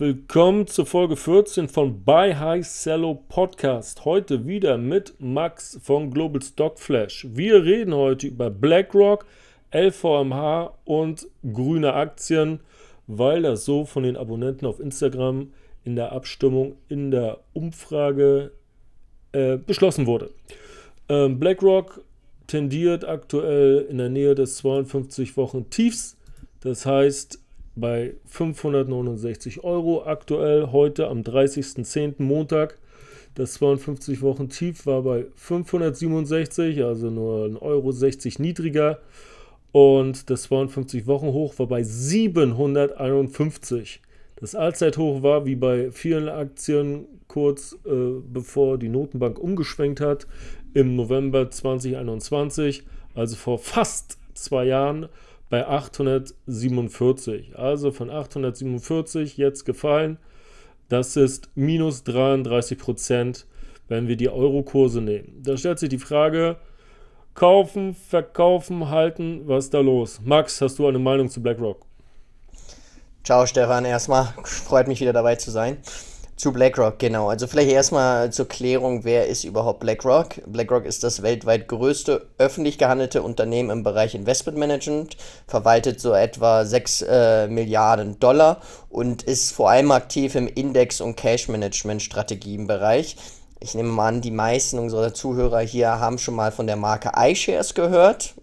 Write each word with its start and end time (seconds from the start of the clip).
Willkommen 0.00 0.68
zur 0.68 0.86
Folge 0.86 1.16
14 1.16 1.68
von 1.68 2.04
Buy 2.04 2.32
High 2.32 2.64
Cello 2.64 3.20
Podcast. 3.28 4.04
Heute 4.04 4.46
wieder 4.46 4.78
mit 4.78 5.14
Max 5.18 5.76
von 5.82 6.12
Global 6.12 6.40
Stock 6.40 6.78
Flash. 6.78 7.26
Wir 7.32 7.64
reden 7.64 7.92
heute 7.92 8.28
über 8.28 8.48
BlackRock, 8.48 9.26
LVMH 9.74 10.72
und 10.84 11.26
grüne 11.52 11.94
Aktien, 11.94 12.60
weil 13.08 13.42
das 13.42 13.64
so 13.64 13.84
von 13.84 14.04
den 14.04 14.16
Abonnenten 14.16 14.66
auf 14.66 14.78
Instagram 14.78 15.50
in 15.82 15.96
der 15.96 16.12
Abstimmung 16.12 16.76
in 16.88 17.10
der 17.10 17.40
Umfrage 17.52 18.52
äh, 19.32 19.56
beschlossen 19.56 20.06
wurde. 20.06 20.30
Ähm, 21.08 21.40
BlackRock 21.40 22.04
tendiert 22.46 23.04
aktuell 23.04 23.84
in 23.90 23.98
der 23.98 24.10
Nähe 24.10 24.36
des 24.36 24.58
52 24.58 25.36
Wochen 25.36 25.70
Tiefs. 25.70 26.16
Das 26.60 26.86
heißt, 26.86 27.40
bei 27.80 28.14
569 28.26 29.64
Euro 29.64 30.04
aktuell, 30.04 30.68
heute 30.72 31.08
am 31.08 31.22
30.10. 31.22 32.22
Montag. 32.22 32.78
Das 33.34 33.54
52 33.54 34.22
Wochen 34.22 34.48
Tief 34.48 34.86
war 34.86 35.02
bei 35.02 35.26
567, 35.36 36.82
also 36.82 37.10
nur 37.10 37.44
1,60 37.46 37.60
Euro 37.60 37.92
niedriger. 38.42 39.00
Und 39.70 40.30
das 40.30 40.44
52 40.44 41.06
Wochen 41.06 41.26
Hoch 41.28 41.58
war 41.58 41.66
bei 41.66 41.82
751. 41.82 44.00
Das 44.36 44.54
Allzeithoch 44.54 45.22
war 45.22 45.44
wie 45.46 45.56
bei 45.56 45.90
vielen 45.90 46.28
Aktien 46.28 47.06
kurz 47.26 47.76
äh, 47.84 48.20
bevor 48.22 48.78
die 48.78 48.88
Notenbank 48.88 49.36
umgeschwenkt 49.38 50.00
hat 50.00 50.26
im 50.74 50.96
November 50.96 51.50
2021, 51.50 52.84
also 53.14 53.36
vor 53.36 53.58
fast 53.58 54.18
zwei 54.34 54.64
Jahren 54.64 55.08
bei 55.50 55.66
847. 55.66 57.58
Also 57.58 57.90
von 57.90 58.10
847 58.10 59.36
jetzt 59.36 59.64
gefallen. 59.64 60.18
Das 60.88 61.16
ist 61.16 61.50
minus 61.54 62.04
33 62.04 62.78
Prozent, 62.78 63.46
wenn 63.88 64.08
wir 64.08 64.16
die 64.16 64.30
Euro-Kurse 64.30 65.00
nehmen. 65.00 65.42
Da 65.42 65.56
stellt 65.56 65.78
sich 65.78 65.88
die 65.88 65.98
Frage, 65.98 66.56
kaufen, 67.34 67.94
verkaufen, 67.94 68.88
halten, 68.90 69.42
was 69.46 69.66
ist 69.66 69.74
da 69.74 69.80
los? 69.80 70.20
Max, 70.24 70.60
hast 70.60 70.78
du 70.78 70.86
eine 70.86 70.98
Meinung 70.98 71.28
zu 71.28 71.42
BlackRock? 71.42 71.84
Ciao 73.22 73.46
Stefan, 73.46 73.84
erstmal 73.84 74.32
freut 74.44 74.88
mich 74.88 75.00
wieder 75.00 75.12
dabei 75.12 75.36
zu 75.36 75.50
sein. 75.50 75.78
Zu 76.38 76.52
BlackRock, 76.52 77.00
genau. 77.00 77.28
Also 77.28 77.48
vielleicht 77.48 77.72
erstmal 77.72 78.32
zur 78.32 78.46
Klärung, 78.46 79.02
wer 79.02 79.26
ist 79.26 79.42
überhaupt 79.42 79.80
BlackRock? 79.80 80.36
BlackRock 80.46 80.84
ist 80.84 81.02
das 81.02 81.22
weltweit 81.22 81.66
größte 81.66 82.28
öffentlich 82.38 82.78
gehandelte 82.78 83.22
Unternehmen 83.22 83.70
im 83.70 83.82
Bereich 83.82 84.14
Investmentmanagement, 84.14 85.16
verwaltet 85.48 86.00
so 86.00 86.14
etwa 86.14 86.64
6 86.64 87.02
äh, 87.02 87.48
Milliarden 87.48 88.20
Dollar 88.20 88.60
und 88.88 89.24
ist 89.24 89.50
vor 89.50 89.70
allem 89.70 89.90
aktiv 89.90 90.36
im 90.36 90.46
Index- 90.46 91.00
und 91.00 91.16
Cash-Management-Strategienbereich. 91.16 93.16
Ich 93.58 93.74
nehme 93.74 93.88
mal 93.88 94.06
an, 94.06 94.20
die 94.20 94.30
meisten 94.30 94.78
unserer 94.78 95.12
Zuhörer 95.12 95.58
hier 95.58 95.98
haben 95.98 96.18
schon 96.18 96.36
mal 96.36 96.52
von 96.52 96.68
der 96.68 96.76
Marke 96.76 97.10
iShares 97.16 97.74
gehört 97.74 98.34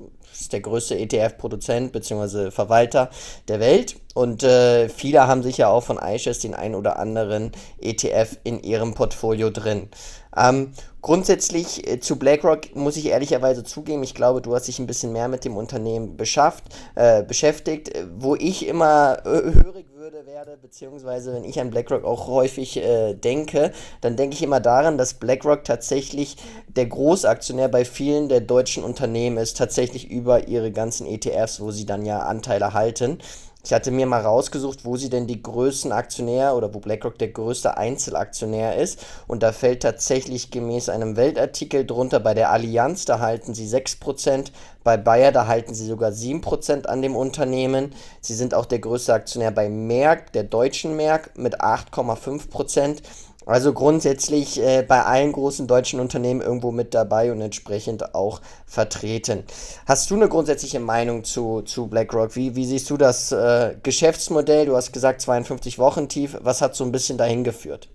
der 0.56 0.61
größte 0.61 0.98
ETF-Produzent 0.98 1.92
bzw. 1.92 2.50
Verwalter 2.50 3.09
der 3.50 3.59
Welt. 3.59 3.98
Und 4.14 4.44
äh, 4.44 4.88
viele 4.88 5.28
haben 5.28 5.44
sicher 5.44 5.67
auch 5.67 5.84
von 5.84 5.98
iShares 5.98 6.39
den 6.39 6.53
einen 6.53 6.75
oder 6.75 6.98
anderen 6.98 7.52
ETF 7.81 8.38
in 8.45 8.64
ihrem 8.64 8.94
Portfolio 8.94 9.50
drin. 9.50 9.89
Ähm, 10.36 10.72
grundsätzlich 11.06 11.88
äh, 11.88 12.00
zu 12.00 12.17
BlackRock 12.17 12.75
muss 12.75 12.98
ich 12.98 13.06
ehrlicherweise 13.06 13.64
zugeben, 13.64 14.02
ich 14.02 14.16
glaube, 14.16 14.42
du 14.42 14.56
hast 14.56 14.67
dich 14.67 14.80
ein 14.80 14.88
bisschen 14.88 15.14
mehr 15.14 15.28
mit 15.28 15.45
dem 15.45 15.56
Unternehmen 15.56 16.17
beschafft, 16.17 16.64
äh, 16.95 17.22
beschäftigt. 17.22 17.92
Wo 18.17 18.34
ich 18.34 18.67
immer 18.67 19.20
äh, 19.23 19.53
hörig 19.53 19.86
würde, 19.94 20.26
werde, 20.26 20.58
beziehungsweise 20.59 21.31
wenn 21.31 21.44
ich 21.44 21.59
an 21.59 21.70
BlackRock 21.70 22.03
auch 22.06 22.28
häufig 22.28 22.78
äh, 22.78 23.14
denke, 23.14 23.72
dann 24.02 24.16
denke 24.16 24.33
ich 24.33 24.42
immer 24.42 24.59
daran, 24.59 24.98
dass 24.98 25.14
BlackRock 25.14 25.64
tatsächlich 25.64 26.38
der 26.76 26.88
Großaktionär 26.88 27.67
bei 27.67 27.86
vielen 27.86 28.27
der 28.27 28.42
deutschen 28.42 28.83
Unternehmen 28.83 29.38
ist, 29.38 29.58
tatsächlich 29.58 30.10
über 30.10 30.48
ihre 30.48 30.71
ganzen 30.71 31.05
ETFs, 31.05 31.61
wo 31.61 31.70
sie 31.70 31.86
dann 31.86 32.04
ja 32.04 32.21
Anteile 32.21 32.73
halten. 32.73 33.20
Ich 33.65 33.73
hatte 33.73 33.89
mir 33.89 34.05
mal 34.05 34.21
rausgesucht, 34.21 34.86
wo 34.86 34.95
sie 34.95 35.09
denn 35.09 35.26
die 35.26 35.42
größten 35.42 35.92
Aktionär 35.92 36.55
oder 36.55 36.71
wo 36.76 36.80
BlackRock 36.80 37.17
der 37.17 37.30
größte 37.30 37.77
Einzelaktionär 37.77 38.76
ist. 38.76 39.03
Und 39.26 39.42
da 39.42 39.52
fällt 39.52 39.81
tatsächlich 39.81 40.52
gemäß 40.52 40.87
einem 40.87 41.15
Weltartikel 41.15 41.83
drunter 41.83 42.20
bei 42.20 42.36
der 42.36 42.52
Allianz, 42.52 43.05
da 43.05 43.20
halten 43.20 43.55
sie 43.55 43.65
6%, 43.65 44.52
bei 44.83 44.98
Bayer, 44.98 45.31
da 45.31 45.48
halten 45.48 45.73
sie 45.73 45.87
sogar 45.87 46.11
7% 46.11 46.86
an 46.86 47.02
dem 47.02 47.15
Unternehmen. 47.15 47.95
Sie 48.21 48.36
sind 48.36 48.53
auch 48.53 48.67
der 48.67 48.77
größte 48.77 49.15
Aktionär 49.15 49.49
bei 49.49 49.67
Merck, 49.67 50.32
der 50.33 50.43
deutschen 50.43 50.95
Merck, 50.95 51.36
mit 51.36 51.59
8,5%. 51.59 52.99
Also 53.45 53.73
grundsätzlich 53.73 54.60
äh, 54.60 54.83
bei 54.88 55.04
allen 55.04 55.32
großen 55.32 55.67
deutschen 55.67 56.00
Unternehmen 56.00 56.42
irgendwo 56.42 56.72
mit 56.72 56.94
dabei 56.94 57.32
und 57.32 57.42
entsprechend 57.42 58.16
auch 58.16 58.42
vertreten. 58.66 59.44
Hast 59.86 60.10
du 60.10 60.16
eine 60.16 60.28
grundsätzliche 60.28 60.80
Meinung 60.80 61.23
zu, 61.23 61.61
zu 61.61 61.88
BlackRock? 61.88 62.36
Wie, 62.36 62.56
wie 62.56 62.66
siehst 62.66 62.89
du 62.89 62.98
das 62.98 63.32
äh, 63.32 63.76
Geschäftsmodell? 63.83 64.66
Du 64.66 64.76
hast 64.76 64.92
gesagt 64.94 65.22
52 65.22 65.78
Wochen 65.78 66.10
tief. 66.10 66.38
Was 66.42 66.61
hat 66.61 66.76
so 66.76 66.83
ein 66.83 66.92
bisschen 66.92 67.20
dahin 67.20 67.44
geführt? 67.44 67.88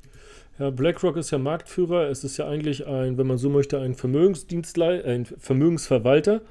Ja, 0.61 0.71
BlackRock 0.71 1.17
ist 1.17 1.33
ja 1.33 1.39
Marktführer. 1.39 2.09
Es 2.11 2.23
ist 2.23 2.37
ja 2.37 2.47
eigentlich 2.47 2.87
ein, 2.87 3.19
wenn 3.19 3.27
man 3.27 3.39
so 3.39 3.49
möchte, 3.49 3.81
ein 3.81 3.95
Vermögensdienstleister, 3.95 5.09
ein 5.09 5.25
Vermögensverwalter, 5.25 6.43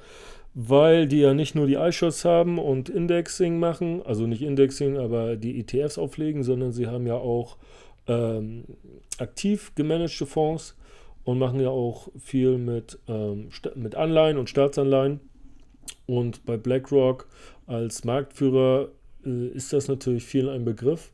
weil 0.55 1.07
die 1.07 1.19
ja 1.19 1.33
nicht 1.33 1.55
nur 1.55 1.67
die 1.67 1.75
iShots 1.75 2.25
haben 2.25 2.57
und 2.57 2.89
Indexing 2.89 3.59
machen, 3.59 4.01
also 4.03 4.27
nicht 4.27 4.41
Indexing, 4.41 4.97
aber 4.97 5.35
die 5.35 5.59
ETFs 5.59 5.97
auflegen, 5.97 6.43
sondern 6.43 6.73
sie 6.73 6.87
haben 6.87 7.05
ja 7.05 7.15
auch 7.15 7.57
ähm, 8.09 8.65
aktiv 9.19 9.73
gemanagte 9.75 10.25
Fonds 10.25 10.75
und 11.23 11.37
machen 11.37 11.61
ja 11.61 11.69
auch 11.69 12.09
viel 12.17 12.57
mit, 12.57 12.99
ähm, 13.07 13.49
mit 13.75 13.95
Anleihen 13.95 14.37
und 14.37 14.49
Staatsanleihen. 14.49 15.21
Und 16.07 16.45
bei 16.45 16.57
BlackRock 16.57 17.27
als 17.67 18.03
Marktführer 18.03 18.89
äh, 19.25 19.47
ist 19.49 19.71
das 19.71 19.87
natürlich 19.87 20.25
vielen 20.25 20.49
ein 20.49 20.65
Begriff. 20.65 21.11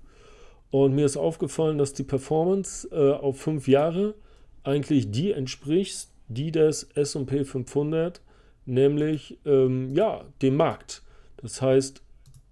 Und 0.72 0.96
mir 0.96 1.06
ist 1.06 1.18
aufgefallen, 1.18 1.78
dass 1.78 1.94
die 1.94 2.04
Performance 2.04 2.88
äh, 2.92 3.12
auf 3.12 3.40
fünf 3.40 3.68
Jahre 3.68 4.16
eigentlich 4.64 5.12
die 5.12 5.32
entspricht, 5.32 6.08
die 6.28 6.52
des 6.52 6.84
SP 6.96 7.44
500, 7.46 8.22
nämlich 8.66 9.38
ähm, 9.46 9.94
ja, 9.96 10.26
dem 10.42 10.56
Markt. 10.56 11.04
Das 11.38 11.62
heißt, 11.62 12.02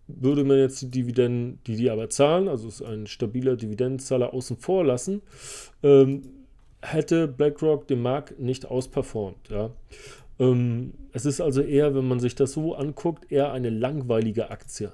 würde 0.08 0.44
man 0.44 0.58
jetzt 0.58 0.82
die 0.82 0.90
Dividenden, 0.90 1.60
die 1.66 1.76
die 1.76 1.90
aber 1.90 2.10
zahlen, 2.10 2.48
also 2.48 2.68
ist 2.68 2.82
ein 2.82 3.08
stabiler 3.08 3.56
Dividendenzahler 3.56 4.34
außen 4.34 4.58
vor 4.58 4.84
lassen, 4.84 5.22
ähm, 5.82 6.22
hätte 6.82 7.28
BlackRock 7.28 7.88
den 7.88 8.02
Markt 8.02 8.40
nicht 8.40 8.66
ausperformt. 8.66 9.50
Ja. 9.50 9.72
Ähm, 10.40 10.94
es 11.14 11.26
ist 11.26 11.42
also 11.42 11.62
eher, 11.62 11.96
wenn 11.96 12.08
man 12.08 12.20
sich 12.20 12.36
das 12.36 12.54
so 12.54 12.76
anguckt, 12.76 13.32
eher 13.32 13.54
eine 13.54 13.70
langweilige 13.70 14.52
Aktie. 14.52 14.92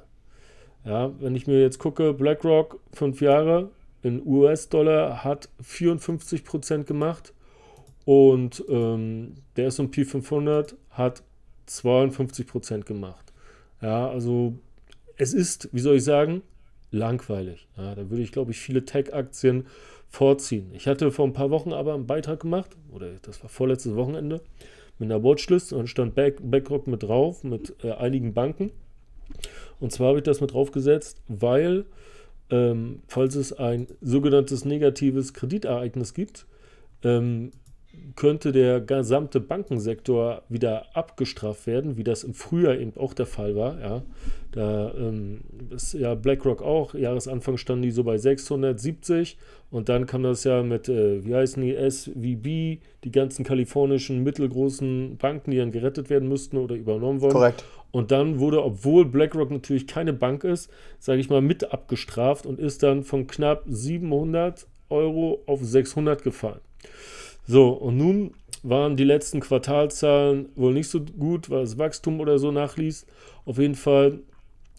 Ja, 0.85 1.11
wenn 1.19 1.35
ich 1.35 1.47
mir 1.47 1.61
jetzt 1.61 1.79
gucke, 1.79 2.13
BlackRock, 2.13 2.79
fünf 2.93 3.21
Jahre 3.21 3.69
in 4.01 4.25
US-Dollar 4.25 5.23
hat 5.23 5.49
54% 5.61 6.83
gemacht 6.83 7.33
und 8.05 8.63
ähm, 8.69 9.35
der 9.57 9.67
SP 9.67 10.05
500 10.05 10.75
hat 10.91 11.23
52% 11.67 12.83
gemacht. 12.83 13.33
Ja, 13.81 14.09
also 14.09 14.53
es 15.19 15.33
ist, 15.33 15.69
wie 15.73 15.81
soll 15.81 15.97
ich 15.97 16.03
sagen, 16.03 16.41
langweilig. 16.91 17.67
Ja, 17.77 17.93
da 17.93 18.09
würde 18.09 18.23
ich, 18.23 18.31
glaube 18.31 18.51
ich, 18.51 18.57
viele 18.57 18.85
Tech-Aktien 18.85 19.67
vorziehen. 20.09 20.71
Ich 20.73 20.87
hatte 20.87 21.11
vor 21.11 21.27
ein 21.27 21.33
paar 21.33 21.51
Wochen 21.51 21.73
aber 21.73 21.93
einen 21.93 22.07
Beitrag 22.07 22.39
gemacht, 22.39 22.75
oder 22.91 23.11
das 23.21 23.43
war 23.43 23.49
vorletztes 23.49 23.95
Wochenende, 23.95 24.41
mit 24.97 25.11
einer 25.11 25.23
Watchlist 25.23 25.71
und 25.73 25.87
stand 25.87 26.15
Back, 26.15 26.39
BlackRock 26.41 26.87
mit 26.87 27.03
drauf, 27.03 27.43
mit 27.43 27.75
äh, 27.83 27.91
einigen 27.91 28.33
Banken. 28.33 28.71
Und 29.79 29.91
zwar 29.91 30.09
habe 30.09 30.19
ich 30.19 30.23
das 30.23 30.41
mit 30.41 30.53
draufgesetzt, 30.53 31.21
weil, 31.27 31.85
ähm, 32.49 33.01
falls 33.07 33.35
es 33.35 33.53
ein 33.53 33.87
sogenanntes 34.01 34.65
negatives 34.65 35.33
Kreditereignis 35.33 36.13
gibt, 36.13 36.45
ähm, 37.03 37.51
könnte 38.15 38.51
der 38.51 38.81
gesamte 38.81 39.39
Bankensektor 39.39 40.43
wieder 40.49 40.85
abgestraft 40.95 41.67
werden, 41.67 41.97
wie 41.97 42.03
das 42.03 42.23
im 42.23 42.33
Frühjahr 42.33 42.77
eben 42.77 42.93
auch 42.97 43.13
der 43.13 43.25
Fall 43.25 43.55
war. 43.55 43.79
Ja. 43.79 44.03
Da 44.51 44.91
ähm, 44.97 45.41
ist 45.69 45.93
ja 45.93 46.15
BlackRock 46.15 46.61
auch, 46.61 46.95
Jahresanfang 46.95 47.57
standen 47.57 47.83
die 47.83 47.91
so 47.91 48.03
bei 48.03 48.17
670 48.17 49.37
und 49.69 49.89
dann 49.89 50.07
kam 50.07 50.23
das 50.23 50.43
ja 50.43 50.63
mit, 50.63 50.89
äh, 50.89 51.23
wie 51.23 51.35
heißen 51.35 51.61
die, 51.61 51.75
SVB, 51.75 52.81
die 53.03 53.11
ganzen 53.11 53.45
kalifornischen 53.45 54.23
mittelgroßen 54.23 55.17
Banken, 55.17 55.51
die 55.51 55.57
dann 55.57 55.71
gerettet 55.71 56.09
werden 56.09 56.27
müssten 56.27 56.57
oder 56.57 56.75
übernommen 56.75 57.21
wurden. 57.21 57.33
Korrekt. 57.33 57.63
Und 57.91 58.11
dann 58.11 58.39
wurde, 58.39 58.63
obwohl 58.63 59.05
BlackRock 59.05 59.51
natürlich 59.51 59.87
keine 59.87 60.13
Bank 60.13 60.43
ist, 60.43 60.71
sage 60.99 61.19
ich 61.19 61.29
mal, 61.29 61.41
mit 61.41 61.71
abgestraft 61.71 62.45
und 62.45 62.59
ist 62.59 62.83
dann 62.83 63.03
von 63.03 63.27
knapp 63.27 63.63
700 63.67 64.67
Euro 64.89 65.41
auf 65.45 65.63
600 65.63 66.23
gefallen. 66.23 66.59
So, 67.49 67.69
und 67.69 67.97
nun 67.97 68.35
waren 68.61 68.95
die 68.95 69.03
letzten 69.03 69.39
Quartalzahlen 69.39 70.49
wohl 70.55 70.71
nicht 70.71 70.87
so 70.87 71.01
gut, 71.01 71.49
weil 71.49 71.61
das 71.61 71.79
Wachstum 71.79 72.19
oder 72.19 72.37
so 72.37 72.51
nachließ. 72.51 73.07
Auf 73.45 73.57
jeden 73.57 73.73
Fall 73.73 74.19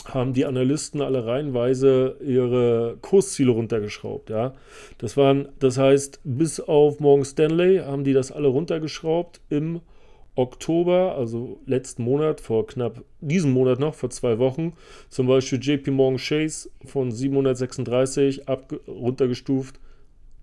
haben 0.05 0.35
die 0.35 0.47
Analysten 0.47 1.01
alle 1.01 1.27
reihenweise 1.27 2.17
ihre 2.25 2.97
Kursziele 3.03 3.51
runtergeschraubt. 3.51 4.31
Ja? 4.31 4.55
Das 4.99 5.17
waren, 5.17 5.49
das 5.59 5.79
heißt, 5.79 6.21
bis 6.23 6.61
auf 6.61 7.01
Morgan 7.01 7.25
Stanley 7.25 7.79
haben 7.79 8.05
die 8.05 8.13
das 8.13 8.31
alle 8.31 8.47
runtergeschraubt 8.47 9.41
im 9.49 9.81
Oktober, 10.37 11.17
also 11.19 11.59
letzten 11.67 12.05
Monat, 12.05 12.41
vor 12.41 12.69
knapp 12.69 13.03
diesem 13.21 13.51
Monat 13.51 13.81
noch, 13.81 13.97
vor 13.97 14.11
zwei 14.11 14.39
Wochen. 14.39 14.75
Zum 15.09 15.27
Beispiel 15.27 15.59
JP 15.61 15.91
Morgan 15.91 16.21
Chase 16.21 16.71
von 16.85 17.11
736 17.11 18.49
ab, 18.49 18.73
runtergestuft 18.87 19.81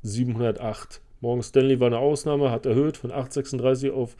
708. 0.01 0.99
Morgan 1.21 1.43
Stanley 1.43 1.79
war 1.79 1.87
eine 1.87 1.99
Ausnahme, 1.99 2.51
hat 2.51 2.65
erhöht 2.65 2.97
von 2.97 3.11
836 3.11 3.91
auf 3.91 4.15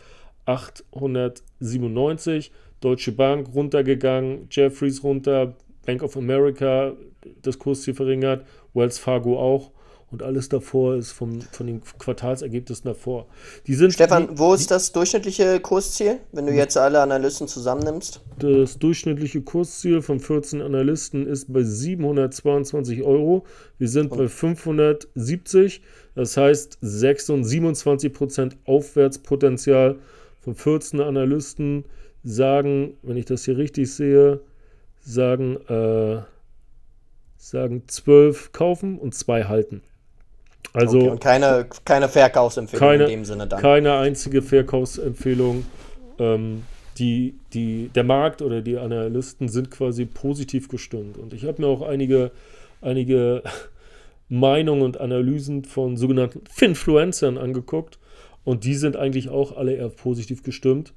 897. 0.45 2.51
Deutsche 2.79 3.11
Bank 3.11 3.49
runtergegangen, 3.53 4.47
Jeffries 4.51 5.03
runter, 5.03 5.55
Bank 5.85 6.03
of 6.03 6.17
America 6.17 6.93
das 7.41 7.59
Kursziel 7.59 7.93
verringert, 7.93 8.45
Wells 8.73 8.99
Fargo 8.99 9.39
auch 9.39 9.71
und 10.09 10.23
alles 10.23 10.47
davor 10.47 10.95
ist 10.95 11.11
vom, 11.11 11.41
von 11.41 11.67
den 11.67 11.81
Quartalsergebnissen 11.81 12.85
davor. 12.85 13.25
Die 13.65 13.73
sind, 13.73 13.93
Stefan, 13.93 14.29
die, 14.29 14.39
wo 14.39 14.53
ist 14.53 14.71
das 14.71 14.91
durchschnittliche 14.93 15.59
Kursziel, 15.59 16.19
wenn 16.31 16.45
du 16.45 16.53
jetzt 16.53 16.77
alle 16.77 17.01
Analysten 17.01 17.47
zusammennimmst? 17.47 18.21
Das 18.39 18.79
durchschnittliche 18.79 19.41
Kursziel 19.41 20.01
von 20.01 20.19
14 20.19 20.61
Analysten 20.61 21.27
ist 21.27 21.51
bei 21.51 21.63
722 21.63 23.03
Euro. 23.03 23.45
Wir 23.79 23.89
sind 23.89 24.11
und? 24.11 24.17
bei 24.17 24.27
570, 24.29 25.81
das 26.17 26.35
heißt 26.35 26.79
26, 26.81 28.11
Prozent 28.11 28.57
Aufwärtspotenzial 28.65 29.97
von 30.41 30.55
14 30.55 30.99
Analysten 30.99 31.85
sagen, 32.23 32.97
wenn 33.03 33.17
ich 33.17 33.25
das 33.25 33.45
hier 33.45 33.57
richtig 33.57 33.93
sehe, 33.93 34.39
sagen, 34.99 35.57
äh, 35.67 36.23
sagen 37.37 37.83
12 37.85 38.51
kaufen 38.51 38.97
und 38.97 39.13
2 39.13 39.43
halten. 39.43 39.83
Also 40.73 40.97
okay, 40.97 41.09
und 41.09 41.21
keine, 41.21 41.67
keine 41.85 42.09
Verkaufsempfehlung 42.09 42.89
keine, 42.89 43.03
in 43.03 43.09
dem 43.09 43.25
Sinne 43.25 43.45
dann. 43.45 43.61
Keine 43.61 43.97
einzige 43.97 44.41
Verkaufsempfehlung. 44.41 45.65
Ähm, 46.17 46.63
die, 46.97 47.35
die, 47.53 47.89
der 47.93 48.03
Markt 48.03 48.41
oder 48.41 48.61
die 48.61 48.79
Analysten 48.79 49.49
sind 49.49 49.69
quasi 49.69 50.05
positiv 50.05 50.67
gestimmt. 50.67 51.19
Und 51.19 51.31
ich 51.33 51.45
habe 51.45 51.61
mir 51.61 51.67
auch 51.67 51.83
einige, 51.83 52.31
einige 52.81 53.43
Meinungen 54.29 54.81
und 54.81 54.99
Analysen 54.99 55.63
von 55.63 55.97
sogenannten 55.97 56.41
Finfluencern 56.49 57.37
angeguckt. 57.37 57.99
Und 58.43 58.63
die 58.63 58.75
sind 58.75 58.95
eigentlich 58.95 59.29
auch 59.29 59.57
alle 59.57 59.73
eher 59.73 59.89
positiv 59.89 60.43
gestimmt 60.43 60.93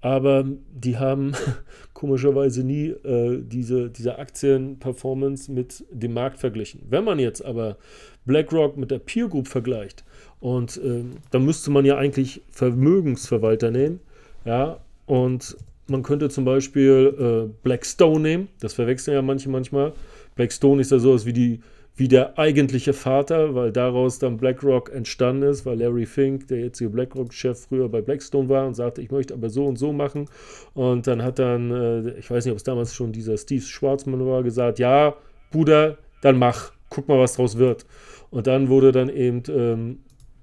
aber 0.00 0.44
die 0.72 0.98
haben 0.98 1.32
komischerweise 1.94 2.64
nie 2.64 2.88
äh, 2.88 3.42
diese, 3.42 3.90
diese 3.90 4.18
Aktienperformance 4.18 5.52
mit 5.52 5.84
dem 5.90 6.14
Markt 6.14 6.38
verglichen. 6.38 6.82
Wenn 6.88 7.04
man 7.04 7.18
jetzt 7.18 7.44
aber 7.44 7.76
BlackRock 8.24 8.76
mit 8.76 8.90
der 8.90 8.98
Peer 8.98 9.28
Group 9.28 9.48
vergleicht, 9.48 10.04
und 10.40 10.78
äh, 10.78 11.04
dann 11.30 11.44
müsste 11.44 11.70
man 11.70 11.84
ja 11.84 11.98
eigentlich 11.98 12.40
Vermögensverwalter 12.50 13.70
nehmen, 13.70 14.00
ja, 14.46 14.78
und 15.04 15.56
man 15.86 16.02
könnte 16.02 16.30
zum 16.30 16.44
Beispiel 16.44 17.14
äh, 17.18 17.52
Blackstone 17.62 18.20
nehmen, 18.20 18.48
das 18.60 18.72
verwechseln 18.72 19.14
ja 19.14 19.22
manche 19.22 19.50
manchmal. 19.50 19.92
Blackstone 20.36 20.80
ist 20.80 20.92
ja 20.92 20.98
sowas 20.98 21.26
wie 21.26 21.32
die 21.32 21.60
wie 22.00 22.08
der 22.08 22.38
eigentliche 22.38 22.94
Vater, 22.94 23.54
weil 23.54 23.72
daraus 23.72 24.18
dann 24.18 24.38
BlackRock 24.38 24.90
entstanden 24.90 25.42
ist, 25.42 25.66
weil 25.66 25.78
Larry 25.78 26.06
Fink, 26.06 26.48
der 26.48 26.60
jetzige 26.60 26.88
BlackRock-Chef, 26.88 27.66
früher 27.68 27.90
bei 27.90 28.00
Blackstone 28.00 28.48
war 28.48 28.66
und 28.66 28.72
sagte, 28.72 29.02
ich 29.02 29.10
möchte 29.10 29.34
aber 29.34 29.50
so 29.50 29.66
und 29.66 29.76
so 29.76 29.92
machen. 29.92 30.26
Und 30.72 31.06
dann 31.06 31.22
hat 31.22 31.38
dann, 31.38 31.70
äh, 31.70 32.18
ich 32.18 32.30
weiß 32.30 32.46
nicht, 32.46 32.52
ob 32.52 32.56
es 32.56 32.64
damals 32.64 32.94
schon 32.94 33.12
dieser 33.12 33.36
Steve 33.36 33.60
Schwarzmann 33.60 34.24
war, 34.24 34.42
gesagt, 34.42 34.78
ja, 34.78 35.14
Bruder, 35.50 35.98
dann 36.22 36.38
mach, 36.38 36.72
guck 36.88 37.06
mal, 37.06 37.18
was 37.18 37.34
draus 37.34 37.58
wird. 37.58 37.84
Und 38.30 38.46
dann 38.46 38.70
wurde 38.70 38.92
dann 38.92 39.10
eben 39.10 39.42
ähm, 39.50 39.98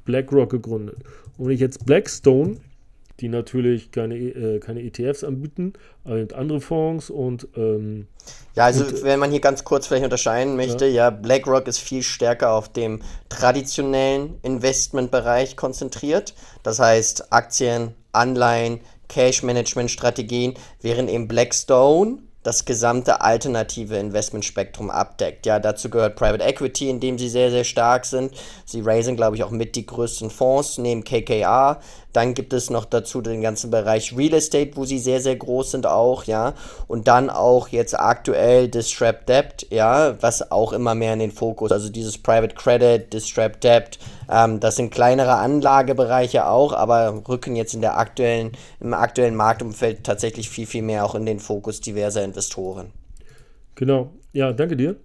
BlackRock 0.06 0.52
gegründet. 0.52 1.00
Und 1.40 1.48
wenn 1.48 1.56
ich 1.56 1.60
jetzt 1.60 1.88
Blackstone 1.88 2.58
die 3.20 3.30
natürlich 3.30 3.92
keine, 3.92 4.16
äh, 4.16 4.60
keine 4.60 4.82
ETFs 4.84 5.24
anbieten, 5.24 5.74
aber 6.04 6.28
andere 6.36 6.62
Fonds 6.62 7.10
und. 7.10 7.48
Ähm, 7.56 8.08
ja, 8.56 8.66
also 8.66 8.86
und, 8.86 9.04
wenn 9.04 9.20
man 9.20 9.32
hier 9.32 9.40
ganz 9.40 9.64
kurz 9.64 9.88
vielleicht 9.88 10.04
unterscheiden 10.04 10.56
möchte, 10.56 10.86
ja. 10.86 11.06
ja, 11.06 11.10
BlackRock 11.10 11.68
ist 11.68 11.80
viel 11.80 12.04
stärker 12.04 12.52
auf 12.52 12.70
dem 12.70 13.02
traditionellen 13.30 14.38
Investmentbereich 14.44 15.56
konzentriert. 15.56 16.34
Das 16.64 16.80
heißt 16.80 17.32
Aktien, 17.32 17.94
Anleihen, 18.12 18.82
Cash-Management-Strategien, 19.08 20.56
während 20.82 21.10
eben 21.10 21.28
Blackstone 21.28 22.20
das 22.48 22.64
gesamte 22.64 23.20
alternative 23.20 23.98
Investmentspektrum 23.98 24.90
abdeckt. 24.90 25.46
Ja, 25.46 25.60
dazu 25.60 25.90
gehört 25.90 26.16
Private 26.16 26.46
Equity, 26.46 26.90
in 26.90 27.02
dem 27.02 27.20
sie 27.20 27.28
sehr, 27.28 27.52
sehr 27.52 27.66
stark 27.66 28.06
sind. 28.06 28.32
Sie 28.64 28.80
raisen, 28.80 29.18
glaube 29.18 29.36
ich, 29.36 29.44
auch 29.44 29.52
mit 29.52 29.76
die 29.76 29.86
größten 29.86 30.30
Fonds 30.30 30.78
neben 30.78 31.04
KKR. 31.04 31.82
Dann 32.14 32.34
gibt 32.34 32.54
es 32.54 32.70
noch 32.70 32.86
dazu 32.86 33.20
den 33.22 33.42
ganzen 33.42 33.70
Bereich 33.70 34.16
Real 34.16 34.34
Estate, 34.34 34.72
wo 34.76 34.86
sie 34.86 34.98
sehr, 34.98 35.20
sehr 35.20 35.36
groß 35.36 35.72
sind 35.72 35.88
auch, 35.88 36.24
ja. 36.24 36.54
Und 36.88 37.10
dann 37.10 37.30
auch 37.30 37.68
jetzt 37.68 38.00
aktuell 38.00 38.70
Distrap 38.70 39.26
Debt, 39.26 39.68
ja, 39.70 40.16
was 40.22 40.50
auch 40.50 40.72
immer 40.72 40.96
mehr 40.96 41.12
in 41.12 41.20
den 41.20 41.32
Fokus, 41.34 41.74
also 41.74 41.90
dieses 41.90 42.18
Private 42.18 42.56
Credit, 42.56 43.12
Distrap 43.12 43.60
Debt, 43.60 44.00
ähm, 44.30 44.60
das 44.60 44.76
sind 44.76 44.92
kleinere 44.92 45.36
Anlagebereiche 45.36 46.48
auch, 46.48 46.74
aber 46.74 47.24
rücken 47.28 47.56
jetzt 47.56 47.74
in 47.74 47.82
der 47.82 47.98
aktuellen, 47.98 48.52
im 48.80 48.94
aktuellen 48.94 49.36
Marktumfeld 49.36 50.04
tatsächlich 50.04 50.50
viel, 50.50 50.66
viel 50.66 50.84
mehr 50.84 51.06
auch 51.06 51.16
in 51.16 51.26
den 51.26 51.40
Fokus 51.40 51.82
diverser 51.82 52.24
Investoren. 52.24 52.92
Genau, 53.76 54.12
ja, 54.34 54.54
danke 54.54 54.76
dir. 54.76 54.96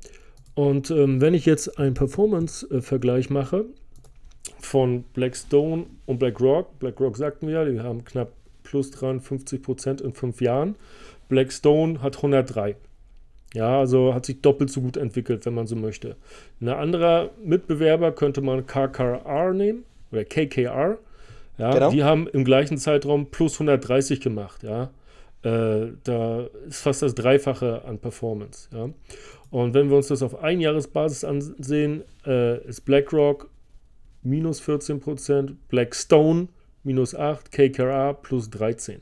Und 0.54 0.90
ähm, 0.90 1.20
wenn 1.20 1.34
ich 1.34 1.46
jetzt 1.46 1.78
einen 1.78 1.94
Performance-Vergleich 1.94 3.30
mache, 3.30 3.66
von 4.58 5.04
Blackstone 5.12 5.86
und 6.06 6.18
BlackRock. 6.18 6.78
BlackRock 6.78 7.16
sagten 7.16 7.48
wir, 7.48 7.64
die 7.64 7.80
haben 7.80 8.04
knapp 8.04 8.32
plus 8.62 8.90
53 8.90 9.62
Prozent 9.62 10.00
in 10.00 10.14
fünf 10.14 10.40
Jahren. 10.40 10.76
Blackstone 11.28 12.00
hat 12.02 12.16
103. 12.16 12.76
Ja, 13.54 13.80
also 13.80 14.14
hat 14.14 14.24
sich 14.24 14.40
doppelt 14.40 14.70
so 14.70 14.80
gut 14.80 14.96
entwickelt, 14.96 15.44
wenn 15.44 15.54
man 15.54 15.66
so 15.66 15.76
möchte. 15.76 16.16
Ein 16.60 16.70
anderer 16.70 17.30
Mitbewerber 17.44 18.12
könnte 18.12 18.40
man 18.40 18.66
KKR 18.66 19.52
nehmen 19.52 19.84
oder 20.10 20.24
KKR. 20.24 20.98
Ja, 21.58 21.70
genau. 21.70 21.90
die 21.90 22.02
haben 22.02 22.26
im 22.28 22.44
gleichen 22.44 22.78
Zeitraum 22.78 23.26
plus 23.26 23.54
130 23.54 24.20
gemacht. 24.20 24.62
Ja, 24.62 24.90
äh, 25.42 25.92
da 26.04 26.46
ist 26.66 26.80
fast 26.80 27.02
das 27.02 27.14
Dreifache 27.14 27.84
an 27.84 27.98
Performance. 27.98 28.68
Ja. 28.72 28.88
Und 29.50 29.74
wenn 29.74 29.90
wir 29.90 29.98
uns 29.98 30.08
das 30.08 30.22
auf 30.22 30.42
Einjahresbasis 30.42 31.24
ansehen, 31.24 32.04
äh, 32.26 32.66
ist 32.66 32.82
BlackRock 32.86 33.50
minus 34.22 34.62
14%, 34.62 35.56
Blackstone 35.68 36.48
minus 36.84 37.14
8, 37.14 37.52
KKR 37.52 38.14
plus 38.14 38.50
13. 38.50 39.00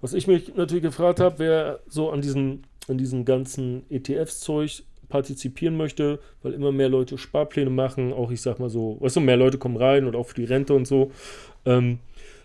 Was 0.00 0.14
ich 0.14 0.26
mich 0.26 0.54
natürlich 0.54 0.82
gefragt 0.82 1.20
habe, 1.20 1.38
wer 1.38 1.80
so 1.88 2.10
an 2.10 2.20
diesen, 2.20 2.64
an 2.90 2.98
diesen 2.98 3.24
ganzen 3.24 3.82
ETFs-Zeug 3.90 4.82
partizipieren 5.08 5.76
möchte, 5.76 6.18
weil 6.42 6.52
immer 6.52 6.72
mehr 6.72 6.88
Leute 6.88 7.18
Sparpläne 7.18 7.70
machen, 7.70 8.12
auch 8.12 8.30
ich 8.30 8.42
sag 8.42 8.58
mal 8.58 8.68
so, 8.68 8.98
weißt 9.00 9.16
du, 9.16 9.20
mehr 9.20 9.36
Leute 9.36 9.58
kommen 9.58 9.76
rein 9.76 10.04
und 10.06 10.14
auch 10.14 10.26
für 10.26 10.34
die 10.34 10.44
Rente 10.44 10.74
und 10.74 10.86
so. 10.86 11.10
Ähm, 11.64 11.98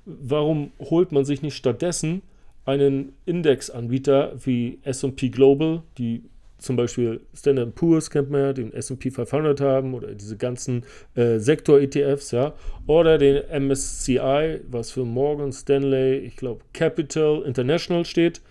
warum 0.05 0.71
holt 0.79 1.12
man 1.12 1.25
sich 1.25 1.41
nicht 1.41 1.55
stattdessen 1.55 2.21
einen 2.65 3.13
Indexanbieter 3.25 4.33
wie 4.45 4.79
SP 4.88 5.27
Global, 5.29 5.83
die 5.97 6.23
zum 6.63 6.77
Beispiel 6.77 7.22
Standard 7.34 7.75
Poor's 7.75 8.10
kennt 8.10 8.32
man 8.32 8.41
ja, 8.41 8.53
den 8.53 8.74
S&P 8.74 9.12
500 9.12 9.60
haben 9.60 9.93
oder 9.93 10.13
diese 10.13 10.38
ganzen 10.38 10.84
äh, 11.15 11.38
Sektor-ETFs, 11.38 12.32
ja, 12.32 12.53
oder 12.88 13.17
den 13.17 13.43
MSCI, 13.67 14.62
was 14.70 14.91
für 14.91 15.03
Morgan 15.03 15.51
Stanley, 15.51 16.17
ich 16.20 16.38
glaube 16.38 16.62
Capital 16.74 17.43
International 17.43 18.05
steht, 18.05 18.41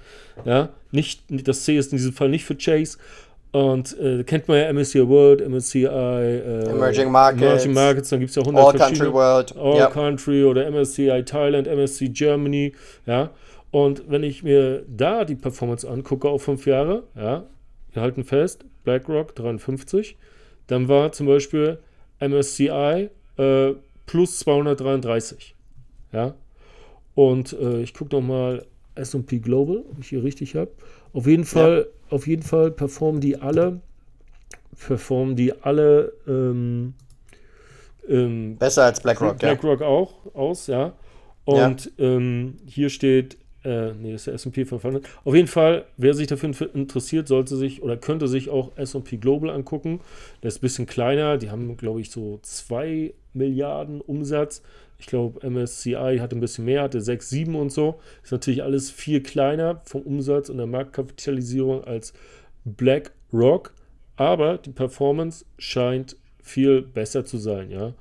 ja, 0.45 0.69
nicht, 0.91 1.23
das 1.29 1.65
C 1.65 1.77
ist 1.77 1.93
in 1.93 1.99
diesem 1.99 2.13
Fall 2.13 2.29
nicht 2.29 2.45
für 2.45 2.57
Chase, 2.57 2.99
und 3.53 3.99
äh, 3.99 4.25
kennt 4.25 4.49
man 4.49 4.59
ja 4.59 4.73
MSCI 4.73 5.07
World, 5.07 5.47
MSCI 5.47 5.85
äh, 5.85 6.71
Emerging 6.71 7.11
Markets. 7.11 7.43
Emerging 7.43 7.73
Markets, 7.75 8.09
dann 8.09 8.21
gibt 8.21 8.31
es 8.31 8.37
ja 8.37 8.43
100 8.43 8.65
All 8.65 8.73
Country 8.73 9.13
World. 9.13 9.57
All 9.57 9.77
yep. 9.77 9.93
Country 9.93 10.45
oder 10.45 10.71
MSCI 10.71 11.23
Thailand, 11.25 11.67
MSCI 11.67 12.09
Germany, 12.09 12.73
ja. 13.05 13.31
Und 13.71 14.05
wenn 14.09 14.23
ich 14.23 14.43
mir 14.43 14.85
da 14.87 15.25
die 15.25 15.35
Performance 15.35 15.89
angucke 15.89 16.29
auf 16.29 16.43
fünf 16.43 16.67
Jahre, 16.67 17.05
ja, 17.15 17.45
wir 17.93 18.03
halten 18.03 18.25
fest, 18.25 18.65
BlackRock 18.85 19.35
53. 19.35 20.17
Dann 20.67 20.89
war 20.89 21.13
zum 21.13 21.27
Beispiel 21.27 21.79
MSCI 22.21 23.11
äh, 23.37 23.73
plus 24.07 24.39
233. 24.41 25.55
Ja. 26.13 26.35
Und 27.15 27.53
äh, 27.53 27.83
ich 27.83 27.95
gucke 27.95 28.15
nochmal 28.15 28.67
SP 28.97 29.41
Global, 29.41 29.85
ob 29.91 29.99
ich 30.01 30.09
hier 30.09 30.23
richtig 30.23 30.55
habe. 30.55 30.71
Auf 31.13 31.27
jeden 31.27 31.45
Fall, 31.45 31.89
ja. 31.89 32.17
auf 32.17 32.27
jeden 32.27 32.43
Fall 32.43 32.71
performen 32.71 33.21
die 33.21 33.37
alle, 33.37 33.81
performen 34.87 35.37
die 35.37 35.53
alle 35.63 36.13
ähm, 36.27 36.95
ähm, 38.09 38.57
besser 38.57 38.85
als 38.85 39.01
BlackRock. 39.01 39.39
BlackRock 39.39 39.81
ja. 39.81 39.87
auch 39.87 40.35
aus, 40.35 40.67
ja. 40.67 40.95
Und 41.45 41.93
ja. 41.97 42.05
Ähm, 42.05 42.57
hier 42.67 42.89
steht 42.89 43.37
äh, 43.65 43.93
nee, 43.93 44.13
das 44.13 44.23
ist 44.23 44.27
der 44.27 44.35
S&P 44.35 44.65
500. 44.65 45.05
Auf 45.25 45.35
jeden 45.35 45.49
Fall, 45.49 45.85
wer 45.97 46.15
sich 46.15 46.27
dafür 46.27 46.51
interessiert, 46.75 47.29
sollte 47.29 47.57
sich 47.57 47.83
oder 47.83 47.97
könnte 47.97 48.27
sich 48.27 48.51
auch 48.51 48.73
S&P 48.77 49.19
Global 49.19 49.51
angucken. 49.51 50.01
Der 50.43 50.49
ist 50.49 50.59
ein 50.59 50.63
bisschen 50.63 50.87
kleiner. 50.87 51.39
Die 51.39 51.51
haben, 51.51 51.77
glaube 51.77 52.01
ich, 52.01 52.11
so 52.11 52.41
2 52.43 53.15
Milliarden 53.35 54.01
Umsatz. 54.01 54.63
Ich 54.99 55.07
glaube, 55.07 55.49
MSCI 55.49 56.19
hatte 56.21 56.37
ein 56.37 56.41
bisschen 56.41 56.65
mehr, 56.65 56.83
hatte 56.83 57.01
6, 57.01 57.29
7 57.29 57.55
und 57.55 57.73
so. 57.73 58.01
Ist 58.23 58.33
natürlich 58.33 58.63
alles 58.63 58.91
viel 58.91 59.23
kleiner 59.23 59.81
vom 59.85 60.03
Umsatz 60.03 60.49
und 60.49 60.59
der 60.59 60.67
Marktkapitalisierung 60.67 61.85
als 61.85 62.13
BlackRock. 62.65 63.73
Aber 64.17 64.59
die 64.59 64.71
Performance 64.71 65.45
scheint 65.59 66.17
viel 66.43 66.83
besser 66.83 67.25
zu 67.25 67.39
sein, 67.39 67.71
ja. 67.71 67.95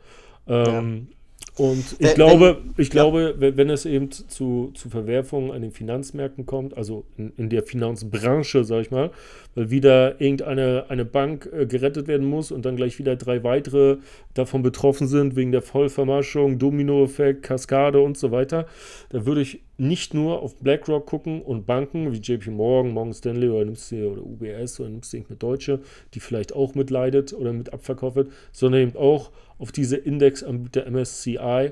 Ähm, 0.48 1.08
ja. 1.10 1.16
Und 1.58 1.96
ich 2.00 2.00
wenn, 2.00 2.16
glaube, 2.16 2.58
ich 2.78 2.88
ja. 2.88 2.92
glaube, 2.92 3.36
wenn 3.38 3.70
es 3.70 3.86
eben 3.86 4.10
zu, 4.10 4.72
zu 4.74 4.90
Verwerfungen 4.90 5.52
an 5.52 5.62
den 5.62 5.72
Finanzmärkten 5.72 6.46
kommt, 6.46 6.78
also 6.78 7.06
in, 7.18 7.34
in 7.38 7.50
der 7.50 7.64
Finanzbranche, 7.64 8.64
sage 8.64 8.84
ich 8.84 8.92
mal, 8.92 9.12
weil 9.56 9.70
wieder 9.70 10.22
irgendeine 10.22 10.86
eine 10.90 11.06
Bank 11.06 11.50
äh, 11.52 11.66
gerettet 11.66 12.08
werden 12.08 12.28
muss 12.28 12.52
und 12.52 12.66
dann 12.66 12.76
gleich 12.76 13.00
wieder 13.00 13.16
drei 13.16 13.44
weitere 13.44 13.98
davon 14.34 14.62
betroffen 14.62 15.08
sind, 15.08 15.36
wegen 15.36 15.52
der 15.52 15.62
Vollvermaschung, 15.62 16.60
Dominoeffekt, 16.60 17.44
Kaskade 17.44 18.00
und 18.02 18.18
so 18.18 18.32
weiter, 18.32 18.66
da 19.10 19.26
würde 19.26 19.42
ich 19.42 19.62
nicht 19.78 20.14
nur 20.14 20.42
auf 20.42 20.56
BlackRock 20.58 21.06
gucken 21.06 21.42
und 21.42 21.66
Banken 21.66 22.12
wie 22.12 22.18
JP 22.18 22.52
Morgan, 22.52 22.94
Morgan 22.94 23.14
Stanley 23.14 23.50
oder 23.50 23.66
nimmst 23.66 23.92
du 23.92 24.12
oder 24.12 24.22
UBS 24.22 24.80
oder 24.80 24.90
nimmst 24.90 25.14
du 25.14 25.18
eine 25.18 25.38
Deutsche, 25.38 25.80
die 26.14 26.20
vielleicht 26.20 26.54
auch 26.54 26.76
mitleidet 26.76 27.34
oder 27.34 27.52
mit 27.52 27.74
abverkauft 27.74 28.16
wird, 28.16 28.32
sondern 28.52 28.82
eben 28.82 28.96
auch 28.96 29.32
auf 29.58 29.72
diese 29.72 29.98
Indexanbieter 29.98 30.90
MSCI 30.90 31.72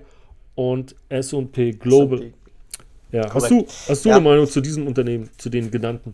und 0.56 0.96
S&P 1.10 1.72
Global. 1.72 2.34
Ja, 3.12 3.34
hast 3.34 3.50
du, 3.50 3.66
hast 3.88 4.06
du 4.06 4.10
ja. 4.10 4.16
eine 4.16 4.24
Meinung 4.24 4.46
zu 4.46 4.62
diesem 4.62 4.86
Unternehmen, 4.86 5.30
zu 5.38 5.50
den 5.50 5.72
genannten? 5.72 6.14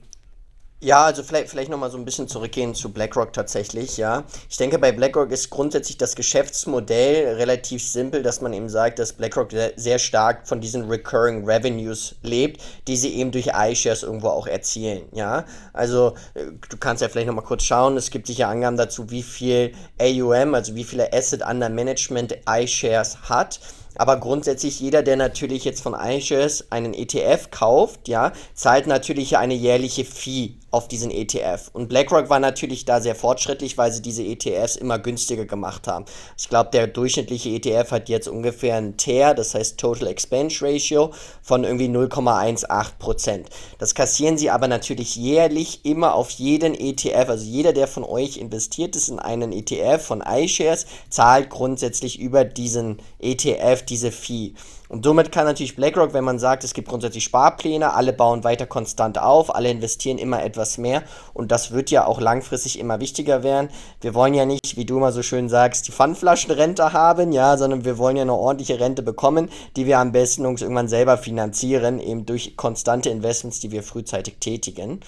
Ja, 0.82 1.06
also 1.06 1.24
vielleicht, 1.24 1.50
vielleicht 1.50 1.72
nochmal 1.72 1.90
so 1.90 1.98
ein 1.98 2.04
bisschen 2.04 2.28
zurückgehen 2.28 2.76
zu 2.76 2.92
BlackRock 2.92 3.32
tatsächlich, 3.32 3.96
ja. 3.96 4.26
Ich 4.50 4.58
denke, 4.58 4.78
bei 4.78 4.92
BlackRock 4.92 5.32
ist 5.32 5.50
grundsätzlich 5.50 5.98
das 5.98 6.16
Geschäftsmodell 6.16 7.36
relativ 7.36 7.82
simpel, 7.82 8.22
dass 8.22 8.42
man 8.42 8.52
eben 8.52 8.68
sagt, 8.68 9.00
dass 9.00 9.14
BlackRock 9.14 9.52
sehr, 9.52 9.72
sehr 9.78 10.00
stark 10.00 10.48
von 10.48 10.60
diesen 10.60 10.90
Recurring 10.90 11.46
Revenues 11.46 12.16
lebt, 12.24 12.62
die 12.88 12.98
sie 12.98 13.16
eben 13.16 13.32
durch 13.32 13.52
iShares 13.56 14.04
irgendwo 14.04 14.28
auch 14.28 14.48
erzielen, 14.48 15.04
ja. 15.14 15.46
Also 15.72 16.16
äh, 16.34 16.44
du 16.70 16.78
kannst 16.78 17.02
ja 17.02 17.08
vielleicht 17.08 17.28
nochmal 17.28 17.46
kurz 17.46 17.64
schauen, 17.64 17.96
es 17.96 18.12
gibt 18.12 18.28
sicher 18.28 18.50
Angaben 18.50 18.76
dazu, 18.76 19.10
wie 19.10 19.24
viel 19.24 19.72
AUM, 20.00 20.54
also 20.56 20.76
wie 20.76 20.84
viele 20.84 21.14
Asset 21.14 21.42
Under 21.42 21.70
Management 21.70 22.38
iShares 22.48 23.18
hat. 23.30 23.62
Aber 23.96 24.18
grundsätzlich 24.18 24.80
jeder, 24.80 25.04
der 25.04 25.16
natürlich 25.16 25.64
jetzt 25.66 25.82
von 25.82 25.94
iShares 25.94 26.72
einen 26.72 26.94
ETF 26.94 27.50
kauft, 27.52 28.08
ja, 28.08 28.34
zahlt 28.54 28.88
natürlich 28.88 29.38
eine 29.38 29.54
jährliche 29.54 30.06
Fee 30.06 30.56
auf 30.76 30.90
diesen 30.90 31.10
ETF. 31.10 31.70
Und 31.72 31.88
BlackRock 31.88 32.30
war 32.30 32.42
natürlich 32.42 32.84
da 32.84 33.00
sehr 33.00 33.16
fortschrittlich, 33.16 33.78
weil 33.78 33.94
sie 33.94 34.02
diese 34.02 34.24
ETFs 34.24 34.76
immer 34.76 35.00
günstiger 35.00 35.46
gemacht 35.46 35.88
haben. 35.88 36.04
Ich 36.38 36.50
glaube, 36.50 36.70
der 36.72 36.88
durchschnittliche 36.88 37.50
ETF 37.52 37.92
hat 37.92 38.10
jetzt 38.10 38.28
ungefähr 38.28 38.76
ein 38.76 38.98
TER, 38.98 39.34
das 39.34 39.56
heißt 39.56 39.78
Total 39.78 40.08
Expense 40.08 40.66
Ratio, 40.66 41.12
von 41.42 41.64
irgendwie 41.64 41.88
0,18%. 41.88 43.46
Das 43.78 43.96
kassieren 43.96 44.38
sie 44.38 44.50
aber 44.50 44.68
natürlich 44.68 45.16
jährlich 45.16 45.86
immer 45.86 46.14
auf 46.14 46.30
jeden 46.32 46.76
ETF. 46.76 47.30
Also 47.30 47.46
jeder, 47.46 47.72
der 47.72 47.88
von 47.88 48.04
euch 48.04 48.36
investiert 48.36 48.98
ist 48.98 49.08
in 49.08 49.20
einen 49.20 49.54
ETF 49.54 50.06
von 50.06 50.22
iShares, 50.22 50.88
zahlt 51.10 51.50
grundsätzlich 51.50 52.20
über 52.20 52.44
diesen 52.44 52.98
ETF 53.20 53.85
diese 53.90 54.12
Fee. 54.12 54.54
Und 54.88 55.04
somit 55.04 55.32
kann 55.32 55.46
natürlich 55.46 55.76
BlackRock, 55.76 56.14
wenn 56.14 56.24
man 56.24 56.38
sagt, 56.38 56.64
es 56.64 56.74
gibt 56.74 56.88
grundsätzlich 56.88 57.24
Sparpläne, 57.24 57.94
alle 57.94 58.14
bauen 58.14 58.44
weiter 58.44 58.66
konstant 58.68 59.18
auf, 59.18 59.54
alle 59.54 59.70
investieren 59.70 60.18
immer 60.18 60.44
etwas 60.44 60.78
mehr 60.78 61.04
und 61.34 61.52
das 61.52 61.72
wird 61.72 61.90
ja 61.90 62.06
auch 62.06 62.22
langfristig 62.22 62.80
immer 62.80 63.00
wichtiger 63.00 63.44
werden. 63.44 63.70
Wir 64.02 64.14
wollen 64.14 64.36
ja 64.36 64.46
nicht, 64.46 64.78
wie 64.78 64.86
du 64.86 64.98
immer 64.98 65.12
so 65.12 65.24
schön 65.24 65.50
sagst, 65.50 65.88
die 65.88 65.92
Pfandflaschenrente 65.92 66.94
haben, 66.94 67.32
ja, 67.32 67.58
sondern 67.58 67.84
wir 67.84 67.98
wollen 67.98 68.18
ja 68.18 68.22
eine 68.22 68.34
ordentliche 68.34 68.80
Rente 68.80 69.02
bekommen, 69.02 69.50
die 69.76 69.86
wir 69.86 70.00
am 70.00 70.12
besten 70.12 70.46
uns 70.46 70.62
irgendwann 70.62 70.88
selber 70.88 71.18
finanzieren, 71.18 72.00
eben 72.00 72.26
durch 72.26 72.56
konstante 72.56 73.10
Investments, 73.10 73.60
die 73.60 73.72
wir 73.72 73.82
frühzeitig 73.82 74.36
tätigen. 74.40 75.02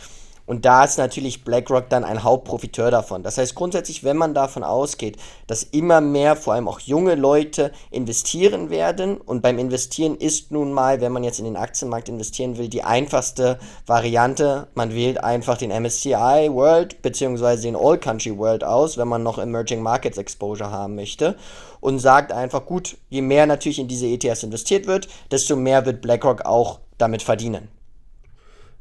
Und 0.48 0.64
da 0.64 0.86
ist 0.86 0.98
natürlich 0.98 1.44
BlackRock 1.44 1.90
dann 1.90 2.06
ein 2.06 2.24
Hauptprofiteur 2.24 2.90
davon. 2.90 3.22
Das 3.22 3.38
heißt 3.38 3.54
grundsätzlich, 3.54 4.06
wenn 4.06 4.16
man 4.16 4.34
davon 4.34 4.64
ausgeht, 4.64 5.18
dass 5.46 5.62
immer 5.62 6.00
mehr, 6.00 6.38
vor 6.38 6.54
allem 6.54 6.70
auch 6.70 6.80
junge 6.80 7.16
Leute 7.16 7.74
investieren 7.92 8.70
werden 8.70 9.18
und 9.18 9.42
beim 9.42 9.60
Investieren 9.60 10.16
ist 10.16 10.52
nun 10.52 10.72
mal, 10.72 11.02
wenn 11.02 11.12
man 11.12 11.26
jetzt 11.26 11.40
in 11.40 11.46
den 11.46 11.58
Aktienmarkt 11.58 12.08
investieren 12.08 12.58
will, 12.58 12.70
die 12.70 12.84
einfachste 12.84 13.60
Variante, 13.86 14.68
man 14.74 14.96
wählt 14.96 15.22
einfach 15.22 15.58
den 15.58 15.70
MSCI 15.70 16.50
World 16.50 17.02
bzw. 17.02 17.62
den 17.64 17.76
All 17.76 17.98
Country 17.98 18.38
World 18.38 18.64
aus, 18.64 18.98
wenn 18.98 19.10
man 19.10 19.24
noch 19.24 19.38
Emerging 19.40 19.82
Markets 19.82 20.18
Exposure 20.18 20.72
haben 20.72 20.96
möchte 20.96 21.36
und 21.82 22.00
sagt 22.00 22.32
einfach, 22.32 22.66
gut, 22.66 22.98
je 23.10 23.22
mehr 23.22 23.48
natürlich 23.48 23.80
in 23.80 23.90
diese 23.90 24.08
ETFs 24.08 24.44
investiert 24.44 24.88
wird, 24.88 25.10
desto 25.30 25.58
mehr 25.58 25.86
wird 25.86 26.02
BlackRock 26.02 26.46
auch 26.46 26.80
damit 26.98 27.22
verdienen. 27.22 27.68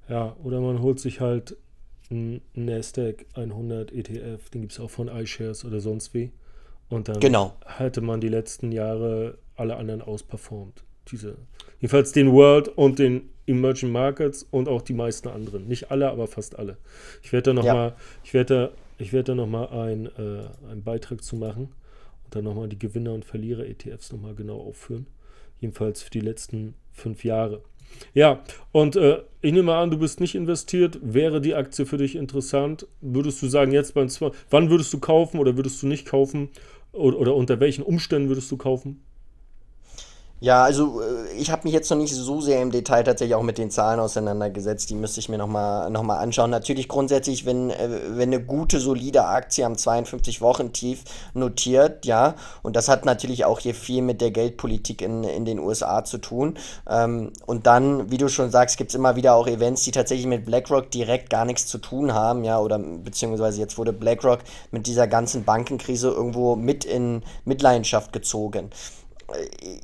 Ja, 0.09 0.37
oder 0.43 0.61
man 0.61 0.81
holt 0.83 1.01
sich 1.01 1.21
halt 1.21 1.57
einen 2.11 2.41
Nasdaq 2.55 3.27
100 3.35 3.93
ETF, 3.93 4.51
den 4.51 4.63
gibt 4.63 4.73
es 4.73 4.81
auch 4.81 4.91
von 4.91 5.09
iShares 5.09 5.65
oder 5.65 5.81
sonst 5.81 6.15
wie. 6.15 6.31
Und 6.89 7.09
dann 7.09 7.19
genau. 7.19 7.55
hätte 7.65 8.01
man 8.01 8.21
die 8.21 8.29
letzten 8.29 8.71
Jahre 8.71 9.39
alle 9.57 9.77
anderen 9.77 10.03
ausperformt. 10.03 10.85
Diese, 11.11 11.37
jedenfalls 11.81 12.13
den 12.13 12.33
World 12.33 12.69
und 12.69 12.99
den 12.99 13.31
Emerging 13.47 13.93
Markets 13.93 14.47
und 14.51 14.69
auch 14.69 14.83
die 14.83 14.93
meisten 14.93 15.29
anderen. 15.29 15.67
Nicht 15.67 15.91
alle, 15.91 16.11
aber 16.11 16.27
fast 16.27 16.59
alle. 16.59 16.77
Ich 17.23 17.33
werde 17.33 17.51
da 17.51 17.55
nochmal, 17.55 17.89
ja. 17.91 17.97
ich 18.25 18.35
werde 18.35 18.55
da, 18.55 18.71
ich 18.99 19.13
werde 19.13 19.33
da 19.33 19.35
nochmal 19.35 19.69
ein, 19.69 20.07
äh, 20.07 20.71
einen 20.71 20.83
Beitrag 20.83 21.23
zu 21.23 21.37
machen 21.37 21.73
und 22.25 22.35
dann 22.35 22.45
nochmal 22.45 22.69
die 22.69 22.79
Gewinner 22.79 23.13
und 23.13 23.25
Verlierer 23.25 23.67
ETFs 23.67 24.13
nochmal 24.13 24.35
genau 24.35 24.61
aufführen. 24.61 25.07
Jedenfalls 25.61 26.03
für 26.03 26.11
die 26.11 26.21
letzten 26.21 26.75
fünf 26.93 27.25
Jahre. 27.25 27.63
Ja, 28.15 28.43
und 28.73 28.97
äh, 28.97 29.23
ich 29.41 29.53
nehme 29.53 29.75
an, 29.75 29.91
du 29.91 29.99
bist 29.99 30.21
nicht 30.21 30.35
investiert. 30.35 30.99
Wäre 31.03 31.41
die 31.41 31.55
Aktie 31.55 31.87
für 31.87 31.99
dich 31.99 32.17
interessant? 32.17 32.87
Würdest 33.01 33.41
du 33.43 33.49
sagen, 33.49 33.73
jetzt 33.73 33.95
beim 33.95 34.09
zwei, 34.09 34.31
wann 34.51 34.71
würdest 34.71 34.93
du 34.93 34.99
kaufen 34.99 35.39
oder 35.39 35.57
würdest 35.57 35.83
du 35.83 35.87
nicht 35.87 36.07
kaufen? 36.07 36.51
Oder, 36.93 37.19
oder 37.19 37.35
unter 37.35 37.61
welchen 37.61 37.83
Umständen 37.83 38.29
würdest 38.29 38.51
du 38.51 38.57
kaufen? 38.57 39.03
Ja, 40.39 40.65
also 40.65 41.01
äh, 41.01 41.33
ich 41.39 41.51
habe 41.51 41.63
mich 41.65 41.73
jetzt 41.73 41.91
noch 41.91 41.97
nicht 41.97 42.15
so 42.15 42.43
sehr 42.43 42.61
im 42.61 42.71
Detail 42.71 43.05
tatsächlich 43.05 43.35
auch 43.35 43.43
mit 43.43 43.57
den 43.57 43.71
Zahlen 43.71 43.99
auseinandergesetzt. 43.99 44.91
Die 44.91 44.95
müsste 44.95 45.19
ich 45.19 45.31
mir 45.31 45.39
nochmal 45.39 45.89
noch 45.91 46.03
mal 46.03 46.19
anschauen. 46.19 46.51
Natürlich 46.51 46.89
grundsätzlich, 46.89 47.47
wenn, 47.47 47.71
äh, 47.71 47.89
wenn 48.11 48.35
eine 48.35 48.43
gute, 48.43 48.79
solide 48.79 49.25
Aktie 49.25 49.65
am 49.65 49.73
52-Wochen-Tief 49.73 51.05
notiert, 51.33 52.05
ja, 52.05 52.35
und 52.63 52.77
das 52.77 52.89
hat 52.89 53.07
natürlich 53.07 53.47
auch 53.47 53.61
hier 53.61 53.75
viel 53.75 54.03
mit 54.03 54.21
der 54.21 54.31
Geldpolitik 54.31 55.01
in, 55.01 55.25
in 55.25 55.47
den 55.47 55.59
USA 55.59 56.05
zu 56.05 56.19
tun. 56.19 56.59
Ähm, 56.87 57.33
und 57.47 57.67
dann, 57.67 58.11
wie 58.11 58.19
du 58.19 58.29
schon 58.29 58.51
sagst, 58.51 58.77
gibt 58.77 58.91
es 58.91 58.95
immer 58.95 59.17
wieder 59.17 59.35
auch 59.35 59.47
Events, 59.47 59.85
die 59.85 59.91
tatsächlich 59.91 60.27
mit 60.27 60.45
BlackRock 60.45 60.91
direkt 60.91 61.31
gar 61.31 61.47
nichts 61.47 61.67
zu 61.67 61.79
tun 61.79 62.13
haben, 62.13 62.45
ja, 62.45 62.59
oder 62.59 62.79
beziehungsweise 62.79 63.59
jetzt 63.59 63.79
wurde 63.79 63.95
BlackRock 63.95 64.41
mit 64.71 64.87
dieser 64.87 65.07
ganzen 65.07 65.45
Bankenkrise 65.45 66.11
irgendwo 66.11 66.57
mit 66.57 66.85
in 66.85 67.23
Mitleidenschaft 67.47 68.13
gezogen 68.13 68.71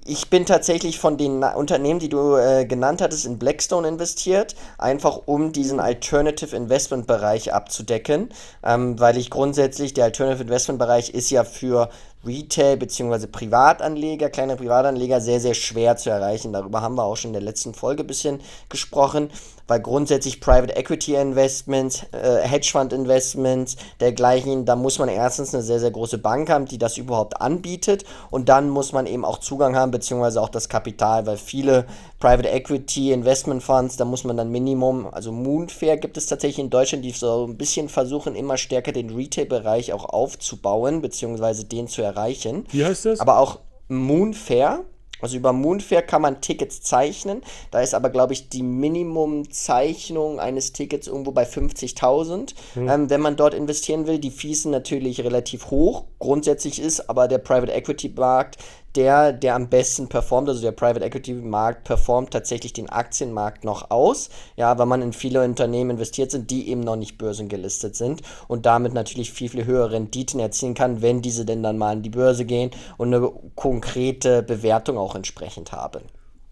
ich 0.05 0.31
bin 0.31 0.47
tatsächlich 0.47 0.99
von 1.01 1.17
den 1.17 1.43
Unternehmen, 1.43 1.99
die 1.99 2.09
du 2.09 2.37
äh, 2.37 2.65
genannt 2.65 3.03
hattest, 3.03 3.27
in 3.27 3.39
Blackstone 3.39 3.89
investiert, 3.89 4.55
einfach 4.79 5.23
um 5.27 5.53
diesen 5.53 5.81
Alternative 5.81 6.55
Investment 6.55 7.07
Bereich 7.07 7.53
abzudecken, 7.53 8.29
ähm, 8.63 9.01
weil 9.01 9.17
ich 9.17 9.31
grundsätzlich, 9.31 9.95
der 9.95 10.05
Alternative 10.05 10.45
Investment 10.45 10.79
Bereich 10.79 11.11
ist 11.11 11.31
ja 11.31 11.43
für 11.43 11.91
Retail- 12.25 12.77
bzw. 12.77 13.27
Privatanleger, 13.27 14.31
kleine 14.31 14.55
Privatanleger 14.55 15.21
sehr, 15.21 15.41
sehr 15.41 15.55
schwer 15.55 15.97
zu 15.97 16.11
erreichen. 16.11 16.53
Darüber 16.53 16.81
haben 16.81 16.95
wir 16.95 17.03
auch 17.03 17.17
schon 17.17 17.31
in 17.31 17.35
der 17.35 17.43
letzten 17.43 17.75
Folge 17.75 18.05
ein 18.05 18.07
bisschen 18.07 18.41
gesprochen, 18.69 19.31
weil 19.73 19.81
grundsätzlich 19.81 20.39
Private 20.39 20.77
Equity 20.77 21.15
Investments, 21.15 22.03
äh, 22.13 22.47
Hedgefund 22.47 22.93
Investments, 22.93 23.77
dergleichen, 24.01 24.67
da 24.67 24.77
muss 24.77 24.99
man 24.99 25.09
erstens 25.09 25.55
eine 25.55 25.63
sehr, 25.63 25.81
sehr 25.81 25.91
große 25.91 26.19
Bank 26.19 26.51
haben, 26.51 26.67
die 26.67 26.77
das 26.77 26.99
überhaupt 26.99 27.41
anbietet 27.41 28.05
und 28.31 28.51
dann 28.51 28.69
muss 28.69 28.93
man 28.93 29.07
eben 29.07 29.25
auch 29.25 29.39
Zugang 29.39 29.75
haben, 29.75 29.91
beziehungsweise 29.91 30.43
auch 30.43 30.51
das 30.51 30.69
Kapital, 30.69 31.25
weil 31.25 31.39
viele 31.39 31.87
Private 32.21 32.51
Equity 32.51 33.13
Investment 33.13 33.63
Funds, 33.63 33.97
da 33.97 34.05
muss 34.05 34.25
man 34.25 34.37
dann 34.37 34.51
Minimum, 34.51 35.07
also 35.11 35.33
Moonfair 35.33 35.97
gibt 35.97 36.19
es 36.19 36.27
tatsächlich 36.27 36.59
in 36.59 36.69
Deutschland, 36.69 37.03
die 37.03 37.13
so 37.13 37.47
ein 37.49 37.57
bisschen 37.57 37.89
versuchen, 37.89 38.35
immer 38.35 38.59
stärker 38.59 38.93
den 38.93 39.09
Retail-Bereich 39.09 39.95
auch 39.95 40.05
aufzubauen, 40.05 41.01
beziehungsweise 41.01 41.65
den 41.65 41.89
zu 41.89 42.03
erreichen. 42.03 42.67
Wie 42.73 42.85
heißt 42.85 43.07
das? 43.07 43.21
Aber 43.21 43.39
auch 43.39 43.61
Moonfair. 43.89 44.85
Also 45.23 45.37
über 45.37 45.53
Moonfair 45.53 46.03
kann 46.03 46.21
man 46.21 46.41
Tickets 46.41 46.83
zeichnen. 46.83 47.43
Da 47.71 47.81
ist 47.81 47.95
aber, 47.95 48.11
glaube 48.11 48.35
ich, 48.35 48.49
die 48.49 48.63
Minimumzeichnung 48.63 50.41
eines 50.41 50.73
Tickets 50.73 51.07
irgendwo 51.07 51.31
bei 51.31 51.45
50.000. 51.45 52.55
Hm. 52.75 52.89
Ähm, 52.89 53.11
wenn 53.11 53.21
man 53.21 53.37
dort 53.37 53.55
investieren 53.55 54.07
will, 54.07 54.19
die 54.19 54.31
Fees 54.31 54.63
sind 54.63 54.73
natürlich 54.73 55.23
relativ 55.23 55.71
hoch. 55.71 56.05
Grundsätzlich 56.19 56.81
ist 56.81 57.09
aber 57.09 57.29
der 57.29 57.39
Private 57.39 57.73
Equity 57.73 58.13
Markt 58.15 58.59
der, 58.95 59.33
der 59.33 59.55
am 59.55 59.69
besten 59.69 60.09
performt, 60.09 60.49
also 60.49 60.61
der 60.61 60.73
Private 60.73 61.05
Equity 61.05 61.35
Markt 61.35 61.85
performt 61.85 62.31
tatsächlich 62.31 62.73
den 62.73 62.89
Aktienmarkt 62.89 63.65
noch 63.65 63.91
aus, 63.91 64.31
ja, 64.57 64.79
weil 64.79 64.87
man 64.87 65.03
in 65.03 65.13
viele 65.13 65.43
Unternehmen 65.43 65.91
investiert 65.91 66.31
sind, 66.31 66.51
die 66.51 66.69
eben 66.69 66.81
noch 66.81 66.97
nicht 66.97 67.19
börsengelistet 67.19 67.97
sind 67.97 68.23
und 68.49 68.67
damit 68.67 68.93
natürlich 68.93 69.33
viel, 69.33 69.49
viel 69.49 69.65
höhere 69.65 69.93
Renditen 69.93 70.41
erzielen 70.41 70.75
kann, 70.75 71.03
wenn 71.03 71.23
diese 71.23 71.45
denn 71.45 71.63
dann 71.63 71.79
mal 71.79 71.93
an 71.93 72.03
die 72.03 72.11
Börse 72.11 72.45
gehen 72.45 72.71
und 72.99 73.15
eine 73.15 73.31
konkrete 73.55 74.43
Bewertung 74.43 74.99
auch 74.99 75.15
entsprechend 75.15 75.73
haben. 75.73 76.03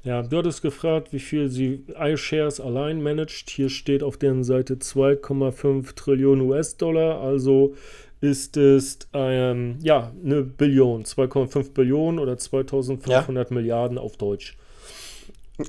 Ja, 0.03 0.23
du 0.23 0.39
hattest 0.39 0.63
gefragt, 0.63 1.13
wie 1.13 1.19
viel 1.19 1.51
sie 1.51 1.85
iShares 1.95 2.59
allein 2.59 3.03
managt. 3.03 3.51
Hier 3.51 3.69
steht 3.69 4.03
auf 4.03 4.17
deren 4.17 4.45
Seite 4.45 4.77
2,5 4.77 5.95
Trillionen 5.95 6.49
US-Dollar, 6.49 7.21
also 7.21 7.75
ist 8.21 8.57
es 8.57 8.99
ähm, 9.13 9.79
ja 9.83 10.13
eine 10.25 10.43
Billion, 10.43 11.05
2,5 11.05 11.73
Billionen 11.73 12.19
oder 12.19 12.37
2500 12.37 13.51
ja. 13.51 13.55
Milliarden 13.55 13.99
auf 13.99 14.17
Deutsch. 14.17 14.57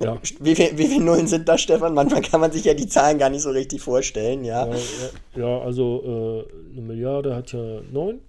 Ja. 0.00 0.18
Wie, 0.40 0.54
viel, 0.54 0.76
wie 0.78 0.86
viele 0.86 1.04
Nullen 1.04 1.26
sind 1.26 1.48
da, 1.48 1.58
Stefan? 1.58 1.94
Manchmal 1.94 2.22
kann 2.22 2.40
man 2.40 2.50
sich 2.50 2.64
ja 2.64 2.74
die 2.74 2.86
Zahlen 2.86 3.18
gar 3.18 3.28
nicht 3.28 3.42
so 3.42 3.50
richtig 3.50 3.80
vorstellen, 3.80 4.44
ja. 4.44 4.66
Ja, 4.66 4.76
ja 5.36 5.58
also 5.60 6.46
äh, 6.48 6.72
eine 6.72 6.82
Milliarde 6.82 7.36
hat 7.36 7.52
ja 7.52 7.80
neun. 7.90 8.20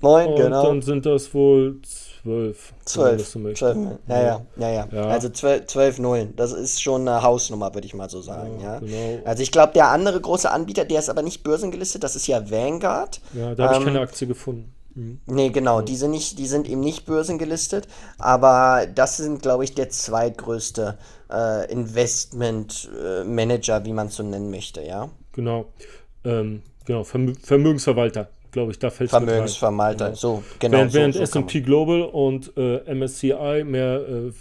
Neun, 0.00 0.34
genau. 0.34 0.66
Dann 0.66 0.82
sind 0.82 1.06
das 1.06 1.32
wohl 1.32 1.76
zwölf. 2.22 2.72
Zwölf. 2.84 3.26
So 3.26 3.52
zwölf. 3.52 3.76
Ja, 4.08 4.22
ja, 4.22 4.46
ja, 4.56 4.70
ja, 4.70 4.88
ja. 4.90 5.02
Also 5.08 5.28
zwölf, 5.28 5.66
zwölf 5.66 5.98
Nullen. 5.98 6.34
Das 6.36 6.52
ist 6.52 6.82
schon 6.82 7.06
eine 7.06 7.22
Hausnummer, 7.22 7.74
würde 7.74 7.86
ich 7.86 7.94
mal 7.94 8.08
so 8.08 8.22
sagen. 8.22 8.60
Ja, 8.60 8.74
ja. 8.74 8.80
Genau. 8.80 9.26
Also 9.26 9.42
ich 9.42 9.50
glaube, 9.50 9.72
der 9.72 9.88
andere 9.88 10.20
große 10.20 10.50
Anbieter, 10.50 10.84
der 10.84 11.00
ist 11.00 11.10
aber 11.10 11.22
nicht 11.22 11.42
börsengelistet, 11.42 12.02
das 12.02 12.16
ist 12.16 12.26
ja 12.26 12.50
Vanguard. 12.50 13.20
Ja, 13.34 13.54
da 13.54 13.64
habe 13.64 13.76
ähm, 13.76 13.80
ich 13.80 13.86
keine 13.86 14.00
Aktie 14.00 14.26
gefunden. 14.26 14.72
Mhm. 14.94 15.20
Nee, 15.26 15.50
genau, 15.50 15.80
die 15.80 15.96
sind, 15.96 16.10
nicht, 16.10 16.38
die 16.38 16.46
sind 16.46 16.68
eben 16.68 16.80
nicht 16.80 17.06
börsengelistet, 17.06 17.88
aber 18.18 18.86
das 18.94 19.16
sind, 19.16 19.40
glaube 19.40 19.64
ich, 19.64 19.74
der 19.74 19.88
zweitgrößte 19.88 20.98
äh, 21.30 21.72
Investment-Manager, 21.72 23.76
äh, 23.78 23.84
wie 23.84 23.92
man 23.92 24.08
es 24.08 24.16
so 24.16 24.22
nennen 24.22 24.50
möchte, 24.50 24.82
ja. 24.82 25.08
Genau, 25.32 25.72
ähm, 26.24 26.62
genau, 26.84 27.04
Vermö 27.04 27.32
Vermögensverwalter 27.42 28.28
glaube 28.52 28.70
ich, 28.70 28.78
da 28.78 28.90
fällt 28.90 29.08
es 29.08 29.16
Vermögensverwalter, 29.16 30.06
genau. 30.06 30.16
so, 30.16 30.42
genau. 30.58 30.76
Während, 30.76 30.92
so, 30.92 30.98
während 30.98 31.14
so 31.14 31.22
S&P 31.22 31.60
Global 31.62 32.02
und 32.02 32.52
äh, 32.56 32.94
MSCI 32.94 33.64
mehr 33.64 34.04
äh, 34.06 34.26
äh, 34.28 34.32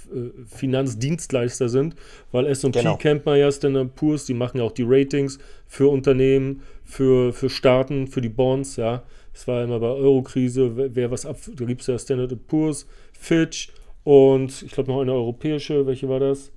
Finanzdienstleister 0.45 1.69
sind, 1.69 1.95
weil 2.31 2.45
S&P 2.45 2.79
genau. 2.79 2.97
kennt 2.97 3.25
man 3.25 3.39
ja, 3.39 3.51
Standard 3.51 3.95
Poor's, 3.95 4.25
die 4.25 4.33
machen 4.33 4.57
ja 4.57 4.65
auch 4.65 4.73
die 4.73 4.85
Ratings 4.85 5.39
für 5.65 5.89
Unternehmen, 5.89 6.61
für, 6.83 7.33
für 7.33 7.49
Staaten, 7.49 8.07
für 8.07 8.21
die 8.21 8.29
Bonds, 8.29 8.75
ja. 8.75 9.03
Es 9.33 9.47
war 9.47 9.63
immer 9.63 9.79
bei 9.79 9.87
Eurokrise, 9.87 10.75
wer, 10.75 10.95
wer 10.95 11.11
was 11.11 11.25
ab, 11.25 11.37
da 11.55 11.65
gibt 11.65 11.81
es 11.81 11.87
ja 11.87 11.97
Standard 11.97 12.35
Poor's, 12.47 12.85
Fitch 13.17 13.69
und 14.03 14.61
ich 14.61 14.73
glaube 14.73 14.91
noch 14.91 15.01
eine 15.01 15.13
europäische, 15.13 15.87
welche 15.87 16.09
war 16.09 16.19
das? 16.19 16.51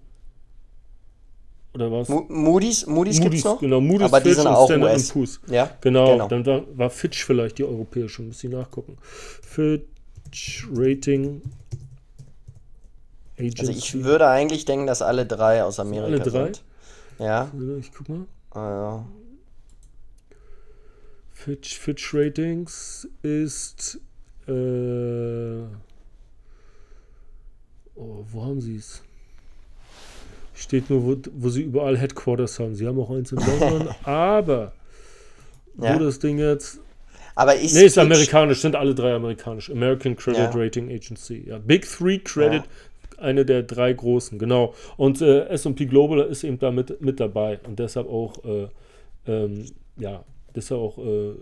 Oder 1.74 1.90
was? 1.90 2.08
Mo 2.08 2.24
Moody's, 2.28 2.86
Moody's, 2.86 3.18
Moody's 3.18 3.20
gibt's 3.20 3.44
noch? 3.44 3.60
Genau, 3.60 3.80
Moody's, 3.80 4.06
aber 4.06 4.20
Fitch 4.20 4.30
die 4.30 4.34
sind 4.34 4.46
auch 4.46 4.66
Standard 4.66 4.94
US. 4.94 5.08
Poor's. 5.08 5.40
Ja, 5.48 5.70
genau, 5.80 6.12
genau. 6.12 6.28
Dann 6.28 6.46
war, 6.46 6.62
war, 6.78 6.90
Fitch 6.90 7.24
vielleicht 7.24 7.58
die 7.58 7.64
europäische, 7.64 8.22
muss 8.22 8.42
ich 8.44 8.50
nachgucken. 8.50 8.96
Fitch 9.02 10.66
Rating 10.72 11.42
Agency. 13.36 13.60
Also 13.60 13.72
ich 13.72 14.04
würde 14.04 14.28
eigentlich 14.28 14.64
denken, 14.64 14.86
dass 14.86 15.02
alle 15.02 15.26
drei 15.26 15.64
aus 15.64 15.80
Amerika 15.80 16.06
alle 16.06 16.20
drei? 16.20 16.44
sind. 16.44 16.62
Ja. 17.18 17.50
Ich 17.80 17.90
guck 17.92 18.08
mal. 18.08 18.26
Ah, 18.52 19.04
Fitch, 21.32 21.78
Fitch 21.78 22.14
Ratings 22.14 23.08
ist 23.22 24.00
äh, 24.46 25.62
oh, 27.96 28.24
wo 28.30 28.44
haben 28.44 28.60
sie 28.60 28.76
es? 28.76 29.02
Steht 30.54 30.88
nur, 30.88 31.04
wo, 31.04 31.16
wo 31.34 31.48
sie 31.48 31.62
überall 31.62 31.98
Headquarters 31.98 32.58
haben. 32.60 32.74
Sie 32.74 32.86
haben 32.86 32.98
auch 33.00 33.10
eins 33.10 33.32
in 33.32 33.38
London, 33.38 33.88
aber 34.04 34.72
ja. 35.80 35.94
wo 35.94 36.04
das 36.04 36.18
Ding 36.18 36.38
jetzt. 36.38 36.80
Aber 37.34 37.56
ich 37.56 37.74
nee, 37.74 37.84
ist 37.84 37.98
amerikanisch, 37.98 38.60
sind 38.60 38.76
alle 38.76 38.94
drei 38.94 39.14
amerikanisch. 39.14 39.70
American 39.70 40.14
Credit 40.14 40.38
ja. 40.38 40.50
Rating 40.54 40.90
Agency. 40.90 41.44
Ja, 41.48 41.58
Big 41.58 41.84
Three 41.90 42.18
Credit, 42.18 42.62
eine 43.18 43.44
der 43.44 43.64
drei 43.64 43.92
großen, 43.92 44.38
genau. 44.38 44.74
Und 44.96 45.20
äh, 45.20 45.48
SP 45.50 45.86
Global 45.86 46.20
ist 46.20 46.44
eben 46.44 46.58
da 46.58 46.70
mit, 46.70 47.00
mit 47.00 47.18
dabei 47.18 47.58
und 47.66 47.78
deshalb 47.78 48.08
auch, 48.08 48.44
äh, 48.44 48.68
ähm, 49.26 49.66
ja, 49.96 50.24
deshalb 50.54 50.80
auch 50.80 50.98
äh, 50.98 51.32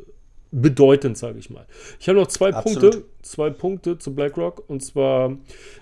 bedeutend, 0.50 1.18
sage 1.18 1.38
ich 1.38 1.50
mal. 1.50 1.66
Ich 1.98 2.08
habe 2.08 2.18
noch 2.18 2.28
zwei 2.28 2.52
Absolut. 2.52 2.92
Punkte, 2.92 3.08
zwei 3.22 3.50
Punkte 3.50 3.98
zu 3.98 4.14
BlackRock 4.14 4.68
und 4.68 4.82
zwar 4.82 5.37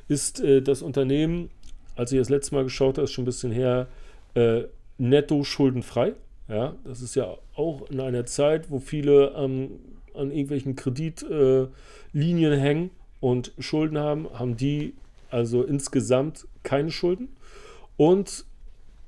ist 0.09 0.41
äh, 0.41 0.61
das 0.63 0.83
Unternehmen 0.83 1.51
als 1.97 2.13
ich 2.13 2.19
das 2.19 2.29
letzte 2.29 2.55
Mal 2.55 2.65
geschaut 2.65 2.97
habe, 2.97 3.05
ist 3.05 3.13
schon 3.13 3.23
ein 3.23 3.27
bisschen 3.27 3.53
her, 3.53 3.89
äh, 4.35 4.63
netto 4.99 5.45
schuldenfrei. 5.45 6.15
Ja, 6.49 6.75
das 6.85 7.01
ist 7.01 7.15
ja 7.15 7.37
auch 7.55 7.89
in 7.91 8.01
einer 8.01 8.27
Zeit, 8.27 8.71
wo 8.71 8.81
viele 8.81 9.33
ähm, 9.37 9.79
an 10.15 10.31
irgendwelchen 10.31 10.75
Kreditlinien 10.75 12.53
äh, 12.53 12.59
hängen 12.59 12.91
und 13.21 13.53
Schulden 13.59 13.99
haben, 13.99 14.29
haben 14.33 14.57
die 14.57 14.95
also 15.31 15.63
insgesamt 15.63 16.47
keine 16.63 16.91
Schulden. 16.91 17.29
Und 17.97 18.45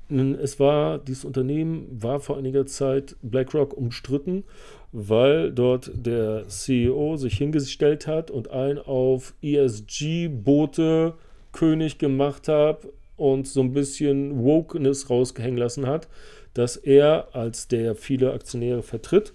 es 0.09 0.61
war, 0.61 0.99
dieses 0.99 1.25
Unternehmen 1.25 1.87
war 1.91 2.21
vor 2.21 2.37
einiger 2.37 2.67
Zeit 2.67 3.17
BlackRock 3.23 3.77
umstritten, 3.77 4.45
weil 4.93 5.51
dort 5.51 5.91
der 5.95 6.47
CEO 6.49 7.17
sich 7.17 7.39
hingestellt 7.39 8.07
hat 8.07 8.31
und 8.31 8.51
ein 8.51 8.79
auf 8.79 9.35
ESG-Boote 9.43 11.15
König 11.53 11.99
gemacht 11.99 12.49
habe 12.49 12.93
und 13.17 13.47
so 13.47 13.61
ein 13.61 13.73
bisschen 13.73 14.43
Wokeness 14.43 15.11
rausgehängt 15.11 15.59
lassen 15.59 15.87
hat, 15.87 16.09
dass 16.55 16.77
er 16.77 17.29
als 17.35 17.69
der 17.69 17.95
viele 17.95 18.33
Aktionäre 18.33 18.83
vertritt 18.83 19.33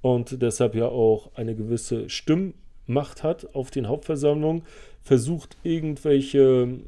und 0.00 0.42
deshalb 0.42 0.74
ja 0.74 0.86
auch 0.86 1.30
eine 1.34 1.54
gewisse 1.54 2.08
Stimmmacht 2.08 3.22
hat 3.22 3.54
auf 3.54 3.70
den 3.70 3.88
Hauptversammlungen, 3.88 4.62
versucht 5.02 5.56
irgendwelche 5.62 6.80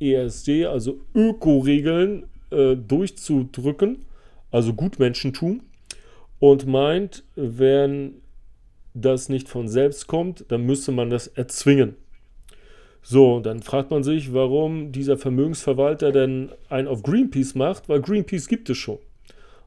ESG, 0.00 0.66
also 0.66 1.00
Öko-Regeln 1.14 2.26
äh, 2.50 2.76
durchzudrücken, 2.76 4.04
also 4.50 4.74
Gutmenschentum 4.74 5.62
und 6.38 6.66
meint, 6.66 7.24
wenn 7.36 8.20
das 8.94 9.28
nicht 9.28 9.48
von 9.48 9.68
selbst 9.68 10.06
kommt, 10.06 10.44
dann 10.48 10.64
müsste 10.64 10.92
man 10.92 11.10
das 11.10 11.26
erzwingen. 11.26 11.96
So, 13.06 13.38
dann 13.40 13.60
fragt 13.62 13.90
man 13.90 14.02
sich, 14.02 14.32
warum 14.32 14.90
dieser 14.90 15.18
Vermögensverwalter 15.18 16.10
denn 16.10 16.48
einen 16.70 16.88
auf 16.88 17.02
Greenpeace 17.02 17.54
macht, 17.54 17.90
weil 17.90 18.00
Greenpeace 18.00 18.48
gibt 18.48 18.70
es 18.70 18.78
schon. 18.78 18.98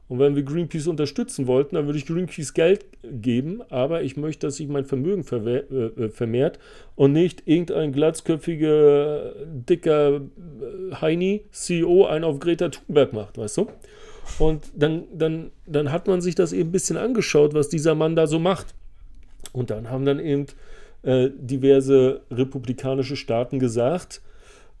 Und 0.08 0.18
wenn 0.18 0.34
wir 0.34 0.42
Greenpeace 0.42 0.88
unterstützen 0.88 1.46
wollten, 1.46 1.76
dann 1.76 1.86
würde 1.86 1.98
ich 1.98 2.06
Greenpeace 2.06 2.52
Geld 2.52 2.86
geben, 3.04 3.62
aber 3.68 4.02
ich 4.02 4.16
möchte, 4.16 4.48
dass 4.48 4.56
sich 4.56 4.66
mein 4.66 4.86
Vermögen 4.86 5.24
äh, 5.30 5.58
äh, 5.58 6.08
vermehrt 6.08 6.58
und 6.96 7.12
nicht 7.12 7.44
irgendein 7.46 7.92
glatzköpfiger, 7.92 9.34
dicker 9.46 10.16
äh, 10.16 10.94
Heini, 11.00 11.44
CEO, 11.52 12.06
einen 12.06 12.24
auf 12.24 12.40
Greta 12.40 12.70
Thunberg 12.70 13.12
macht, 13.12 13.38
weißt 13.38 13.58
du? 13.58 13.68
Und 14.40 14.64
dann, 14.74 15.04
dann, 15.14 15.52
dann 15.66 15.92
hat 15.92 16.08
man 16.08 16.20
sich 16.22 16.34
das 16.34 16.52
eben 16.52 16.70
ein 16.70 16.72
bisschen 16.72 16.96
angeschaut, 16.96 17.54
was 17.54 17.68
dieser 17.68 17.94
Mann 17.94 18.16
da 18.16 18.26
so 18.26 18.40
macht. 18.40 18.74
Und 19.52 19.70
dann 19.70 19.90
haben 19.90 20.04
dann 20.04 20.18
eben 20.18 20.46
äh, 21.02 21.30
diverse 21.34 22.22
republikanische 22.30 23.16
Staaten 23.16 23.58
gesagt, 23.58 24.20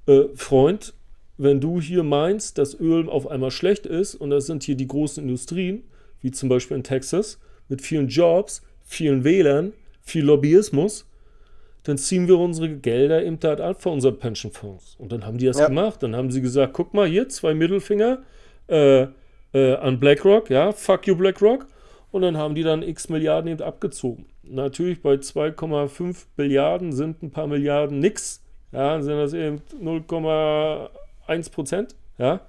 äh, 0.06 0.24
Freund, 0.34 0.94
wenn 1.36 1.60
du 1.60 1.80
hier 1.80 2.02
meinst, 2.02 2.58
dass 2.58 2.78
Öl 2.78 3.08
auf 3.08 3.28
einmal 3.28 3.50
schlecht 3.50 3.86
ist 3.86 4.14
und 4.14 4.30
das 4.30 4.46
sind 4.46 4.64
hier 4.64 4.74
die 4.74 4.88
großen 4.88 5.22
Industrien, 5.22 5.84
wie 6.20 6.30
zum 6.30 6.48
Beispiel 6.48 6.76
in 6.76 6.82
Texas, 6.82 7.38
mit 7.68 7.82
vielen 7.82 8.08
Jobs, 8.08 8.62
vielen 8.82 9.22
Wählern, 9.22 9.72
viel 10.00 10.24
Lobbyismus, 10.24 11.06
dann 11.84 11.96
ziehen 11.96 12.28
wir 12.28 12.38
unsere 12.38 12.68
Gelder 12.68 13.24
eben 13.24 13.38
da 13.40 13.54
ab 13.54 13.82
für 13.82 13.90
unsere 13.90 14.12
Pensionfonds. 14.12 14.96
Und 14.98 15.12
dann 15.12 15.24
haben 15.24 15.38
die 15.38 15.46
das 15.46 15.58
ja. 15.58 15.68
gemacht. 15.68 16.02
Dann 16.02 16.16
haben 16.16 16.30
sie 16.30 16.42
gesagt, 16.42 16.74
guck 16.74 16.92
mal 16.92 17.08
hier, 17.08 17.28
zwei 17.28 17.54
Mittelfinger 17.54 18.22
äh, 18.68 19.06
äh, 19.54 19.74
an 19.76 19.98
BlackRock, 19.98 20.50
ja, 20.50 20.72
fuck 20.72 21.06
you 21.06 21.16
BlackRock. 21.16 21.66
Und 22.10 22.22
dann 22.22 22.36
haben 22.36 22.54
die 22.54 22.62
dann 22.62 22.82
x 22.82 23.08
Milliarden 23.08 23.50
eben 23.50 23.62
abgezogen. 23.62 24.26
Natürlich 24.50 25.02
bei 25.02 25.14
2,5 25.14 26.26
Milliarden 26.36 26.92
sind 26.92 27.22
ein 27.22 27.30
paar 27.30 27.46
Milliarden 27.46 27.98
nix. 27.98 28.42
Ja, 28.72 29.00
sind 29.00 29.16
das 29.16 29.32
eben 29.32 29.62
0,1 29.82 31.52
Prozent. 31.52 31.94
Ja, 32.18 32.40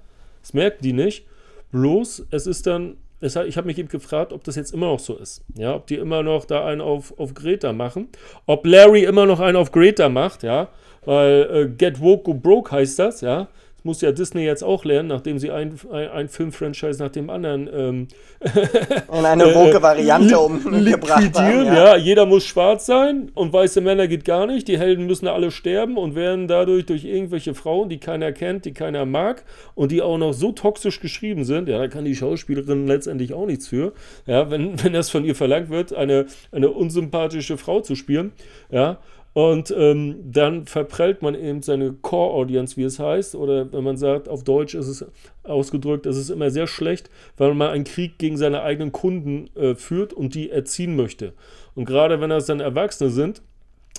das 0.41 0.53
merken 0.53 0.83
die 0.83 0.93
nicht. 0.93 1.25
Bloß, 1.71 2.25
es 2.31 2.47
ist 2.47 2.65
dann, 2.67 2.97
es, 3.21 3.35
ich 3.35 3.57
habe 3.57 3.67
mich 3.67 3.77
eben 3.77 3.89
gefragt, 3.89 4.33
ob 4.33 4.43
das 4.43 4.55
jetzt 4.55 4.73
immer 4.73 4.87
noch 4.87 4.99
so 4.99 5.15
ist. 5.15 5.43
Ja, 5.55 5.75
ob 5.75 5.87
die 5.87 5.95
immer 5.95 6.23
noch 6.23 6.45
da 6.45 6.65
einen 6.65 6.81
auf, 6.81 7.17
auf 7.19 7.33
Greta 7.33 7.73
machen. 7.73 8.09
Ob 8.45 8.65
Larry 8.65 9.03
immer 9.03 9.25
noch 9.25 9.39
einen 9.39 9.57
auf 9.57 9.71
Greta 9.71 10.09
macht, 10.09 10.43
ja. 10.43 10.69
Weil 11.05 11.49
äh, 11.51 11.69
Get 11.69 12.01
Woke 12.01 12.23
Go 12.23 12.33
Broke 12.33 12.71
heißt 12.71 12.99
das, 12.99 13.21
ja. 13.21 13.47
Das 13.79 13.85
muss 13.85 14.01
ja 14.01 14.11
Disney 14.11 14.43
jetzt 14.43 14.61
auch 14.61 14.83
lernen, 14.83 15.07
nachdem 15.07 15.39
sie 15.39 15.51
ein, 15.51 15.79
ein, 15.89 16.09
ein 16.09 16.27
Filmfranchise 16.27 17.01
nach 17.01 17.11
dem 17.11 17.29
anderen 17.29 17.69
ähm, 17.73 18.07
in 19.17 19.25
eine 19.25 19.55
woke 19.55 19.81
Variante 19.81 20.37
umgebracht 20.37 21.39
haben. 21.39 21.65
Ja. 21.65 21.73
ja. 21.73 21.95
jeder 21.95 22.25
muss 22.25 22.45
schwarz 22.45 22.85
sein 22.85 23.31
und 23.35 23.53
weiße 23.53 23.79
Männer 23.79 24.09
geht 24.09 24.25
gar 24.25 24.47
nicht. 24.47 24.67
Die 24.67 24.77
Helden 24.77 25.07
müssen 25.07 25.29
alle 25.29 25.49
sterben 25.49 25.97
und 25.97 26.13
werden 26.13 26.49
dadurch 26.49 26.87
durch 26.87 27.05
irgendwelche 27.05 27.53
Frauen, 27.53 27.87
die 27.87 27.99
keiner 28.01 28.33
kennt, 28.33 28.65
die 28.65 28.73
keiner 28.73 29.05
mag 29.05 29.45
und 29.75 29.93
die 29.93 30.01
auch 30.01 30.17
noch 30.17 30.33
so 30.33 30.51
toxisch 30.51 30.99
geschrieben 30.99 31.45
sind. 31.45 31.69
Ja, 31.69 31.77
da 31.77 31.87
kann 31.87 32.03
die 32.03 32.15
Schauspielerin 32.15 32.85
letztendlich 32.85 33.33
auch 33.33 33.45
nichts 33.45 33.69
für. 33.69 33.93
Ja, 34.25 34.51
wenn, 34.51 34.83
wenn 34.83 34.91
das 34.91 35.09
von 35.09 35.23
ihr 35.23 35.35
verlangt 35.35 35.69
wird, 35.69 35.93
eine, 35.93 36.25
eine 36.51 36.69
unsympathische 36.69 37.57
Frau 37.57 37.79
zu 37.79 37.95
spielen. 37.95 38.33
Ja, 38.69 38.97
und 39.33 39.73
ähm, 39.77 40.17
dann 40.23 40.65
verprellt 40.65 41.21
man 41.21 41.35
eben 41.35 41.61
seine 41.61 41.93
Core-Audience, 41.93 42.77
wie 42.77 42.83
es 42.83 42.99
heißt. 42.99 43.35
Oder 43.35 43.71
wenn 43.71 43.83
man 43.83 43.95
sagt, 43.95 44.27
auf 44.27 44.43
Deutsch 44.43 44.73
ist 44.73 44.87
es 44.87 45.05
ausgedrückt, 45.43 46.05
es 46.05 46.17
ist 46.17 46.29
immer 46.29 46.49
sehr 46.49 46.67
schlecht, 46.67 47.09
weil 47.37 47.53
man 47.53 47.69
einen 47.69 47.83
Krieg 47.83 48.17
gegen 48.17 48.37
seine 48.37 48.63
eigenen 48.63 48.91
Kunden 48.91 49.49
äh, 49.55 49.75
führt 49.75 50.13
und 50.13 50.33
die 50.33 50.49
erziehen 50.49 50.95
möchte. 50.95 51.33
Und 51.75 51.85
gerade 51.85 52.19
wenn 52.21 52.31
das 52.31 52.47
dann 52.47 52.59
Erwachsene 52.59 53.11
sind, 53.11 53.41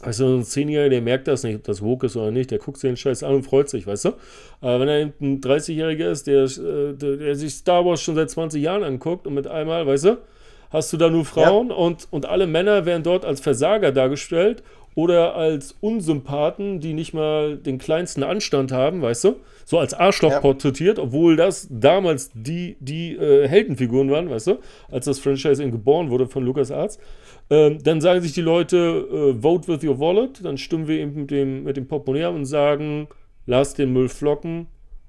also 0.02 0.26
ein 0.26 0.44
Zehnjähriger, 0.44 0.90
der 0.90 1.02
merkt 1.02 1.28
das 1.28 1.42
nicht, 1.42 1.56
ob 1.56 1.64
das 1.64 1.82
woke 1.82 2.06
ist 2.06 2.16
oder 2.16 2.30
nicht, 2.30 2.50
der 2.50 2.58
guckt 2.58 2.78
sich 2.78 2.88
den 2.88 2.96
Scheiß 2.96 3.22
an 3.22 3.34
und 3.34 3.42
freut 3.42 3.68
sich, 3.68 3.86
weißt 3.86 4.06
du? 4.06 4.12
Aber 4.60 4.80
wenn 4.80 4.88
er 4.88 5.00
eben 5.00 5.12
ein 5.20 5.40
30-Jähriger 5.40 6.10
ist, 6.10 6.26
der, 6.26 6.44
äh, 6.44 6.94
der, 6.94 7.16
der, 7.16 7.34
sich 7.34 7.54
Star 7.54 7.84
Wars 7.84 8.00
schon 8.00 8.14
seit 8.14 8.30
20 8.30 8.62
Jahren 8.62 8.82
anguckt 8.82 9.26
und 9.26 9.34
mit 9.34 9.46
einmal, 9.46 9.86
weißt 9.86 10.06
du, 10.06 10.18
hast 10.70 10.92
du 10.92 10.96
da 10.96 11.10
nur 11.10 11.24
Frauen 11.24 11.68
ja. 11.68 11.74
und, 11.74 12.08
und 12.10 12.26
alle 12.26 12.46
Männer 12.46 12.86
werden 12.86 13.02
dort 13.02 13.24
als 13.24 13.40
Versager 13.40 13.92
dargestellt 13.92 14.62
oder 14.94 15.34
als 15.36 15.76
Unsympathen, 15.80 16.80
die 16.80 16.94
nicht 16.94 17.14
mal 17.14 17.56
den 17.56 17.78
kleinsten 17.78 18.22
Anstand 18.22 18.72
haben, 18.72 19.02
weißt 19.02 19.24
du? 19.24 19.36
So 19.64 19.78
als 19.78 19.94
Arschloch 19.94 20.32
ja. 20.32 20.40
porträtiert, 20.40 20.98
obwohl 20.98 21.36
das 21.36 21.68
damals 21.70 22.30
die, 22.34 22.76
die 22.80 23.14
äh, 23.14 23.46
Heldenfiguren 23.46 24.10
waren, 24.10 24.28
weißt 24.28 24.48
du? 24.48 24.58
Als 24.90 25.04
das 25.04 25.18
Franchise 25.20 25.62
eben 25.62 25.72
geboren 25.72 26.10
wurde 26.10 26.26
von 26.26 26.44
Lucas 26.44 26.70
Arts. 26.72 26.98
Ähm, 27.50 27.78
dann 27.82 28.00
sagen 28.00 28.20
sich 28.20 28.32
die 28.32 28.42
Leute, 28.42 28.76
äh, 29.36 29.40
vote 29.40 29.68
with 29.68 29.84
your 29.84 29.98
wallet. 29.98 30.44
Dann 30.44 30.58
stimmen 30.58 30.88
wir 30.88 30.98
eben 30.98 31.14
mit 31.14 31.30
dem, 31.30 31.64
mit 31.64 31.76
dem 31.76 31.86
Portemonnaie 31.86 32.26
und 32.26 32.44
sagen, 32.44 33.08
lass 33.46 33.74
den 33.74 33.92
Müll 33.92 34.08
flocken 34.08 34.66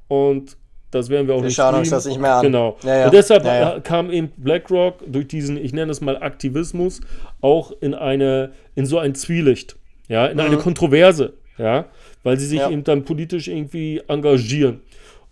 und 0.08 0.58
das 0.92 1.10
werden 1.10 1.28
wir 1.28 1.36
auch 1.36 1.40
wir 1.40 1.46
nicht 1.46 1.56
schauen 1.56 1.76
uns 1.76 1.90
das 1.90 2.06
nicht 2.06 2.20
mehr 2.20 2.36
an. 2.36 2.44
Genau. 2.44 2.78
Ja, 2.84 2.98
ja. 2.98 3.06
Und 3.06 3.14
deshalb 3.14 3.46
ja, 3.46 3.80
kam 3.80 4.12
eben 4.12 4.30
BlackRock 4.36 4.96
durch 5.08 5.28
diesen, 5.28 5.58
ich 5.58 5.72
nenne 5.72 5.92
es 5.92 6.02
mal 6.02 6.22
Aktivismus, 6.22 7.00
auch 7.40 7.72
in 7.80 7.94
eine, 7.94 8.52
in 8.76 8.86
so 8.86 9.00
ein 9.00 9.16
Zwielicht, 9.16 9.78
ja, 10.08 10.28
in 10.28 10.36
mhm. 10.38 10.44
eine 10.44 10.58
Kontroverse, 10.58 11.34
ja, 11.58 11.86
weil 12.24 12.40
sie 12.40 12.48
sich 12.48 12.62
eben 12.62 12.84
dann 12.84 13.06
politisch 13.06 13.48
irgendwie 13.48 14.02
engagieren. 14.08 14.82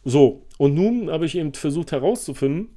So, 0.06 0.44
und 0.58 0.76
nun 0.76 1.10
habe 1.10 1.26
ich 1.26 1.36
eben 1.38 1.54
versucht 1.54 1.92
herauszufinden, 1.92 2.70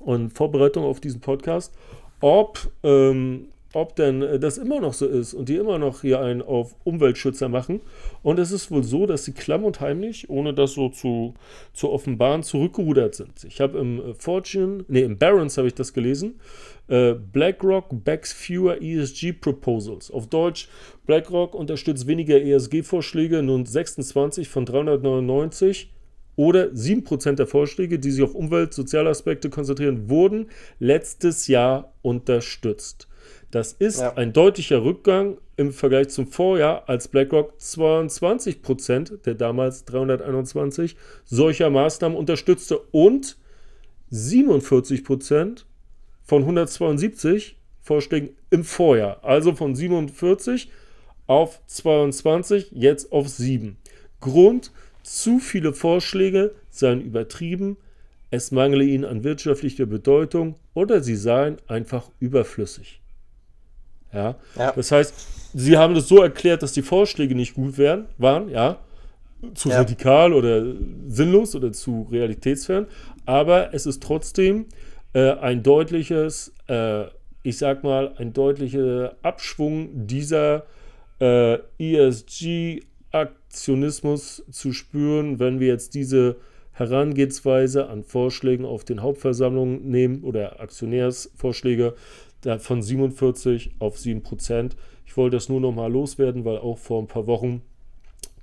und 0.00 0.32
Vorbereitung 0.32 0.84
auf 0.84 1.00
diesen 1.00 1.20
Podcast, 1.20 1.74
ob 2.20 2.70
ähm, 2.82 3.48
ob 3.72 3.96
denn 3.96 4.22
äh, 4.22 4.38
das 4.38 4.58
immer 4.58 4.80
noch 4.80 4.94
so 4.94 5.06
ist 5.06 5.34
und 5.34 5.48
die 5.48 5.56
immer 5.56 5.78
noch 5.78 6.00
hier 6.02 6.20
einen 6.20 6.42
auf 6.42 6.74
Umweltschützer 6.84 7.48
machen. 7.48 7.80
Und 8.22 8.38
es 8.38 8.50
ist 8.50 8.70
wohl 8.70 8.82
so, 8.82 9.06
dass 9.06 9.24
sie 9.24 9.32
klamm 9.32 9.64
und 9.64 9.80
heimlich, 9.80 10.30
ohne 10.30 10.54
das 10.54 10.72
so 10.72 10.88
zu, 10.88 11.34
zu 11.72 11.90
offenbaren, 11.90 12.42
zurückgerudert 12.42 13.14
sind. 13.14 13.44
Ich 13.44 13.60
habe 13.60 13.78
im 13.78 13.98
äh, 14.00 14.14
Fortune, 14.14 14.84
nee, 14.88 15.02
im 15.02 15.18
Barron's 15.18 15.58
habe 15.58 15.68
ich 15.68 15.74
das 15.74 15.92
gelesen. 15.92 16.40
Äh, 16.88 17.14
BlackRock 17.14 18.04
backs 18.04 18.32
fewer 18.32 18.80
ESG 18.80 19.32
Proposals. 19.32 20.10
Auf 20.10 20.28
Deutsch, 20.28 20.68
BlackRock 21.06 21.54
unterstützt 21.54 22.06
weniger 22.06 22.40
ESG-Vorschläge, 22.40 23.42
nun 23.42 23.66
26 23.66 24.48
von 24.48 24.64
399 24.64 25.92
oder 26.36 26.66
7% 26.66 27.32
der 27.34 27.48
Vorschläge, 27.48 27.98
die 27.98 28.12
sich 28.12 28.22
auf 28.22 28.34
Umwelt-, 28.34 28.72
Sozialaspekte 28.72 29.50
konzentrieren, 29.50 30.08
wurden 30.08 30.50
letztes 30.78 31.48
Jahr 31.48 31.92
unterstützt. 32.00 33.08
Das 33.50 33.72
ist 33.72 34.00
ja. 34.00 34.14
ein 34.14 34.32
deutlicher 34.32 34.84
Rückgang 34.84 35.38
im 35.56 35.72
Vergleich 35.72 36.10
zum 36.10 36.26
Vorjahr, 36.26 36.88
als 36.88 37.08
BlackRock 37.08 37.54
22% 37.58 39.22
der 39.22 39.34
damals 39.34 39.84
321 39.86 40.96
solcher 41.24 41.70
Maßnahmen 41.70 42.16
unterstützte 42.16 42.78
und 42.78 43.38
47% 44.12 45.64
von 46.24 46.42
172 46.42 47.56
Vorschlägen 47.80 48.36
im 48.50 48.64
Vorjahr. 48.64 49.24
Also 49.24 49.54
von 49.54 49.74
47 49.74 50.70
auf 51.26 51.60
22, 51.66 52.72
jetzt 52.72 53.12
auf 53.12 53.28
7. 53.28 53.78
Grund, 54.20 54.72
zu 55.02 55.38
viele 55.38 55.72
Vorschläge 55.72 56.54
seien 56.70 57.00
übertrieben, 57.00 57.78
es 58.30 58.50
mangele 58.50 58.84
ihnen 58.84 59.06
an 59.06 59.24
wirtschaftlicher 59.24 59.86
Bedeutung 59.86 60.56
oder 60.74 61.02
sie 61.02 61.16
seien 61.16 61.56
einfach 61.66 62.10
überflüssig. 62.20 63.00
Ja? 64.12 64.36
ja? 64.56 64.72
Das 64.72 64.92
heißt, 64.92 65.14
sie 65.54 65.76
haben 65.76 65.94
das 65.94 66.08
so 66.08 66.22
erklärt, 66.22 66.62
dass 66.62 66.72
die 66.72 66.82
Vorschläge 66.82 67.34
nicht 67.34 67.54
gut 67.54 67.78
wären, 67.78 68.06
waren, 68.18 68.48
ja, 68.48 68.78
zu 69.54 69.68
ja. 69.68 69.78
radikal 69.78 70.32
oder 70.32 70.64
sinnlos 71.06 71.54
oder 71.54 71.72
zu 71.72 72.08
realitätsfern, 72.10 72.86
aber 73.26 73.72
es 73.74 73.86
ist 73.86 74.02
trotzdem 74.02 74.66
äh, 75.12 75.32
ein 75.32 75.62
deutliches, 75.62 76.52
äh, 76.68 77.04
ich 77.42 77.58
sag 77.58 77.84
mal, 77.84 78.14
ein 78.18 78.32
deutlicher 78.32 79.14
Abschwung 79.22 80.06
dieser 80.06 80.64
äh, 81.20 81.58
ESG-Aktionismus 81.78 84.42
zu 84.50 84.72
spüren, 84.72 85.38
wenn 85.38 85.60
wir 85.60 85.68
jetzt 85.68 85.94
diese 85.94 86.36
Herangehensweise 86.72 87.88
an 87.88 88.02
Vorschlägen 88.04 88.64
auf 88.64 88.84
den 88.84 89.02
Hauptversammlungen 89.02 89.90
nehmen 89.90 90.22
oder 90.22 90.60
Aktionärsvorschläge, 90.60 91.94
von 92.58 92.82
47 92.82 93.72
auf 93.78 93.98
7 93.98 94.22
Prozent. 94.22 94.76
Ich 95.06 95.16
wollte 95.16 95.36
das 95.36 95.48
nur 95.48 95.60
noch 95.60 95.72
mal 95.72 95.90
loswerden, 95.90 96.44
weil 96.44 96.58
auch 96.58 96.78
vor 96.78 97.02
ein 97.02 97.08
paar 97.08 97.26
Wochen 97.26 97.62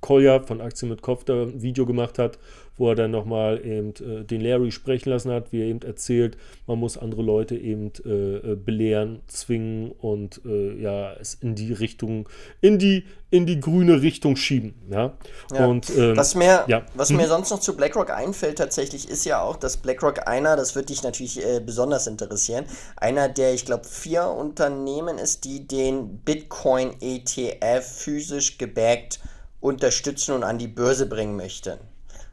Kolja 0.06 0.38
von 0.38 0.60
Aktien 0.60 0.88
mit 0.88 1.02
Kopf 1.02 1.24
da 1.24 1.42
ein 1.42 1.62
Video 1.62 1.84
gemacht 1.84 2.20
hat, 2.20 2.38
wo 2.76 2.88
er 2.90 2.94
dann 2.94 3.10
nochmal 3.10 3.60
eben 3.66 3.92
äh, 3.96 4.22
den 4.22 4.40
Larry 4.40 4.70
sprechen 4.70 5.10
lassen 5.10 5.32
hat, 5.32 5.50
wie 5.50 5.62
er 5.62 5.66
eben 5.66 5.82
erzählt, 5.82 6.36
man 6.68 6.78
muss 6.78 6.96
andere 6.96 7.22
Leute 7.22 7.56
eben 7.56 7.90
äh, 8.04 8.36
äh, 8.52 8.54
belehren, 8.54 9.22
zwingen 9.26 9.90
und 9.90 10.42
äh, 10.46 10.80
ja, 10.80 11.12
es 11.14 11.34
in 11.34 11.56
die 11.56 11.72
Richtung, 11.72 12.28
in 12.60 12.78
die, 12.78 13.04
in 13.30 13.46
die 13.46 13.58
grüne 13.58 14.00
Richtung 14.00 14.36
schieben. 14.36 14.74
Ja? 14.92 15.14
ja. 15.52 15.66
Und, 15.66 15.90
ähm, 15.98 16.16
was 16.16 16.36
mir, 16.36 16.62
ja. 16.68 16.86
was 16.94 17.10
mir 17.10 17.22
hm. 17.22 17.28
sonst 17.28 17.50
noch 17.50 17.58
zu 17.58 17.76
BlackRock 17.76 18.10
einfällt 18.10 18.58
tatsächlich, 18.58 19.08
ist 19.08 19.24
ja 19.24 19.40
auch, 19.40 19.56
dass 19.56 19.76
BlackRock 19.76 20.28
einer, 20.28 20.54
das 20.54 20.76
wird 20.76 20.88
dich 20.88 21.02
natürlich 21.02 21.44
äh, 21.44 21.58
besonders 21.58 22.06
interessieren, 22.06 22.64
einer 22.96 23.28
der, 23.28 23.54
ich 23.54 23.64
glaube, 23.64 23.86
vier 23.88 24.28
Unternehmen 24.28 25.18
ist, 25.18 25.44
die 25.44 25.66
den 25.66 26.18
Bitcoin 26.18 26.92
ETF 27.00 27.84
physisch 27.84 28.56
gebackt 28.56 29.18
unterstützen 29.60 30.34
und 30.34 30.42
an 30.44 30.58
die 30.58 30.68
Börse 30.68 31.06
bringen 31.06 31.36
möchten. 31.36 31.78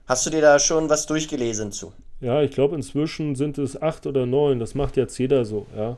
Hast 0.05 0.25
du 0.25 0.29
dir 0.29 0.41
da 0.41 0.59
schon 0.59 0.89
was 0.89 1.05
durchgelesen 1.05 1.71
zu? 1.71 1.93
Ja, 2.19 2.41
ich 2.41 2.51
glaube 2.51 2.75
inzwischen 2.75 3.35
sind 3.35 3.57
es 3.57 3.81
acht 3.81 4.05
oder 4.05 4.25
neun. 4.25 4.59
Das 4.59 4.75
macht 4.75 4.97
jetzt 4.97 5.17
jeder 5.17 5.45
so, 5.45 5.65
ja. 5.75 5.97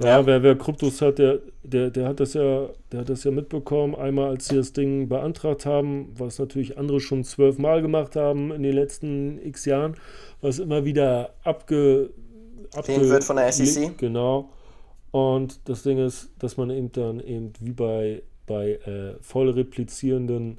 Ja, 0.00 0.06
ja. 0.06 0.26
Wer, 0.26 0.42
wer 0.42 0.58
Kryptos 0.58 1.00
hat, 1.00 1.18
der, 1.18 1.38
der, 1.62 1.90
der 1.90 2.08
hat 2.08 2.18
das 2.18 2.34
ja, 2.34 2.68
der 2.90 3.00
hat 3.00 3.08
das 3.08 3.22
ja 3.22 3.30
mitbekommen, 3.30 3.94
einmal 3.94 4.30
als 4.30 4.48
sie 4.48 4.56
das 4.56 4.72
Ding 4.72 5.08
beantragt 5.08 5.66
haben, 5.66 6.12
was 6.18 6.38
natürlich 6.38 6.76
andere 6.78 6.98
schon 6.98 7.22
zwölfmal 7.22 7.80
gemacht 7.80 8.16
haben 8.16 8.50
in 8.50 8.64
den 8.64 8.74
letzten 8.74 9.38
X 9.46 9.66
Jahren, 9.66 9.94
was 10.40 10.58
immer 10.58 10.84
wieder 10.84 11.34
abge, 11.44 12.10
abge 12.74 13.08
wird 13.08 13.22
von 13.22 13.36
der 13.36 13.52
SEC. 13.52 13.96
Genau. 13.96 14.50
Und 15.12 15.68
das 15.68 15.84
Ding 15.84 16.04
ist, 16.04 16.30
dass 16.40 16.56
man 16.56 16.70
eben 16.70 16.90
dann 16.90 17.20
eben 17.20 17.52
wie 17.60 17.72
bei, 17.72 18.22
bei 18.46 18.72
äh, 18.72 19.14
voll 19.20 19.50
replizierenden 19.50 20.58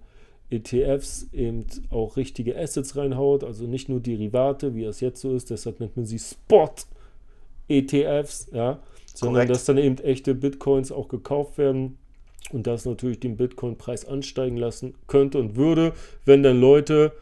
ETFs 0.50 1.28
eben 1.34 1.65
auch 1.89 2.17
richtige 2.17 2.58
Assets 2.58 2.95
reinhaut, 2.95 3.43
also 3.43 3.65
nicht 3.65 3.89
nur 3.89 4.00
Derivate, 4.00 4.76
wie 4.76 4.84
es 4.84 5.00
jetzt 5.00 5.21
so 5.21 5.36
ist, 5.36 5.50
deshalb 5.50 5.80
nennt 5.80 5.98
man 5.98 6.06
sie 6.06 6.19
Spot-ETFs, 6.19 6.88
ja, 8.54 8.80
sondern 9.13 9.36
Korrekt. 9.36 9.52
dass 9.52 9.65
dann 9.65 9.78
eben 9.78 9.98
echte 10.00 10.36
Bitcoins 10.36 10.91
auch 10.91 11.08
gekauft 11.08 11.58
werden 11.58 11.98
und 12.52 12.67
das 12.67 12.86
natürlich 12.86 13.19
den 13.19 13.38
Bitcoin-Preis 13.38 14.06
ansteigen 14.06 14.58
lassen 14.58 14.93
könnte 15.08 15.39
und 15.39 15.56
würde, 15.56 15.93
wenn 16.26 16.43
dann 16.43 16.62
Leute 16.62 17.13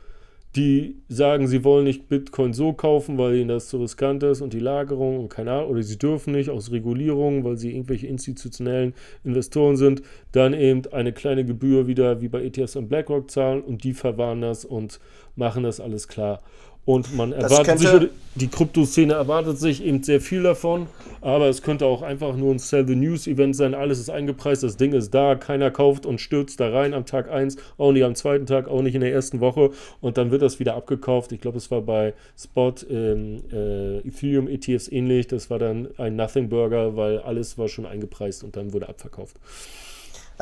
die 0.56 0.98
sagen, 1.08 1.48
sie 1.48 1.64
wollen 1.64 1.86
nicht 1.86 2.08
Bitcoin 2.10 2.54
so 2.54 2.74
kaufen, 2.74 3.18
weil 3.18 3.36
ihnen 3.36 3.48
das 3.48 3.70
zu 3.70 3.78
riskant 3.78 4.22
ist 4.22 4.42
und 4.42 4.54
die 4.54 4.60
Lagerung 4.60 5.20
und 5.20 5.30
keine 5.30 5.52
Ahnung, 5.52 5.72
oder 5.72 5.82
sie 5.82 5.98
dürfen 5.98 6.34
nicht 6.34 6.50
aus 6.50 6.72
Regulierung, 6.72 7.44
weil 7.44 7.58
sie 7.58 7.72
irgendwelche 7.72 8.08
institutionellen 8.08 8.94
Investoren 9.24 9.78
sind, 9.78 10.04
dann 10.32 10.54
eben 10.54 10.84
eine 10.92 11.12
kleine 11.12 11.44
Gebühr 11.44 11.88
wieder 11.88 12.22
wie 12.22 12.28
bei 12.28 12.44
ETFs 12.44 12.76
und 12.76 12.88
BlackRock 12.88 13.32
zahlen 13.32 13.62
und 13.62 13.84
die 13.84 13.94
verwahren 13.94 14.42
das 14.42 14.64
und 14.64 15.00
machen 15.36 15.64
das 15.64 15.80
alles 15.80 16.08
klar. 16.08 16.42
Und 16.86 17.16
man 17.16 17.32
erwartet 17.32 17.80
sich, 17.80 18.10
die 18.36 18.48
Kryptoszene 18.48 19.14
erwartet 19.14 19.58
sich 19.58 19.84
eben 19.84 20.04
sehr 20.04 20.20
viel 20.20 20.44
davon, 20.44 20.88
aber 21.22 21.48
es 21.48 21.62
könnte 21.62 21.86
auch 21.86 22.02
einfach 22.02 22.36
nur 22.36 22.52
ein 22.52 22.60
Sell 22.60 22.86
the 22.86 22.96
News 22.96 23.26
Event 23.26 23.56
sein. 23.56 23.74
Alles 23.74 24.00
ist 24.00 24.10
eingepreist, 24.10 24.64
das 24.64 24.76
Ding 24.76 24.92
ist 24.92 25.12
da, 25.12 25.36
keiner 25.36 25.72
kauft 25.72 26.06
und 26.06 26.20
stürzt 26.20 26.60
da 26.60 26.70
rein 26.70 26.94
am 26.94 27.06
Tag 27.06 27.32
1, 27.32 27.56
auch 27.78 27.94
nicht 27.94 28.04
am 28.04 28.16
zweiten 28.16 28.46
Tag, 28.46 28.68
auch 28.68 28.82
nicht 28.82 28.96
in 28.96 29.02
der 29.02 29.14
ersten 29.14 29.40
Woche 29.40 29.70
und 30.02 30.18
dann 30.18 30.32
wird 30.32 30.42
das 30.42 30.60
wieder 30.60 30.76
abgekauft. 30.76 31.32
Ich 31.32 31.40
glaube, 31.40 31.58
es 31.58 31.72
war 31.72 31.82
bei 31.82 32.14
Spot 32.38 32.74
ähm, 32.90 33.44
äh, 33.54 34.00
Ethereum 34.00 34.50
ETFs 34.50 34.90
ähnlich. 34.90 35.28
Das 35.28 35.50
war 35.50 35.60
dann 35.60 35.88
ein 35.98 36.18
Nothing 36.18 36.50
Burger, 36.50 36.98
weil 36.98 37.20
alles 37.20 37.58
war 37.58 37.70
schon 37.70 37.86
eingepreist 37.86 38.44
und 38.44 38.58
dann 38.58 38.74
wurde 38.74 38.90
abverkauft. 38.90 39.38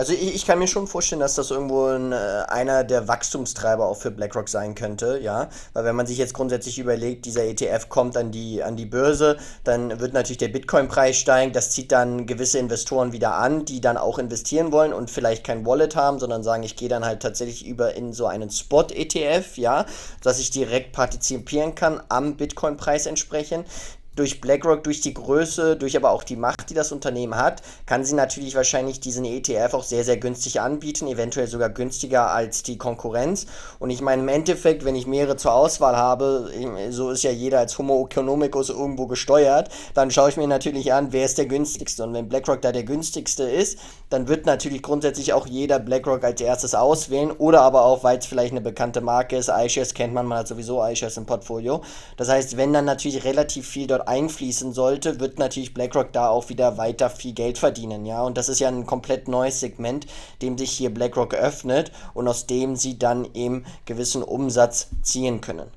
Also 0.02 0.14
ich, 0.14 0.34
ich, 0.34 0.48
kann 0.48 0.58
mir 0.58 0.68
schon 0.68 0.88
vorstellen, 0.88 1.20
dass 1.20 1.36
das 1.36 1.52
irgendwo 1.52 1.86
ein, 1.86 2.12
äh, 2.12 2.16
einer 2.16 2.84
der 2.84 3.08
Wachstumstreiber 3.08 3.86
auch 3.86 3.98
für 3.98 4.10
BlackRock 4.10 4.50
sein 4.50 4.74
könnte, 4.74 5.20
ja. 5.22 5.48
Weil 5.74 5.84
wenn 5.84 5.96
man 5.96 6.08
sich 6.08 6.18
jetzt 6.18 6.34
grundsätzlich 6.34 6.80
überlegt, 6.80 7.26
dieser 7.26 7.44
ETF 7.44 7.88
kommt 7.88 8.18
an 8.18 8.32
die, 8.32 8.64
an 8.64 8.76
die 8.76 8.88
Börse, 8.88 9.38
dann 9.64 10.00
wird 10.00 10.14
natürlich 10.14 10.40
der 10.40 10.48
Bitcoin-Preis 10.48 11.18
steigen. 11.18 11.54
Das 11.54 11.70
zieht 11.70 11.92
dann 11.92 12.26
gewisse 12.26 12.58
Investoren 12.58 13.12
wieder 13.12 13.36
an, 13.36 13.64
die 13.66 13.80
dann 13.80 13.98
auch 13.98 14.18
investieren 14.18 14.72
wollen 14.72 14.92
und 14.92 15.12
vielleicht 15.12 15.44
kein 15.44 15.68
Wallet 15.68 15.96
haben, 15.96 16.18
sondern 16.18 16.42
sagen, 16.42 16.64
ich 16.64 16.76
gehe 16.76 16.90
dann 16.90 17.06
halt 17.06 17.22
tatsächlich 17.22 17.68
über 17.68 17.94
in 17.94 18.12
so 18.12 18.26
einen 18.26 18.50
Spot-ETF, 18.50 19.56
ja, 19.58 19.86
dass 20.24 20.40
ich 20.40 20.50
direkt 20.50 20.94
partizipieren 20.94 21.76
kann 21.76 22.02
am 22.10 22.38
Bitcoin-Preis 22.38 23.06
entsprechend 23.06 23.68
durch 24.16 24.42
BlackRock, 24.42 24.84
durch 24.84 25.02
die 25.02 25.14
Größe, 25.14 25.78
durch 25.78 25.96
aber 25.96 26.12
auch 26.12 26.24
die 26.24 26.36
Macht, 26.36 26.70
die 26.70 26.74
das 26.74 26.92
Unternehmen 26.92 27.36
hat, 27.36 27.62
kann 27.86 28.04
sie 28.04 28.14
natürlich 28.14 28.56
wahrscheinlich 28.56 29.00
diesen 29.00 29.24
ETF 29.24 29.74
auch 29.74 29.84
sehr, 29.84 30.04
sehr 30.04 30.18
günstig 30.18 30.60
anbieten, 30.60 31.08
eventuell 31.08 31.48
sogar 31.48 31.70
günstiger 31.70 32.30
als 32.30 32.64
die 32.64 32.78
Konkurrenz. 32.78 33.46
Und 33.80 33.90
ich 33.90 34.02
meine, 34.02 34.22
im 34.22 34.28
Endeffekt, 34.28 34.84
wenn 34.84 34.96
ich 34.96 35.08
mehrere 35.08 35.38
zur 35.38 35.54
Auswahl 35.54 35.96
habe, 35.96 36.52
so 36.90 37.12
ist 37.12 37.24
ja 37.24 37.32
jeder 37.32 37.60
als 37.60 37.78
Homo 37.78 38.06
economicus 38.06 38.70
irgendwo 38.70 39.08
gesteuert, 39.08 39.70
dann 39.94 40.12
schaue 40.12 40.30
ich 40.30 40.38
mir 40.38 40.48
natürlich 40.48 40.92
an, 40.92 41.14
wer 41.14 41.26
ist 41.26 41.38
der 41.38 41.46
günstigste. 41.46 42.04
Und 42.04 42.14
wenn 42.14 42.28
BlackRock 42.28 42.62
da 42.62 42.72
der 42.72 42.84
günstigste 42.84 43.44
ist, 43.44 43.80
dann 44.12 44.28
wird 44.28 44.46
natürlich 44.46 44.84
grundsätzlich 44.84 45.34
auch 45.34 45.48
jeder 45.48 45.80
BlackRock 45.80 46.24
als 46.24 46.42
erstes 46.42 46.76
auswählen 46.76 47.32
oder 47.32 47.62
aber 47.62 47.86
auch, 47.86 48.04
weil 48.04 48.18
es 48.18 48.26
vielleicht 48.26 48.52
eine 48.52 48.62
bekannte 48.62 49.00
Marke 49.02 49.38
ist, 49.38 49.50
iShares 49.50 49.94
kennt 49.94 50.14
man, 50.14 50.28
man 50.28 50.40
hat 50.40 50.50
sowieso 50.50 50.86
iShares 50.86 51.18
im 51.18 51.26
Portfolio. 51.26 51.82
Das 52.18 52.30
heißt, 52.30 52.58
wenn 52.58 52.74
dann 52.74 52.86
natürlich 52.86 53.24
relativ 53.24 53.68
viel 53.68 53.88
dort 53.88 54.08
einfließen 54.08 54.74
sollte, 54.74 55.20
wird 55.20 55.40
natürlich 55.40 55.74
BlackRock 55.74 56.12
da 56.12 56.30
auch 56.30 56.50
wieder 56.50 56.78
weiter 56.78 57.10
viel 57.10 57.34
Geld 57.34 57.58
verdienen, 57.58 58.06
ja. 58.06 58.22
Und 58.22 58.38
das 58.38 58.50
ist 58.50 58.60
ja 58.60 58.68
ein 58.68 58.86
komplett 58.86 59.28
neues 59.28 59.62
Segment, 59.62 60.06
dem 60.42 60.58
sich 60.58 60.72
hier 60.72 60.94
BlackRock 60.94 61.34
öffnet 61.34 61.92
und 62.14 62.28
aus 62.28 62.46
dem 62.48 62.76
sie 62.76 63.00
dann 63.00 63.28
eben 63.34 63.66
gewissen 63.86 64.24
Umsatz 64.24 64.90
ziehen 65.02 65.42
können. 65.42 65.68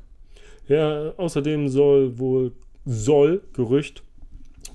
Ja, 0.66 1.12
außerdem 1.16 1.68
soll 1.68 2.18
wohl, 2.18 2.52
soll, 2.84 3.42
Gerücht, 3.52 4.02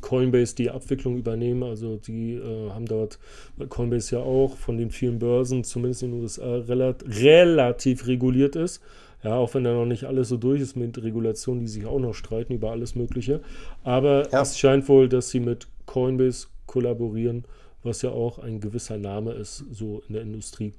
Coinbase 0.01 0.55
die 0.55 0.69
Abwicklung 0.69 1.17
übernehmen. 1.17 1.63
Also 1.63 1.97
die 1.97 2.35
äh, 2.35 2.69
haben 2.71 2.85
dort, 2.85 3.19
weil 3.57 3.67
Coinbase 3.67 4.15
ja 4.15 4.21
auch 4.21 4.57
von 4.57 4.77
den 4.77 4.91
vielen 4.91 5.19
Börsen, 5.19 5.63
zumindest 5.63 6.03
in 6.03 6.11
den 6.11 6.21
USA, 6.21 6.57
relat 6.57 7.03
relativ 7.07 8.07
reguliert 8.07 8.55
ist. 8.55 8.81
Ja, 9.23 9.35
auch 9.35 9.53
wenn 9.53 9.65
da 9.65 9.73
noch 9.73 9.85
nicht 9.85 10.05
alles 10.05 10.29
so 10.29 10.37
durch 10.37 10.61
ist 10.61 10.77
mit 10.77 11.01
Regulationen, 11.03 11.61
die 11.61 11.67
sich 11.67 11.85
auch 11.85 11.99
noch 11.99 12.13
streiten 12.13 12.53
über 12.53 12.71
alles 12.71 12.95
Mögliche. 12.95 13.41
Aber 13.83 14.29
ja. 14.31 14.41
es 14.41 14.57
scheint 14.57 14.87
wohl, 14.87 15.09
dass 15.09 15.29
sie 15.29 15.41
mit 15.41 15.67
Coinbase 15.85 16.47
kollaborieren, 16.67 17.43
was 17.83 18.01
ja 18.01 18.11
auch 18.11 18.39
ein 18.39 18.61
gewisser 18.61 18.97
Name 18.97 19.33
ist, 19.33 19.65
so 19.71 20.03
in 20.07 20.13
der 20.13 20.21
Industrie. 20.21 20.73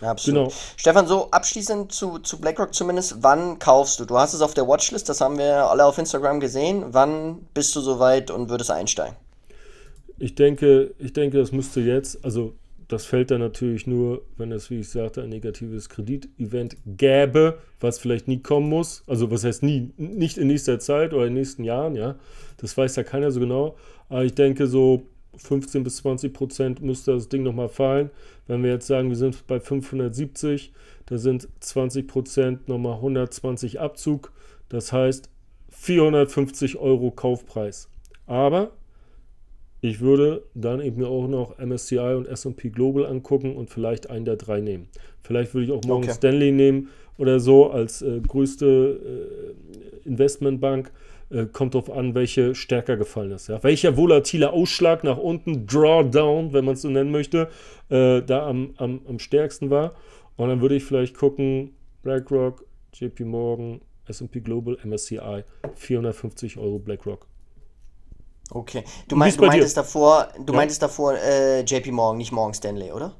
Absolut. 0.00 0.48
Genau. 0.48 0.54
Stefan, 0.76 1.06
so 1.06 1.30
abschließend 1.30 1.92
zu, 1.92 2.18
zu 2.18 2.40
BlackRock 2.40 2.74
zumindest, 2.74 3.22
wann 3.22 3.58
kaufst 3.58 4.00
du? 4.00 4.04
Du 4.04 4.18
hast 4.18 4.34
es 4.34 4.40
auf 4.40 4.54
der 4.54 4.66
Watchlist, 4.66 5.08
das 5.08 5.20
haben 5.20 5.38
wir 5.38 5.70
alle 5.70 5.84
auf 5.84 5.98
Instagram 5.98 6.40
gesehen. 6.40 6.86
Wann 6.88 7.46
bist 7.54 7.74
du 7.76 7.80
soweit 7.80 8.30
und 8.30 8.50
würdest 8.50 8.70
einsteigen? 8.70 9.16
Ich 10.18 10.34
denke, 10.34 10.94
ich 10.98 11.12
denke, 11.12 11.38
das 11.38 11.52
müsste 11.52 11.80
jetzt, 11.80 12.24
also 12.24 12.54
das 12.88 13.06
fällt 13.06 13.30
dann 13.30 13.40
natürlich 13.40 13.86
nur, 13.86 14.22
wenn 14.36 14.52
es, 14.52 14.70
wie 14.70 14.80
ich 14.80 14.88
sagte, 14.88 15.22
ein 15.22 15.30
negatives 15.30 15.88
Kreditevent 15.88 16.76
gäbe, 16.86 17.58
was 17.80 17.98
vielleicht 17.98 18.28
nie 18.28 18.40
kommen 18.40 18.68
muss. 18.68 19.02
Also 19.06 19.30
was 19.30 19.44
heißt 19.44 19.62
nie, 19.62 19.92
nicht 19.96 20.38
in 20.38 20.48
nächster 20.48 20.78
Zeit 20.78 21.12
oder 21.12 21.26
in 21.26 21.34
den 21.34 21.40
nächsten 21.40 21.64
Jahren, 21.64 21.96
ja. 21.96 22.16
Das 22.58 22.76
weiß 22.76 22.96
ja 22.96 23.02
keiner 23.02 23.30
so 23.30 23.40
genau. 23.40 23.76
Aber 24.08 24.24
ich 24.24 24.34
denke, 24.34 24.66
so 24.66 25.02
15 25.36 25.82
bis 25.82 25.96
20 25.96 26.32
Prozent 26.32 26.82
müsste 26.82 27.12
das 27.12 27.28
Ding 27.28 27.42
nochmal 27.42 27.68
fallen. 27.68 28.10
Wenn 28.46 28.62
wir 28.62 28.70
jetzt 28.70 28.86
sagen, 28.86 29.08
wir 29.08 29.16
sind 29.16 29.46
bei 29.46 29.60
570, 29.60 30.72
da 31.06 31.18
sind 31.18 31.48
20 31.60 32.06
Prozent 32.06 32.68
nochmal 32.68 32.94
120 32.94 33.80
Abzug. 33.80 34.32
Das 34.68 34.92
heißt 34.92 35.30
450 35.70 36.76
Euro 36.76 37.10
Kaufpreis. 37.10 37.88
Aber 38.26 38.72
ich 39.80 40.00
würde 40.00 40.44
dann 40.54 40.80
eben 40.80 40.96
mir 40.96 41.08
auch 41.08 41.28
noch 41.28 41.58
MSCI 41.58 42.14
und 42.16 42.26
SP 42.28 42.72
Global 42.72 43.04
angucken 43.06 43.54
und 43.54 43.68
vielleicht 43.68 44.08
einen 44.08 44.24
der 44.24 44.36
drei 44.36 44.60
nehmen. 44.60 44.88
Vielleicht 45.22 45.52
würde 45.52 45.66
ich 45.66 45.72
auch 45.72 45.82
Morgan 45.84 46.04
okay. 46.04 46.16
Stanley 46.16 46.52
nehmen 46.52 46.88
oder 47.18 47.38
so 47.38 47.70
als 47.70 48.00
äh, 48.00 48.20
größte 48.26 49.54
äh, 50.04 50.08
Investmentbank. 50.08 50.90
Äh, 51.30 51.46
kommt 51.46 51.74
darauf 51.74 51.90
an, 51.90 52.14
welche 52.14 52.54
stärker 52.54 52.96
gefallen 52.96 53.32
ist. 53.32 53.48
Ja? 53.48 53.62
Welcher 53.62 53.96
volatile 53.96 54.52
Ausschlag 54.52 55.04
nach 55.04 55.16
unten, 55.16 55.66
Drawdown, 55.66 56.52
wenn 56.52 56.64
man 56.64 56.74
es 56.74 56.82
so 56.82 56.88
nennen 56.88 57.10
möchte, 57.10 57.48
äh, 57.88 58.20
da 58.22 58.46
am, 58.46 58.74
am, 58.76 59.00
am 59.08 59.18
stärksten 59.18 59.70
war. 59.70 59.94
Und 60.36 60.48
dann 60.48 60.60
würde 60.60 60.74
ich 60.74 60.84
vielleicht 60.84 61.16
gucken, 61.16 61.74
BlackRock, 62.02 62.64
JP 62.92 63.24
Morgan, 63.24 63.80
SP 64.06 64.40
Global, 64.40 64.76
MSCI, 64.84 65.44
450 65.74 66.58
Euro 66.58 66.78
BlackRock. 66.78 67.26
Okay. 68.50 68.84
Du, 69.08 69.16
mein, 69.16 69.34
du 69.34 69.46
meintest 69.46 69.76
dir? 69.76 69.80
davor, 69.80 70.28
du 70.38 70.52
ja. 70.52 70.56
meintest 70.56 70.82
davor 70.82 71.14
äh, 71.14 71.62
JP 71.62 71.92
Morgan, 71.92 72.18
nicht 72.18 72.32
Morgan 72.32 72.52
Stanley, 72.52 72.92
oder? 72.92 73.14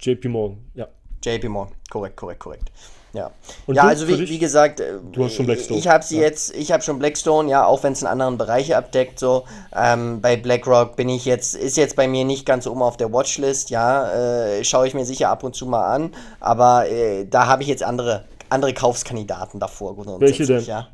JP 0.00 0.28
Morgan, 0.28 0.58
ja. 0.74 0.88
JP 1.24 1.48
Morgan, 1.48 1.74
korrekt, 1.88 2.16
korrekt, 2.16 2.40
korrekt. 2.40 2.72
Ja, 3.16 3.30
Und 3.66 3.76
ja 3.76 3.82
du, 3.82 3.88
also 3.88 4.08
wie, 4.08 4.28
wie, 4.28 4.38
gesagt, 4.38 4.80
äh, 4.80 4.94
du 5.10 5.24
hast 5.24 5.34
schon 5.34 5.46
Blackstone. 5.46 5.80
ich 5.80 5.88
habe 5.88 6.04
sie 6.04 6.16
ja. 6.16 6.22
jetzt, 6.22 6.54
ich 6.54 6.70
habe 6.70 6.82
schon 6.82 6.98
Blackstone, 6.98 7.50
ja, 7.50 7.64
auch 7.64 7.82
wenn 7.82 7.94
es 7.94 8.02
in 8.02 8.08
anderen 8.08 8.36
Bereiche 8.36 8.76
abdeckt, 8.76 9.18
so. 9.18 9.44
Ähm, 9.74 10.20
bei 10.20 10.36
BlackRock 10.36 10.96
bin 10.96 11.08
ich 11.08 11.24
jetzt, 11.24 11.54
ist 11.54 11.76
jetzt 11.76 11.96
bei 11.96 12.06
mir 12.06 12.24
nicht 12.24 12.44
ganz 12.44 12.66
oben 12.66 12.82
auf 12.82 12.96
der 12.96 13.12
Watchlist, 13.12 13.70
ja, 13.70 14.12
äh, 14.12 14.64
schaue 14.64 14.86
ich 14.86 14.94
mir 14.94 15.06
sicher 15.06 15.30
ab 15.30 15.42
und 15.44 15.56
zu 15.56 15.66
mal 15.66 15.86
an, 15.86 16.14
aber 16.40 16.88
äh, 16.90 17.24
da 17.24 17.46
habe 17.46 17.62
ich 17.62 17.68
jetzt 17.68 17.82
andere, 17.82 18.24
andere 18.50 18.74
Kaufskandidaten 18.74 19.58
davor. 19.58 19.96
Welche 20.20 20.44
denn? 20.44 20.64
Ja. 20.64 20.88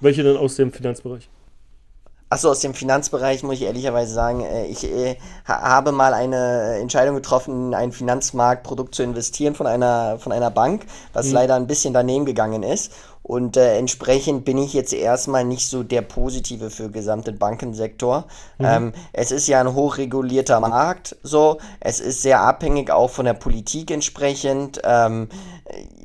Welche 0.00 0.22
denn 0.22 0.36
aus 0.36 0.56
dem 0.56 0.70
Finanzbereich? 0.70 1.28
Achso, 2.34 2.50
aus 2.50 2.58
dem 2.58 2.74
Finanzbereich 2.74 3.44
muss 3.44 3.54
ich 3.54 3.62
ehrlicherweise 3.62 4.12
sagen, 4.12 4.40
äh, 4.40 4.66
ich 4.66 4.82
äh, 4.82 5.14
habe 5.44 5.92
mal 5.92 6.12
eine 6.14 6.78
Entscheidung 6.80 7.14
getroffen, 7.14 7.68
in 7.68 7.74
ein 7.76 7.92
Finanzmarktprodukt 7.92 8.92
zu 8.92 9.04
investieren 9.04 9.54
von 9.54 9.68
einer, 9.68 10.18
von 10.18 10.32
einer 10.32 10.50
Bank, 10.50 10.84
was 11.12 11.28
mhm. 11.28 11.34
leider 11.34 11.54
ein 11.54 11.68
bisschen 11.68 11.94
daneben 11.94 12.24
gegangen 12.24 12.64
ist. 12.64 12.90
Und 13.24 13.56
äh, 13.56 13.78
entsprechend 13.78 14.44
bin 14.44 14.58
ich 14.58 14.74
jetzt 14.74 14.92
erstmal 14.92 15.46
nicht 15.46 15.66
so 15.66 15.82
der 15.82 16.02
Positive 16.02 16.68
für 16.68 16.90
gesamten 16.90 17.38
Bankensektor. 17.38 18.26
Mhm. 18.58 18.64
Ähm, 18.66 18.92
es 19.14 19.30
ist 19.30 19.48
ja 19.48 19.60
ein 19.60 19.72
hochregulierter 19.72 20.60
Markt, 20.60 21.16
so. 21.22 21.56
Es 21.80 22.00
ist 22.00 22.20
sehr 22.20 22.42
abhängig 22.42 22.90
auch 22.90 23.08
von 23.08 23.24
der 23.24 23.32
Politik 23.32 23.90
entsprechend. 23.90 24.82
Ähm, 24.84 25.30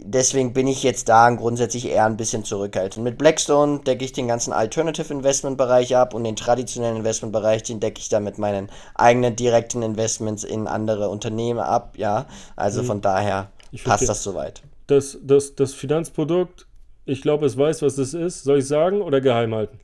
deswegen 0.02 0.54
bin 0.54 0.66
ich 0.68 0.82
jetzt 0.82 1.10
da 1.10 1.30
grundsätzlich 1.32 1.90
eher 1.90 2.06
ein 2.06 2.16
bisschen 2.16 2.46
zurückhaltend. 2.46 3.04
Mit 3.04 3.18
Blackstone 3.18 3.80
decke 3.80 4.06
ich 4.06 4.14
den 4.14 4.30
ganzen 4.30 4.54
Alternative 4.54 5.14
Investment 5.14 5.58
Bereich 5.58 5.98
ab 5.98 6.14
und 6.14 6.24
den 6.24 6.38
traditionellen 6.38 6.96
Investment 6.96 7.34
Bereich, 7.34 7.64
den 7.64 7.82
decke 7.82 8.00
ich 8.00 8.08
da 8.08 8.22
mit 8.22 8.38
meinen 8.38 8.72
eigenen 8.96 9.36
direkten 9.36 9.82
Investments 9.82 10.46
in 10.46 10.68
andere 10.68 11.10
Unternehmen 11.10 11.60
ab. 11.60 11.96
Ja, 11.98 12.28
also 12.56 12.82
mhm. 12.82 12.86
von 12.88 13.02
daher 13.02 13.50
passt 13.84 14.08
das 14.08 14.24
soweit. 14.24 14.62
Das, 14.88 15.18
das, 15.22 15.54
das 15.56 15.74
Finanzprodukt 15.74 16.69
ich 17.10 17.22
glaube, 17.22 17.46
es 17.46 17.58
weiß, 17.58 17.82
was 17.82 17.98
es 17.98 18.14
ist. 18.14 18.44
Soll 18.44 18.60
ich 18.60 18.68
sagen 18.68 19.02
oder 19.02 19.22
geheim 19.22 19.54
halten? 19.54 19.80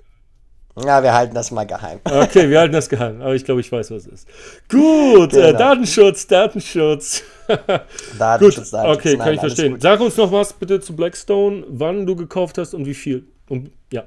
Ja, 0.83 1.01
wir 1.01 1.13
halten 1.13 1.33
das 1.33 1.51
mal 1.51 1.65
geheim. 1.65 1.99
Okay, 2.05 2.49
wir 2.49 2.59
halten 2.59 2.73
das 2.73 2.89
geheim, 2.89 3.21
aber 3.21 3.33
ich 3.33 3.45
glaube, 3.45 3.61
ich 3.61 3.71
weiß, 3.71 3.91
was 3.91 4.05
es 4.05 4.13
ist. 4.13 4.27
Gut, 4.69 5.33
äh, 5.33 5.37
genau. 5.37 5.47
äh, 5.47 5.53
Datenschutz, 5.53 6.27
Datenschutz. 6.27 7.23
Datenschutz, 7.47 7.91
gut. 8.17 8.19
Datenschutz. 8.19 8.73
Okay, 8.73 9.15
Nein, 9.15 9.19
kann 9.19 9.33
ich 9.35 9.39
verstehen. 9.39 9.71
Gut. 9.73 9.81
Sag 9.81 9.99
uns 10.01 10.17
noch 10.17 10.31
was 10.31 10.51
bitte 10.51 10.81
zu 10.81 10.95
Blackstone, 10.95 11.63
wann 11.69 12.05
du 12.05 12.15
gekauft 12.15 12.57
hast 12.57 12.73
und 12.73 12.85
wie 12.85 12.93
viel. 12.93 13.25
Und, 13.47 13.71
ja. 13.91 14.03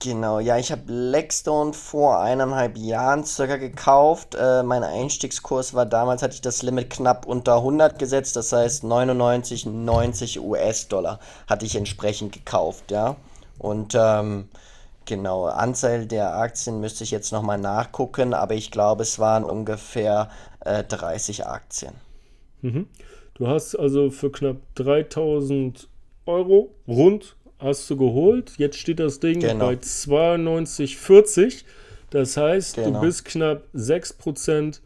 Genau, 0.00 0.40
ja, 0.40 0.58
ich 0.58 0.72
habe 0.72 0.82
Blackstone 0.82 1.72
vor 1.72 2.20
eineinhalb 2.20 2.76
Jahren 2.76 3.24
circa 3.24 3.56
gekauft. 3.56 4.34
Äh, 4.34 4.64
mein 4.64 4.82
Einstiegskurs 4.82 5.72
war 5.72 5.86
damals, 5.86 6.22
hatte 6.22 6.34
ich 6.34 6.40
das 6.40 6.62
Limit 6.62 6.90
knapp 6.90 7.26
unter 7.26 7.56
100 7.58 7.96
gesetzt, 7.96 8.34
das 8.34 8.52
heißt 8.52 8.82
99, 8.82 9.66
90 9.66 10.40
US-Dollar 10.40 11.20
hatte 11.46 11.64
ich 11.64 11.76
entsprechend 11.76 12.32
gekauft, 12.32 12.90
ja. 12.90 13.14
Und 13.58 13.94
ähm, 13.96 14.48
genau, 15.04 15.46
Anzahl 15.46 16.06
der 16.06 16.34
Aktien 16.34 16.80
müsste 16.80 17.04
ich 17.04 17.12
jetzt 17.12 17.32
nochmal 17.32 17.58
nachgucken, 17.58 18.34
aber 18.34 18.54
ich 18.54 18.72
glaube, 18.72 19.02
es 19.02 19.20
waren 19.20 19.44
ungefähr 19.44 20.28
äh, 20.60 20.82
30 20.82 21.46
Aktien. 21.46 21.92
Mhm. 22.62 22.88
Du 23.34 23.46
hast 23.46 23.76
also 23.76 24.10
für 24.10 24.32
knapp 24.32 24.56
3000 24.74 25.88
Euro 26.26 26.74
rund 26.86 27.36
hast 27.58 27.88
du 27.90 27.96
geholt. 27.96 28.52
Jetzt 28.58 28.76
steht 28.78 29.00
das 29.00 29.20
Ding 29.20 29.40
Genau. 29.40 29.66
bei 29.66 29.76
92,40. 29.76 31.64
Das 32.10 32.36
heißt, 32.36 32.76
du 32.78 32.84
Genau. 32.84 33.00
bist 33.00 33.24
knapp 33.24 33.64
6% 33.74 34.80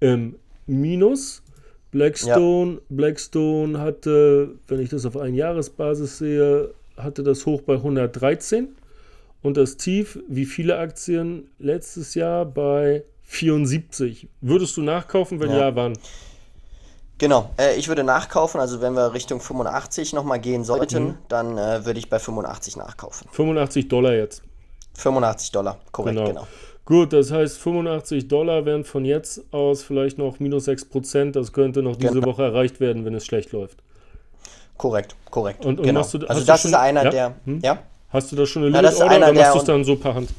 im 0.00 0.36
Minus. 0.66 1.42
Blackstone, 1.90 2.80
Blackstone 2.88 3.80
hatte, 3.80 4.54
wenn 4.68 4.78
ich 4.80 4.90
das 4.90 5.04
auf 5.06 5.16
Einjahresbasis 5.16 6.18
sehe, 6.18 6.70
hatte 6.96 7.24
das 7.24 7.46
hoch 7.46 7.62
bei 7.62 7.74
113 7.82 8.68
und 9.42 9.56
das 9.56 9.76
Tief, 9.76 10.20
wie 10.28 10.44
viele 10.44 10.78
Aktien, 10.78 11.48
letztes 11.58 12.14
Jahr 12.14 12.44
bei 12.44 13.02
74. 13.24 14.28
Würdest 14.40 14.76
du 14.76 14.82
nachkaufen? 14.82 15.40
Wenn 15.40 15.50
ja, 15.50 15.58
Ja. 15.70 15.74
wann? 15.76 15.94
Genau, 17.20 17.50
äh, 17.58 17.76
ich 17.76 17.86
würde 17.88 18.02
nachkaufen, 18.02 18.60
also 18.60 18.80
wenn 18.80 18.94
wir 18.94 19.12
Richtung 19.12 19.40
85 19.40 20.14
nochmal 20.14 20.40
gehen 20.40 20.64
sollten, 20.64 21.04
Mhm. 21.04 21.14
dann 21.28 21.58
äh, 21.58 21.84
würde 21.84 21.98
ich 21.98 22.08
bei 22.08 22.18
85 22.18 22.76
nachkaufen. 22.78 23.28
85 23.30 23.88
Dollar 23.88 24.14
jetzt. 24.14 24.42
85 24.94 25.52
Dollar, 25.52 25.76
korrekt, 25.92 26.16
Genau. 26.16 26.28
genau. 26.28 26.46
Gut, 26.86 27.12
das 27.12 27.30
heißt 27.30 27.58
85 27.58 28.26
Dollar 28.26 28.64
wären 28.64 28.84
von 28.84 29.04
jetzt 29.04 29.42
aus 29.52 29.82
vielleicht 29.82 30.16
noch 30.18 30.40
minus 30.40 30.64
6 30.64 30.86
Prozent. 30.86 31.36
Das 31.36 31.52
könnte 31.52 31.82
noch 31.82 31.94
diese 31.96 32.14
Genau. 32.14 32.26
Woche 32.28 32.42
erreicht 32.42 32.80
werden, 32.80 33.04
wenn 33.04 33.14
es 33.14 33.24
schlecht 33.26 33.52
läuft. 33.52 33.76
Korrekt, 34.78 35.14
korrekt. 35.30 35.64
Und- 35.64 35.78
und 35.78 35.84
genau. 35.86 36.00
du- 36.02 36.26
also 36.26 36.42
das 36.42 36.62
schon- 36.62 36.70
ist 36.70 36.76
einer 36.76 37.04
ja? 37.04 37.10
der, 37.10 37.34
Hm? 37.44 37.60
ja? 37.62 37.78
Hast 38.08 38.32
du 38.32 38.36
da 38.36 38.46
schon 38.46 38.64
eine 38.64 38.76
einer 38.78 38.88
oder 38.96 39.06
machst 39.18 39.36
der- 39.36 39.52
du 39.52 39.58
es 39.58 39.64
dann 39.64 39.84
so 39.84 39.94
per 39.96 40.14
Hand? 40.14 40.30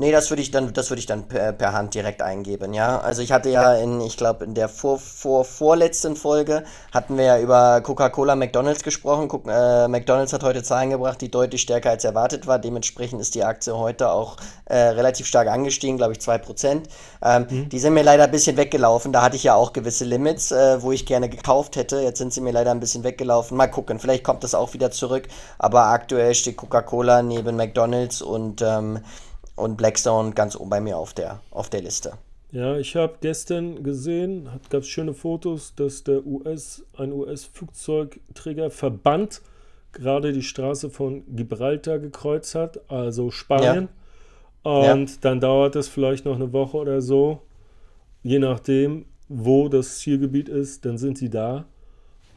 Nee, 0.00 0.12
das 0.12 0.30
würde 0.30 0.40
ich 0.40 0.50
dann, 0.50 0.72
das 0.72 0.90
würde 0.90 1.00
ich 1.00 1.06
dann 1.06 1.28
per, 1.28 1.52
per 1.52 1.74
Hand 1.74 1.94
direkt 1.94 2.22
eingeben, 2.22 2.72
ja. 2.72 2.98
Also 3.00 3.20
ich 3.20 3.32
hatte 3.32 3.50
ja 3.50 3.74
in, 3.74 4.00
ich 4.00 4.16
glaube, 4.16 4.44
in 4.44 4.54
der 4.54 4.70
vor, 4.70 4.98
vor, 4.98 5.44
vorletzten 5.44 6.16
Folge 6.16 6.64
hatten 6.90 7.18
wir 7.18 7.24
ja 7.24 7.38
über 7.38 7.82
Coca-Cola 7.82 8.34
McDonalds 8.34 8.82
gesprochen. 8.82 9.28
Guck, 9.28 9.46
äh, 9.46 9.88
McDonalds 9.88 10.32
hat 10.32 10.42
heute 10.42 10.62
Zahlen 10.62 10.88
gebracht, 10.88 11.20
die 11.20 11.30
deutlich 11.30 11.60
stärker 11.60 11.90
als 11.90 12.04
erwartet 12.04 12.46
war. 12.46 12.58
Dementsprechend 12.58 13.20
ist 13.20 13.34
die 13.34 13.44
Aktie 13.44 13.76
heute 13.76 14.10
auch 14.10 14.36
äh, 14.64 14.76
relativ 14.76 15.26
stark 15.26 15.48
angestiegen, 15.48 15.98
glaube 15.98 16.14
ich 16.14 16.18
2%. 16.18 16.82
Ähm, 17.22 17.46
Mhm. 17.50 17.68
Die 17.68 17.78
sind 17.78 17.94
mir 17.94 18.02
leider 18.02 18.24
ein 18.24 18.30
bisschen 18.30 18.56
weggelaufen. 18.56 19.12
Da 19.12 19.22
hatte 19.22 19.36
ich 19.36 19.44
ja 19.44 19.54
auch 19.54 19.72
gewisse 19.72 20.04
Limits, 20.04 20.50
äh, 20.52 20.82
wo 20.82 20.92
ich 20.92 21.06
gerne 21.06 21.28
gekauft 21.28 21.76
hätte. 21.76 22.00
Jetzt 22.00 22.18
sind 22.18 22.32
sie 22.32 22.40
mir 22.40 22.52
leider 22.52 22.70
ein 22.70 22.80
bisschen 22.80 23.04
weggelaufen. 23.04 23.56
Mal 23.56 23.68
gucken, 23.68 23.98
vielleicht 23.98 24.24
kommt 24.24 24.44
das 24.44 24.54
auch 24.54 24.72
wieder 24.74 24.90
zurück. 24.90 25.28
Aber 25.58 25.86
aktuell 25.86 26.34
steht 26.34 26.56
Coca-Cola 26.56 27.22
neben 27.22 27.56
McDonalds 27.56 28.22
und 28.22 28.62
ähm, 28.62 29.00
und 29.60 29.76
Blackstone 29.76 30.32
ganz 30.32 30.56
oben 30.56 30.70
bei 30.70 30.80
mir 30.80 30.96
auf 30.96 31.14
der, 31.14 31.40
auf 31.50 31.68
der 31.68 31.82
Liste. 31.82 32.14
Ja, 32.52 32.78
ich 32.78 32.96
habe 32.96 33.14
gestern 33.20 33.84
gesehen, 33.84 34.48
gab 34.70 34.82
es 34.82 34.88
schöne 34.88 35.14
Fotos, 35.14 35.72
dass 35.76 36.02
der 36.02 36.26
US, 36.26 36.82
ein 36.96 37.12
US-Flugzeugträgerverband 37.12 39.40
gerade 39.92 40.32
die 40.32 40.42
Straße 40.42 40.90
von 40.90 41.22
Gibraltar 41.34 42.00
gekreuzt 42.00 42.56
hat, 42.56 42.80
also 42.90 43.30
Spanien. 43.30 43.88
Und 44.62 45.24
dann 45.24 45.40
dauert 45.40 45.76
es 45.76 45.88
vielleicht 45.88 46.24
noch 46.24 46.34
eine 46.34 46.52
Woche 46.52 46.76
oder 46.76 47.00
so, 47.00 47.42
je 48.22 48.38
nachdem, 48.38 49.06
wo 49.28 49.68
das 49.68 50.00
Zielgebiet 50.00 50.48
ist, 50.48 50.84
dann 50.84 50.98
sind 50.98 51.18
sie 51.18 51.30
da. 51.30 51.64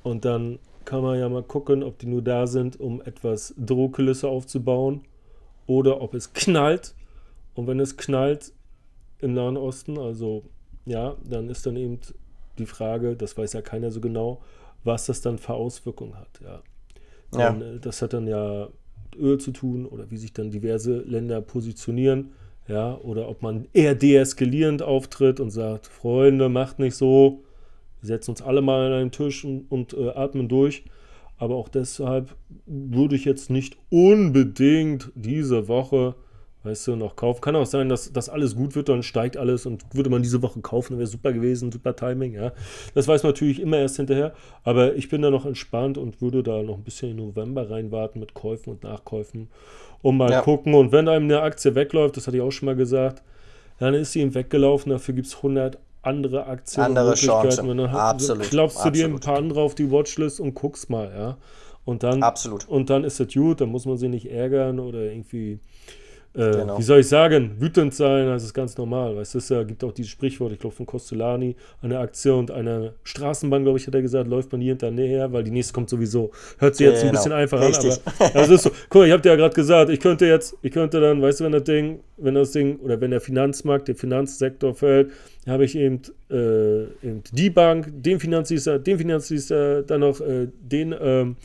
Und 0.03 0.25
dann 0.25 0.59
kann 0.85 1.01
man 1.01 1.19
ja 1.19 1.29
mal 1.29 1.43
gucken, 1.43 1.83
ob 1.83 1.97
die 1.99 2.07
nur 2.07 2.21
da 2.21 2.47
sind, 2.47 2.79
um 2.79 3.01
etwas 3.01 3.53
Drohkulisse 3.57 4.27
aufzubauen 4.27 5.01
oder 5.65 6.01
ob 6.01 6.13
es 6.13 6.33
knallt. 6.33 6.93
Und 7.55 7.67
wenn 7.67 7.79
es 7.79 7.97
knallt 7.97 8.53
im 9.19 9.33
Nahen 9.33 9.57
Osten, 9.57 9.97
also 9.97 10.43
ja, 10.85 11.15
dann 11.23 11.49
ist 11.49 11.65
dann 11.65 11.75
eben 11.77 11.99
die 12.57 12.65
Frage, 12.65 13.15
das 13.15 13.37
weiß 13.37 13.53
ja 13.53 13.61
keiner 13.61 13.91
so 13.91 14.01
genau, 14.01 14.41
was 14.83 15.05
das 15.05 15.21
dann 15.21 15.37
für 15.37 15.53
Auswirkungen 15.53 16.15
hat. 16.15 16.41
Ja. 16.41 16.61
Ja. 17.33 17.51
Dann, 17.51 17.61
äh, 17.61 17.79
Das 17.79 18.01
hat 18.01 18.13
dann 18.13 18.27
ja 18.27 18.69
mit 19.05 19.21
Öl 19.21 19.37
zu 19.39 19.51
tun 19.51 19.85
oder 19.85 20.09
wie 20.11 20.17
sich 20.17 20.33
dann 20.33 20.51
diverse 20.51 20.99
Länder 20.99 21.41
positionieren. 21.41 22.31
Ja, 22.67 22.97
oder 22.99 23.27
ob 23.27 23.41
man 23.41 23.67
eher 23.73 23.93
deeskalierend 23.93 24.81
auftritt 24.81 25.41
und 25.41 25.49
sagt, 25.49 25.85
Freunde, 25.85 26.47
macht 26.47 26.79
nicht 26.79 26.95
so, 26.95 27.43
wir 27.99 28.07
setzen 28.07 28.31
uns 28.31 28.41
alle 28.41 28.61
mal 28.61 28.87
an 28.87 28.93
einen 28.93 29.11
Tisch 29.11 29.43
und, 29.43 29.69
und 29.69 29.93
äh, 29.93 30.11
atmen 30.11 30.47
durch. 30.47 30.85
Aber 31.37 31.55
auch 31.55 31.67
deshalb 31.67 32.35
würde 32.65 33.17
ich 33.17 33.25
jetzt 33.25 33.49
nicht 33.49 33.75
unbedingt 33.89 35.11
diese 35.13 35.67
Woche, 35.67 36.15
weißt 36.63 36.87
du, 36.87 36.95
noch 36.95 37.15
kaufen. 37.15 37.41
Kann 37.41 37.55
auch 37.55 37.65
sein, 37.65 37.89
dass 37.89 38.11
das 38.13 38.29
alles 38.29 38.55
gut 38.55 38.75
wird, 38.75 38.89
dann 38.89 39.03
steigt 39.03 39.37
alles 39.37 39.65
und 39.65 39.83
würde 39.93 40.09
man 40.09 40.21
diese 40.23 40.41
Woche 40.41 40.61
kaufen, 40.61 40.97
wäre 40.97 41.07
super 41.07 41.33
gewesen, 41.33 41.71
super 41.71 41.95
Timing, 41.95 42.33
ja. 42.33 42.53
Das 42.95 43.07
weiß 43.07 43.23
man 43.23 43.31
natürlich 43.31 43.59
immer 43.59 43.77
erst 43.77 43.97
hinterher, 43.97 44.33
aber 44.63 44.95
ich 44.95 45.09
bin 45.09 45.21
da 45.21 45.29
noch 45.29 45.45
entspannt 45.45 45.97
und 45.97 46.21
würde 46.21 46.41
da 46.43 46.63
noch 46.63 46.75
ein 46.77 46.83
bisschen 46.83 47.11
in 47.11 47.17
November 47.17 47.69
reinwarten 47.69 48.19
mit 48.19 48.33
Käufen 48.33 48.71
und 48.71 48.83
Nachkäufen 48.83 49.49
und 50.01 50.17
mal 50.17 50.31
Ja. 50.31 50.41
gucken. 50.41 50.73
Und 50.73 50.91
wenn 50.91 51.07
einem 51.07 51.25
eine 51.25 51.41
Aktie 51.41 51.75
wegläuft, 51.75 52.17
das 52.17 52.27
hatte 52.27 52.37
ich 52.37 52.43
auch 52.43 52.51
schon 52.51 52.67
mal 52.67 52.75
gesagt, 52.75 53.23
dann 53.79 53.93
ist 53.93 54.13
sie 54.13 54.21
ihm 54.21 54.33
weggelaufen, 54.33 54.91
dafür 54.91 55.15
gibt 55.15 55.27
es 55.27 55.35
100 55.37 55.77
andere 56.01 56.45
Aktien 56.47 56.83
Andere 56.83 57.05
Möglichkeiten. 57.11 57.47
Chancen. 57.47 57.69
Und 57.69 57.77
dann 57.77 57.89
Absolut, 57.89 58.49
klopfst 58.49 58.85
du 58.85 58.89
dir 58.91 59.05
ein 59.05 59.19
paar 59.19 59.37
andere 59.37 59.61
auf 59.61 59.73
die 59.73 59.89
Watchlist 59.89 60.39
und 60.39 60.53
guckst 60.53 60.89
mal, 60.89 61.11
ja. 61.15 61.37
Und 61.85 62.03
dann, 62.03 62.23
Absolut. 62.23 62.67
und 62.69 62.89
dann 62.89 63.03
ist 63.03 63.19
es 63.19 63.33
gut, 63.33 63.59
dann 63.61 63.69
muss 63.69 63.85
man 63.85 63.97
sie 63.97 64.07
nicht 64.07 64.29
ärgern 64.29 64.79
oder 64.79 64.99
irgendwie, 64.99 65.59
äh, 66.35 66.51
Genau. 66.51 66.77
wie 66.79 66.81
soll 66.83 66.99
ich 67.01 67.07
sagen, 67.07 67.51
wütend 67.59 67.93
sein, 67.93 68.25
das 68.27 68.43
ist 68.43 68.53
ganz 68.53 68.75
normal. 68.77 69.15
Weißt 69.15 69.33
du, 69.35 69.37
es 69.37 69.49
ja, 69.49 69.63
gibt 69.63 69.83
auch 69.83 69.91
dieses 69.91 70.11
Sprichwort, 70.11 70.51
ich 70.51 70.59
glaube 70.59 70.75
von 70.75 70.85
Costellani, 70.85 71.55
eine 71.81 71.99
Aktie 71.99 72.33
und 72.33 72.49
eine 72.51 72.93
Straßenbahn, 73.03 73.63
glaube 73.63 73.77
ich, 73.77 73.85
hat 73.87 73.93
er 73.95 74.01
gesagt, 74.01 74.27
läuft 74.27 74.51
man 74.51 74.59
nie 74.59 74.67
hinterher, 74.69 75.31
weil 75.31 75.43
die 75.43 75.51
nächste 75.51 75.73
kommt 75.73 75.89
sowieso. 75.89 76.31
Hört 76.57 76.75
sich 76.75 76.87
jetzt 76.87 77.01
ein 77.01 77.09
Genau. 77.09 77.19
bisschen 77.19 77.31
einfach 77.33 77.61
Richtig. 77.61 77.91
an, 77.93 77.99
aber 78.19 78.33
das 78.33 78.49
ist 78.49 78.63
so. 78.63 78.71
Guck 78.89 79.01
mal, 79.01 79.05
ich 79.07 79.11
habe 79.13 79.21
dir 79.21 79.29
ja 79.29 79.35
gerade 79.35 79.53
gesagt, 79.53 79.89
ich 79.91 79.99
könnte 79.99 80.25
jetzt, 80.25 80.57
ich 80.61 80.71
könnte 80.71 80.99
dann, 80.99 81.21
weißt 81.21 81.39
du, 81.41 81.43
wenn 81.45 81.51
das 81.51 81.63
Ding, 81.63 81.99
wenn 82.17 82.35
das 82.35 82.51
Ding, 82.51 82.77
oder 82.79 82.99
wenn 82.99 83.11
der 83.11 83.21
Finanzmarkt, 83.21 83.87
der 83.87 83.95
Finanzsektor 83.95 84.73
fällt, 84.73 85.11
habe 85.47 85.65
ich 85.65 85.75
eben, 85.75 86.01
äh, 86.31 86.83
eben 87.05 87.23
die 87.31 87.49
Bank, 87.49 87.87
den 87.91 88.19
Finanzdienstler, 88.19 88.79
den 88.79 88.97
Finanzdienstler, 88.97 89.83
dann 89.83 89.99
noch 90.01 90.21
äh, 90.21 90.47
den, 90.61 90.95
ähm, 90.99 91.35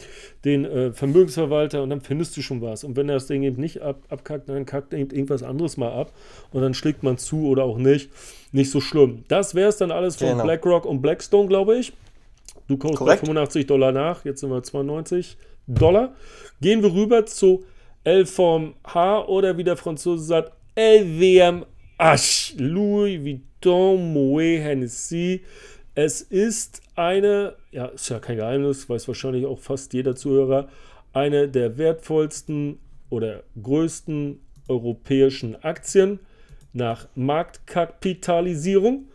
den 0.45 0.65
äh, 0.65 0.93
Vermögensverwalter 0.93 1.83
und 1.83 1.91
dann 1.91 2.01
findest 2.01 2.37
du 2.37 2.43
schon 2.43 2.63
was. 2.63 2.85
Und 2.85 2.97
wenn 2.97 3.09
das 3.09 3.27
Ding 3.27 3.43
eben 3.43 3.61
nicht 3.61 3.83
ab, 3.83 4.01
abkackt, 4.09 4.49
dann 4.49 4.67
kackt 4.67 4.95
eben 4.95 5.11
irgendwas 5.11 5.43
anderes 5.43 5.77
mal 5.77 5.91
ab 5.91 6.13
und 6.53 6.63
dann 6.63 6.75
schlägt 6.75 7.03
man 7.03 7.19
zu 7.19 7.49
oder 7.49 7.65
auch 7.65 7.79
nicht. 7.79 8.11
Nicht 8.53 8.71
so 8.71 8.81
schlimm. 8.81 9.25
Das 9.29 9.55
wäre 9.55 9.69
es 9.69 9.77
dann 9.79 9.91
alles 9.91 10.17
von 10.17 10.29
Genau. 10.29 10.45
BlackRock 10.45 10.87
und 10.87 11.03
Blackstone, 11.03 11.49
glaube 11.49 11.77
ich. 11.79 11.93
Du 12.69 12.77
kaufst 12.77 12.99
bei 13.01 13.05
Korrekt. 13.05 13.21
85 13.21 13.67
Dollar 13.67 13.93
nach, 13.93 14.25
jetzt 14.25 14.41
sind 14.41 14.51
wir 14.51 14.63
92 14.63 15.37
Dollar. 15.67 16.15
Gehen 16.61 16.83
wir 16.83 16.93
rüber 16.95 17.27
zu 17.27 17.65
LVMH 18.07 19.27
oder 19.27 19.59
wie 19.59 19.65
der 19.65 19.77
Franzose 19.77 20.25
sagt, 20.25 20.53
LVMH, 21.99 22.55
Louis 22.59 23.21
Vuitton, 23.25 24.13
Moet 24.13 24.61
Hennessy. 24.61 25.43
Es 25.97 26.23
ist 26.23 26.81
eine, 26.95 27.57
ja, 27.73 27.87
ist 27.87 28.09
ja 28.09 28.21
kein 28.21 28.37
Geheimnis, 28.37 28.89
weiß 28.89 29.09
wahrscheinlich 29.09 29.47
auch 29.47 29.59
fast 29.59 29.93
jeder 29.95 30.15
Zuhörer, 30.15 30.69
eine 31.13 31.49
der 31.49 31.77
wertvollsten 31.77 32.79
oder 33.11 33.43
größten 33.61 34.41
europäischen 34.69 35.57
Aktien 35.65 36.21
nach 36.73 37.09
Marktkapitalisierung. 37.17 39.09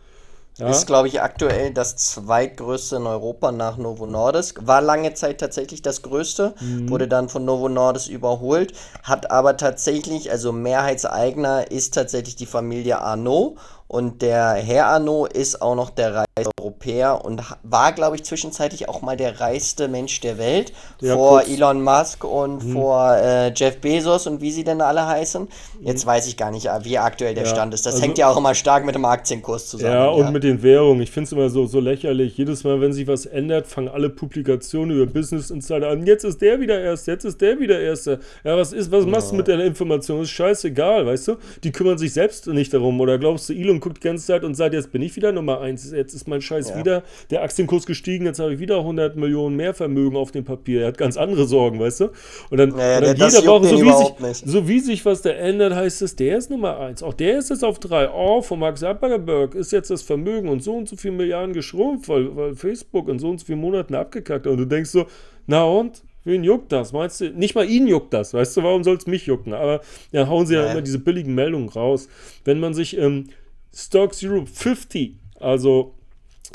Ja. 0.56 0.68
Ist, 0.68 0.86
glaube 0.86 1.08
ich, 1.08 1.20
aktuell 1.20 1.72
das 1.72 1.96
zweitgrößte 1.96 2.96
in 2.96 3.06
Europa 3.08 3.50
nach 3.50 3.76
Novo 3.76 4.06
Nordisk. 4.06 4.60
War 4.64 4.80
lange 4.80 5.12
Zeit 5.14 5.38
tatsächlich 5.40 5.82
das 5.82 6.02
größte, 6.02 6.54
Mhm. 6.60 6.90
wurde 6.90 7.08
dann 7.08 7.28
von 7.28 7.44
Novo 7.44 7.68
Nordisk 7.68 8.08
überholt, 8.08 8.72
hat 9.02 9.32
aber 9.32 9.56
tatsächlich, 9.56 10.30
also 10.30 10.52
Mehrheitseigner 10.52 11.70
ist 11.72 11.94
tatsächlich 11.94 12.36
die 12.36 12.46
Familie 12.46 13.00
Arnaud 13.00 13.56
und 13.88 14.22
der 14.22 14.52
Herr 14.52 14.86
Arnaud 14.86 15.32
ist 15.32 15.60
auch 15.60 15.74
noch 15.74 15.90
der 15.90 16.24
Europäer 16.36 17.24
und 17.24 17.40
war, 17.62 17.92
glaube 17.92 18.16
ich, 18.16 18.24
zwischenzeitlich 18.24 18.88
auch 18.88 19.02
mal 19.02 19.16
der 19.16 19.38
reichste 19.40 19.86
Mensch 19.86 20.20
der 20.20 20.36
Welt 20.36 20.72
Ja, 21.00 21.14
vor 21.14 21.38
kurz. 21.40 21.48
Elon 21.48 21.82
Musk 21.82 22.24
und 22.24 22.64
Mhm. 22.64 22.72
vor 22.72 23.16
äh, 23.16 23.52
Jeff 23.54 23.76
Bezos 23.80 24.26
und 24.26 24.40
wie 24.40 24.50
sie 24.50 24.64
denn 24.64 24.80
alle 24.80 25.06
heißen. 25.06 25.46
Jetzt 25.82 26.04
weiß 26.04 26.26
ich 26.26 26.36
gar 26.36 26.50
nicht, 26.50 26.66
äh, 26.66 26.84
wie 26.84 26.98
aktuell 26.98 27.34
der 27.34 27.44
Ja, 27.44 27.50
Stand 27.50 27.72
ist. 27.72 27.86
Das 27.86 27.94
also- 27.94 28.04
hängt 28.04 28.18
ja 28.18 28.28
auch 28.28 28.36
immer 28.36 28.52
stark 28.56 28.84
mit 28.84 28.96
dem 28.96 29.04
Aktienkurs 29.04 29.68
zusammen. 29.68 29.92
Ja, 29.92 30.08
und 30.08 30.32
mit 30.32 30.42
den 30.42 30.60
Währungen. 30.62 31.02
Ich 31.02 31.12
finde 31.12 31.26
es 31.26 31.32
immer 31.32 31.48
so, 31.50 31.66
so 31.66 31.78
lächerlich. 31.78 32.36
Jedes 32.36 32.64
Mal, 32.64 32.80
wenn 32.80 32.92
sich 32.92 33.06
was 33.06 33.26
ändert, 33.26 33.68
fangen 33.68 33.88
alle 33.88 34.10
Publikationen 34.10 34.96
über 34.96 35.06
Business 35.10 35.50
Insider 35.50 35.88
an. 35.90 36.04
Jetzt 36.04 36.24
ist 36.24 36.42
der 36.42 36.58
wieder 36.58 36.80
Erster, 36.80 37.12
jetzt 37.12 37.24
ist 37.24 37.40
der 37.40 37.60
wieder 37.60 37.78
Erster. 37.78 38.18
Ja, 38.42 38.56
was 38.56 38.72
ist, 38.72 38.90
was 38.90 39.06
machst 39.06 39.30
du 39.30 39.36
mit 39.36 39.46
der 39.46 39.60
Information? 39.60 40.22
Ist 40.22 40.30
scheißegal, 40.30 41.06
weißt 41.06 41.28
du? 41.28 41.36
Die 41.62 41.70
kümmern 41.70 41.96
sich 41.98 42.12
selbst 42.12 42.48
nicht 42.48 42.74
darum. 42.74 43.00
Oder 43.00 43.18
glaubst 43.18 43.48
du, 43.48 43.52
Elon 43.52 43.78
guckt 43.78 43.98
die 43.98 44.08
ganze 44.08 44.26
Zeit 44.26 44.42
und 44.42 44.54
sagt, 44.56 44.74
jetzt 44.74 44.90
bin 44.90 45.00
ich 45.02 45.14
wieder 45.14 45.30
Nummer 45.30 45.60
eins. 45.60 45.92
Jetzt 45.92 46.14
ist 46.14 46.23
mein 46.28 46.40
Scheiß 46.42 46.70
Ja. 46.70 46.78
wieder, 46.78 47.02
der 47.30 47.42
Aktienkurs 47.42 47.86
gestiegen, 47.86 48.26
jetzt 48.26 48.38
habe 48.40 48.54
ich 48.54 48.58
wieder 48.60 48.78
100 48.78 49.16
Millionen 49.16 49.56
mehr 49.56 49.74
Vermögen 49.74 50.16
auf 50.16 50.30
dem 50.30 50.44
Papier. 50.44 50.82
Er 50.82 50.88
hat 50.88 50.98
ganz 50.98 51.16
andere 51.16 51.46
Sorgen, 51.46 51.78
weißt 51.80 52.00
du? 52.00 52.04
Und 52.50 52.58
dann, 52.58 52.70
Ja, 52.76 52.90
ja, 52.92 52.98
und 52.98 53.04
dann 53.06 53.16
das 53.18 53.34
jede 53.34 53.46
juckt 53.46 53.64
Woche, 53.64 53.68
so 53.76 53.82
wie, 53.84 53.92
sich, 53.92 54.18
nicht. 54.20 54.46
so 54.52 54.68
wie 54.68 54.80
sich 54.80 55.04
was 55.04 55.22
da 55.22 55.30
ändert, 55.30 55.74
heißt 55.74 56.02
es, 56.02 56.16
der 56.16 56.38
ist 56.38 56.50
Nummer 56.50 56.78
eins. 56.78 57.02
Auch 57.02 57.14
der 57.14 57.38
ist 57.38 57.50
jetzt 57.50 57.64
auf 57.64 57.78
drei. 57.78 58.10
Oh, 58.10 58.42
von 58.42 58.58
Mark 58.58 58.78
Zuckerberg 58.78 59.54
ist 59.54 59.72
jetzt 59.72 59.90
das 59.90 60.02
Vermögen 60.02 60.48
und 60.48 60.62
so 60.62 60.74
und 60.74 60.88
so 60.88 60.96
viele 60.96 61.14
Milliarden 61.14 61.52
geschrumpft, 61.54 62.08
weil, 62.08 62.34
weil 62.36 62.54
Facebook 62.54 63.08
in 63.08 63.18
so 63.18 63.28
und 63.30 63.38
so 63.40 63.46
vielen 63.46 63.60
Monaten 63.60 63.94
abgekackt 63.94 64.46
hat. 64.46 64.52
Und 64.52 64.58
du 64.58 64.64
denkst 64.64 64.90
so, 64.90 65.06
na 65.46 65.64
und? 65.64 66.02
Wen 66.26 66.42
juckt 66.42 66.72
das? 66.72 66.94
Meinst 66.94 67.20
du? 67.20 67.28
Nicht 67.32 67.54
mal 67.54 67.68
ihn 67.68 67.86
juckt 67.86 68.14
das. 68.14 68.32
Weißt 68.32 68.56
du, 68.56 68.62
warum 68.62 68.82
soll 68.82 68.96
es 68.96 69.06
mich 69.06 69.26
jucken? 69.26 69.52
Aber 69.52 69.82
ja, 70.10 70.26
hauen 70.26 70.46
sie 70.46 70.54
ja, 70.54 70.64
Ja. 70.64 70.72
immer 70.72 70.80
diese 70.80 70.98
billigen 70.98 71.34
Meldungen 71.34 71.68
raus. 71.68 72.08
Wenn 72.46 72.60
man 72.60 72.72
sich 72.72 72.96
ähm, 72.96 73.28
Stock 73.74 74.14
Zero 74.14 74.44
50, 74.50 75.16
also 75.38 75.92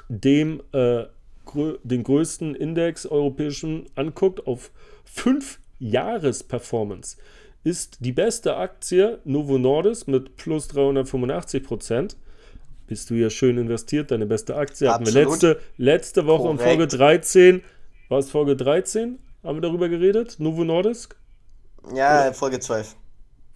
dem 0.09 0.61
äh, 0.73 1.05
grö 1.45 1.77
den 1.83 2.03
größten 2.03 2.55
Index 2.55 3.05
europäischen 3.05 3.85
anguckt, 3.95 4.45
auf 4.45 4.71
5 5.05 5.59
Jahres 5.79 6.43
Performance, 6.43 7.17
ist 7.63 7.97
die 8.01 8.11
beste 8.11 8.57
Aktie 8.57 9.19
Novo 9.23 9.57
Nordisk 9.57 10.07
mit 10.07 10.35
plus 10.35 10.67
385 10.69 11.63
Prozent. 11.63 12.17
Bist 12.87 13.09
du 13.09 13.13
ja 13.13 13.29
schön 13.29 13.57
investiert, 13.57 14.11
deine 14.11 14.25
beste 14.25 14.55
Aktie 14.55 14.89
hatten 14.89 15.05
wir 15.05 15.21
Absolut. 15.27 15.41
letzte, 15.41 15.59
letzte 15.77 16.25
Woche 16.25 16.49
in 16.49 16.57
Korrekt. 16.57 16.63
Folge 16.63 16.87
13. 16.87 17.63
War 18.09 18.19
es 18.19 18.31
Folge 18.31 18.55
13? 18.55 19.19
Haben 19.43 19.57
wir 19.57 19.61
darüber 19.61 19.87
geredet? 19.89 20.37
Novo 20.39 20.63
Nordisk? 20.63 21.15
Ja, 21.95 22.33
Folge 22.33 22.59
12. 22.59 22.95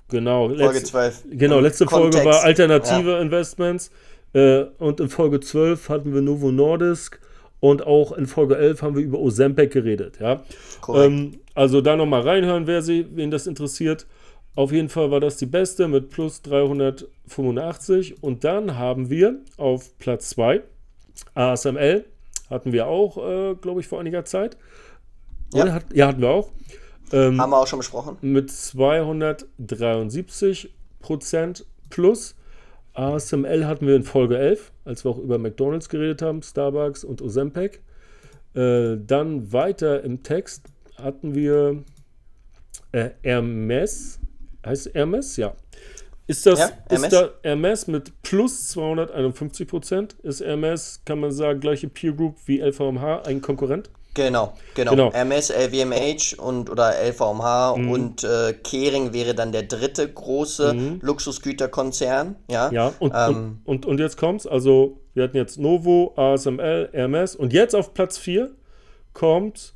Genau. 0.09 0.47
Folge 0.49 0.63
letzte- 0.65 0.83
12. 0.91 1.23
Genau, 1.31 1.59
letzte 1.59 1.87
Folge 1.87 2.23
war 2.23 2.43
alternative 2.43 3.17
Investments 3.19 3.89
äh, 4.34 4.63
und 4.79 4.99
in 4.99 5.09
Folge 5.09 5.39
12 5.39 5.89
hatten 5.89 6.13
wir 6.13 6.21
Novo 6.21 6.51
Nordisk 6.51 7.19
und 7.59 7.86
auch 7.86 8.11
in 8.11 8.27
Folge 8.27 8.57
11 8.57 8.81
haben 8.81 8.95
wir 8.95 9.03
über 9.03 9.19
Ozempic 9.19 9.71
geredet, 9.71 10.19
ja. 10.19 10.43
Ähm, 10.89 11.39
also 11.53 11.81
da 11.81 11.95
nochmal 11.95 12.21
reinhören, 12.21 12.67
wer 12.67 12.81
sie, 12.81 13.05
wen 13.15 13.31
das 13.31 13.47
interessiert. 13.47 14.05
Auf 14.55 14.71
jeden 14.71 14.89
Fall 14.89 15.09
war 15.11 15.19
das 15.19 15.38
die 15.38 15.47
beste 15.47 15.88
mit 15.88 16.09
plus 16.09 16.41
385 16.43 18.21
und 18.21 18.43
dann 18.43 18.77
haben 18.77 19.09
wir 19.09 19.39
auf 19.57 19.97
Platz 19.97 20.29
2 20.29 20.61
ASML, 21.34 22.05
hatten 22.49 22.71
wir 22.71 22.88
auch, 22.88 23.17
äh, 23.17 23.55
glaube 23.55 23.81
ich, 23.81 23.88
vor 23.88 23.99
einiger 23.99 24.23
Zeit. 24.25 24.57
Ja. 25.53 25.63
Oder? 25.63 25.81
Ja, 25.93 26.07
hatten 26.07 26.21
wir 26.21 26.29
auch. 26.29 26.51
Ähm, 27.11 27.39
Haben 27.39 27.51
wir 27.51 27.59
auch 27.59 27.67
schon 27.67 27.77
besprochen. 27.79 28.17
mit 28.21 28.49
273 28.51 30.73
Prozent 30.99 31.65
plus. 31.89 32.36
ASML 32.93 33.65
hatten 33.65 33.87
wir 33.87 33.95
in 33.95 34.03
Folge 34.03 34.37
11, 34.37 34.71
als 34.85 35.03
wir 35.03 35.11
auch 35.11 35.17
über 35.17 35.37
McDonalds 35.37 35.89
geredet 35.89 36.21
haben, 36.21 36.41
Starbucks 36.41 37.03
und 37.03 37.21
Ozempic. 37.21 37.81
Äh, 38.55 38.97
dann 39.05 39.51
weiter 39.51 40.03
im 40.03 40.21
Text 40.21 40.67
hatten 40.95 41.33
wir 41.33 41.83
äh, 42.91 43.09
Hermes. 43.23 44.19
Heißt 44.65 44.93
Hermes? 44.93 45.37
Ja. 45.37 45.55
Ist 46.27 46.45
das 46.45 46.59
Ja, 46.59 46.65
ist 46.67 46.75
Hermes. 46.89 47.09
da 47.09 47.29
Hermes 47.41 47.87
mit 47.87 48.21
plus 48.21 48.69
251 48.69 49.67
Prozent? 49.67 50.13
Ist 50.23 50.41
Hermes, 50.41 51.01
kann 51.03 51.19
man 51.19 51.31
sagen, 51.31 51.59
gleiche 51.59 51.89
Peer 51.89 52.13
Group 52.13 52.37
wie 52.45 52.61
LVMH, 52.61 53.23
ein 53.25 53.41
Konkurrent? 53.41 53.89
Genau, 54.16 54.53
genau. 54.76 54.91
Genau. 54.91 55.09
MS, 55.11 55.49
LVMH 55.49 56.38
und 56.39 56.70
oder 56.70 56.93
LVMH 57.03 57.76
Mhm. 57.78 57.89
und 57.89 58.24
äh, 58.24 58.53
Kering 58.53 59.11
wäre 59.14 59.34
dann 59.34 59.51
der 59.51 59.64
dritte 59.64 60.07
große 60.07 60.99
Luxusgüterkonzern. 61.01 62.36
Ja, 62.49 62.68
Mhm. 62.70 62.74
Ja, 62.76 62.93
und, 62.99 63.14
Ähm, 63.16 63.36
und, 63.36 63.59
und, 63.66 63.86
und 63.86 63.99
jetzt 63.99 64.18
kommt's. 64.18 64.45
Also, 64.47 64.99
wir 65.14 65.24
hatten 65.24 65.38
jetzt 65.38 65.57
Novo, 65.59 66.14
ASML, 66.16 66.89
Hermes 66.91 67.36
und 67.36 67.53
jetzt 67.53 67.76
auf 67.76 67.93
Platz 67.93 68.18
4 68.18 68.51
kommt 69.14 69.74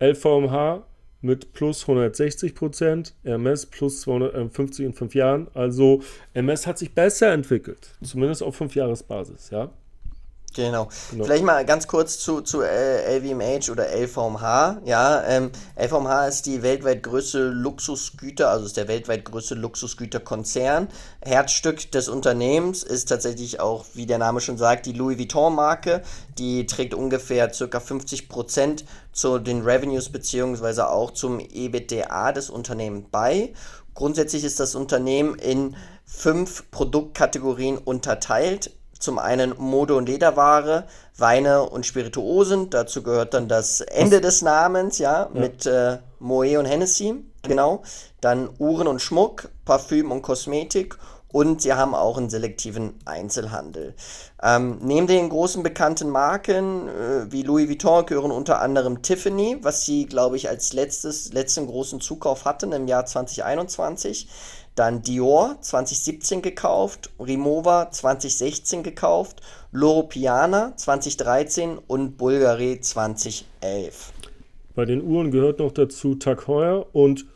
LVMH 0.00 0.82
mit 1.20 1.52
plus 1.52 1.82
160 1.82 2.54
Prozent, 2.54 3.14
Hermes 3.24 3.66
plus 3.66 4.02
251 4.02 4.86
in 4.86 4.92
fünf 4.92 5.14
Jahren. 5.14 5.48
Also, 5.54 6.00
Hermes 6.32 6.66
hat 6.66 6.78
sich 6.78 6.94
besser 6.94 7.32
entwickelt, 7.32 7.90
zumindest 8.04 8.42
auf 8.42 8.54
fünf 8.54 8.74
Jahresbasis, 8.76 9.50
ja. 9.50 9.70
Genau. 10.54 10.88
Genau. 11.10 11.24
Vielleicht 11.24 11.44
mal 11.44 11.64
ganz 11.64 11.86
kurz 11.86 12.18
zu, 12.18 12.40
zu 12.40 12.62
äh, 12.62 13.18
LVMH 13.18 13.70
oder 13.70 13.86
LVMH. 13.94 14.80
Ja, 14.84 15.22
ähm, 15.24 15.50
LVMH 15.76 16.26
ist 16.26 16.46
die 16.46 16.62
weltweit 16.62 17.02
größte 17.02 17.48
Luxusgüter, 17.48 18.50
also 18.50 18.66
ist 18.66 18.76
der 18.76 18.88
weltweit 18.88 19.24
größte 19.24 19.54
Luxusgüterkonzern. 19.54 20.88
Herzstück 21.20 21.90
des 21.92 22.08
Unternehmens 22.08 22.82
ist 22.82 23.08
tatsächlich 23.08 23.60
auch, 23.60 23.84
wie 23.94 24.06
der 24.06 24.18
Name 24.18 24.40
schon 24.40 24.58
sagt, 24.58 24.86
die 24.86 24.92
Louis 24.92 25.18
Vuitton-Marke. 25.18 26.02
Die 26.38 26.66
trägt 26.66 26.94
ungefähr 26.94 27.48
ca. 27.48 27.80
50 27.80 28.28
Prozent 28.28 28.84
zu 29.12 29.38
den 29.38 29.62
Revenues 29.62 30.08
beziehungsweise 30.10 30.88
auch 30.88 31.12
zum 31.12 31.40
EBITDA 31.40 32.32
des 32.32 32.50
Unternehmens 32.50 33.06
bei. 33.10 33.52
Grundsätzlich 33.94 34.44
ist 34.44 34.60
das 34.60 34.74
Unternehmen 34.74 35.34
in 35.34 35.76
fünf 36.04 36.70
Produktkategorien 36.70 37.78
unterteilt. 37.78 38.77
Zum 38.98 39.18
einen 39.18 39.54
Mode- 39.58 39.94
und 39.94 40.08
Lederware, 40.08 40.84
Weine 41.16 41.62
und 41.62 41.86
Spirituosen. 41.86 42.70
Dazu 42.70 43.02
gehört 43.02 43.34
dann 43.34 43.48
das 43.48 43.80
Ende 43.80 44.20
des 44.20 44.42
Namens, 44.42 44.98
ja, 44.98 45.28
mit 45.32 45.66
äh, 45.66 45.98
Moet 46.18 46.56
und 46.56 46.66
Hennessy, 46.66 47.14
genau. 47.42 47.82
Dann 48.20 48.50
Uhren 48.58 48.88
und 48.88 49.00
Schmuck, 49.00 49.48
Parfüm 49.64 50.10
und 50.10 50.22
Kosmetik 50.22 50.98
und 51.30 51.60
sie 51.60 51.74
haben 51.74 51.94
auch 51.94 52.16
einen 52.16 52.30
selektiven 52.30 52.94
Einzelhandel. 53.04 53.94
Ähm, 54.42 54.78
neben 54.80 55.06
den 55.06 55.28
großen 55.28 55.62
bekannten 55.62 56.08
Marken 56.08 56.88
äh, 56.88 57.30
wie 57.30 57.42
Louis 57.42 57.68
Vuitton 57.68 58.06
gehören 58.06 58.30
unter 58.30 58.60
anderem 58.60 59.02
Tiffany, 59.02 59.58
was 59.62 59.84
sie, 59.84 60.06
glaube 60.06 60.36
ich, 60.36 60.48
als 60.48 60.72
letztes, 60.72 61.32
letzten 61.32 61.66
großen 61.66 62.00
Zukauf 62.00 62.44
hatten 62.44 62.72
im 62.72 62.88
Jahr 62.88 63.04
2021. 63.04 64.28
Dann 64.78 65.02
Dior 65.02 65.56
2017 65.60 66.40
gekauft, 66.40 67.10
Rimowa 67.18 67.90
2016 67.90 68.84
gekauft, 68.84 69.40
Loro 69.72 70.04
Piana 70.04 70.72
2013 70.76 71.78
und 71.88 72.16
Bulgari 72.16 72.78
2011. 72.80 74.12
Bei 74.76 74.84
den 74.84 75.02
Uhren 75.02 75.32
gehört 75.32 75.58
noch 75.58 75.72
dazu 75.72 76.14
Tag 76.14 76.46
Heuer 76.46 76.86
und 76.92 77.26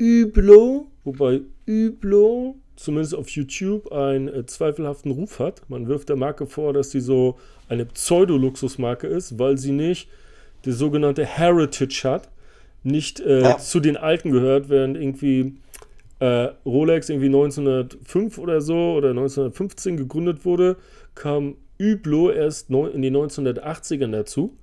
Hublot, 0.00 0.86
wobei 1.04 1.42
Hublot 1.68 2.56
zumindest 2.74 3.14
auf 3.14 3.28
YouTube 3.28 3.92
einen 3.92 4.26
äh, 4.26 4.44
zweifelhaften 4.44 5.12
Ruf 5.12 5.38
hat. 5.38 5.62
Man 5.68 5.86
wirft 5.86 6.08
der 6.08 6.16
Marke 6.16 6.44
vor, 6.48 6.72
dass 6.72 6.90
sie 6.90 6.98
so 6.98 7.38
eine 7.68 7.86
Pseudo-Luxusmarke 7.86 9.06
ist, 9.06 9.38
weil 9.38 9.58
sie 9.58 9.70
nicht 9.70 10.08
die 10.64 10.72
sogenannte 10.72 11.24
Heritage 11.24 12.00
hat, 12.02 12.28
nicht 12.82 13.20
äh, 13.20 13.42
Ja. 13.42 13.58
zu 13.58 13.78
den 13.78 13.96
Alten 13.96 14.32
gehört, 14.32 14.68
während 14.70 14.96
irgendwie 14.96 15.54
äh, 16.20 16.48
Rolex 16.64 17.08
irgendwie 17.08 17.26
1905 17.26 18.38
oder 18.38 18.60
so 18.60 18.94
oder 18.94 19.10
1915 19.10 19.96
gegründet 19.96 20.44
wurde, 20.44 20.76
kam 21.14 21.56
Hublot 21.80 22.34
erst 22.34 22.70
in 22.70 23.02
den 23.02 23.16
1980ern 23.16 24.12
dazu. 24.12 24.56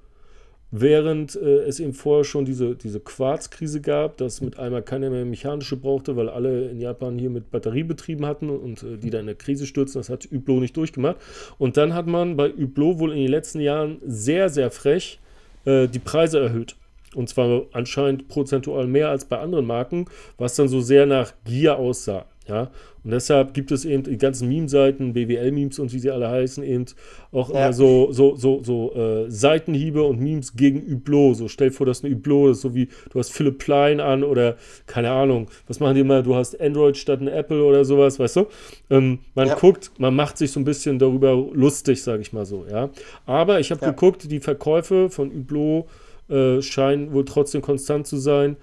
Während 0.73 1.35
äh, 1.35 1.63
es 1.63 1.81
eben 1.81 1.93
vorher 1.93 2.23
schon 2.23 2.45
diese, 2.45 2.75
diese 2.75 3.01
Quarzkrise 3.01 3.81
gab, 3.81 4.15
dass 4.15 4.39
mit 4.39 4.57
einmal 4.57 4.81
keiner 4.81 5.09
mehr 5.09 5.25
mechanische 5.25 5.75
brauchte, 5.75 6.15
weil 6.15 6.29
alle 6.29 6.69
in 6.69 6.79
Japan 6.79 7.19
hier 7.19 7.29
mit 7.29 7.51
Batterie 7.51 7.83
betrieben 7.83 8.25
hatten 8.25 8.49
und 8.49 8.81
äh, 8.81 8.97
die 8.97 9.09
dann 9.09 9.21
in 9.21 9.29
eine 9.29 9.35
Krise 9.35 9.65
stürzen, 9.65 9.99
das 9.99 10.09
hat 10.09 10.29
Hublot 10.31 10.61
nicht 10.61 10.77
durchgemacht. 10.77 11.17
Und 11.57 11.75
dann 11.75 11.93
hat 11.93 12.07
man 12.07 12.37
bei 12.37 12.49
Hublot 12.51 12.99
wohl 12.99 13.11
in 13.11 13.17
den 13.17 13.27
letzten 13.27 13.59
Jahren 13.59 13.97
sehr, 14.05 14.47
sehr 14.47 14.71
frech 14.71 15.19
äh, 15.65 15.89
die 15.89 15.99
Preise 15.99 16.39
erhöht. 16.39 16.77
Und 17.16 17.28
zwar 17.30 17.64
anscheinend 17.74 18.28
prozentual 18.30 18.88
mehr 18.88 19.09
als 19.09 19.26
bei 19.26 19.38
anderen 19.39 19.66
Marken, 19.66 20.05
was 20.38 20.55
dann 20.55 20.68
so 20.70 20.80
sehr 20.82 21.05
nach 21.05 21.34
Gier 21.45 21.78
aussah. 21.78 22.26
Ja? 22.47 22.72
Und 23.03 23.12
deshalb 23.12 23.53
gibt 23.53 23.72
es 23.72 23.84
eben 23.84 24.03
die 24.03 24.18
ganzen 24.18 24.47
Meme-Seiten, 24.47 25.14
BWL-Memes 25.14 25.80
und 25.80 25.91
wie 25.91 25.99
sie 25.99 26.12
alle 26.12 26.30
heißen, 26.30 26.64
eben 26.64 26.86
auch 27.32 27.49
Ja. 27.49 27.55
immer 27.66 27.74
so, 27.74 28.12
so, 28.12 28.36
so, 28.36 28.62
so 28.64 28.93
äh, 28.93 29.30
Seitenhiebe 29.30 30.03
und 30.03 30.20
Memes 30.20 30.55
gegen 30.55 30.82
Hublot. 30.89 31.38
So 31.38 31.47
stell 31.47 31.72
vor, 31.72 31.86
das 31.86 31.97
ist 31.99 32.05
ein 32.05 32.14
Hublot, 32.14 32.51
das 32.51 32.57
ist 32.57 32.62
so 32.62 32.76
wie 32.76 32.88
du 33.12 33.20
hast 33.20 33.32
Philipp 33.34 33.57
Plein 33.57 33.99
an 33.99 34.24
oder 34.24 34.55
keine 34.86 35.09
Ahnung, 35.12 35.49
was 35.68 35.80
machen 35.80 35.95
die 35.95 36.01
immer? 36.01 36.22
Du 36.22 36.36
hast 36.36 36.59
Android 36.62 36.95
statt 36.95 37.22
ein 37.22 37.28
Apple 37.28 37.64
oder 37.64 37.86
sowas, 37.86 38.20
weißt 38.20 38.36
du? 38.38 38.45
Ähm, 38.89 39.20
man 39.36 39.47
Ja. 39.47 39.55
guckt, 39.55 39.91
man 39.97 40.16
macht 40.16 40.38
sich 40.38 40.51
so 40.51 40.59
ein 40.59 40.66
bisschen 40.66 40.99
darüber 40.99 41.34
lustig, 41.53 42.03
sage 42.03 42.22
ich 42.22 42.34
mal 42.34 42.45
so, 42.45 42.66
ja. 42.70 42.89
Aber 43.26 43.59
ich 43.59 43.72
habe 43.72 43.84
geguckt, 43.84 44.32
die 44.32 44.39
Verkäufe 44.39 45.09
von 45.09 45.32
Hublot 45.32 45.86
äh, 46.32 46.61
scheinen 46.61 47.13
wohl 47.13 47.25
trotzdem 47.25 47.61
konstant 47.61 48.07
zu 48.07 48.17
sein. 48.17 48.57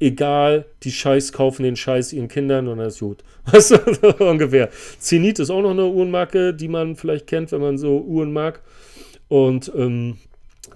Egal, 0.00 0.66
die 0.82 0.92
Scheiß 0.92 1.32
kaufen 1.32 1.62
den 1.62 1.76
Scheiß 1.76 2.12
ihren 2.12 2.28
Kindern 2.28 2.68
und 2.68 2.78
das 2.78 2.94
ist 2.94 3.00
gut. 3.00 3.24
Weißt 3.46 3.70
du, 3.70 4.24
ungefähr. 4.24 4.68
Zenit 4.98 5.38
ist 5.38 5.50
auch 5.50 5.62
noch 5.62 5.70
eine 5.70 5.86
Uhrenmarke, 5.86 6.52
die 6.52 6.68
man 6.68 6.96
vielleicht 6.96 7.26
kennt, 7.26 7.52
wenn 7.52 7.60
man 7.60 7.78
so 7.78 8.00
Uhren 8.00 8.32
mag. 8.32 8.60
Und 9.28 9.72
ähm, 9.74 10.18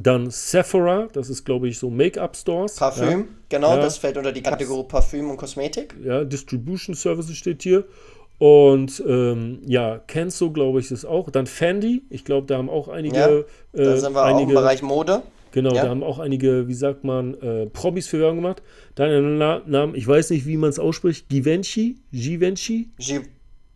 dann 0.00 0.30
Sephora, 0.30 1.08
das 1.12 1.28
ist, 1.28 1.44
glaube 1.44 1.68
ich, 1.68 1.78
so 1.78 1.90
Make-up-Stores. 1.90 2.76
Parfüm, 2.76 3.28
genau, 3.48 3.74
Ja. 3.74 3.82
das 3.82 3.98
fällt 3.98 4.16
unter 4.16 4.32
die 4.32 4.42
Kategorie 4.42 4.86
Parfüm 4.86 5.30
und 5.30 5.36
Kosmetik. 5.36 5.94
Ja, 6.02 6.18
ja, 6.18 6.24
Distribution 6.24 6.94
Services 6.94 7.36
steht 7.36 7.62
hier. 7.62 7.84
Und 8.38 9.02
ähm, 9.06 9.60
ja, 9.66 9.98
Kenzo, 10.06 10.52
glaube 10.52 10.78
ich, 10.78 10.92
ist 10.92 11.04
auch. 11.04 11.28
Dann 11.30 11.46
Fendi, 11.48 12.02
ich 12.08 12.24
glaube, 12.24 12.46
da 12.46 12.56
haben 12.58 12.70
auch 12.70 12.86
einige. 12.86 13.16
Ja, 13.16 13.28
Da 13.72 13.82
äh, 13.94 13.98
sind 13.98 14.14
wir 14.14 14.22
auch 14.24 14.30
im 14.30 14.36
einige 14.36 14.54
Bereich 14.54 14.80
Mode. 14.82 15.22
Genau, 15.58 15.74
Ja. 15.74 15.82
da 15.82 15.88
haben 15.90 16.04
auch 16.04 16.20
einige, 16.20 16.68
wie 16.68 16.74
sagt 16.74 17.02
man, 17.02 17.34
äh, 17.42 17.66
Promis 17.66 18.06
für 18.06 18.20
Werbung 18.20 18.36
gemacht. 18.36 18.62
Dann 18.94 19.10
einen 19.10 19.38
Na 19.38 19.60
Namen, 19.66 19.96
ich 19.96 20.06
weiß 20.06 20.30
nicht, 20.30 20.46
wie 20.46 20.56
man 20.56 20.70
es 20.70 20.78
ausspricht, 20.78 21.28
Givenchy, 21.28 21.96
Givenchy, 22.12 22.90
Gi- 22.98 23.22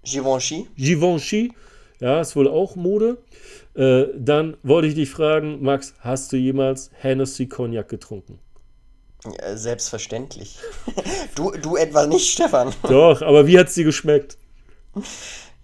Givenchy. 0.05 0.67
Givenchy, 0.77 1.53
ja, 2.01 2.21
ist 2.21 2.37
wohl 2.37 2.47
auch 2.47 2.77
Mode. 2.77 3.19
Äh, 3.75 4.05
dann 4.17 4.57
wollte 4.63 4.87
ich 4.87 4.95
dich 4.95 5.11
fragen, 5.11 5.61
Max, 5.63 5.95
hast 6.01 6.33
du 6.33 6.37
jemals 6.37 6.91
Hennessy 7.01 7.47
Cognac 7.49 7.89
getrunken? 7.89 8.39
Ja, 9.25 9.57
selbstverständlich. 9.57 10.59
du, 11.35 11.51
du 11.53 11.75
etwa 11.77 12.07
nicht, 12.07 12.29
Stefan. 12.33 12.73
Doch, 12.89 13.23
aber 13.23 13.47
wie 13.49 13.59
hat 13.59 13.69
es 13.69 13.75
dir 13.75 13.85
geschmeckt? 13.85 14.37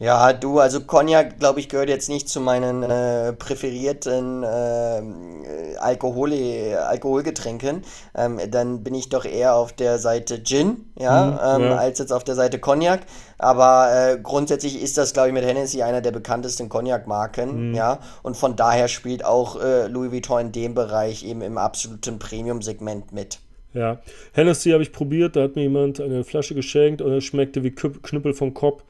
Ja, 0.01 0.33
du, 0.33 0.61
also 0.61 0.81
Cognac, 0.83 1.41
glaube 1.41 1.59
ich, 1.59 1.69
gehört 1.69 1.89
jetzt 1.89 2.09
nicht 2.09 2.29
zu 2.29 2.41
meinen 2.41 2.85
äh, 2.85 3.33
präferierten 3.33 4.45
äh, 4.45 5.77
Alkohol, 5.81 6.33
Alkoholgetränken. 6.89 7.83
Ähm, 8.15 8.39
dann 8.49 8.85
bin 8.85 8.95
ich 8.95 9.09
doch 9.09 9.25
eher 9.25 9.57
auf 9.57 9.73
der 9.73 9.99
Seite 9.99 10.41
Gin, 10.45 10.85
ja, 10.97 11.27
Mhm, 11.27 11.63
ähm, 11.65 11.71
ja. 11.71 11.77
als 11.79 11.99
jetzt 11.99 12.13
auf 12.13 12.23
der 12.23 12.37
Seite 12.37 12.61
Cognac. 12.61 13.01
Aber 13.39 13.89
äh, 13.93 14.19
grundsätzlich 14.23 14.81
ist 14.81 14.99
das, 14.99 15.13
glaube 15.15 15.29
ich, 15.29 15.35
mit 15.35 15.45
Hennessy 15.45 15.83
einer 15.83 16.01
der 16.01 16.13
bekanntesten 16.13 16.69
Cognac-Marken, 16.69 17.71
Mhm. 17.71 17.75
ja. 17.75 17.99
Und 18.23 18.37
von 18.37 18.55
daher 18.55 18.87
spielt 18.87 19.25
auch 19.25 19.61
äh, 19.61 19.89
Louis 19.89 20.13
Vuitton 20.13 20.41
in 20.43 20.53
dem 20.53 20.75
Bereich 20.75 21.25
eben 21.25 21.43
im 21.43 21.59
absoluten 21.59 22.21
Premium-Segment 22.21 23.13
mit. 23.13 23.41
Ja. 23.75 23.99
Hennessy 24.33 24.71
habe 24.71 24.83
ich 24.85 24.93
probiert, 24.93 25.35
da 25.35 25.43
hat 25.43 25.57
mir 25.57 25.63
jemand 25.63 26.01
eine 26.01 26.23
Flasche 26.23 26.55
geschenkt 26.55 27.03
und 27.03 27.13
es 27.13 27.25
schmeckte 27.25 27.65
wie 27.65 27.73
Knüppel 27.73 28.33
vom 28.33 28.55
Kopf. 28.55 28.85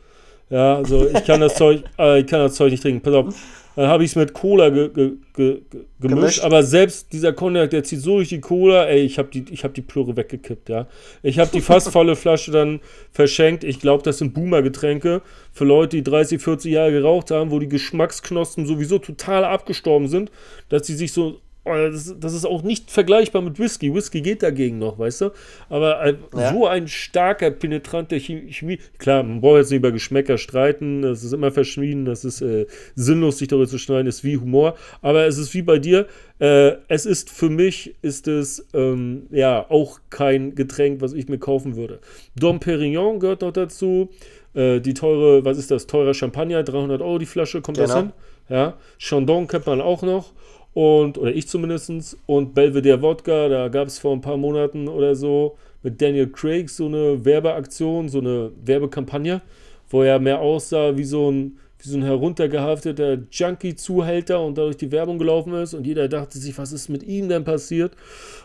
Ja, 0.50 0.76
also 0.76 1.06
ich 1.08 1.24
kann 1.24 1.40
das 1.40 1.54
Zeug, 1.56 1.82
äh, 1.98 2.20
ich 2.20 2.26
kann 2.26 2.40
das 2.40 2.54
Zeug 2.54 2.70
nicht 2.70 2.82
trinken. 2.82 3.00
Pass 3.02 3.14
auf. 3.14 3.34
Dann 3.76 3.86
habe 3.86 4.02
ich 4.02 4.10
es 4.10 4.16
mit 4.16 4.32
Cola 4.32 4.70
ge 4.70 4.88
ge 4.88 5.12
ge 5.34 5.60
ge 5.70 5.84
gemischt, 6.00 6.16
Gemischt. 6.16 6.40
aber 6.40 6.64
selbst 6.64 7.12
dieser 7.12 7.32
Cognac, 7.32 7.70
der 7.70 7.84
zieht 7.84 8.00
so 8.00 8.16
durch 8.16 8.28
die 8.28 8.40
Cola, 8.40 8.86
ey, 8.86 9.02
ich 9.02 9.20
habe 9.20 9.28
die, 9.28 9.44
ich 9.52 9.62
hab 9.62 9.72
die 9.72 9.82
Plöre 9.82 10.16
weggekippt, 10.16 10.68
ja. 10.68 10.88
Ich 11.22 11.38
habe 11.38 11.50
die 11.52 11.60
fast 11.60 11.92
volle 11.92 12.16
Flasche 12.16 12.50
dann 12.50 12.80
verschenkt. 13.12 13.62
Ich 13.62 13.78
glaube, 13.78 14.02
das 14.02 14.18
sind 14.18 14.34
Boomer-Getränke 14.34 15.22
für 15.52 15.64
Leute, 15.64 15.96
die 15.96 16.02
30, 16.02 16.42
40 16.42 16.72
Jahre 16.72 16.90
geraucht 16.90 17.30
haben, 17.30 17.52
wo 17.52 17.60
die 17.60 17.68
Geschmacksknospen 17.68 18.66
sowieso 18.66 18.98
total 18.98 19.44
abgestorben 19.44 20.08
sind, 20.08 20.32
dass 20.70 20.84
sie 20.84 20.96
sich 20.96 21.12
so 21.12 21.38
das, 21.64 22.14
das 22.18 22.32
ist 22.32 22.46
auch 22.46 22.62
nicht 22.62 22.90
vergleichbar 22.90 23.42
mit 23.42 23.58
Whisky. 23.58 23.92
Whisky 23.92 24.22
geht 24.22 24.42
dagegen 24.42 24.78
noch, 24.78 24.98
weißt 24.98 25.20
du? 25.22 25.30
Aber 25.68 25.98
ein, 26.00 26.18
Ja. 26.34 26.52
so 26.52 26.66
ein 26.66 26.88
starker, 26.88 27.50
penetranter 27.50 28.18
Chemie. 28.18 28.78
Klar, 28.98 29.22
man 29.22 29.40
braucht 29.40 29.58
jetzt 29.58 29.70
nicht 29.70 29.78
über 29.78 29.92
Geschmäcker 29.92 30.38
streiten. 30.38 31.02
Das 31.02 31.22
ist 31.24 31.32
immer 31.32 31.50
verschmieden. 31.50 32.04
Das 32.06 32.24
ist 32.24 32.40
äh, 32.40 32.66
sinnlos, 32.94 33.38
sich 33.38 33.48
darüber 33.48 33.66
zu 33.66 33.76
schneiden. 33.78 34.06
Das 34.06 34.16
ist 34.16 34.24
wie 34.24 34.38
Humor. 34.38 34.76
Aber 35.02 35.26
es 35.26 35.36
ist 35.36 35.52
wie 35.52 35.62
bei 35.62 35.78
dir. 35.78 36.06
Äh, 36.38 36.72
es 36.88 37.04
ist 37.04 37.28
für 37.30 37.50
mich, 37.50 37.94
ist 38.00 38.28
es 38.28 38.66
ähm, 38.72 39.26
ja 39.30 39.66
auch 39.68 40.00
kein 40.08 40.54
Getränk, 40.54 41.00
was 41.02 41.12
ich 41.12 41.28
mir 41.28 41.38
kaufen 41.38 41.76
würde. 41.76 41.98
Dom 42.34 42.60
Perignon 42.60 43.20
gehört 43.20 43.42
noch 43.42 43.52
dazu. 43.52 44.08
Äh, 44.54 44.80
die 44.80 44.94
teure, 44.94 45.44
was 45.44 45.58
ist 45.58 45.70
das? 45.70 45.86
Teurer 45.86 46.14
Champagner, 46.14 46.62
300 46.62 47.02
Euro 47.02 47.18
die 47.18 47.26
Flasche, 47.26 47.60
kommt 47.60 47.76
das 47.76 47.90
Genau. 47.90 48.00
hin? 48.04 48.12
Ja. 48.48 48.78
Chandon 48.98 49.46
kennt 49.46 49.66
man 49.66 49.82
auch 49.82 50.00
noch 50.02 50.32
und 50.78 51.18
oder 51.18 51.34
ich 51.34 51.48
zumindest 51.48 52.16
und 52.26 52.54
Belvedere 52.54 53.02
Wodka, 53.02 53.48
da 53.48 53.66
gab 53.66 53.88
es 53.88 53.98
vor 53.98 54.12
ein 54.12 54.20
paar 54.20 54.36
Monaten 54.36 54.86
oder 54.86 55.16
so 55.16 55.56
mit 55.82 56.00
Daniel 56.00 56.28
Craig 56.28 56.70
so 56.70 56.86
eine 56.86 57.24
Werbeaktion, 57.24 58.08
so 58.08 58.20
eine 58.20 58.52
Werbekampagne, 58.64 59.42
wo 59.90 60.04
er 60.04 60.20
mehr 60.20 60.38
aussah 60.38 60.96
wie 60.96 61.02
so 61.02 61.32
ein 61.32 61.58
wie 61.80 61.88
so 61.88 61.96
ein 61.96 62.04
heruntergehafteter 62.04 63.18
Junkie-Zuhälter 63.28 64.40
und 64.40 64.56
dadurch 64.56 64.76
die 64.76 64.92
Werbung 64.92 65.18
gelaufen 65.18 65.52
ist 65.54 65.74
und 65.74 65.84
jeder 65.84 66.06
dachte 66.06 66.38
sich, 66.38 66.56
was 66.58 66.70
ist 66.70 66.88
mit 66.88 67.02
ihm 67.02 67.28
denn 67.28 67.42
passiert? 67.42 67.96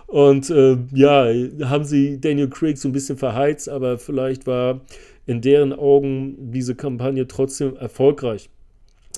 Und 0.07 0.49
äh, 0.49 0.77
ja, 0.91 1.27
haben 1.69 1.85
sie 1.85 2.19
Daniel 2.19 2.49
Craig 2.49 2.79
so 2.79 2.89
ein 2.89 2.93
bisschen 2.93 3.17
verheizt, 3.17 3.69
aber 3.69 3.99
vielleicht 3.99 4.47
war 4.47 4.81
in 5.27 5.41
deren 5.41 5.71
Augen 5.71 6.51
diese 6.51 6.73
Kampagne 6.73 7.27
trotzdem 7.27 7.75
erfolgreich. 7.75 8.49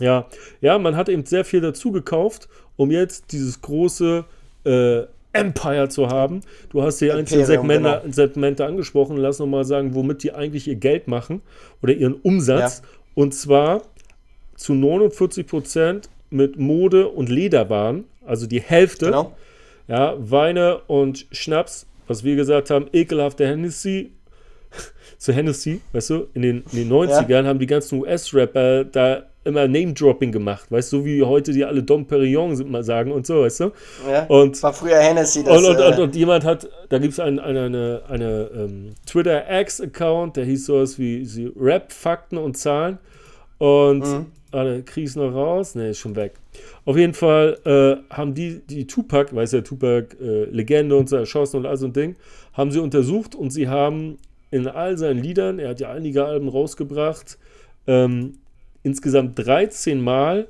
Ja, 0.02 0.28
ja, 0.60 0.78
man 0.78 0.98
hat 0.98 1.08
eben 1.08 1.26
sehr 1.26 1.46
viel 1.46 1.62
dazu 1.62 1.94
gekauft, 1.94 2.50
um 2.78 2.92
jetzt 2.92 3.32
dieses 3.32 3.62
große 3.62 4.26
äh, 4.66 5.04
Empire 5.36 5.90
zu 5.90 6.08
haben. 6.08 6.42
Du 6.70 6.82
hast 6.82 7.02
die 7.02 7.12
einzelnen 7.12 7.46
Segmente, 7.46 8.02
genau. 8.02 8.14
Segmente 8.14 8.66
angesprochen. 8.66 9.18
Lass 9.18 9.40
noch 9.40 9.48
mal 9.48 9.66
sagen, 9.66 9.94
womit 9.94 10.24
die 10.24 10.34
eigentlich 10.34 10.68
ihr 10.68 10.76
Geld 10.76 11.08
machen 11.08 11.42
oder 11.82 11.94
ihren 11.94 12.14
Umsatz. 12.14 12.82
Und 13.16 13.34
zwar 13.34 13.82
zu 14.56 14.74
49 14.74 15.46
Prozent 15.46 16.10
mit 16.30 16.58
Mode 16.58 17.10
und 17.10 17.30
Lederwaren, 17.30 18.06
also 18.26 18.48
die 18.48 18.62
Hälfte. 18.62 19.08
Genau. 19.08 19.36
Ja, 19.88 20.16
Weine 20.18 20.80
und 20.88 21.28
Schnaps, 21.32 21.86
was 22.08 22.24
wir 22.24 22.36
gesagt 22.36 22.70
haben, 22.70 22.88
ekelhafte 22.92 23.46
Hennessy. 23.46 24.12
Zu 25.18 25.32
Hennessy, 25.32 25.82
weißt 25.94 26.10
du, 26.10 26.28
in 26.34 26.42
den, 26.42 26.64
in 26.72 26.78
den 26.78 26.92
90ern 26.92 27.46
haben 27.46 27.60
die 27.60 27.68
ganzen 27.68 28.00
US-Rapper 28.02 28.84
da 28.84 29.24
immer 29.46 29.68
Name-Dropping 29.68 30.32
gemacht, 30.32 30.72
weißt 30.72 30.92
du, 30.92 30.98
so 30.98 31.06
wie 31.06 31.24
heute 31.24 31.54
die 31.54 31.64
alle 31.64 31.84
Dom 31.84 32.06
Perignon 32.08 32.70
mal 32.70 32.84
sagen 32.84 33.12
und 33.12 33.26
so, 33.28 33.42
weißt 33.44 33.60
du? 33.62 33.72
Ja. 34.10 34.26
Und- 34.26 34.62
war 34.62 34.74
früher 34.74 34.98
Hennessy, 34.98 35.44
das, 35.44 35.58
Und, 35.58 35.66
und, 35.76 35.80
äh, 35.80 35.88
und, 35.88 36.00
und 36.00 36.16
jemand 36.16 36.44
hat, 36.44 36.68
da 36.90 36.98
gibt 36.98 37.14
es 37.14 37.20
ein, 37.20 37.40
eine, 37.40 37.62
eine, 37.64 38.02
eine 38.10 38.50
ähm, 38.56 38.90
Twitter-X-Account, 39.06 40.36
der 40.38 40.46
hieß 40.46 40.66
sowas 40.66 41.00
wie, 41.00 41.26
wie 41.36 41.52
Rap, 41.58 41.92
Fakten 41.92 42.38
und 42.38 42.58
Zahlen. 42.58 42.98
Und 43.58 44.00
Mhm. 44.00 44.26
warte, 44.52 44.84
krieg 44.84 45.06
ich's 45.06 45.16
noch 45.16 45.34
raus? 45.34 45.76
Ne, 45.76 45.90
ist 45.90 46.00
schon 46.00 46.16
weg. 46.16 46.34
Auf 46.86 46.98
jeden 46.98 47.14
Fall 47.14 47.58
äh, 47.66 48.14
haben 48.14 48.34
die, 48.34 48.62
die 48.70 48.88
Tupac, 48.88 49.34
weiß 49.36 49.52
ja, 49.54 49.62
Tupac, 49.62 50.16
äh, 50.22 50.46
Legende 50.46 50.96
und 50.96 51.08
so 51.10 51.16
erschossen 51.18 51.58
und 51.58 51.66
all 51.66 51.78
so 51.78 51.86
ein 51.86 51.94
Ding, 51.94 52.16
haben 52.54 52.72
sie 52.72 52.80
untersucht 52.80 53.36
und 53.36 53.52
sie 53.52 53.68
haben 53.70 54.18
in 54.52 54.68
all 54.68 54.98
seinen 54.98 55.22
Liedern, 55.22 55.60
er 55.60 55.70
hat 55.70 55.80
ja 55.80 55.92
einige 55.92 56.26
Alben 56.26 56.48
rausgebracht, 56.48 57.38
ähm, 57.88 58.34
insgesamt 58.86 59.38
13 59.40 60.00
Mal 60.00 60.48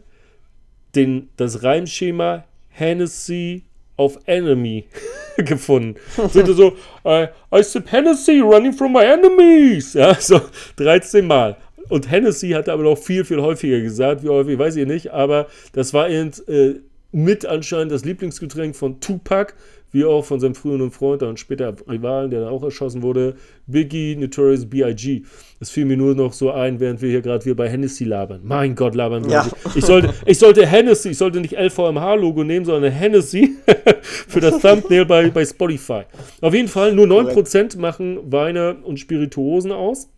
den, 0.94 1.30
das 1.38 1.64
Reimschema 1.64 2.44
Hennessy 2.70 3.64
of 3.98 4.20
Enemy 4.26 4.86
gefunden. 5.38 5.96
Sind 6.30 6.48
so, 6.48 6.76
I, 7.06 7.28
I 7.54 7.64
sip 7.64 7.92
Hennessy 7.92 8.40
running 8.42 8.74
from 8.74 8.94
my 8.94 9.04
enemies. 9.04 9.94
Ja, 9.94 10.14
so 10.16 10.42
13 10.76 11.26
Mal. 11.26 11.58
Und 11.88 12.10
Hennessy 12.10 12.50
hat 12.50 12.68
er 12.68 12.74
aber 12.74 12.84
noch 12.84 12.98
viel, 12.98 13.24
viel 13.24 13.42
häufiger 13.42 13.80
gesagt. 13.80 14.24
Wie 14.24 14.30
häufig, 14.30 14.58
weiß 14.58 14.76
ich 14.76 14.88
nicht. 14.88 15.12
Aber 15.12 15.48
das 15.74 15.94
war 15.94 16.10
eben 16.10 16.32
äh, 16.48 16.76
mit 17.12 17.46
anscheinend 17.46 17.92
das 17.92 18.04
Lieblingsgetränk 18.04 18.76
von 18.76 19.00
Tupac, 19.00 19.54
wie 19.96 20.04
auch 20.04 20.26
von 20.26 20.42
seinem 20.42 20.56
früheren 20.56 20.92
Freund 20.92 21.24
und 21.24 21.40
später 21.40 21.74
Rivalen, 21.90 22.30
der 22.30 22.42
dann 22.42 22.50
auch 22.50 22.62
erschossen 22.64 23.02
wurde, 23.02 23.36
Biggie, 23.66 24.18
Notorious 24.18 24.70
B.I.G. 24.70 25.24
Das 25.60 25.70
fiel 25.70 25.86
mir 25.86 25.96
nur 25.96 26.14
noch 26.16 26.34
so 26.34 26.52
ein, 26.52 26.82
während 26.82 27.02
wir 27.02 27.10
hier 27.10 27.22
gerade 27.22 27.46
wieder 27.46 27.56
bei 27.56 27.70
Hennessy 27.70 28.04
labern. 28.04 28.42
Mein 28.44 28.76
Gott, 28.76 28.94
labern 28.94 29.24
wir. 29.24 29.32
Ja. 29.32 29.50
Ich, 29.74 29.86
sollte, 29.86 30.14
ich 30.26 30.38
sollte 30.38 30.68
Hennessy, 30.68 31.12
ich 31.12 31.18
sollte 31.18 31.40
nicht 31.40 31.54
LVMH-Logo 31.54 32.44
nehmen, 32.44 32.66
sondern 32.66 32.92
Hennessy 32.92 33.56
für 34.02 34.42
das 34.42 34.60
Thumbnail 34.60 35.06
bei, 35.06 35.30
bei 35.30 35.46
Spotify. 35.46 36.02
Auf 36.42 36.54
jeden 36.54 36.68
Fall, 36.68 36.94
nur 36.94 37.08
9% 37.08 37.80
machen 37.80 38.20
Weine 38.30 38.76
und 38.84 39.00
Spirituosen 39.00 39.72
aus. 39.72 40.10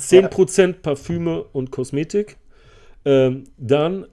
10% 0.00 0.76
Parfüme 0.80 1.44
und 1.52 1.70
Kosmetik. 1.70 2.38
Ähm, 3.04 3.44
dann 3.58 4.06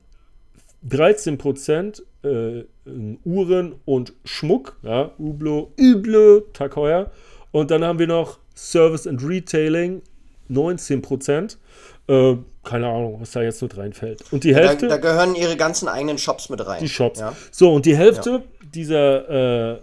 13% 0.85 2.01
äh, 2.25 2.65
Uhren 3.23 3.75
und 3.85 4.13
Schmuck, 4.23 4.77
ja, 4.83 5.11
Hublot, 5.17 5.69
Hublot, 5.79 6.53
Tag 6.53 6.75
heuer. 6.75 7.11
Und 7.51 7.71
dann 7.71 7.83
haben 7.83 7.99
wir 7.99 8.07
noch 8.07 8.39
Service 8.55 9.07
and 9.07 9.23
Retailing, 9.23 10.01
19%. 10.49 11.57
Äh, 12.07 12.35
keine 12.63 12.87
Ahnung, 12.87 13.17
was 13.21 13.31
da 13.31 13.41
jetzt 13.41 13.61
mit 13.61 13.77
reinfällt. 13.77 14.23
Und 14.31 14.43
die 14.43 14.51
da, 14.51 14.59
Hälfte, 14.59 14.87
da 14.87 14.97
gehören 14.97 15.35
ihre 15.35 15.55
ganzen 15.55 15.87
eigenen 15.87 16.17
Shops 16.17 16.49
mit 16.49 16.65
rein. 16.65 16.81
die 16.81 16.89
Shops. 16.89 17.19
Ja. 17.19 17.33
So, 17.51 17.73
und 17.73 17.85
die 17.85 17.95
Hälfte 17.95 18.43
dieser, 18.73 19.29
äh, 19.29 19.79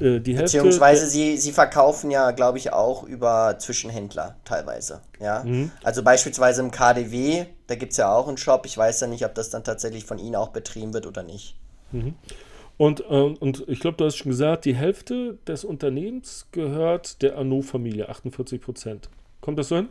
äh, 0.00 0.20
die 0.20 0.36
Hälfte. 0.36 0.58
Beziehungsweise 0.58 1.08
sie, 1.08 1.36
sie 1.36 1.52
verkaufen 1.52 2.10
ja, 2.10 2.30
glaube 2.32 2.58
ich, 2.58 2.72
auch 2.72 3.04
über 3.04 3.56
Zwischenhändler 3.58 4.36
teilweise. 4.44 5.00
Ja? 5.20 5.42
Mhm. 5.44 5.70
Also 5.82 6.02
beispielsweise 6.02 6.60
im 6.60 6.70
KDW, 6.70 7.46
da 7.66 7.74
gibt 7.74 7.92
es 7.92 7.98
ja 7.98 8.12
auch 8.12 8.28
einen 8.28 8.36
Shop. 8.36 8.66
Ich 8.66 8.76
weiß 8.76 9.00
ja 9.00 9.06
nicht, 9.06 9.24
ob 9.24 9.34
das 9.34 9.50
dann 9.50 9.64
tatsächlich 9.64 10.04
von 10.04 10.18
ihnen 10.18 10.36
auch 10.36 10.48
betrieben 10.48 10.92
wird 10.94 11.06
oder 11.06 11.22
nicht. 11.22 11.56
Und, 12.78 13.04
ähm, 13.08 13.36
und 13.40 13.64
ich 13.68 13.80
glaube, 13.80 13.96
du 13.96 14.04
hast 14.04 14.16
schon 14.16 14.30
gesagt, 14.30 14.64
die 14.64 14.74
Hälfte 14.74 15.38
des 15.46 15.64
Unternehmens 15.64 16.46
gehört 16.52 17.22
der 17.22 17.38
Arnaud-Familie, 17.38 18.08
48 18.08 18.60
Prozent. 18.60 19.08
Kommt 19.40 19.58
das 19.58 19.68
so 19.68 19.76
hin? 19.76 19.88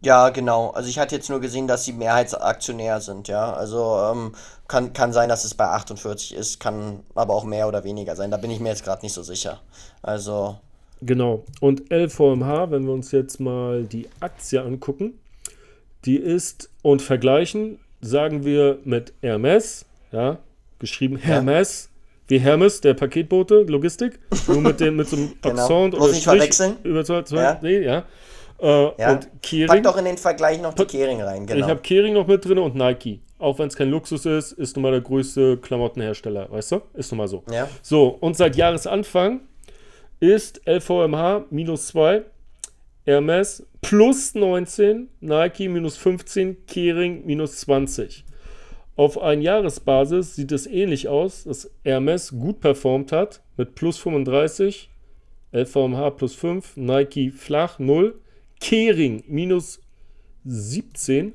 Ja, 0.00 0.30
genau. 0.30 0.70
Also 0.70 0.88
ich 0.88 0.98
hatte 0.98 1.16
jetzt 1.16 1.28
nur 1.28 1.40
gesehen, 1.40 1.66
dass 1.66 1.84
sie 1.84 1.92
Mehrheitsaktionär 1.92 3.00
sind, 3.00 3.28
ja. 3.28 3.52
Also 3.52 3.98
ähm, 4.12 4.32
kann, 4.68 4.92
kann 4.92 5.12
sein, 5.12 5.28
dass 5.28 5.44
es 5.44 5.54
bei 5.54 5.66
48 5.66 6.34
ist, 6.34 6.60
kann 6.60 7.00
aber 7.14 7.34
auch 7.34 7.44
mehr 7.44 7.66
oder 7.68 7.84
weniger 7.84 8.14
sein. 8.14 8.30
Da 8.30 8.36
bin 8.36 8.50
ich 8.50 8.60
mir 8.60 8.68
jetzt 8.68 8.84
gerade 8.84 9.02
nicht 9.02 9.12
so 9.12 9.22
sicher. 9.22 9.60
Also, 10.02 10.56
Genau. 11.00 11.44
Und 11.60 11.92
LVMH, 11.92 12.70
wenn 12.70 12.84
wir 12.86 12.92
uns 12.92 13.12
jetzt 13.12 13.40
mal 13.40 13.84
die 13.84 14.08
Aktie 14.20 14.62
angucken, 14.62 15.18
die 16.04 16.16
ist 16.16 16.70
und 16.82 17.02
vergleichen, 17.02 17.78
sagen 18.00 18.44
wir 18.44 18.78
mit 18.84 19.12
Hermes, 19.20 19.84
ja, 20.12 20.38
geschrieben 20.78 21.16
Hermes, 21.16 21.90
wie 22.28 22.38
Hermes, 22.38 22.80
der 22.80 22.94
Paketbote, 22.94 23.62
Logistik, 23.62 24.18
nur 24.46 24.60
mit 24.60 24.80
dem 24.80 24.96
mit 24.96 25.08
so 25.08 25.16
einem 25.16 25.32
Genau. 25.42 25.62
Accent 25.64 25.94
Muss 25.94 26.00
oder 26.02 26.08
Strich 26.10 26.24
verwechseln. 26.24 26.76
über 26.84 27.04
zwei, 27.04 27.22
zwei 27.22 27.42
Ja. 27.42 27.58
nee, 27.62 27.78
ja. 27.80 28.04
Äh, 28.60 29.00
ja. 29.00 29.12
Und 29.12 29.28
Kering. 29.42 29.68
Pack 29.68 29.82
doch 29.84 29.96
in 29.96 30.04
den 30.04 30.18
Vergleich 30.18 30.60
noch 30.60 30.74
die 30.74 30.84
Kering 30.84 31.22
rein, 31.22 31.46
genau. 31.46 31.60
Ich 31.64 31.70
habe 31.70 31.80
Kering 31.80 32.14
noch 32.14 32.26
mit 32.26 32.44
drin 32.44 32.58
und 32.58 32.74
Nike. 32.74 33.20
Auch 33.38 33.56
wenn 33.60 33.68
es 33.68 33.76
kein 33.76 33.88
Luxus 33.88 34.26
ist, 34.26 34.50
ist 34.52 34.74
nun 34.74 34.82
mal 34.82 34.90
der 34.90 35.00
größte 35.00 35.58
Klamottenhersteller, 35.58 36.50
weißt 36.50 36.72
du? 36.72 36.80
Ist 36.94 37.12
nun 37.12 37.18
mal 37.18 37.28
so. 37.28 37.44
Ja. 37.52 37.68
So, 37.82 38.08
und 38.08 38.36
seit 38.36 38.56
Jahresanfang 38.56 39.40
ist 40.18 40.60
LVMH 40.66 41.44
minus 41.50 41.86
2, 41.88 42.22
Hermes 43.06 43.64
plus 43.80 44.34
19, 44.34 45.08
Nike 45.20 45.68
minus 45.68 45.96
15, 45.96 46.66
Kering 46.66 47.24
minus 47.24 47.60
20. 47.60 48.24
Auf 48.98 49.22
Einjahresbasis 49.22 50.34
sieht 50.34 50.50
es 50.50 50.66
ähnlich 50.66 51.06
aus, 51.06 51.44
dass 51.44 51.70
Hermes 51.84 52.32
gut 52.32 52.58
performt 52.58 53.12
hat 53.12 53.44
mit 53.56 53.76
plus 53.76 53.96
35, 53.98 54.90
LVMH 55.52 56.10
plus 56.16 56.34
5, 56.34 56.76
Nike 56.78 57.30
flach 57.30 57.78
0, 57.78 58.18
Kering 58.60 59.22
minus 59.28 59.80
17 60.46 61.32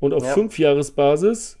und 0.00 0.12
auf 0.12 0.22
ja. 0.22 0.34
5-Jahresbasis 0.34 1.56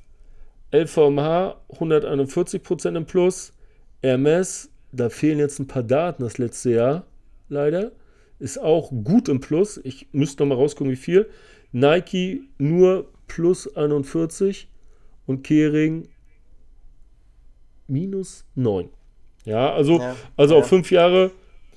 LVMH 0.70 1.56
141% 1.78 2.94
im 2.94 3.06
Plus, 3.06 3.54
Hermes, 4.02 4.70
da 4.92 5.08
fehlen 5.08 5.38
jetzt 5.38 5.58
ein 5.58 5.66
paar 5.66 5.82
Daten 5.82 6.24
das 6.24 6.36
letzte 6.36 6.72
Jahr, 6.72 7.06
leider, 7.48 7.92
ist 8.38 8.58
auch 8.58 8.90
gut 8.90 9.30
im 9.30 9.40
Plus. 9.40 9.80
Ich 9.82 10.08
müsste 10.12 10.42
noch 10.42 10.54
mal 10.54 10.62
rausgucken, 10.62 10.92
wie 10.92 10.96
viel. 10.96 11.30
Nike 11.72 12.42
nur 12.58 13.08
plus 13.28 13.74
41 13.74 14.68
und 15.26 15.42
Kering 15.42 16.08
minus 17.86 18.44
9. 18.54 18.88
Ja, 19.44 19.72
also, 19.72 19.98
ja, 19.98 20.16
also 20.36 20.54
ja. 20.54 20.60
auf 20.60 20.68
fünf 20.68 20.90
Jahre 20.90 21.32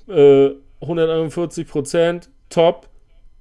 äh, 0.08 0.50
141 0.80 1.66
Prozent, 1.66 2.30
top. 2.48 2.88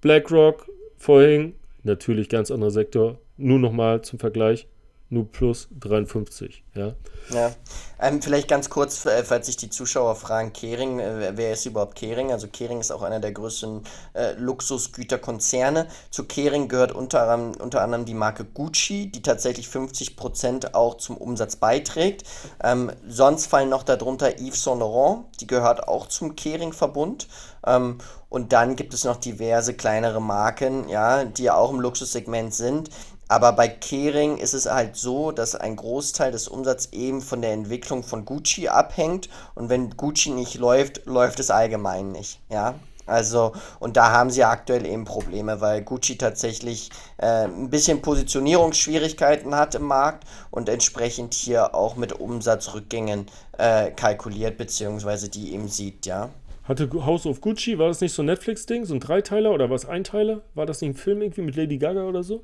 BlackRock 0.01 0.70
vorhin, 0.97 1.56
natürlich 1.82 2.30
ganz 2.30 2.51
anderer 2.51 2.70
Sektor. 2.70 3.20
Nur 3.38 3.58
nochmal 3.58 4.03
zum 4.03 4.20
Vergleich 4.20 4.68
nur 5.10 5.32
plus 5.32 5.68
53. 5.80 6.64
Ja, 6.74 6.93
ja. 7.30 7.51
Ähm, 7.99 8.22
vielleicht 8.22 8.47
ganz 8.47 8.70
kurz, 8.70 9.06
äh, 9.06 9.24
falls 9.24 9.45
sich 9.45 9.58
die 9.58 9.70
Zuschauer 9.70 10.16
fragen, 10.16 10.51
Kering, 10.51 10.99
äh, 10.99 11.32
wer 11.36 11.53
ist 11.53 11.66
überhaupt 11.66 11.95
Kering? 11.95 12.32
Also 12.32 12.47
Kering 12.47 12.82
ist 12.82 12.91
auch 12.91 13.01
einer 13.03 13.20
der 13.20 13.32
größten 13.32 13.84
äh, 14.14 14.34
Luxusgüterkonzerne. 14.34 15.88
Zu 16.12 16.26
Kering 16.26 16.68
gehört 16.68 16.91
unter, 16.91 17.34
unter 17.60 17.82
anderem 17.82 18.06
die 18.06 18.14
Marke 18.14 18.45
Gucci, 18.45 19.12
die 19.12 19.22
tatsächlich 19.22 19.68
50% 19.68 20.74
auch 20.74 20.97
zum 20.97 21.18
Umsatz 21.18 21.56
beiträgt. 21.56 22.24
Ähm, 22.64 22.91
sonst 23.08 23.47
fallen 23.47 23.70
noch 23.70 23.84
darunter 23.84 24.39
Yves 24.39 24.64
Saint 24.64 24.80
Laurent, 24.80 25.26
die 25.39 25.47
gehört 25.47 25.88
auch 25.88 26.08
zum 26.08 26.36
Kering-Verbund. 26.36 27.28
Ähm, 27.66 27.99
und 28.30 28.51
dann 28.51 28.76
gibt 28.76 28.93
es 28.93 29.06
noch 29.06 29.16
diverse 29.16 29.74
kleinere 29.74 30.22
Marken, 30.22 30.89
ja, 30.89 31.24
die 31.24 31.43
ja 31.43 31.56
auch 31.56 31.72
im 31.72 31.80
Luxussegment 31.80 32.53
sind. 32.53 32.89
Aber 33.28 33.53
bei 33.53 33.67
Kering 33.67 34.38
ist 34.38 34.53
es 34.53 34.69
halt 34.69 34.95
so, 34.95 35.32
dass 35.32 35.55
ein 35.55 35.76
Großteil 35.76 36.32
des 36.32 36.47
Umsatzes 36.47 36.93
eben 36.93 37.21
von 37.21 37.41
der 37.41 37.53
Entwicklung 37.53 38.03
von 38.03 38.26
Gucci 38.26 38.67
abhängt. 38.67 39.30
Und 39.55 39.69
wenn 39.69 39.97
Gucci 39.97 40.30
nicht 40.30 40.55
läuft, 40.55 41.05
läuft 41.05 41.39
es 41.39 41.49
allgemein 41.49 42.11
nicht. 42.11 42.39
Ja. 42.49 42.76
Also, 43.07 43.53
und 43.80 43.97
da 43.97 44.11
haben 44.11 44.32
sie 44.32 44.43
aktuell 44.43 44.86
eben 44.86 45.05
Probleme, 45.05 45.61
weil 45.61 45.84
Gucci 45.84 46.17
tatsächlich 46.17 46.89
äh, 47.17 47.45
ein 47.45 47.69
bisschen 47.69 48.01
Positionierungsschwierigkeiten 48.01 49.55
hat 49.55 49.76
im 49.76 49.84
Markt 49.84 50.23
und 50.49 50.69
entsprechend 50.69 51.36
hier 51.36 51.76
auch 51.76 51.95
mit 51.97 52.13
Umsatzrückgängen 52.13 53.28
äh, 53.57 53.91
kalkuliert, 53.91 54.57
beziehungsweise 54.57 55.30
die 55.30 55.53
eben 55.53 55.67
sieht, 55.67 56.07
ja. 56.07 56.30
Hatte 56.63 56.89
House 57.05 57.28
of 57.28 57.41
Gucci, 57.41 57.78
war 57.78 57.89
das 57.89 58.01
nicht 58.01 58.13
so 58.13 58.23
ein 58.23 58.26
Netflix-Ding, 58.26 58.86
so 58.86 58.95
ein 58.95 58.99
Dreiteiler 58.99 59.51
oder 59.51 59.69
was 59.69 59.86
Einteiler? 59.86 60.41
War 60.55 60.65
das 60.65 60.82
nicht 60.82 60.91
ein 60.91 60.95
Film 60.95 61.21
irgendwie 61.21 61.43
mit 61.43 61.55
Lady 61.55 61.78
Gaga 61.78 62.05
oder 62.05 62.23
so? 62.23 62.43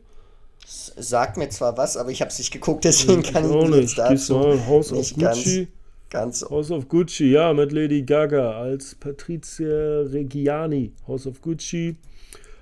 Sagt 0.66 1.38
mir 1.38 1.50
zwar 1.50 1.78
was, 1.78 1.98
aber 1.98 2.12
ich 2.12 2.22
habe 2.22 2.30
es 2.30 2.40
nicht 2.40 2.52
geguckt, 2.52 2.84
deswegen 2.84 3.24
kann 3.24 3.50
ich, 3.50 3.70
ich 3.70 3.76
jetzt 3.76 3.98
dazu 3.98 4.38
mal 4.38 4.68
House 4.68 4.92
nicht 4.92 5.14
of 5.14 5.20
Gucci. 5.20 5.68
Ganz, 6.10 6.42
ganz 6.42 6.50
House 6.50 6.72
of 6.72 6.88
Gucci, 6.88 7.32
ja, 7.32 7.54
mit 7.54 7.72
Lady 7.72 8.04
Gaga 8.04 8.52
als 8.60 8.96
Patrizia 8.96 10.02
Reggiani. 10.02 10.94
House 11.08 11.28
of 11.28 11.42
Gucci. 11.42 11.96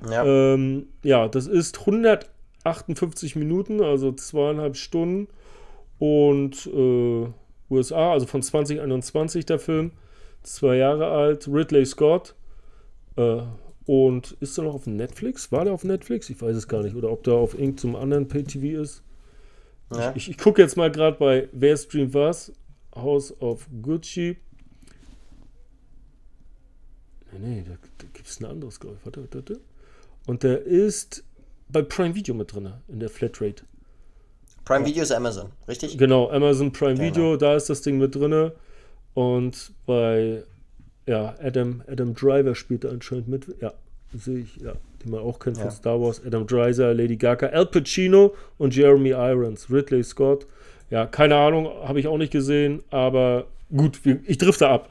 Ja, 0.09 0.23
ähm, 0.25 0.87
ja 1.03 1.27
das 1.27 1.47
ist 1.47 1.79
158 1.79 3.35
Minuten, 3.35 3.81
also 3.81 4.11
zweieinhalb 4.11 4.77
Stunden. 4.77 5.27
Und 5.97 6.65
äh, 6.67 7.27
USA, 7.69 8.13
also 8.13 8.25
von 8.25 8.41
2021 8.41 9.45
der 9.45 9.59
Film, 9.59 9.91
zwei 10.43 10.77
Jahre 10.77 11.07
alt. 11.07 11.47
Ridley 11.47 11.85
Scott. 11.85 12.35
Äh, 13.17 13.41
und 13.89 14.37
ist 14.39 14.55
er 14.55 14.65
noch 14.65 14.75
auf 14.75 14.85
Netflix? 14.85 15.51
War 15.51 15.63
der 15.65 15.73
auf 15.73 15.83
Netflix? 15.83 16.29
Ich 16.29 16.39
weiß 16.39 16.55
es 16.55 16.67
gar 16.67 16.83
nicht. 16.83 16.95
Oder 16.95 17.09
ob 17.09 17.23
der 17.23 17.33
auf 17.33 17.57
irgendeinem 17.57 17.95
anderen 17.95 18.27
Pay-TV 18.27 18.79
ist. 18.79 19.01
Ja. 19.91 20.13
Ich, 20.15 20.29
ich, 20.29 20.37
gucke 20.37 20.61
jetzt 20.61 20.77
mal 20.77 20.91
gerade 20.91 21.17
bei 21.17 21.49
Wer 21.53 21.75
streamt 21.75 22.13
was? 22.13 22.53
House 22.93 23.33
of 23.41 23.67
Gucci. 23.81 24.37
Nee, 27.31 27.39
nee, 27.39 27.63
da, 27.67 27.71
da 27.97 28.05
gibt 28.13 28.27
es 28.27 28.39
ein 28.39 28.45
anderes, 28.45 28.79
glaube 28.79 28.97
ich. 28.99 29.05
Warte, 29.07 29.27
warte. 29.33 29.59
Und 30.27 30.43
der 30.43 30.61
ist 30.61 31.23
bei 31.69 31.81
Prime 31.81 32.13
Video 32.13 32.35
mit 32.35 32.53
drin, 32.53 32.71
in 32.89 32.99
der 32.99 33.09
Flatrate. 33.09 33.63
Prime 34.65 34.85
Video 34.85 35.01
ist 35.01 35.11
Amazon, 35.11 35.49
richtig? 35.67 35.97
Genau, 35.97 36.29
Amazon 36.29 36.71
Prime 36.71 36.93
genau. 36.93 37.07
Video, 37.07 37.37
da 37.37 37.55
ist 37.55 37.71
das 37.71 37.81
Ding 37.81 37.97
mit 37.97 38.13
drin. 38.13 38.51
Und 39.15 39.71
bei 39.87 40.43
ja, 41.09 41.33
Adam, 41.41 41.81
Adam 41.87 42.13
Driver 42.13 42.53
spielt 42.53 42.83
da 42.83 42.89
anscheinend 42.89 43.27
mit. 43.27 43.47
Ja, 43.59 43.73
sehe 44.13 44.39
ich, 44.41 44.57
ja. 44.57 44.73
Den 45.03 45.11
man 45.11 45.21
auch 45.21 45.39
kennt 45.39 45.57
ja. 45.57 45.63
von 45.63 45.71
Star 45.71 45.99
Wars. 45.99 46.21
Adam 46.23 46.45
Driver, 46.45 46.93
Lady 46.93 47.15
Gaga, 47.15 47.47
Al 47.47 47.65
Pacino 47.65 48.35
und 48.59 48.75
Jeremy 48.75 49.09
Irons. 49.09 49.71
Ridley 49.71 50.03
Scott. 50.03 50.45
Ja, 50.91 51.07
keine 51.07 51.35
Ahnung, 51.35 51.67
habe 51.83 51.99
ich 51.99 52.07
auch 52.07 52.17
nicht 52.19 52.31
gesehen, 52.31 52.83
aber 52.91 53.47
gut, 53.75 53.99
ich 54.05 54.37
drifte 54.37 54.67
ab. 54.67 54.89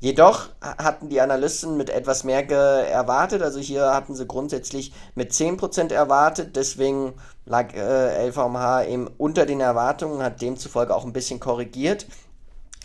Jedoch 0.00 0.50
hatten 0.60 1.08
die 1.08 1.20
Analysten 1.20 1.76
mit 1.76 1.90
etwas 1.90 2.22
mehr 2.22 2.48
erwartet. 2.48 3.42
Also 3.42 3.58
hier 3.58 3.92
hatten 3.92 4.14
sie 4.14 4.26
grundsätzlich 4.26 4.92
mit 5.16 5.32
10% 5.32 5.92
erwartet. 5.92 6.54
Deswegen 6.54 7.14
lag 7.46 7.74
äh, 7.74 8.28
LVMH 8.28 8.84
eben 8.84 9.08
unter 9.18 9.44
den 9.44 9.60
Erwartungen, 9.60 10.22
hat 10.22 10.40
demzufolge 10.40 10.94
auch 10.94 11.04
ein 11.04 11.12
bisschen 11.12 11.40
korrigiert. 11.40 12.06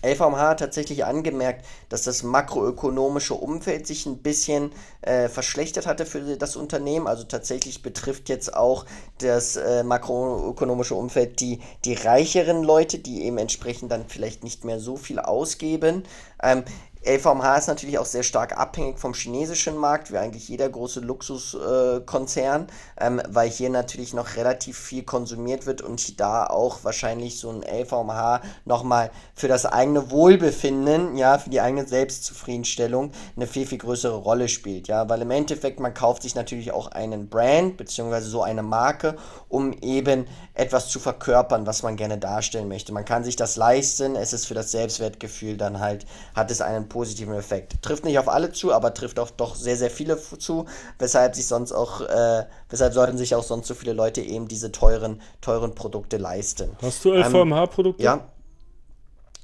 LVMH 0.04 0.50
hat 0.50 0.60
tatsächlich 0.60 1.06
angemerkt, 1.06 1.66
dass 1.88 2.04
das 2.04 2.24
makroökonomische 2.24 3.36
Umfeld 3.36 3.88
sich 3.88 4.06
ein 4.06 4.18
bisschen 4.18 4.72
äh, 5.02 5.30
verschlechtert 5.30 5.88
hatte 5.88 6.06
für 6.06 6.36
das 6.36 6.58
Unternehmen. 6.58 7.08
Also 7.08 7.24
tatsächlich 7.24 7.82
betrifft 7.82 8.28
jetzt 8.28 8.54
auch 8.54 8.86
das 9.20 9.56
äh, 9.56 9.84
makroökonomische 9.84 10.96
Umfeld 10.96 11.40
die, 11.40 11.62
die 11.86 11.94
reicheren 11.94 12.64
Leute, 12.64 13.00
die 13.00 13.24
eben 13.24 13.38
entsprechend 13.38 13.92
dann 13.92 14.06
vielleicht 14.08 14.44
nicht 14.44 14.66
mehr 14.66 14.80
so 14.80 14.98
viel 14.98 15.20
ausgeben. 15.20 16.04
Ähm, 16.42 16.66
LVMH 17.06 17.58
ist 17.58 17.68
natürlich 17.68 18.00
auch 18.00 18.06
sehr 18.06 18.24
stark 18.24 18.58
abhängig 18.58 18.98
vom 18.98 19.14
chinesischen 19.14 19.76
Markt, 19.76 20.12
wie 20.12 20.18
eigentlich 20.18 20.48
jeder 20.48 20.70
große 20.70 21.02
Luxuskonzern, 21.02 22.68
äh, 22.96 23.08
ähm, 23.08 23.22
weil 23.28 23.50
hier 23.50 23.70
natürlich 23.70 24.14
noch 24.14 24.38
relativ 24.38 24.78
viel 24.78 25.04
konsumiert 25.04 25.66
wird 25.66 25.82
und 25.82 26.22
da 26.22 26.46
auch 26.46 26.84
wahrscheinlich 26.84 27.40
so 27.40 27.50
ein 27.50 27.62
LVMH 27.62 28.42
nochmal 28.64 29.12
für 29.36 29.50
das 29.50 29.66
eigene 29.66 30.12
Wohlbefinden, 30.12 31.18
ja, 31.18 31.38
für 31.38 31.50
die 31.50 31.60
eigene 31.60 31.86
Selbstzufriedenstellung 31.86 33.12
eine 33.36 33.48
viel, 33.48 33.68
viel 33.68 33.80
größere 33.80 34.16
Rolle 34.16 34.48
spielt, 34.48 34.88
ja, 34.88 35.10
weil 35.10 35.22
im 35.24 35.32
Endeffekt 35.32 35.82
man 35.82 35.94
kauft 35.94 36.24
sich 36.24 36.36
natürlich 36.36 36.72
auch 36.72 36.88
einen 36.88 37.28
Brand, 37.28 37.76
beziehungsweise 37.76 38.30
so 38.30 38.44
eine 38.44 38.64
Marke, 38.64 39.18
um 39.50 39.74
eben 39.82 40.26
etwas 40.54 40.88
zu 40.88 41.00
verkörpern, 41.00 41.68
was 41.68 41.84
man 41.84 41.98
gerne 41.98 42.18
darstellen 42.18 42.70
möchte. 42.70 42.94
Man 42.94 43.04
kann 43.04 43.26
sich 43.26 43.36
das 43.36 43.58
leisten, 43.58 44.16
es 44.16 44.32
ist 44.32 44.46
für 44.46 44.54
das 44.54 44.72
Selbstwertgefühl 44.72 45.58
dann 45.58 45.80
halt, 45.80 46.06
hat 46.34 46.50
es 46.50 46.62
einen 46.62 46.88
positiven 46.94 47.34
Effekt. 47.34 47.82
Trifft 47.82 48.06
nicht 48.06 48.20
auf 48.20 48.30
alle 48.30 48.52
zu, 48.52 48.72
aber 48.72 48.94
trifft 48.94 49.20
auch 49.20 49.32
doch 49.32 49.56
sehr, 49.56 49.76
sehr 49.76 49.90
viele 49.90 50.18
zu, 50.38 50.66
weshalb 51.00 51.36
sich 51.36 51.48
sonst 51.48 51.72
auch, 51.72 52.02
äh, 52.02 52.46
weshalb 52.70 52.94
sollten 52.94 53.18
sich 53.18 53.34
auch 53.34 53.44
sonst 53.44 53.68
so 53.68 53.74
viele 53.74 53.94
Leute 53.94 54.22
eben 54.22 54.48
diese 54.48 54.72
teuren, 54.72 55.20
teuren 55.42 55.74
Produkte 55.74 56.18
leisten. 56.18 56.78
Hast 56.82 57.04
du 57.04 57.14
LVMH-Produkte? 57.14 58.04
Ähm, 58.04 58.06
ja. 58.06 58.28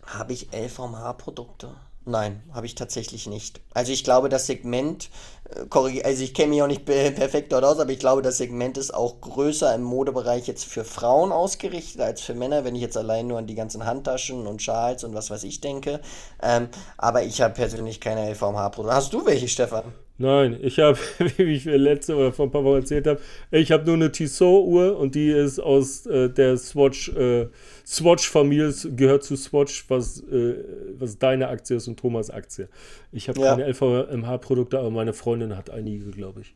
Habe 0.06 0.34
ich 0.34 0.50
LVMH-Produkte? 0.54 1.72
Nein, 2.06 2.42
habe 2.54 2.66
ich 2.66 2.76
tatsächlich 2.76 3.28
nicht. 3.28 3.62
Also 3.74 3.92
ich 3.92 4.04
glaube, 4.04 4.30
das 4.30 4.48
Segment, 4.48 5.10
äh, 5.50 6.02
also 6.04 6.24
ich 6.24 6.34
kenne 6.34 6.50
mich 6.50 6.62
auch 6.62 6.68
nicht 6.68 6.86
perfekt 6.86 7.52
dort 7.52 7.64
aus, 7.64 7.80
aber 7.80 7.92
ich 7.92 8.00
glaube, 8.00 8.22
das 8.22 8.38
Segment 8.38 8.78
ist 8.78 8.94
auch 8.94 9.22
größer 9.22 9.74
im 9.76 9.84
Modebereich 9.84 10.48
jetzt 10.48 10.66
für 10.66 10.84
Frauen 10.84 11.32
ausgerichtet 11.32 12.02
als 12.02 12.22
für 12.22 12.34
Männer, 12.34 12.64
wenn 12.64 12.76
ich 12.76 12.82
jetzt 12.82 12.98
allein 12.98 13.28
nur 13.28 13.38
an 13.38 13.48
die 13.48 13.56
ganzen 13.56 13.86
Handtaschen 13.86 14.48
und 14.48 14.62
Schals 14.62 15.04
und 15.04 15.14
was 15.14 15.30
weiß 15.30 15.44
ich 15.44 15.62
denke. 15.62 16.00
Ähm, 16.42 16.70
aber 16.98 17.24
ich 17.24 17.42
habe 17.42 17.54
persönlich 17.54 18.00
keine 18.02 18.30
LVMH-Produkte. 18.32 18.96
Hast 18.96 19.14
du 19.14 19.26
welche, 19.26 19.48
Stefan? 19.48 19.94
Nein, 20.22 20.60
ich 20.62 20.80
habe, 20.80 21.00
wie 21.38 21.54
ich 21.54 21.64
letzte 21.64 22.16
oder 22.18 22.34
vor 22.34 22.48
ein 22.48 22.52
paar 22.52 22.66
Wochen 22.66 22.76
erzählt 22.76 23.08
habe, 23.08 23.22
ich 23.52 23.72
habe 23.72 23.86
nur 23.86 23.96
eine 23.96 24.12
Tissot-Uhr 24.12 24.98
und 24.98 25.16
die 25.16 25.30
ist 25.30 25.60
aus 25.60 26.06
äh, 26.08 26.30
der 26.30 26.58
Swatch, 26.58 27.08
äh, 27.16 27.48
Swatch-Familie, 27.88 28.74
gehört 28.98 29.24
zu 29.24 29.38
Swatch, 29.38 29.86
was, 29.90 30.20
äh, 30.24 30.56
was 30.98 31.18
deine 31.18 31.48
Aktie 31.48 31.78
ist 31.78 31.88
und 31.88 31.98
Thomas 31.98 32.30
Aktie. 32.30 32.68
Ich 33.14 33.30
habe 33.30 33.40
ja. 33.40 33.56
keine 33.56 33.72
LVMH-Produkte, 33.72 34.78
aber 34.78 34.92
meine 34.92 35.14
Freundin 35.14 35.56
hat 35.56 35.70
einige, 35.70 36.12
glaube 36.12 36.42
ich. 36.42 36.54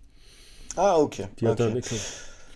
Ah, 0.76 0.98
okay. 0.98 1.28
Die 1.40 1.48
hat 1.48 1.62
okay. 1.62 1.74
dann 1.74 2.00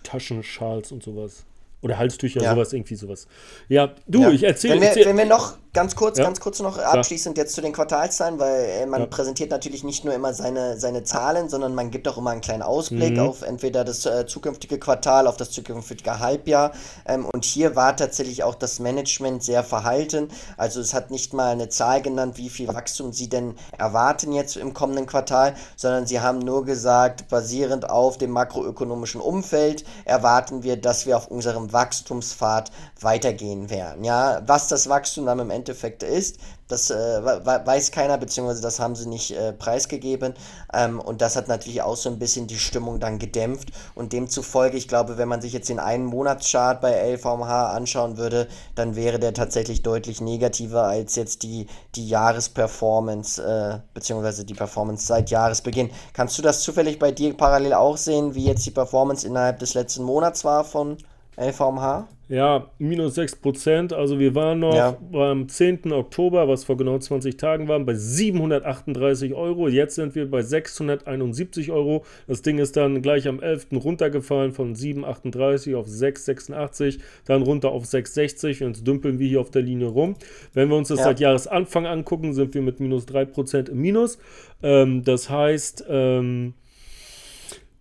Taschen, 0.03 0.43
Schals 0.43 0.91
und 0.91 1.03
sowas. 1.03 1.45
Oder 1.81 1.97
Halstücher, 1.97 2.41
ja. 2.41 2.53
sowas, 2.53 2.73
irgendwie 2.73 2.95
sowas. 2.95 3.27
Ja, 3.69 3.95
du, 4.07 4.23
ja. 4.23 4.31
ich 4.31 4.43
erzähle. 4.43 4.75
Wenn, 4.75 4.83
erzähl. 4.83 5.05
wenn 5.05 5.17
wir 5.17 5.25
noch 5.25 5.57
ganz 5.77 5.95
kurz, 5.95 6.17
ja. 6.17 6.23
ganz 6.23 6.39
kurz 6.39 6.59
noch 6.59 6.79
abschließend 6.79 7.37
jetzt 7.37 7.53
zu 7.53 7.61
den 7.61 7.71
Quartalszahlen, 7.71 8.39
weil 8.39 8.65
äh, 8.65 8.85
man 8.87 9.01
ja. 9.01 9.05
präsentiert 9.05 9.51
natürlich 9.51 9.83
nicht 9.83 10.03
nur 10.05 10.13
immer 10.15 10.33
seine, 10.33 10.79
seine 10.79 11.03
Zahlen, 11.03 11.49
sondern 11.49 11.75
man 11.75 11.91
gibt 11.91 12.07
auch 12.07 12.17
immer 12.17 12.31
einen 12.31 12.41
kleinen 12.41 12.63
Ausblick 12.63 13.13
mhm. 13.13 13.19
auf 13.19 13.43
entweder 13.43 13.83
das 13.83 14.03
äh, 14.07 14.25
zukünftige 14.25 14.79
Quartal, 14.79 15.27
auf 15.27 15.37
das 15.37 15.51
zukünftige 15.51 16.19
Halbjahr. 16.19 16.71
Ähm, 17.05 17.27
und 17.31 17.45
hier 17.45 17.75
war 17.75 17.95
tatsächlich 17.95 18.43
auch 18.43 18.55
das 18.55 18.79
Management 18.79 19.43
sehr 19.43 19.63
verhalten. 19.63 20.29
Also 20.57 20.81
es 20.81 20.95
hat 20.95 21.11
nicht 21.11 21.33
mal 21.33 21.51
eine 21.51 21.69
Zahl 21.69 22.01
genannt, 22.01 22.37
wie 22.37 22.49
viel 22.49 22.67
Wachstum 22.69 23.13
sie 23.13 23.29
denn 23.29 23.53
erwarten 23.77 24.31
jetzt 24.31 24.57
im 24.57 24.73
kommenden 24.73 25.05
Quartal, 25.05 25.53
sondern 25.75 26.07
sie 26.07 26.19
haben 26.21 26.39
nur 26.39 26.65
gesagt, 26.65 27.27
basierend 27.29 27.87
auf 27.87 28.17
dem 28.17 28.31
makroökonomischen 28.31 29.21
Umfeld 29.21 29.85
erwarten 30.05 30.63
wir, 30.63 30.75
dass 30.75 31.05
wir 31.05 31.17
auf 31.17 31.27
unserem 31.27 31.71
Wachstumspfad 31.71 32.71
weitergehen 32.99 33.69
werden. 33.69 34.03
Ja, 34.03 34.41
was 34.47 34.69
das 34.69 34.89
Wachstum 34.89 35.27
dann 35.27 35.37
im 35.37 35.51
Endeffekt 35.51 35.66
ist, 35.73 36.37
das 36.67 36.89
äh, 36.89 36.95
weiß 37.23 37.91
keiner, 37.91 38.17
beziehungsweise 38.17 38.61
das 38.61 38.79
haben 38.79 38.95
sie 38.95 39.07
nicht 39.07 39.31
äh, 39.31 39.53
preisgegeben. 39.53 40.33
Ähm, 40.73 40.99
und 40.99 41.21
das 41.21 41.35
hat 41.35 41.47
natürlich 41.47 41.81
auch 41.81 41.95
so 41.95 42.09
ein 42.09 42.19
bisschen 42.19 42.47
die 42.47 42.59
Stimmung 42.59 42.99
dann 42.99 43.19
gedämpft. 43.19 43.69
Und 43.95 44.11
demzufolge, 44.11 44.77
ich 44.77 44.87
glaube, 44.87 45.17
wenn 45.17 45.29
man 45.29 45.41
sich 45.41 45.53
jetzt 45.53 45.69
den 45.69 45.79
einen 45.79 46.05
Monatschart 46.05 46.81
bei 46.81 47.15
LVMH 47.15 47.69
anschauen 47.71 48.17
würde, 48.17 48.47
dann 48.75 48.95
wäre 48.95 49.17
der 49.17 49.33
tatsächlich 49.33 49.81
deutlich 49.81 50.19
negativer 50.19 50.83
als 50.83 51.15
jetzt 51.15 51.43
die, 51.43 51.67
die 51.95 52.07
Jahresperformance, 52.09 53.41
äh, 53.41 53.79
beziehungsweise 53.93 54.43
die 54.43 54.53
Performance 54.53 55.07
seit 55.07 55.29
Jahresbeginn. 55.29 55.89
Kannst 56.13 56.37
du 56.37 56.41
das 56.41 56.61
zufällig 56.61 56.99
bei 56.99 57.11
dir 57.11 57.35
parallel 57.35 57.73
auch 57.73 57.97
sehen, 57.97 58.35
wie 58.35 58.45
jetzt 58.45 58.65
die 58.65 58.71
Performance 58.71 59.25
innerhalb 59.25 59.59
des 59.59 59.73
letzten 59.73 60.03
Monats 60.03 60.43
war 60.43 60.65
von 60.65 60.97
LVMH? 61.37 62.07
Ja, 62.29 62.71
minus 62.77 63.15
6 63.15 63.37
Prozent. 63.37 63.93
Also 63.93 64.19
wir 64.19 64.35
waren 64.35 64.59
noch 64.59 64.75
ja. 64.75 64.97
beim 65.11 65.47
10. 65.47 65.93
Oktober, 65.93 66.47
was 66.49 66.65
vor 66.65 66.75
genau 66.75 66.97
20 66.97 67.37
Tagen 67.37 67.69
war, 67.69 67.79
bei 67.79 67.93
738 67.93 69.33
Euro. 69.33 69.69
Jetzt 69.69 69.95
sind 69.95 70.13
wir 70.15 70.29
bei 70.29 70.41
671 70.41 71.71
Euro. 71.71 72.03
Das 72.27 72.41
Ding 72.41 72.57
ist 72.57 72.75
dann 72.75 73.01
gleich 73.01 73.29
am 73.29 73.39
11. 73.39 73.67
runtergefallen 73.71 74.51
von 74.51 74.75
738 74.75 75.75
auf 75.75 75.87
686, 75.87 76.99
dann 77.25 77.43
runter 77.43 77.71
auf 77.71 77.85
660 77.85 78.63
und 78.63 78.77
jetzt 78.77 78.87
dümpeln 78.87 79.19
wir 79.19 79.27
hier 79.27 79.41
auf 79.41 79.51
der 79.51 79.61
Linie 79.61 79.87
rum. 79.87 80.15
Wenn 80.53 80.69
wir 80.69 80.75
uns 80.75 80.89
das 80.89 80.99
ja. 80.99 81.05
seit 81.05 81.19
Jahresanfang 81.19 81.85
angucken, 81.85 82.33
sind 82.33 82.53
wir 82.53 82.61
mit 82.61 82.79
minus 82.79 83.05
3 83.05 83.25
Prozent 83.25 83.69
im 83.69 83.79
Minus. 83.79 84.17
Ähm, 84.61 85.03
das 85.03 85.29
heißt, 85.29 85.85
ähm, 85.87 86.55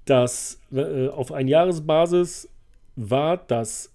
dass 0.04 0.60
äh, 0.72 1.08
auf 1.08 1.32
ein 1.32 1.48
Jahresbasis 1.48 2.48
war 2.96 3.36
das 3.36 3.92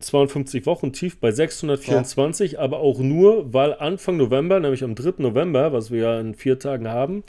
52 0.00 0.66
Wochen 0.66 0.92
tief 0.92 1.18
bei 1.18 1.32
624, 1.32 2.52
ja. 2.52 2.58
aber 2.60 2.78
auch 2.80 2.98
nur, 3.00 3.52
weil 3.52 3.74
Anfang 3.74 4.16
November, 4.16 4.60
nämlich 4.60 4.84
am 4.84 4.94
3. 4.94 5.14
November, 5.18 5.72
was 5.72 5.90
wir 5.90 6.00
ja 6.00 6.20
in 6.20 6.34
vier 6.34 6.58
Tagen 6.58 6.88
haben, 6.88 7.24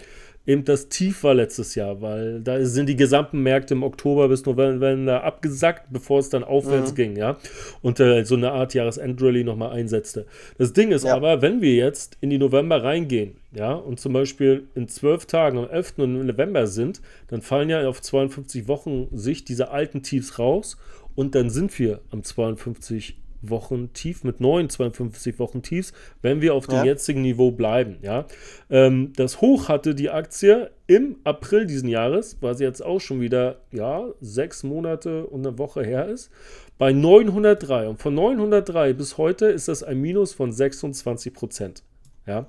eben 0.49 0.65
das 0.65 0.89
Tief 0.89 1.24
war 1.24 1.36
letztes 1.36 1.76
Jahr, 1.76 2.01
weil 2.01 2.41
da 2.41 2.63
sind 2.65 2.89
die 2.89 2.95
gesamten 2.95 3.41
Märkte 3.41 3.76
im 3.76 3.84
Oktober 3.84 4.28
bis 4.30 4.45
November 4.45 5.24
abgesackt, 5.24 5.91
bevor 5.91 6.20
es 6.20 6.30
dann 6.30 6.43
aufwärts 6.43 6.91
mhm. 6.91 6.95
ging, 6.95 7.15
ja. 7.17 7.38
Und 7.82 7.99
äh, 7.99 8.24
so 8.26 8.36
eine 8.36 8.51
Art 8.51 8.74
Jahresendrallye 8.74 9.43
nochmal 9.43 9.72
einsetzte. 9.72 10.26
Das 10.57 10.74
Ding 10.74 10.91
ist 10.91 11.05
ja. 11.05 11.15
aber, 11.15 11.41
wenn 11.41 11.61
wir 11.61 11.76
jetzt 11.76 12.17
in 12.22 12.30
die 12.30 12.39
November 12.39 12.84
reingehen, 12.84 13.36
ja, 13.51 13.74
und 13.74 13.99
zum 13.99 14.13
Beispiel 14.13 14.67
in 14.76 14.88
zwölf 14.88 15.26
Tagen 15.26 15.57
am 15.57 15.70
11. 15.70 15.97
November 15.97 16.67
sind, 16.67 17.01
dann 17.28 17.41
fallen 17.41 17.70
ja 17.70 17.88
auf 17.88 18.01
52 18.01 18.67
Wochen 18.67 19.07
Sicht 19.11 19.49
diese 19.49 19.70
alten 19.70 20.01
Tiefs 20.01 20.39
raus 20.39 20.78
und 21.20 21.36
dann 21.36 21.49
sind 21.49 21.78
wir 21.78 21.99
am 22.11 22.24
52 22.24 23.17
Wochen 23.41 23.91
tief 23.91 24.24
mit 24.24 24.39
neuen 24.39 24.70
52 24.70 25.38
Wochen 25.38 25.61
Tiefs, 25.61 25.91
wenn 26.22 26.41
wir 26.41 26.53
auf 26.53 26.67
dem 26.67 26.76
ja. 26.76 26.86
jetzigen 26.86 27.24
Niveau 27.24 27.51
bleiben. 27.51 27.97
Ja? 28.01 28.26
Ähm, 28.70 29.11
das 29.17 29.41
Hoch 29.41 29.67
hatte 29.67 29.95
die 29.95 30.09
Aktie 30.09 30.72
im 30.88 31.17
April 31.26 31.65
diesen 31.65 31.89
Jahres, 31.89 32.38
weil 32.39 32.55
sie 32.55 32.63
jetzt 32.63 32.82
auch 32.82 33.01
schon 33.01 33.20
wieder 33.20 33.57
ja, 33.74 34.05
sechs 34.22 34.63
Monate 34.63 35.26
und 35.28 35.45
eine 35.45 35.57
Woche 35.57 35.84
her 35.84 36.07
ist, 36.07 36.32
bei 36.78 36.93
903. 36.93 37.89
Und 37.89 37.99
von 37.99 38.15
903 38.15 38.93
bis 38.93 39.17
heute 39.17 39.47
ist 39.47 39.67
das 39.67 39.84
ein 39.84 39.99
Minus 39.99 40.34
von 40.34 40.53
26 40.53 41.34
Prozent. 41.34 41.84
Ja? 42.28 42.45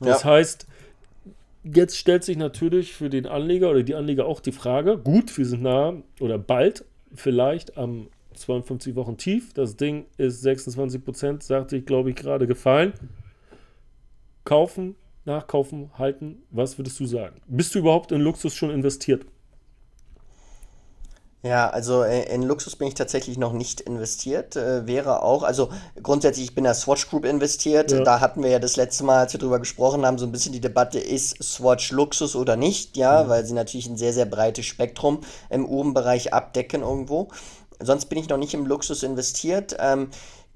Das 0.00 0.24
ja. 0.24 0.30
heißt, 0.30 0.66
jetzt 1.62 1.96
stellt 1.96 2.24
sich 2.24 2.36
natürlich 2.36 2.94
für 2.94 3.10
den 3.10 3.26
Anleger 3.26 3.70
oder 3.70 3.84
die 3.84 3.94
Anleger 3.94 4.26
auch 4.26 4.40
die 4.40 4.50
Frage, 4.50 4.98
gut, 4.98 5.38
wir 5.38 5.46
sind 5.46 5.62
nah 5.62 5.94
oder 6.18 6.36
bald 6.36 6.84
vielleicht 7.14 7.76
am 7.76 8.08
52 8.34 8.94
Wochen 8.96 9.16
tief. 9.16 9.52
Das 9.52 9.76
Ding 9.76 10.06
ist 10.16 10.42
26 10.42 11.04
Prozent, 11.04 11.42
sagte 11.42 11.76
ich, 11.76 11.86
glaube 11.86 12.10
ich, 12.10 12.16
gerade 12.16 12.46
gefallen. 12.46 12.92
Kaufen, 14.44 14.96
nachkaufen, 15.24 15.90
halten. 15.98 16.42
Was 16.50 16.78
würdest 16.78 16.98
du 17.00 17.06
sagen? 17.06 17.40
Bist 17.46 17.74
du 17.74 17.80
überhaupt 17.80 18.12
in 18.12 18.20
Luxus 18.20 18.54
schon 18.54 18.70
investiert? 18.70 19.26
Ja, 21.42 21.68
also 21.70 22.04
äh, 22.04 22.32
in 22.32 22.42
Luxus 22.42 22.76
bin 22.76 22.86
ich 22.86 22.94
tatsächlich 22.94 23.36
noch 23.36 23.52
nicht 23.52 23.80
investiert. 23.80 24.54
Äh, 24.54 24.86
wäre 24.86 25.22
auch, 25.22 25.42
also 25.42 25.70
grundsätzlich, 26.00 26.46
ich 26.46 26.54
bin 26.54 26.62
in 26.62 26.68
der 26.68 26.74
Swatch 26.74 27.10
Group 27.10 27.24
investiert. 27.24 27.90
Ja. 27.90 28.04
Da 28.04 28.20
hatten 28.20 28.44
wir 28.44 28.50
ja 28.50 28.60
das 28.60 28.76
letzte 28.76 29.02
Mal, 29.02 29.18
als 29.18 29.32
wir 29.32 29.40
drüber 29.40 29.58
gesprochen 29.58 30.06
haben, 30.06 30.18
so 30.18 30.26
ein 30.26 30.30
bisschen 30.30 30.52
die 30.52 30.60
Debatte, 30.60 31.00
ist 31.00 31.42
Swatch 31.42 31.90
Luxus 31.90 32.36
oder 32.36 32.54
nicht, 32.54 32.96
ja, 32.96 33.24
mhm. 33.24 33.28
weil 33.28 33.44
sie 33.44 33.54
natürlich 33.54 33.88
ein 33.88 33.96
sehr, 33.96 34.12
sehr 34.12 34.26
breites 34.26 34.66
Spektrum 34.66 35.20
im 35.50 35.66
Uhrenbereich 35.66 36.32
abdecken 36.32 36.82
irgendwo. 36.82 37.28
Sonst 37.80 38.06
bin 38.06 38.18
ich 38.18 38.28
noch 38.28 38.38
nicht 38.38 38.54
im 38.54 38.66
Luxus 38.66 39.02
investiert. 39.02 39.76
Ähm, 39.80 40.10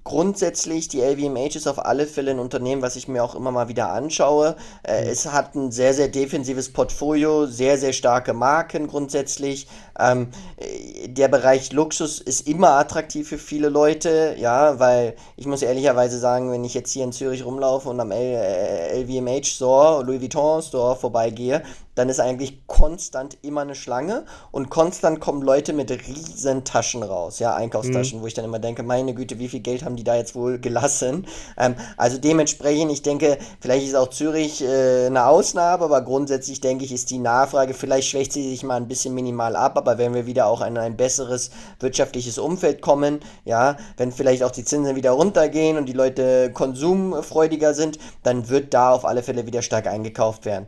grundsätzlich, 0.06 0.88
die 0.88 1.00
LVMH 1.00 1.56
ist 1.56 1.66
auf 1.66 1.84
alle 1.84 2.06
Fälle 2.06 2.30
ein 2.30 2.38
Unternehmen, 2.38 2.80
was 2.80 2.96
ich 2.96 3.08
mir 3.08 3.22
auch 3.22 3.34
immer 3.34 3.50
mal 3.50 3.68
wieder 3.68 3.92
anschaue. 3.92 4.56
Äh, 4.82 5.04
mhm. 5.04 5.10
es 5.10 5.30
hat 5.32 5.54
ein 5.54 5.72
sehr, 5.72 5.92
sehr 5.92 6.08
defensives 6.08 6.72
Portfolio, 6.72 7.46
sehr, 7.46 7.76
sehr 7.76 7.92
starke 7.92 8.32
Marken 8.32 8.86
grundsätzlich. 8.86 9.66
Ähm, 9.98 10.28
äh, 10.56 11.08
der 11.08 11.28
Bereich 11.28 11.72
Luxus 11.72 12.20
ist 12.20 12.46
immer 12.46 12.70
attraktiv 12.70 13.28
für 13.28 13.38
viele 13.38 13.68
Leute, 13.68 14.36
ja, 14.38 14.78
weil 14.78 15.16
ich 15.36 15.46
muss 15.46 15.62
ehrlicherweise 15.62 16.18
sagen, 16.18 16.50
wenn 16.52 16.64
ich 16.64 16.74
jetzt 16.74 16.92
hier 16.92 17.04
in 17.04 17.12
Zürich 17.12 17.44
rumlaufe 17.44 17.88
und 17.88 17.98
am 17.98 18.12
LVMH 18.12 19.44
Store, 19.44 20.04
Louis 20.04 20.20
Vuitton 20.20 20.62
Store 20.62 20.96
vorbeigehe, 20.96 21.62
dann 21.96 22.08
ist 22.08 22.20
eigentlich 22.20 22.66
konstant 22.66 23.38
immer 23.42 23.62
eine 23.62 23.74
Schlange 23.74 24.24
und 24.52 24.70
konstant 24.70 25.18
kommen 25.18 25.42
Leute 25.42 25.72
mit 25.72 25.90
riesen 25.90 26.62
Taschen 26.62 27.02
raus, 27.02 27.40
ja, 27.40 27.54
Einkaufstaschen, 27.54 28.18
mhm. 28.18 28.22
wo 28.22 28.26
ich 28.28 28.34
dann 28.34 28.44
immer 28.44 28.60
denke, 28.60 28.84
meine 28.84 29.14
Güte, 29.14 29.40
wie 29.40 29.48
viel 29.48 29.60
Geld 29.60 29.84
haben 29.84 29.96
die 29.96 30.04
da 30.04 30.14
jetzt 30.14 30.34
wohl 30.36 30.60
gelassen? 30.60 31.26
Ähm, 31.58 31.74
also 31.96 32.18
dementsprechend, 32.18 32.92
ich 32.92 33.02
denke, 33.02 33.38
vielleicht 33.60 33.86
ist 33.86 33.96
auch 33.96 34.10
Zürich 34.10 34.62
äh, 34.62 35.06
eine 35.06 35.26
Ausnahme, 35.26 35.84
aber 35.84 36.02
grundsätzlich 36.02 36.60
denke 36.60 36.84
ich, 36.84 36.92
ist 36.92 37.10
die 37.10 37.18
Nachfrage, 37.18 37.74
vielleicht 37.74 38.08
schwächt 38.08 38.32
sie 38.32 38.48
sich 38.48 38.62
mal 38.62 38.76
ein 38.76 38.88
bisschen 38.88 39.14
minimal 39.14 39.56
ab, 39.56 39.78
aber 39.78 39.98
wenn 39.98 40.14
wir 40.14 40.26
wieder 40.26 40.46
auch 40.46 40.64
in 40.64 40.76
ein 40.76 40.96
besseres 40.96 41.50
wirtschaftliches 41.80 42.38
Umfeld 42.38 42.82
kommen, 42.82 43.20
ja, 43.44 43.78
wenn 43.96 44.12
vielleicht 44.12 44.42
auch 44.42 44.50
die 44.50 44.64
Zinsen 44.64 44.96
wieder 44.96 45.12
runtergehen 45.12 45.78
und 45.78 45.86
die 45.86 45.94
Leute 45.94 46.52
konsumfreudiger 46.52 47.72
sind, 47.72 47.98
dann 48.22 48.50
wird 48.50 48.74
da 48.74 48.92
auf 48.92 49.06
alle 49.06 49.22
Fälle 49.22 49.46
wieder 49.46 49.62
stark 49.62 49.86
eingekauft 49.86 50.44
werden 50.44 50.66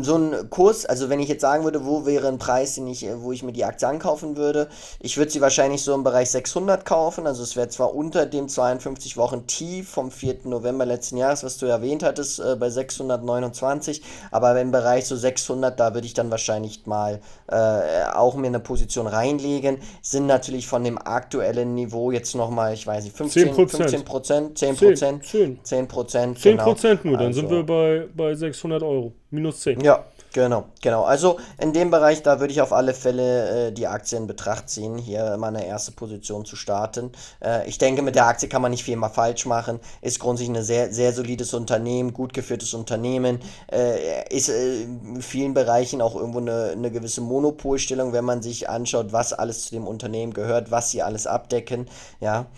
so 0.00 0.16
ein 0.16 0.50
Kurs, 0.50 0.86
also 0.86 1.08
wenn 1.08 1.20
ich 1.20 1.28
jetzt 1.28 1.42
sagen 1.42 1.64
würde, 1.64 1.84
wo 1.84 2.06
wäre 2.06 2.28
ein 2.28 2.38
Preis, 2.38 2.74
den 2.76 2.86
ich, 2.86 3.06
wo 3.16 3.32
ich 3.32 3.42
mir 3.42 3.52
die 3.52 3.64
Aktie 3.64 3.86
ankaufen 3.86 4.36
würde, 4.36 4.68
ich 5.00 5.16
würde 5.16 5.30
sie 5.30 5.40
wahrscheinlich 5.40 5.82
so 5.82 5.94
im 5.94 6.04
Bereich 6.04 6.30
600 6.30 6.84
kaufen, 6.84 7.26
also 7.26 7.42
es 7.42 7.56
wäre 7.56 7.68
zwar 7.68 7.94
unter 7.94 8.26
dem 8.26 8.48
52 8.48 9.16
Wochen 9.16 9.46
Tief 9.46 9.88
vom 9.88 10.10
4. 10.10 10.38
November 10.44 10.86
letzten 10.86 11.16
Jahres, 11.16 11.44
was 11.44 11.58
du 11.58 11.66
erwähnt 11.66 12.02
hattest, 12.02 12.40
äh, 12.40 12.56
bei 12.56 12.70
629, 12.70 14.02
aber 14.30 14.58
im 14.60 14.70
Bereich 14.70 15.06
so 15.06 15.16
600, 15.16 15.78
da 15.78 15.94
würde 15.94 16.06
ich 16.06 16.14
dann 16.14 16.30
wahrscheinlich 16.30 16.86
mal 16.86 17.20
äh, 17.48 18.04
auch 18.14 18.34
mir 18.36 18.46
eine 18.46 18.60
Position 18.60 19.06
reinlegen, 19.06 19.78
sind 20.00 20.26
natürlich 20.26 20.66
von 20.66 20.84
dem 20.84 20.98
aktuellen 20.98 21.74
Niveau 21.74 22.10
jetzt 22.10 22.34
nochmal, 22.34 22.74
ich 22.74 22.86
weiß 22.86 23.04
nicht, 23.04 23.16
15 23.16 23.50
Prozent, 23.50 23.90
15 23.90 24.04
Prozent, 24.04 24.58
10 24.58 24.76
Prozent, 24.76 25.24
10, 25.24 25.58
10 25.62 25.88
Prozent, 25.88 26.38
10 26.38 26.56
Prozent 26.56 27.02
genau. 27.02 27.10
nur, 27.12 27.18
dann 27.18 27.26
also, 27.28 27.40
sind 27.40 27.50
wir 27.50 27.64
bei, 27.64 28.08
bei 28.14 28.34
600 28.34 28.82
Euro. 28.82 29.12
Minus 29.32 29.62
10. 29.62 29.80
Ja, 29.80 30.04
genau, 30.34 30.66
genau. 30.82 31.04
Also 31.04 31.38
in 31.58 31.72
dem 31.72 31.90
Bereich, 31.90 32.22
da 32.22 32.38
würde 32.38 32.52
ich 32.52 32.60
auf 32.60 32.70
alle 32.70 32.92
Fälle 32.92 33.68
äh, 33.68 33.72
die 33.72 33.86
Aktie 33.86 34.18
in 34.18 34.26
Betracht 34.26 34.68
ziehen, 34.68 34.98
hier 34.98 35.38
meine 35.38 35.66
erste 35.66 35.92
Position 35.92 36.44
zu 36.44 36.54
starten. 36.54 37.12
Äh, 37.42 37.66
ich 37.66 37.78
denke, 37.78 38.02
mit 38.02 38.14
der 38.14 38.26
Aktie 38.26 38.50
kann 38.50 38.60
man 38.60 38.72
nicht 38.72 38.84
viel 38.84 38.96
mal 38.96 39.08
falsch 39.08 39.46
machen. 39.46 39.80
Ist 40.02 40.20
grundsätzlich 40.20 40.54
ein 40.54 40.62
sehr, 40.62 40.92
sehr 40.92 41.14
solides 41.14 41.54
Unternehmen, 41.54 42.12
gut 42.12 42.34
geführtes 42.34 42.74
Unternehmen. 42.74 43.40
Äh, 43.72 44.28
ist 44.28 44.50
äh, 44.50 44.82
in 44.82 45.22
vielen 45.22 45.54
Bereichen 45.54 46.02
auch 46.02 46.14
irgendwo 46.14 46.40
eine, 46.40 46.72
eine 46.72 46.90
gewisse 46.90 47.22
Monopolstellung, 47.22 48.12
wenn 48.12 48.26
man 48.26 48.42
sich 48.42 48.68
anschaut, 48.68 49.14
was 49.14 49.32
alles 49.32 49.64
zu 49.64 49.70
dem 49.70 49.86
Unternehmen 49.86 50.34
gehört, 50.34 50.70
was 50.70 50.90
sie 50.90 51.00
alles 51.00 51.26
abdecken. 51.26 51.88
Ja. 52.20 52.48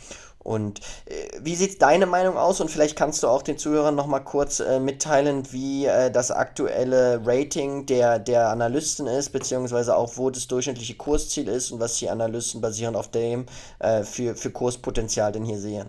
Und 0.44 0.80
äh, 1.06 1.40
wie 1.40 1.56
sieht 1.56 1.80
deine 1.82 2.06
Meinung 2.06 2.36
aus? 2.36 2.60
Und 2.60 2.70
vielleicht 2.70 2.96
kannst 2.96 3.22
du 3.22 3.28
auch 3.28 3.42
den 3.42 3.58
Zuhörern 3.58 3.94
nochmal 3.94 4.22
kurz 4.22 4.60
äh, 4.60 4.78
mitteilen, 4.78 5.50
wie 5.52 5.86
äh, 5.86 6.10
das 6.10 6.30
aktuelle 6.30 7.22
Rating 7.24 7.86
der, 7.86 8.18
der 8.18 8.50
Analysten 8.50 9.06
ist, 9.06 9.30
beziehungsweise 9.30 9.96
auch 9.96 10.16
wo 10.18 10.28
das 10.28 10.46
durchschnittliche 10.46 10.94
Kursziel 10.94 11.48
ist 11.48 11.72
und 11.72 11.80
was 11.80 11.96
die 11.96 12.10
Analysten 12.10 12.60
basierend 12.60 12.96
auf 12.96 13.10
dem 13.10 13.46
äh, 13.78 14.04
für, 14.04 14.36
für 14.36 14.50
Kurspotenzial 14.50 15.32
denn 15.32 15.44
hier 15.44 15.58
sehen. 15.58 15.88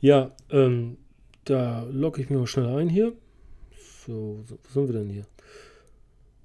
Ja, 0.00 0.30
ähm, 0.50 0.98
da 1.44 1.86
logge 1.90 2.20
ich 2.20 2.30
mich 2.30 2.38
mal 2.38 2.46
schnell 2.46 2.78
ein 2.78 2.88
hier. 2.90 3.14
So, 4.06 4.44
wo 4.46 4.72
sind 4.72 4.88
wir 4.88 5.00
denn 5.00 5.08
hier? 5.08 5.26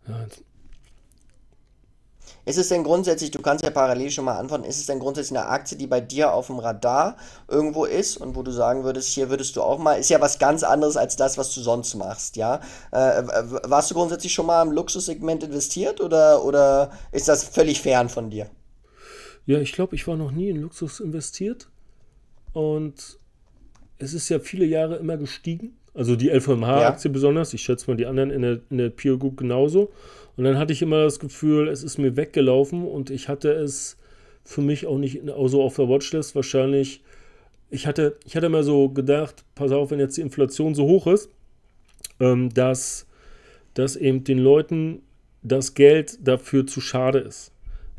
Ja, 0.08 0.24
jetzt 0.24 0.43
ist 2.46 2.58
es 2.58 2.70
denn 2.70 2.84
grundsätzlich, 2.84 3.32
du 3.32 3.41
kannst 3.41 3.64
ja 3.64 3.72
parallel 3.72 4.12
schon 4.12 4.26
mal 4.26 4.38
antworten, 4.38 4.64
ist 4.64 4.80
es 4.80 4.86
denn 4.86 5.00
grundsätzlich 5.00 5.38
eine 5.38 5.50
Aktie, 5.50 5.78
die 5.78 5.88
bei 5.88 6.00
dir 6.00 6.34
auf 6.34 6.48
dem 6.48 6.60
Radar 6.60 7.18
irgendwo 7.48 7.86
ist 7.86 8.18
und 8.18 8.36
wo 8.36 8.43
du 8.43 8.52
sagen 8.52 8.84
würdest, 8.84 9.10
hier 9.10 9.30
würdest 9.30 9.56
du 9.56 9.62
auch 9.62 9.80
mal, 9.80 9.96
ist 9.96 10.10
ja 10.10 10.22
was 10.22 10.39
ganz 10.39 10.64
anderes 10.64 10.96
als 10.96 11.16
das, 11.16 11.38
was 11.38 11.54
du 11.54 11.62
sonst 11.62 11.96
machst, 11.96 12.36
ja? 12.36 12.62
Äh, 12.91 13.24
warst 13.64 13.91
du 13.91 13.96
grundsätzlich 13.96 14.34
schon 14.34 14.46
mal 14.46 14.62
im 14.62 14.72
Luxussegment 14.72 15.43
investiert 15.43 16.02
oder, 16.02 16.43
oder 16.43 16.91
ist 17.12 17.28
das 17.28 17.43
völlig 17.43 17.82
fern 17.82 18.10
von 18.10 18.30
dir? 18.30 18.48
Ja, 19.46 19.60
ich 19.60 19.74
glaube, 19.74 19.96
ich 19.96 20.08
war 20.08 20.16
noch 20.16 20.32
nie 20.32 20.50
in 20.50 20.62
Luxus 20.62 21.00
investiert 21.00 21.70
und 22.54 23.20
es 23.98 24.14
ist 24.14 24.30
ja 24.30 24.39
viele 24.39 24.66
Jahre 24.66 24.96
immer 24.98 25.18
gestiegen. 25.18 25.78
Also 25.93 26.16
die 26.16 26.30
LVMH-Aktie 26.30 27.10
ja. 27.10 27.14
besonders, 27.14 27.54
ich 27.54 27.62
schätze 27.62 27.89
mal 27.89 27.96
die 27.96 28.06
anderen 28.06 28.30
in 28.30 28.41
der, 28.41 28.60
in 28.70 28.78
der 28.78 28.89
Peer 28.89 29.18
Group 29.18 29.38
genauso. 29.38 29.91
Und 30.38 30.44
dann 30.44 30.58
hatte 30.58 30.74
ich 30.74 30.82
immer 30.82 31.04
das 31.04 31.20
Gefühl, 31.20 31.68
es 31.68 31.84
ist 31.84 31.98
mir 31.98 32.18
weggelaufen 32.18 32.86
und 32.86 33.10
ich 33.10 33.30
hatte 33.30 33.52
es 33.52 33.98
für 34.44 34.62
mich 34.62 34.86
auch 34.86 34.98
nicht 34.98 35.22
so 35.46 35.64
auf 35.64 35.76
der 35.76 35.90
Watchlist 35.90 36.36
wahrscheinlich. 36.36 37.02
Ich 37.70 37.88
hatte, 37.88 38.18
ich 38.26 38.36
hatte 38.36 38.46
immer 38.46 38.64
so 38.64 38.90
gedacht, 38.90 39.44
pass 39.56 39.72
auf, 39.72 39.92
wenn 39.92 40.00
jetzt 40.00 40.18
die 40.18 40.22
Inflation 40.22 40.76
so 40.76 40.86
hoch 40.86 41.08
ist, 41.08 41.30
ähm, 42.20 42.54
dass, 42.54 43.08
dass 43.74 43.96
eben 43.96 44.24
den 44.24 44.40
Leuten 44.40 45.02
das 45.42 45.74
Geld 45.74 46.28
dafür 46.28 46.68
zu 46.68 46.82
schade 46.82 47.20
ist. 47.20 47.52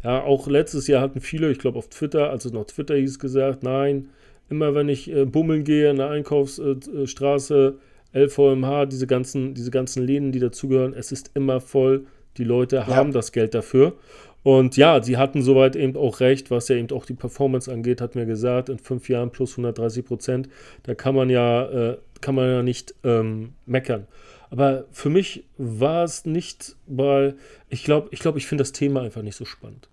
Ja, 0.05 0.23
auch 0.23 0.47
letztes 0.47 0.87
Jahr 0.87 1.01
hatten 1.01 1.21
viele, 1.21 1.51
ich 1.51 1.59
glaube 1.59 1.79
auf 1.79 1.89
Twitter, 1.89 2.31
als 2.31 2.45
es 2.45 2.53
noch 2.53 2.67
Twitter 2.67 2.95
hieß, 2.95 3.19
gesagt, 3.19 3.63
nein, 3.63 4.11
immer 4.49 4.75
wenn 4.75 4.89
ich 4.89 5.11
äh, 5.11 5.25
bummeln 5.25 5.65
gehe 5.65 5.91
in 5.91 5.97
der 5.97 6.11
Einkaufsstraße, 6.11 7.79
LVMH, 8.13 8.87
diese 8.87 9.07
ganzen, 9.07 9.55
diese 9.55 9.71
ganzen 9.71 10.07
Läden, 10.07 10.33
die 10.33 10.39
dazugehören, 10.39 10.95
es 10.95 11.13
ist 11.13 11.33
immer 11.35 11.61
voll 11.61 12.07
die 12.39 12.45
Leute 12.45 12.77
ja. 12.77 12.87
haben 12.89 13.13
das 13.13 13.33
Geld 13.33 13.55
dafür. 13.55 13.95
Und 14.43 14.77
ja, 14.77 15.03
sie 15.03 15.17
hatten 15.17 15.43
soweit 15.43 15.75
eben 15.75 15.97
auch 15.97 16.21
recht, 16.21 16.53
was 16.53 16.69
ja 16.69 16.77
eben 16.77 16.97
auch 16.97 17.05
die 17.05 17.15
Performance 17.15 17.73
angeht, 17.73 18.01
hat 18.01 18.15
mir 18.15 18.27
gesagt, 18.27 18.69
in 18.69 18.79
fünf 18.79 19.09
Jahren 19.09 19.33
plus 19.33 19.53
130 19.55 20.05
Prozent, 20.05 20.49
da 20.85 20.95
kann 20.95 21.17
man 21.17 21.31
ja, 21.31 21.65
äh, 21.65 21.99
kann 22.21 22.37
man 22.37 22.49
ja 22.49 22.63
nicht 22.63 22.95
ähm, 23.03 23.55
meckern. 23.67 24.07
Aber 24.51 24.85
für 24.93 25.11
mich 25.11 25.45
war 25.59 26.05
es 26.05 26.27
nicht, 26.27 26.77
weil 26.87 27.35
ich 27.69 27.83
glaube, 27.83 28.09
ich, 28.13 28.21
glaub, 28.21 28.37
ich 28.37 28.47
finde 28.47 28.63
das 28.63 28.71
Thema 28.71 29.03
einfach 29.03 29.23
nicht 29.23 29.35
so 29.35 29.45
spannend. 29.45 29.89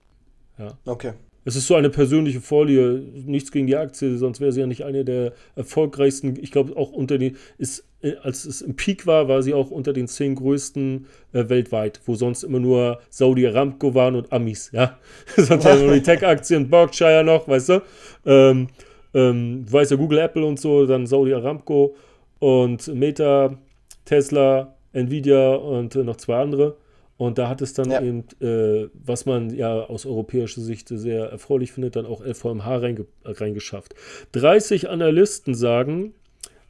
Ja. 0.59 0.77
Okay. 0.85 1.13
Es 1.45 1.55
ist 1.55 1.67
so 1.67 1.75
eine 1.75 1.89
persönliche 1.89 2.41
Folie, 2.41 3.03
nichts 3.25 3.51
gegen 3.51 3.67
die 3.67 3.75
Aktie, 3.75 4.17
sonst 4.17 4.39
wäre 4.39 4.51
sie 4.51 4.61
ja 4.61 4.67
nicht 4.67 4.83
eine 4.83 5.03
der 5.03 5.33
erfolgreichsten. 5.55 6.37
Ich 6.41 6.51
glaube, 6.51 6.77
auch 6.77 6.91
unter 6.91 7.17
den, 7.17 7.37
ist, 7.57 7.85
äh, 8.01 8.15
als 8.23 8.45
es 8.45 8.61
im 8.61 8.75
Peak 8.75 9.05
war, 9.05 9.27
war 9.27 9.43
sie 9.43 9.53
auch 9.53 9.71
unter 9.71 9.93
den 9.93 10.07
zehn 10.07 10.35
größten 10.35 11.07
äh, 11.33 11.49
weltweit, 11.49 12.01
wo 12.05 12.15
sonst 12.15 12.43
immer 12.43 12.59
nur 12.59 12.99
Saudi 13.09 13.45
Aramco 13.47 13.93
waren 13.93 14.15
und 14.15 14.31
Amis, 14.31 14.71
ja. 14.71 14.97
sonst 15.37 15.65
ja 15.65 15.75
nur 15.75 15.93
die 15.93 16.03
Tech-Aktien, 16.03 16.69
Berkshire 16.69 17.23
noch, 17.23 17.47
weißt 17.47 17.69
du. 17.69 17.81
Ähm, 18.25 18.67
ähm, 19.13 19.65
du 19.65 19.73
weißt 19.73 19.91
ja, 19.91 19.97
Google, 19.97 20.19
Apple 20.19 20.45
und 20.45 20.59
so, 20.59 20.85
dann 20.85 21.05
Saudi 21.05 21.33
Aramco 21.33 21.95
und 22.39 22.87
Meta, 22.93 23.57
Tesla, 24.05 24.75
Nvidia 24.93 25.55
und 25.55 25.95
äh, 25.95 26.03
noch 26.03 26.17
zwei 26.17 26.37
andere. 26.37 26.77
Und 27.17 27.37
da 27.37 27.47
hat 27.47 27.61
es 27.61 27.73
dann 27.73 27.91
ja. 27.91 28.01
eben, 28.01 28.25
äh, 28.41 28.89
was 28.93 29.25
man 29.25 29.51
ja 29.51 29.71
aus 29.71 30.05
europäischer 30.05 30.61
Sicht 30.61 30.89
sehr 30.89 31.25
erfreulich 31.25 31.71
findet, 31.71 31.95
dann 31.95 32.05
auch 32.05 32.21
LVMH 32.25 32.77
reinge 32.77 33.05
reingeschafft. 33.23 33.93
30 34.31 34.89
Analysten 34.89 35.53
sagen, 35.53 36.15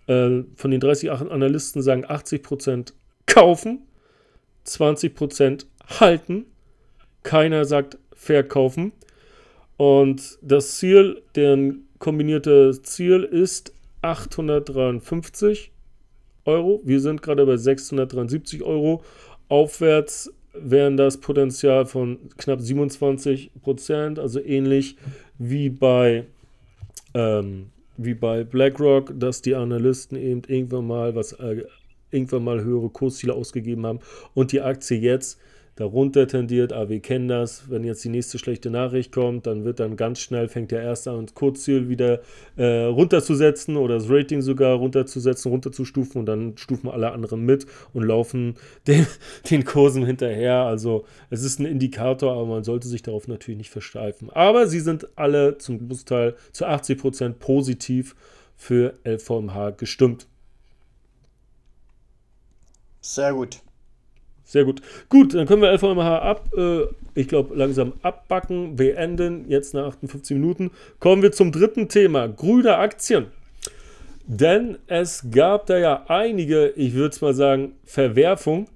äh, 0.07 0.43
von 0.55 0.71
den 0.71 0.79
30 0.79 1.11
Analysten 1.11 1.81
sagen 1.81 2.05
80% 2.05 2.93
kaufen, 3.25 3.87
20% 4.65 5.65
halten, 5.87 6.45
keiner 7.23 7.65
sagt 7.65 7.97
verkaufen. 8.13 8.91
Und 9.77 10.37
das 10.41 10.77
Ziel, 10.77 11.21
deren 11.35 11.87
kombinierte 11.99 12.81
Ziel 12.83 13.23
ist 13.23 13.73
853 14.01 15.71
Euro. 16.45 16.81
Wir 16.83 16.99
sind 16.99 17.21
gerade 17.21 17.45
bei 17.45 17.57
673 17.57 18.63
Euro. 18.63 19.03
Aufwärts 19.53 20.33
wären 20.55 20.97
das 20.97 21.19
Potenzial 21.19 21.85
von 21.85 22.17
knapp 22.37 22.59
27 22.59 23.51
Prozent, 23.61 24.17
also 24.17 24.39
ähnlich 24.39 24.97
wie 25.37 25.69
bei, 25.69 26.25
ähm, 27.13 27.69
wie 27.95 28.15
bei 28.15 28.45
BlackRock, 28.45 29.13
dass 29.15 29.43
die 29.43 29.53
Analysten 29.53 30.17
eben 30.17 30.41
irgendwann 30.47 30.87
mal 30.87 31.13
was 31.13 31.33
äh, 31.33 31.65
irgendwann 32.09 32.43
mal 32.43 32.63
höhere 32.63 32.89
Kursziele 32.89 33.35
ausgegeben 33.35 33.85
haben 33.85 33.99
und 34.33 34.53
die 34.53 34.61
Aktie 34.61 34.97
jetzt 34.97 35.39
darunter 35.75 36.27
tendiert, 36.27 36.71
aber 36.71 36.89
wir 36.89 36.99
kennen 36.99 37.27
das, 37.27 37.69
wenn 37.69 37.83
jetzt 37.83 38.03
die 38.03 38.09
nächste 38.09 38.37
schlechte 38.37 38.69
Nachricht 38.69 39.11
kommt, 39.11 39.47
dann 39.47 39.65
wird 39.65 39.79
dann 39.79 39.95
ganz 39.95 40.19
schnell, 40.19 40.47
fängt 40.47 40.71
der 40.71 40.83
erste 40.83 41.11
an, 41.11 41.25
Kurzziel 41.33 41.89
wieder 41.89 42.21
äh, 42.57 42.83
runterzusetzen 42.83 43.77
oder 43.77 43.95
das 43.95 44.09
Rating 44.09 44.41
sogar 44.41 44.75
runterzusetzen, 44.75 45.51
runterzustufen 45.51 46.19
und 46.19 46.25
dann 46.27 46.57
stufen 46.57 46.89
alle 46.89 47.11
anderen 47.11 47.41
mit 47.41 47.65
und 47.93 48.03
laufen 48.03 48.55
den, 48.87 49.07
den 49.49 49.65
Kursen 49.65 50.05
hinterher. 50.05 50.57
Also 50.57 51.05
es 51.29 51.43
ist 51.43 51.59
ein 51.59 51.65
Indikator, 51.65 52.33
aber 52.33 52.45
man 52.45 52.63
sollte 52.63 52.87
sich 52.87 53.01
darauf 53.01 53.27
natürlich 53.27 53.57
nicht 53.57 53.71
versteifen. 53.71 54.29
Aber 54.29 54.67
sie 54.67 54.79
sind 54.79 55.07
alle 55.17 55.57
zum 55.57 55.87
Großteil 55.87 56.35
zu 56.51 56.67
80% 56.67 57.33
positiv 57.33 58.15
für 58.55 58.93
LVMH 59.03 59.71
gestimmt. 59.71 60.27
Sehr 63.01 63.33
gut. 63.33 63.59
Sehr 64.53 64.65
gut. 64.65 64.83
Gut, 65.09 65.33
dann 65.33 65.47
können 65.47 65.63
wir 65.63 65.71
LVMH 65.71 66.19
ab, 66.19 66.49
äh, 66.55 66.83
ich 67.15 67.27
glaube, 67.27 67.55
langsam 67.55 67.93
abbacken, 68.03 68.75
beenden. 68.75 69.49
Jetzt 69.49 69.73
nach 69.73 69.87
58 69.87 70.37
Minuten. 70.37 70.69
Kommen 70.99 71.23
wir 71.23 71.31
zum 71.31 71.51
dritten 71.51 71.89
Thema: 71.89 72.27
grüne 72.27 72.77
Aktien. 72.77 73.25
Denn 74.27 74.77
es 74.85 75.25
gab 75.31 75.65
da 75.65 75.79
ja 75.79 76.05
einige, 76.07 76.67
ich 76.75 76.93
würde 76.93 77.15
es 77.15 77.21
mal 77.21 77.33
sagen, 77.33 77.73
Verwerfung 77.83 78.67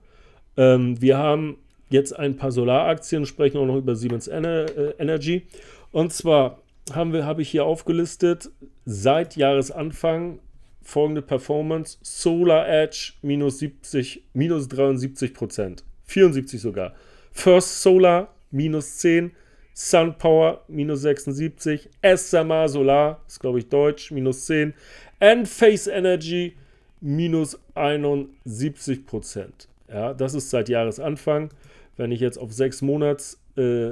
Ähm, 0.58 1.00
wir 1.00 1.20
haben 1.20 1.58
jetzt 1.92 2.18
ein 2.18 2.38
paar 2.38 2.52
Solaraktien, 2.52 3.28
sprechen 3.28 3.60
auch 3.60 3.68
noch 3.68 3.78
über 3.78 3.96
Siemens 3.96 4.28
äh, 4.28 4.66
Energy. 4.98 5.46
Und 5.92 6.12
zwar 6.12 6.58
habe 6.92 7.44
ich 7.44 7.50
hier 7.50 7.66
aufgelistet, 7.66 8.50
seit 8.84 9.36
Jahresanfang 9.36 10.40
folgende 10.88 11.22
Performance: 11.22 11.98
Solar 12.02 12.68
Edge 12.68 13.14
minus 13.22 13.60
70, 13.60 14.24
minus 14.34 14.70
73 14.70 15.34
Prozent, 15.34 15.84
74 16.06 16.62
sogar. 16.62 16.94
First 17.34 17.82
Solar 17.82 18.34
minus 18.52 18.98
10, 19.00 19.32
SunPower 19.74 20.64
minus 20.70 21.02
76, 21.02 21.90
SMA 22.16 22.70
Solar, 22.70 23.22
ist 23.28 23.42
glaube 23.42 23.60
ich 23.60 23.68
deutsch, 23.68 24.12
minus 24.12 24.46
10, 24.46 24.74
Enphase 25.20 25.92
Energy 25.92 26.56
minus 27.02 27.60
71 27.76 29.06
Prozent. 29.06 29.68
Ja, 29.90 30.14
das 30.14 30.34
ist 30.34 30.50
seit 30.50 30.70
Jahresanfang. 30.70 31.50
Wenn 31.98 32.14
ich 32.14 32.22
jetzt 32.22 32.38
auf 32.38 32.54
sechs, 32.54 32.82
Monats, 32.82 33.42
äh, 33.58 33.92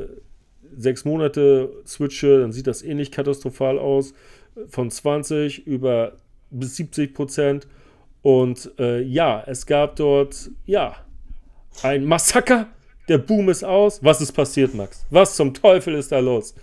sechs 0.77 1.03
Monate 1.03 1.71
switche, 1.85 2.39
dann 2.39 2.53
sieht 2.53 2.67
das 2.67 2.81
ähnlich 2.83 3.11
katastrophal 3.11 3.79
aus. 3.79 4.13
Von 4.69 4.89
20 4.89 5.67
über 5.67 6.13
bis 6.49 6.75
70 6.75 7.13
Prozent. 7.13 7.67
Und 8.21 8.71
äh, 8.79 9.01
ja, 9.01 9.43
es 9.45 9.65
gab 9.65 9.95
dort, 9.97 10.49
ja, 10.65 10.95
ein 11.83 12.05
Massaker. 12.05 12.67
Der 13.07 13.19
Boom 13.19 13.49
ist 13.49 13.63
aus. 13.63 14.03
Was 14.03 14.19
ist 14.19 14.31
passiert, 14.31 14.73
Max? 14.73 15.05
Was 15.11 15.35
zum 15.35 15.53
Teufel 15.53 15.93
ist 15.93 16.11
da 16.11 16.19
los? 16.19 16.55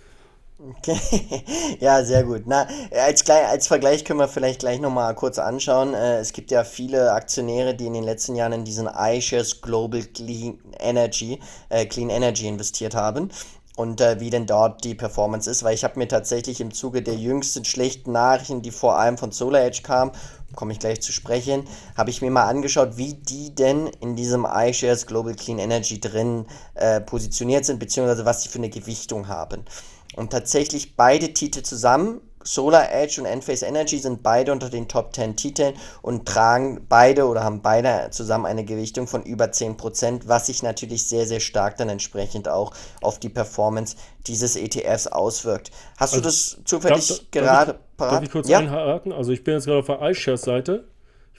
Okay. 0.59 0.97
Ja, 1.79 2.03
sehr 2.03 2.23
gut. 2.23 2.43
Na, 2.45 2.67
als, 2.91 3.29
als 3.29 3.67
Vergleich 3.67 4.05
können 4.05 4.19
wir 4.19 4.27
vielleicht 4.27 4.59
gleich 4.59 4.79
nochmal 4.79 5.13
kurz 5.15 5.39
anschauen. 5.39 5.93
Äh, 5.93 6.19
es 6.19 6.31
gibt 6.31 6.51
ja 6.51 6.63
viele 6.63 7.11
Aktionäre, 7.11 7.75
die 7.75 7.87
in 7.87 7.93
den 7.93 8.03
letzten 8.03 8.35
Jahren 8.35 8.53
in 8.53 8.63
diesen 8.63 8.87
iShares 8.87 9.61
Global 9.61 10.01
Clean 10.03 10.57
Energy, 10.79 11.39
äh, 11.69 11.85
Clean 11.85 12.09
Energy 12.09 12.47
investiert 12.47 12.95
haben 12.95 13.29
und 13.75 14.01
äh, 14.01 14.19
wie 14.19 14.29
denn 14.29 14.45
dort 14.45 14.83
die 14.83 14.95
Performance 14.95 15.49
ist, 15.49 15.63
weil 15.63 15.73
ich 15.73 15.83
habe 15.83 15.97
mir 15.97 16.07
tatsächlich 16.07 16.61
im 16.61 16.73
Zuge 16.73 17.01
der 17.01 17.15
jüngsten 17.15 17.65
schlechten 17.65 18.11
Nachrichten, 18.11 18.61
die 18.61 18.71
vor 18.71 18.97
allem 18.99 19.17
von 19.17 19.31
SolarEdge 19.31 19.81
kamen, 19.81 20.11
komme 20.55 20.73
ich 20.73 20.79
gleich 20.79 21.01
zu 21.01 21.11
sprechen, 21.11 21.63
habe 21.97 22.11
ich 22.11 22.21
mir 22.21 22.29
mal 22.29 22.47
angeschaut, 22.47 22.97
wie 22.97 23.15
die 23.15 23.55
denn 23.55 23.87
in 23.99 24.15
diesem 24.15 24.45
iShares 24.45 25.07
Global 25.07 25.33
Clean 25.33 25.57
Energy 25.57 25.99
drin 25.99 26.45
äh, 26.75 27.01
positioniert 27.01 27.65
sind, 27.65 27.79
beziehungsweise 27.79 28.25
was 28.25 28.43
die 28.43 28.49
für 28.49 28.59
eine 28.59 28.69
Gewichtung 28.69 29.27
haben. 29.27 29.65
Und 30.15 30.31
tatsächlich 30.31 30.95
beide 30.95 31.33
Titel 31.33 31.63
zusammen, 31.63 32.21
Solar 32.43 32.91
Edge 32.91 33.21
und 33.21 33.27
Enphase 33.27 33.65
Energy, 33.65 33.99
sind 33.99 34.23
beide 34.23 34.51
unter 34.51 34.69
den 34.69 34.87
Top 34.87 35.13
10 35.15 35.35
Titeln 35.35 35.75
und 36.01 36.27
tragen 36.27 36.85
beide 36.87 37.25
oder 37.25 37.43
haben 37.43 37.61
beide 37.61 38.09
zusammen 38.11 38.45
eine 38.45 38.65
Gewichtung 38.65 39.07
von 39.07 39.23
über 39.23 39.45
10%, 39.45 40.23
was 40.25 40.47
sich 40.47 40.63
natürlich 40.63 41.07
sehr, 41.07 41.25
sehr 41.25 41.39
stark 41.39 41.77
dann 41.77 41.89
entsprechend 41.89 42.47
auch 42.47 42.73
auf 43.01 43.19
die 43.19 43.29
Performance 43.29 43.95
dieses 44.27 44.55
ETFs 44.55 45.07
auswirkt. 45.07 45.71
Hast 45.97 46.13
also, 46.13 46.21
du 46.21 46.25
das 46.25 46.57
zufällig 46.65 47.07
darf, 47.07 47.19
gerade 47.31 47.71
darf 47.71 47.79
ich, 47.79 47.97
parat? 47.97 48.13
Darf 48.13 48.23
ich 48.23 48.31
kurz 48.31 48.47
ja? 48.49 48.59
einhaken? 48.59 49.11
Also 49.11 49.31
ich 49.31 49.43
bin 49.43 49.55
jetzt 49.55 49.65
gerade 49.65 49.79
auf 49.79 49.87
der 49.87 50.01
iShares-Seite 50.01 50.85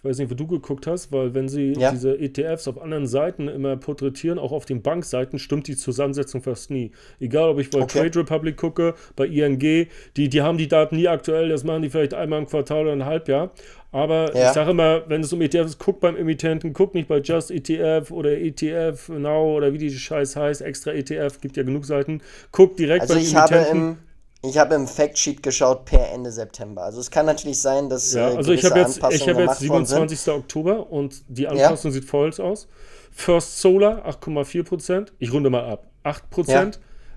ich 0.05 0.11
weiß 0.11 0.19
nicht, 0.19 0.31
wo 0.31 0.35
du 0.35 0.47
geguckt 0.47 0.87
hast, 0.87 1.13
weil 1.13 1.33
wenn 1.33 1.49
sie 1.49 1.73
ja. 1.73 1.91
diese 1.91 2.19
ETFs 2.19 2.69
auf 2.69 2.79
anderen 2.81 3.07
Seiten 3.07 3.49
immer 3.49 3.75
porträtieren, 3.79 4.39
auch 4.39 4.53
auf 4.53 4.67
den 4.67 4.83
Bankseiten, 4.83 5.39
stimmt 5.39 5.67
die 5.67 5.77
Zusammensetzung 5.77 6.43
fast 6.43 6.71
nie. 6.71 6.91
Egal, 7.21 7.49
ob 7.49 7.59
ich 7.59 7.71
bei 7.71 7.81
okay. 7.81 8.01
Trade 8.01 8.19
Republic 8.19 8.59
gucke, 8.59 8.95
bei 9.17 9.27
ING, 9.27 9.59
die, 9.59 10.29
die 10.29 10.43
haben 10.43 10.59
die 10.59 10.69
Daten 10.69 10.97
nie 10.97 11.09
aktuell, 11.09 11.49
das 11.49 11.65
machen 11.65 11.81
die 11.81 11.89
vielleicht 11.89 12.13
einmal 12.13 12.41
im 12.41 12.47
Quartal 12.47 12.83
oder 12.83 12.93
ein 12.93 13.07
Halbjahr. 13.07 13.53
Aber 13.93 14.37
ja. 14.37 14.49
ich 14.49 14.53
sage 14.53 14.73
immer, 14.73 15.09
wenn 15.09 15.23
es 15.23 15.33
um 15.33 15.41
ETFs 15.41 15.71
ist, 15.71 15.79
guck 15.79 16.01
beim 16.01 16.17
Emittenten, 16.17 16.75
guck 16.75 16.95
nicht 16.95 17.09
bei 17.09 17.21
Just 17.21 17.51
ETF 17.51 18.11
oder 18.11 18.33
ETF 18.33 19.09
Now 19.09 19.57
oder 19.57 19.73
wie 19.73 19.79
die 19.79 19.91
Scheiß 19.91 20.37
heißt, 20.37 20.61
extra 20.61 20.93
ETF, 20.93 21.41
gibt 21.41 21.57
ja 21.57 21.63
genug 21.63 21.87
Seiten. 21.87 22.21
Guck 22.53 22.77
direkt 22.77 23.03
also 23.11 23.15
beim 23.15 23.23
Emittenten. 23.23 23.99
Ich 24.47 24.59
habe 24.59 24.75
im 24.75 24.87
Factsheet 24.87 25.43
geschaut 25.43 25.87
per 25.87 26.13
Ende 26.13 26.31
September. 26.31 26.83
Also 26.83 27.01
es 27.01 27.11
kann 27.11 27.25
natürlich 27.27 27.61
sein, 27.61 27.89
dass 27.89 28.13
ja, 28.13 28.31
äh, 28.31 28.37
also 28.37 28.53
ich 28.53 28.65
habe 28.65 28.79
jetzt, 28.79 28.99
ich 29.11 29.29
habe 29.29 29.43
jetzt 29.43 29.59
27. 29.59 30.29
Oktober 30.29 30.91
und 30.91 31.23
die 31.29 31.49
Anpassung 31.49 31.91
ja. 31.91 31.95
sieht 31.95 32.05
folgendes 32.05 32.41
aus. 32.41 32.69
First 33.11 33.61
Solar 33.61 34.07
8,4% 34.07 35.13
Ich 35.19 35.33
runde 35.33 35.49
mal 35.49 35.65
ab. 35.65 35.87
8 36.03 36.25
Ja. 36.47 36.71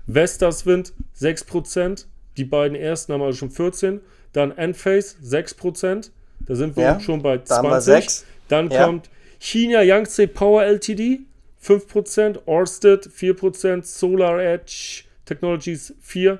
Vestas 0.06 0.64
Wind 0.64 0.94
6% 1.20 2.06
Die 2.38 2.44
beiden 2.44 2.76
ersten 2.76 3.12
haben 3.12 3.22
also 3.22 3.38
schon 3.38 3.50
14. 3.50 4.00
Dann 4.32 4.56
Enphase 4.56 5.16
6% 5.22 6.10
Da 6.40 6.54
sind 6.54 6.76
wir 6.76 6.82
ja. 6.82 7.00
schon 7.00 7.20
bei 7.20 7.42
20. 7.42 8.24
Dann 8.48 8.70
kommt 8.70 9.10
China 9.38 9.82
Yangtze 9.82 10.28
Power 10.28 10.62
Ltd 10.64 11.20
5% 11.62 12.38
Orsted 12.46 13.06
4% 13.06 13.84
Solar 13.84 14.40
Edge 14.40 15.02
Technologies 15.26 15.94
4 16.00 16.38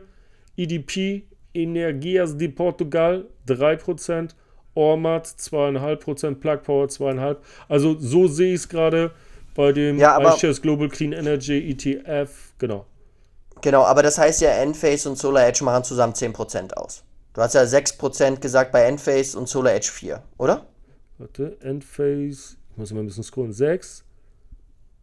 EDP, 0.58 1.24
Energias 1.54 2.36
de 2.36 2.48
Portugal 2.48 3.26
3%, 3.46 4.30
Ormat 4.74 5.26
2,5%, 5.26 6.34
Plug 6.34 6.62
Power 6.62 6.86
2,5%. 6.86 7.36
Also 7.68 7.96
so 7.98 8.28
sehe 8.28 8.54
ich 8.54 8.60
es 8.60 8.68
gerade 8.68 9.12
bei 9.54 9.72
dem 9.72 9.98
ja, 9.98 10.18
iShares 10.20 10.60
Global 10.60 10.88
Clean 10.88 11.12
Energy 11.12 11.70
ETF. 11.70 12.52
Genau. 12.58 12.86
Genau, 13.60 13.82
aber 13.82 14.02
das 14.02 14.18
heißt 14.18 14.40
ja, 14.40 14.50
Enphase 14.50 15.08
und 15.08 15.16
Solar 15.16 15.48
Edge 15.48 15.64
machen 15.64 15.82
zusammen 15.84 16.12
10% 16.12 16.74
aus. 16.74 17.02
Du 17.32 17.40
hast 17.40 17.54
ja 17.54 17.62
6% 17.62 18.36
gesagt 18.36 18.72
bei 18.72 18.84
Enphase 18.84 19.38
und 19.38 19.48
Solar 19.48 19.74
Edge 19.74 19.90
4, 19.92 20.22
oder? 20.38 20.66
Warte, 21.18 21.56
Enphase, 21.60 22.56
ich 22.70 22.76
muss 22.76 22.92
mal 22.92 23.00
ein 23.00 23.06
bisschen 23.06 23.24
scrollen, 23.24 23.52
6, 23.52 24.04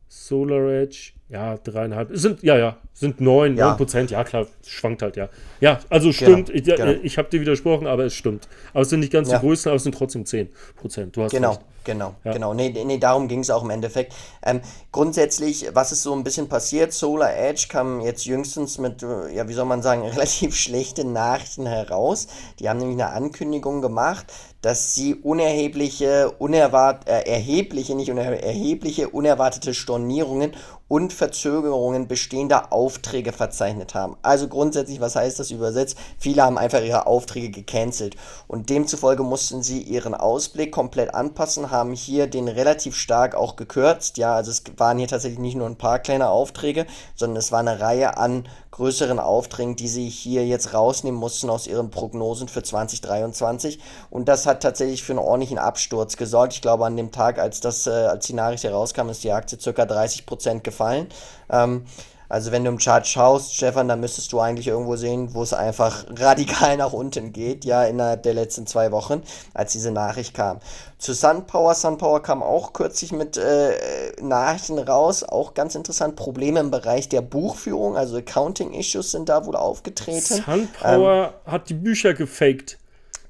Solar 0.08 0.70
Edge, 0.72 1.12
ja, 1.28 1.58
dreieinhalb, 1.58 2.10
sind, 2.14 2.44
ja, 2.44 2.56
ja, 2.56 2.78
sind 2.94 3.20
neun, 3.20 3.58
ja. 3.58 3.74
Prozent, 3.74 4.12
ja 4.12 4.24
klar, 4.24 4.46
schwankt 4.64 5.02
halt, 5.02 5.18
ja. 5.18 5.28
Ja, 5.60 5.80
also 5.90 6.12
stimmt, 6.12 6.48
genau, 6.48 6.58
ich, 6.58 6.64
genau. 6.64 6.92
ich 7.02 7.18
habe 7.18 7.30
dir 7.30 7.42
widersprochen, 7.42 7.88
aber 7.88 8.06
es 8.06 8.14
stimmt. 8.14 8.48
Aber 8.74 8.82
es 8.82 8.90
sind 8.90 9.00
nicht 9.00 9.12
ganz 9.12 9.30
ja. 9.30 9.40
die 9.40 9.46
größten, 9.46 9.72
aber 9.72 9.78
es 9.78 9.84
sind 9.84 9.96
trotzdem 9.96 10.26
zehn 10.26 10.50
Prozent, 10.76 11.16
du 11.16 11.24
hast 11.24 11.32
Genau, 11.32 11.52
recht. 11.52 11.62
genau, 11.84 12.14
ja. 12.24 12.34
genau. 12.34 12.54
Nee, 12.54 12.70
nee 12.86 13.00
darum 13.00 13.28
ging 13.28 13.40
es 13.40 13.50
auch 13.50 13.64
im 13.64 13.72
Endeffekt. 13.72 14.14
Ähm, 14.44 14.62
grundsätzlich, 14.92 15.68
was 15.74 15.92
ist 15.92 16.04
so 16.04 16.14
ein 16.14 16.24
bisschen 16.24 16.48
passiert, 16.48 16.94
Solar 16.94 17.36
Edge 17.36 17.66
kam 17.70 18.02
jetzt 18.02 18.26
jüngstens 18.26 18.78
mit, 18.78 19.02
ja, 19.02 19.48
wie 19.48 19.54
soll 19.54 19.66
man 19.66 19.82
sagen, 19.82 20.04
relativ 20.08 20.56
schlechten 20.56 21.12
Nachrichten 21.12 21.66
heraus. 21.66 22.28
Die 22.60 22.70
haben 22.70 22.78
nämlich 22.78 23.02
eine 23.02 23.14
Ankündigung 23.14 23.82
gemacht, 23.82 24.28
dass 24.66 24.96
sie 24.96 25.14
unerhebliche, 25.14 26.32
unerwart, 26.40 27.08
äh, 27.08 27.22
erhebliche, 27.30 27.94
nicht 27.94 28.10
uner 28.10 28.24
erhebliche, 28.24 29.10
unerwartete 29.10 29.76
Stornierungen 29.76 30.54
und 30.88 31.14
Verzögerungen 31.14 32.08
bestehender 32.08 32.74
Aufträge 32.74 33.32
verzeichnet 33.32 33.94
haben. 33.94 34.18
Also 34.24 34.48
grundsätzlich, 34.48 35.00
was 35.00 35.16
heißt 35.16 35.38
das 35.40 35.52
übersetzt? 35.52 35.98
Viele 36.18 36.42
haben 36.42 36.58
einfach 36.58 36.82
ihre 36.82 37.06
Aufträge 37.06 37.52
gecancelt 37.52 38.16
und 38.48 38.72
demzufolge 38.72 39.22
mussten 39.22 39.62
sie 39.62 39.82
ihren 39.82 40.16
Ausblick 40.16 40.72
komplett 40.72 41.14
anpassen, 41.14 41.70
haben 41.70 41.94
hier 41.94 42.26
den 42.26 42.48
relativ 42.48 42.96
stark 42.96 43.36
auch 43.36 43.58
gekürzt. 43.58 44.18
Ja, 44.18 44.34
also 44.34 44.50
es 44.50 44.64
waren 44.78 44.98
hier 44.98 45.08
tatsächlich 45.08 45.40
nicht 45.40 45.58
nur 45.58 45.68
ein 45.68 45.78
paar 45.78 46.00
kleine 46.00 46.30
Aufträge, 46.30 46.88
sondern 47.16 47.38
es 47.38 47.52
war 47.52 47.60
eine 47.60 47.80
Reihe 47.80 48.18
an 48.18 48.48
größeren 48.76 49.20
Aufträgen, 49.20 49.76
die 49.76 49.88
sie 49.88 50.08
hier 50.08 50.46
jetzt 50.46 50.74
rausnehmen 50.74 51.20
mussten 51.20 51.50
aus 51.50 51.68
ihren 51.68 51.90
Prognosen 51.90 52.48
für 52.48 52.64
2023 52.64 53.80
und 54.10 54.28
das 54.30 54.46
hat 54.46 54.64
tatsächlich 54.64 55.04
für 55.04 55.14
einen 55.14 55.20
ordentlichen 55.20 55.58
Absturz 55.58 56.16
gesorgt. 56.16 56.54
Ich 56.54 56.62
glaube, 56.62 56.86
an 56.86 56.96
dem 56.96 57.12
Tag, 57.12 57.40
als 57.40 57.60
das, 57.60 57.88
äh, 57.88 57.90
als 57.90 58.28
die 58.28 58.34
Nachricht 58.34 58.64
herauskam, 58.64 59.10
ist 59.10 59.24
die 59.24 59.32
Aktie 59.32 59.58
ca. 59.58 59.84
30% 59.84 60.64
gefallen 60.64 60.86
gefallen. 60.86 61.08
Ähm, 61.50 61.86
also 62.30 62.52
wenn 62.52 62.64
du 62.64 62.70
im 62.70 62.78
Chart 62.78 63.06
schaust, 63.08 63.56
Stefan, 63.56 63.88
dann 63.88 64.00
müsstest 64.00 64.32
du 64.32 64.40
eigentlich 64.40 64.68
irgendwo 64.68 64.96
sehen, 64.96 65.34
wo 65.34 65.44
es 65.44 65.54
einfach 65.54 66.06
radikal 66.18 66.78
nach 66.78 66.94
unten 66.94 67.34
geht, 67.34 67.66
ja, 67.66 67.84
innerhalb 67.84 68.24
der 68.24 68.34
letzten 68.34 68.68
zwei 68.68 68.92
Wochen, 68.92 69.22
als 69.54 69.74
diese 69.74 69.92
Nachricht 69.92 70.34
kam. 70.34 70.60
Zu 70.98 71.14
SunPower, 71.14 71.76
SunPower 71.76 72.22
kam 72.22 72.42
auch 72.42 72.74
kürzlich 72.74 73.12
mit 73.12 73.38
äh, 73.38 73.74
Nachrichten 74.22 74.80
raus, 74.80 75.24
auch 75.24 75.54
ganz 75.54 75.76
interessant, 75.76 76.16
Probleme 76.16 76.60
im 76.60 76.72
Bereich 76.72 77.10
der 77.10 77.22
Buchführung, 77.22 77.98
also 77.98 78.18
Accounting-Issues 78.18 79.12
sind 79.12 79.30
da 79.30 79.46
wohl 79.46 79.56
aufgetreten. 79.56 80.44
SunPower 80.46 81.34
ähm, 81.46 81.52
hat 81.52 81.70
die 81.70 81.74
Bücher 81.74 82.14
gefaked. 82.14 82.78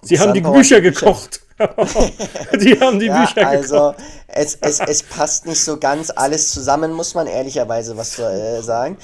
Sie 0.01 0.19
haben 0.19 0.33
die 0.33 0.41
Bücher 0.41 0.81
gekocht. 0.81 1.41
die 2.59 2.79
haben 2.79 2.99
die 2.99 3.05
ja, 3.05 3.25
Bücher 3.25 3.47
Also, 3.47 3.95
es, 4.35 4.57
es, 4.61 4.79
es 4.79 5.03
passt 5.03 5.45
nicht 5.45 5.63
so 5.63 5.77
ganz 5.77 6.11
alles 6.15 6.51
zusammen, 6.51 6.91
muss 6.93 7.15
man 7.15 7.27
ehrlicherweise 7.27 7.97
was 7.97 8.19
äh, 8.19 8.61
sagen. 8.61 8.97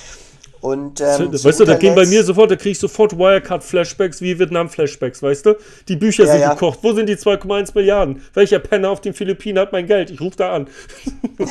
Und, 0.59 1.01
ähm, 1.01 1.33
weißt 1.33 1.59
du, 1.59 1.65
da 1.65 1.75
gehen 1.75 1.95
bei 1.95 2.05
mir 2.05 2.23
sofort, 2.23 2.51
da 2.51 2.55
kriege 2.55 2.69
ich 2.69 2.79
sofort 2.79 3.17
Wirecard-Flashbacks 3.17 4.21
wie 4.21 4.37
Vietnam-Flashbacks, 4.37 5.23
weißt 5.23 5.47
du? 5.47 5.55
Die 5.87 5.95
Bücher 5.95 6.25
ja, 6.25 6.31
sind 6.33 6.41
ja. 6.41 6.53
gekocht. 6.53 6.79
Wo 6.83 6.93
sind 6.93 7.09
die 7.09 7.15
2,1 7.15 7.71
Milliarden? 7.73 8.21
Welcher 8.35 8.59
Penner 8.59 8.91
auf 8.91 9.01
den 9.01 9.15
Philippinen 9.15 9.57
hat 9.57 9.71
mein 9.71 9.87
Geld? 9.87 10.11
Ich 10.11 10.21
rufe 10.21 10.37
da 10.37 10.53
an. 10.53 10.67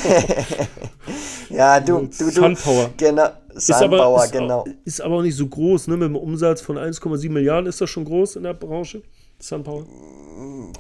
ja, 1.51 1.81
du, 1.81 2.09
du, 2.17 2.25
du. 2.25 2.31
Sunpower. 2.31 2.91
Genau. 2.97 3.31
Sunpower, 3.53 3.65
ist 3.65 3.83
aber, 3.83 4.29
genau. 4.29 4.65
Ist 4.85 5.01
aber 5.01 5.17
auch 5.17 5.23
nicht 5.23 5.37
so 5.37 5.49
groß, 5.49 5.89
ne? 5.89 5.97
Mit 5.97 6.07
einem 6.07 6.17
Umsatz 6.17 6.61
von 6.61 6.79
1,7 6.79 7.31
Milliarden 7.31 7.67
ist 7.67 7.81
das 7.81 7.91
schon 7.91 8.05
groß 8.05 8.37
in 8.37 8.45
der 8.45 8.55
Branche? 8.55 9.03
SunPower? 9.41 9.85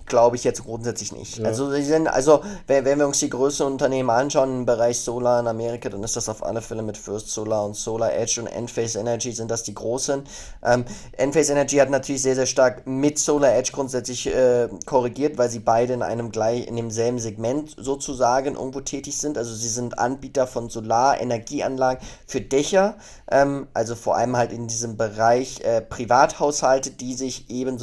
Glaube 0.06 0.36
ich 0.36 0.44
jetzt 0.44 0.64
grundsätzlich 0.64 1.12
nicht. 1.12 1.38
Ja. 1.38 1.46
Also, 1.46 1.70
sie 1.70 1.82
sind, 1.82 2.08
also 2.08 2.42
wenn, 2.66 2.84
wenn, 2.84 2.98
wir 2.98 3.06
uns 3.06 3.18
die 3.18 3.28
größten 3.28 3.66
Unternehmen 3.66 4.08
anschauen 4.08 4.60
im 4.60 4.66
Bereich 4.66 5.00
Solar 5.00 5.40
in 5.40 5.46
Amerika, 5.46 5.88
dann 5.88 6.02
ist 6.02 6.16
das 6.16 6.28
auf 6.28 6.44
alle 6.44 6.62
Fälle 6.62 6.82
mit 6.82 6.96
First 6.96 7.28
Solar 7.30 7.66
und 7.66 7.76
Solar 7.76 8.12
Edge 8.12 8.40
und 8.40 8.46
Enphase 8.46 8.98
Energy 8.98 9.32
sind 9.32 9.50
das 9.50 9.62
die 9.62 9.74
großen. 9.74 10.22
Ähm, 10.64 10.84
Enphase 11.12 11.52
Energy 11.52 11.76
hat 11.76 11.90
natürlich 11.90 12.22
sehr, 12.22 12.34
sehr 12.34 12.46
stark 12.46 12.86
mit 12.86 13.18
Solar 13.18 13.54
Edge 13.54 13.72
grundsätzlich 13.72 14.26
äh, 14.28 14.68
korrigiert, 14.86 15.36
weil 15.36 15.50
sie 15.50 15.60
beide 15.60 15.92
in 15.92 16.02
einem 16.02 16.30
gleich, 16.30 16.66
in 16.66 16.76
demselben 16.76 17.18
Segment 17.18 17.74
sozusagen 17.76 18.54
irgendwo 18.54 18.80
tätig 18.80 19.18
sind. 19.18 19.36
Also 19.36 19.54
sie 19.54 19.68
sind 19.68 19.98
Anbieter 19.98 20.46
von 20.46 20.70
Solarenergieanlagen 20.70 22.02
für 22.26 22.40
Dächer, 22.40 22.96
ähm, 23.30 23.68
also 23.74 23.94
vor 23.94 24.16
allem 24.16 24.36
halt 24.36 24.52
in 24.52 24.68
diesem 24.68 24.96
Bereich 24.96 25.60
äh, 25.60 25.80
Privathaushalte, 25.82 26.90
die 26.90 27.14
sich 27.14 27.50
eben 27.50 27.78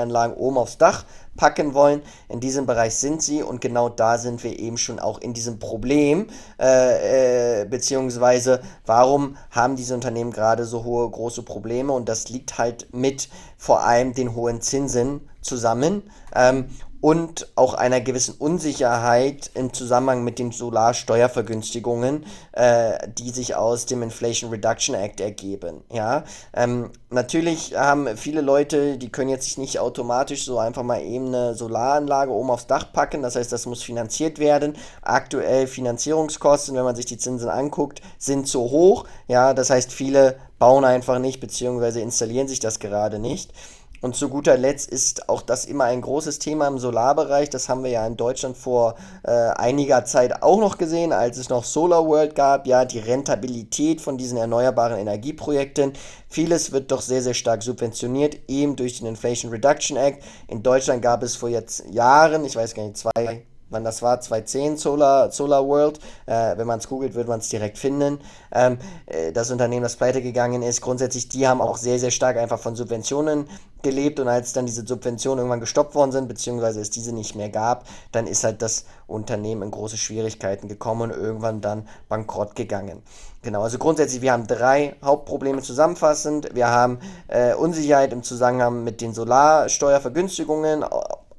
Solarenergieanlagen 0.00 0.36
oben 0.36 0.58
aufs 0.58 0.78
Dach 0.78 1.04
packen 1.36 1.74
wollen. 1.74 2.02
In 2.28 2.40
diesem 2.40 2.66
Bereich 2.66 2.94
sind 2.96 3.22
sie 3.22 3.42
und 3.42 3.60
genau 3.60 3.88
da 3.88 4.18
sind 4.18 4.42
wir 4.44 4.58
eben 4.58 4.78
schon 4.78 4.98
auch 4.98 5.18
in 5.20 5.32
diesem 5.32 5.58
Problem, 5.58 6.26
äh, 6.58 7.62
äh, 7.62 7.64
beziehungsweise 7.66 8.60
warum 8.86 9.36
haben 9.50 9.76
diese 9.76 9.94
Unternehmen 9.94 10.32
gerade 10.32 10.64
so 10.64 10.84
hohe, 10.84 11.08
große 11.08 11.42
Probleme 11.42 11.92
und 11.92 12.08
das 12.08 12.28
liegt 12.28 12.58
halt 12.58 12.92
mit 12.92 13.28
vor 13.56 13.84
allem 13.84 14.14
den 14.14 14.34
hohen 14.34 14.60
Zinsen 14.60 15.28
zusammen. 15.40 16.02
Ähm, 16.34 16.66
und 17.00 17.48
auch 17.54 17.74
einer 17.74 18.00
gewissen 18.00 18.34
Unsicherheit 18.38 19.50
im 19.54 19.72
Zusammenhang 19.72 20.22
mit 20.22 20.38
den 20.38 20.52
Solarsteuervergünstigungen, 20.52 22.26
äh, 22.52 23.08
die 23.18 23.30
sich 23.30 23.54
aus 23.54 23.86
dem 23.86 24.02
Inflation 24.02 24.50
Reduction 24.50 24.94
Act 24.94 25.20
ergeben. 25.20 25.82
Ja, 25.90 26.24
ähm, 26.54 26.90
natürlich 27.08 27.74
haben 27.74 28.16
viele 28.16 28.42
Leute, 28.42 28.98
die 28.98 29.10
können 29.10 29.30
jetzt 29.30 29.56
nicht 29.56 29.78
automatisch 29.78 30.44
so 30.44 30.58
einfach 30.58 30.82
mal 30.82 31.02
eben 31.02 31.28
eine 31.28 31.54
Solaranlage 31.54 32.32
oben 32.32 32.50
aufs 32.50 32.66
Dach 32.66 32.92
packen. 32.92 33.22
Das 33.22 33.36
heißt, 33.36 33.50
das 33.50 33.66
muss 33.66 33.82
finanziert 33.82 34.38
werden. 34.38 34.76
Aktuell 35.00 35.66
Finanzierungskosten, 35.66 36.74
wenn 36.74 36.84
man 36.84 36.96
sich 36.96 37.06
die 37.06 37.18
Zinsen 37.18 37.48
anguckt, 37.48 38.02
sind 38.18 38.46
zu 38.46 38.60
hoch. 38.60 39.06
Ja, 39.26 39.54
das 39.54 39.70
heißt, 39.70 39.92
viele 39.92 40.36
bauen 40.58 40.84
einfach 40.84 41.18
nicht 41.18 41.40
beziehungsweise 41.40 42.00
installieren 42.00 42.46
sich 42.46 42.60
das 42.60 42.78
gerade 42.78 43.18
nicht. 43.18 43.52
Und 44.00 44.16
zu 44.16 44.28
guter 44.28 44.56
Letzt 44.56 44.88
ist 44.88 45.28
auch 45.28 45.42
das 45.42 45.66
immer 45.66 45.84
ein 45.84 46.00
großes 46.00 46.38
Thema 46.38 46.66
im 46.68 46.78
Solarbereich. 46.78 47.50
Das 47.50 47.68
haben 47.68 47.84
wir 47.84 47.90
ja 47.90 48.06
in 48.06 48.16
Deutschland 48.16 48.56
vor 48.56 48.94
äh, 49.22 49.30
einiger 49.30 50.04
Zeit 50.04 50.42
auch 50.42 50.58
noch 50.58 50.78
gesehen, 50.78 51.12
als 51.12 51.36
es 51.36 51.48
noch 51.48 51.64
Solar 51.64 52.06
World 52.06 52.34
gab. 52.34 52.66
Ja, 52.66 52.84
die 52.84 52.98
Rentabilität 52.98 54.00
von 54.00 54.16
diesen 54.16 54.38
erneuerbaren 54.38 54.98
Energieprojekten. 54.98 55.92
Vieles 56.28 56.72
wird 56.72 56.90
doch 56.90 57.02
sehr, 57.02 57.22
sehr 57.22 57.34
stark 57.34 57.62
subventioniert, 57.62 58.38
eben 58.48 58.76
durch 58.76 58.98
den 58.98 59.06
Inflation 59.06 59.50
Reduction 59.50 59.96
Act. 59.96 60.22
In 60.48 60.62
Deutschland 60.62 61.02
gab 61.02 61.22
es 61.22 61.36
vor 61.36 61.48
jetzt 61.48 61.84
Jahren, 61.90 62.44
ich 62.44 62.56
weiß 62.56 62.74
gar 62.74 62.84
nicht, 62.84 62.96
zwei, 62.96 63.42
wann 63.70 63.84
das 63.84 64.02
war, 64.02 64.20
2010 64.20 64.76
Solar, 64.76 65.30
Solar 65.30 65.66
World. 65.66 65.98
Äh, 66.26 66.56
wenn 66.56 66.66
man 66.66 66.78
es 66.78 66.88
googelt, 66.88 67.14
wird 67.14 67.28
man 67.28 67.40
es 67.40 67.48
direkt 67.48 67.78
finden. 67.78 68.20
Ähm, 68.52 68.78
äh, 69.06 69.32
das 69.32 69.50
Unternehmen, 69.50 69.82
das 69.82 69.96
pleite 69.96 70.22
gegangen 70.22 70.62
ist, 70.62 70.80
grundsätzlich, 70.80 71.28
die 71.28 71.48
haben 71.48 71.60
auch 71.60 71.76
sehr, 71.76 71.98
sehr 71.98 72.10
stark 72.10 72.36
einfach 72.36 72.58
von 72.58 72.76
Subventionen 72.76 73.46
gelebt 73.82 74.20
und 74.20 74.28
als 74.28 74.52
dann 74.52 74.66
diese 74.66 74.86
Subventionen 74.86 75.38
irgendwann 75.38 75.60
gestoppt 75.60 75.94
worden 75.94 76.12
sind, 76.12 76.28
beziehungsweise 76.28 76.80
es 76.80 76.90
diese 76.90 77.14
nicht 77.14 77.34
mehr 77.34 77.48
gab, 77.48 77.86
dann 78.12 78.26
ist 78.26 78.44
halt 78.44 78.60
das 78.62 78.84
Unternehmen 79.06 79.62
in 79.62 79.70
große 79.70 79.96
Schwierigkeiten 79.96 80.68
gekommen 80.68 81.10
und 81.10 81.18
irgendwann 81.18 81.60
dann 81.60 81.88
bankrott 82.08 82.54
gegangen. 82.54 83.02
Genau, 83.42 83.62
also 83.62 83.78
grundsätzlich, 83.78 84.20
wir 84.20 84.32
haben 84.32 84.46
drei 84.46 84.96
Hauptprobleme 85.02 85.62
zusammenfassend. 85.62 86.54
Wir 86.54 86.68
haben 86.68 86.98
äh, 87.28 87.54
Unsicherheit 87.54 88.12
im 88.12 88.22
Zusammenhang 88.22 88.84
mit 88.84 89.00
den 89.00 89.14
Solarsteuervergünstigungen 89.14 90.84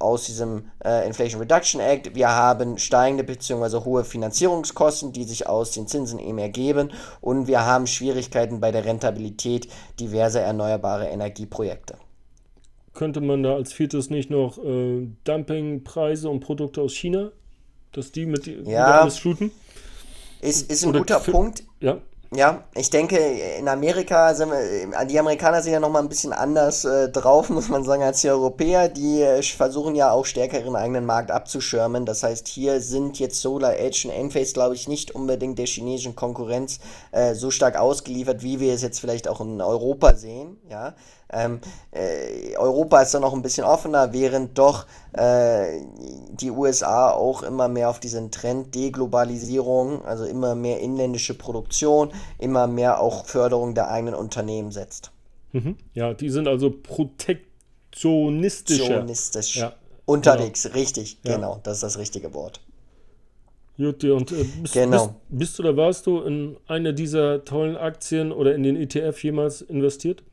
aus 0.01 0.25
diesem 0.25 0.71
äh, 0.83 1.07
Inflation 1.07 1.41
Reduction 1.41 1.79
Act. 1.79 2.15
Wir 2.15 2.29
haben 2.29 2.77
steigende 2.77 3.23
bzw. 3.23 3.85
hohe 3.85 4.03
Finanzierungskosten, 4.03 5.13
die 5.13 5.23
sich 5.23 5.47
aus 5.47 5.71
den 5.71 5.87
Zinsen 5.87 6.19
eben 6.19 6.37
ergeben. 6.37 6.91
Und 7.21 7.47
wir 7.47 7.65
haben 7.65 7.87
Schwierigkeiten 7.87 8.59
bei 8.59 8.71
der 8.71 8.85
Rentabilität 8.85 9.67
diverser 9.99 10.41
erneuerbarer 10.41 11.09
Energieprojekte. 11.09 11.95
Könnte 12.93 13.21
man 13.21 13.43
da 13.43 13.55
als 13.55 13.71
viertes 13.71 14.09
nicht 14.09 14.29
noch 14.29 14.57
äh, 14.57 15.07
Dumpingpreise 15.23 16.29
und 16.29 16.41
Produkte 16.41 16.81
aus 16.81 16.93
China, 16.93 17.31
dass 17.93 18.11
die 18.11 18.25
mit 18.25 18.47
ja, 18.47 19.01
alles 19.01 19.17
shooten? 19.17 19.51
Ist, 20.41 20.69
ist 20.69 20.83
ein 20.83 20.89
Oder 20.89 20.99
guter 20.99 21.19
Punkt. 21.19 21.63
Ja. 21.79 22.01
Ja, 22.33 22.63
ich 22.75 22.89
denke, 22.89 23.17
in 23.17 23.67
Amerika 23.67 24.33
sind 24.33 24.51
wir, 24.51 25.05
die 25.05 25.19
Amerikaner 25.19 25.61
sind 25.61 25.73
ja 25.73 25.81
nochmal 25.81 26.01
ein 26.01 26.07
bisschen 26.07 26.31
anders 26.31 26.85
äh, 26.85 27.09
drauf, 27.09 27.49
muss 27.49 27.67
man 27.67 27.83
sagen, 27.83 28.03
als 28.03 28.21
die 28.21 28.29
Europäer. 28.29 28.87
Die 28.87 29.21
äh, 29.21 29.43
versuchen 29.43 29.95
ja 29.95 30.11
auch 30.11 30.25
stärker 30.25 30.57
ihren 30.61 30.77
eigenen 30.77 31.05
Markt 31.05 31.29
abzuschirmen. 31.29 32.05
Das 32.05 32.23
heißt, 32.23 32.47
hier 32.47 32.79
sind 32.79 33.19
jetzt 33.19 33.41
Solar 33.41 33.77
Edge 33.77 34.07
und 34.07 34.13
Enphase, 34.13 34.53
glaube 34.53 34.75
ich, 34.75 34.87
nicht 34.87 35.11
unbedingt 35.13 35.59
der 35.59 35.65
chinesischen 35.65 36.15
Konkurrenz 36.15 36.79
äh, 37.11 37.33
so 37.33 37.51
stark 37.51 37.77
ausgeliefert, 37.77 38.43
wie 38.43 38.61
wir 38.61 38.73
es 38.73 38.81
jetzt 38.81 39.01
vielleicht 39.01 39.27
auch 39.27 39.41
in 39.41 39.59
Europa 39.59 40.15
sehen. 40.15 40.57
Ja, 40.69 40.95
ähm, 41.31 41.59
äh, 41.91 42.55
Europa 42.57 43.01
ist 43.01 43.13
da 43.13 43.19
noch 43.19 43.33
ein 43.33 43.41
bisschen 43.41 43.63
offener, 43.63 44.13
während 44.13 44.57
doch 44.57 44.85
äh, 45.13 45.81
die 46.31 46.51
USA 46.51 47.11
auch 47.11 47.43
immer 47.43 47.67
mehr 47.67 47.89
auf 47.89 47.99
diesen 47.99 48.31
Trend 48.31 48.73
Deglobalisierung, 48.75 50.05
also 50.05 50.25
immer 50.25 50.55
mehr 50.55 50.79
inländische 50.79 51.33
Produktion, 51.33 52.11
immer 52.37 52.67
mehr 52.67 52.99
auch 52.99 53.25
Förderung 53.25 53.75
der 53.75 53.91
eigenen 53.91 54.15
Unternehmen 54.15 54.71
setzt. 54.71 55.11
Mhm. 55.51 55.77
Ja, 55.93 56.13
die 56.13 56.29
sind 56.29 56.47
also 56.47 56.71
protektionistischer. 56.71 58.83
Protektionistisch. 58.83 59.57
Ja, 59.57 59.73
unterwegs, 60.05 60.63
genau. 60.63 60.75
richtig, 60.75 61.17
ja. 61.23 61.35
genau, 61.35 61.59
das 61.63 61.77
ist 61.77 61.83
das 61.83 61.97
richtige 61.97 62.33
Wort. 62.33 62.61
Jutti, 63.77 64.11
und 64.11 64.31
äh, 64.31 64.43
bist, 64.61 64.73
genau. 64.73 65.07
bist, 65.07 65.15
bist, 65.29 65.59
du 65.59 65.63
oder 65.63 65.77
warst 65.77 66.05
du 66.05 66.21
in 66.21 66.57
eine 66.67 66.93
dieser 66.93 67.45
tollen 67.45 67.77
Aktien 67.77 68.31
oder 68.31 68.53
in 68.53 68.63
den 68.63 68.75
ETF 68.75 69.23
jemals 69.23 69.61
investiert? 69.61 70.23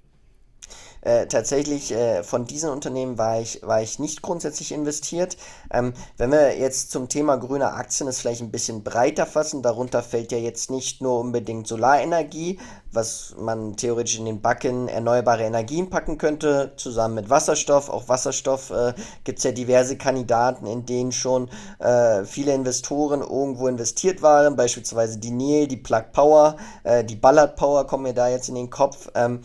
Äh, 1.01 1.27
tatsächlich 1.27 1.93
äh, 1.93 2.23
von 2.23 2.45
diesen 2.45 2.71
Unternehmen 2.71 3.19
war 3.19 3.41
ich, 3.41 3.61
war 3.63 3.83
ich 3.83 3.99
nicht 3.99 4.23
grundsätzlich 4.23 4.73
investiert. 4.73 5.37
Ähm, 5.73 5.93
wenn 6.17 6.31
wir 6.31 6.59
jetzt 6.59 6.91
zum 6.91 7.09
Thema 7.09 7.37
grüne 7.37 7.73
Aktien 7.73 8.09
es 8.09 8.21
vielleicht 8.21 8.41
ein 8.41 8.51
bisschen 8.51 8.83
breiter 8.83 9.27
fassen, 9.27 9.63
darunter 9.63 10.03
fällt 10.03 10.33
ja 10.33 10.39
jetzt 10.39 10.71
nicht 10.71 11.01
nur 11.01 11.21
unbedingt 11.21 11.67
Solarenergie, 11.67 12.59
was 12.93 13.35
man 13.39 13.77
theoretisch 13.77 14.19
in 14.19 14.25
den 14.25 14.41
Backen 14.41 14.89
erneuerbare 14.89 15.45
Energien 15.45 15.91
packen 15.91 16.19
könnte, 16.19 16.73
zusammen 16.77 17.15
mit 17.15 17.31
Wasserstoff. 17.31 17.89
Auch 17.91 18.09
Wasserstoff 18.09 18.71
äh, 18.71 18.95
gibt 19.25 19.39
es 19.39 19.45
ja 19.45 19.53
diverse 19.53 19.97
Kandidaten, 19.97 20.67
in 20.67 20.87
denen 20.87 21.13
schon 21.13 21.49
äh, 21.79 22.25
viele 22.25 22.55
Investoren 22.55 23.21
irgendwo 23.21 23.69
investiert 23.69 24.23
waren, 24.23 24.57
beispielsweise 24.57 25.19
die 25.19 25.31
Nil, 25.31 25.69
die 25.69 25.77
Plug 25.77 26.05
Power, 26.13 26.57
äh, 26.83 27.05
die 27.05 27.17
Ballard 27.17 27.57
Power 27.57 27.87
kommen 27.87 28.05
mir 28.05 28.15
da 28.15 28.29
jetzt 28.29 28.49
in 28.49 28.55
den 28.55 28.71
Kopf. 28.71 29.09
Ähm, 29.15 29.41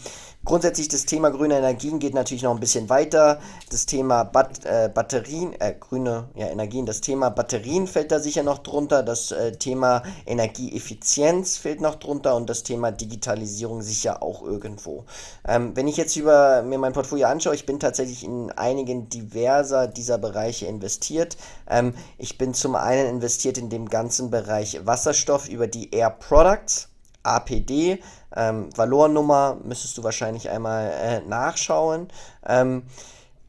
Grundsätzlich 0.45 0.89
das 0.89 1.05
Thema 1.05 1.29
grüne 1.29 1.57
Energien 1.57 1.99
geht 1.99 2.13
natürlich 2.13 2.43
noch 2.43 2.53
ein 2.53 2.59
bisschen 2.59 2.89
weiter. 2.89 3.39
Das 3.69 3.85
Thema 3.85 4.25
Bat 4.25 4.65
äh, 4.65 4.89
Batterien, 4.93 5.53
äh, 5.61 5.73
grüne 5.79 6.27
ja, 6.35 6.47
Energien, 6.47 6.85
das 6.85 6.99
Thema 6.99 7.29
Batterien 7.29 7.87
fällt 7.87 8.11
da 8.11 8.19
sicher 8.19 8.43
noch 8.43 8.57
drunter. 8.57 9.03
Das 9.03 9.31
äh, 9.31 9.53
Thema 9.53 10.03
Energieeffizienz 10.25 11.55
fällt 11.55 11.79
noch 11.79 11.95
drunter 11.95 12.35
und 12.35 12.49
das 12.49 12.63
Thema 12.63 12.91
Digitalisierung 12.91 13.81
sicher 13.81 14.21
auch 14.21 14.43
irgendwo. 14.43 15.05
Ähm, 15.47 15.77
wenn 15.77 15.87
ich 15.87 15.95
jetzt 15.95 16.17
über 16.17 16.61
mir 16.61 16.77
mein 16.77 16.91
Portfolio 16.91 17.27
anschaue, 17.27 17.55
ich 17.55 17.65
bin 17.65 17.79
tatsächlich 17.79 18.25
in 18.25 18.51
einigen 18.51 19.07
diverser 19.07 19.87
dieser 19.87 20.17
Bereiche 20.17 20.65
investiert. 20.65 21.37
Ähm, 21.69 21.93
ich 22.17 22.37
bin 22.37 22.53
zum 22.53 22.75
einen 22.75 23.07
investiert 23.07 23.57
in 23.57 23.69
dem 23.69 23.87
ganzen 23.87 24.29
Bereich 24.29 24.85
Wasserstoff 24.85 25.47
über 25.47 25.67
die 25.67 25.95
Air 25.95 26.09
Products. 26.09 26.89
APD, 27.23 27.99
ähm, 28.35 28.69
Valornummer 28.75 29.57
müsstest 29.63 29.97
du 29.97 30.03
wahrscheinlich 30.03 30.49
einmal 30.49 30.91
äh, 30.91 31.21
nachschauen. 31.21 32.07
Ähm, 32.45 32.83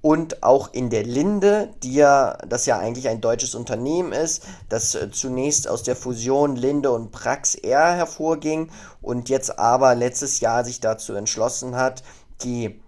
und 0.05 0.43
auch 0.43 0.71
in 0.75 0.91
der 0.91 1.03
Linde, 1.03 1.71
die 1.83 1.95
ja, 1.95 2.37
das 2.47 2.67
ja 2.67 2.79
eigentlich 2.79 3.09
ein 3.09 3.23
deutsches 3.23 3.55
Unternehmen 3.55 4.13
ist, 4.13 4.43
das 4.69 4.95
äh, 4.95 5.11
zunächst 5.11 5.67
aus 5.67 5.83
der 5.83 5.97
Fusion 5.97 6.57
Linde 6.57 6.91
und 6.91 7.11
Prax 7.11 7.55
Air 7.55 7.95
hervorging 7.95 8.71
und 9.01 9.31
jetzt 9.31 9.59
aber 9.59 9.95
letztes 9.95 10.41
Jahr 10.41 10.63
sich 10.63 10.81
dazu 10.81 11.15
entschlossen 11.15 11.77
hat, 11.77 12.03
die 12.43 12.83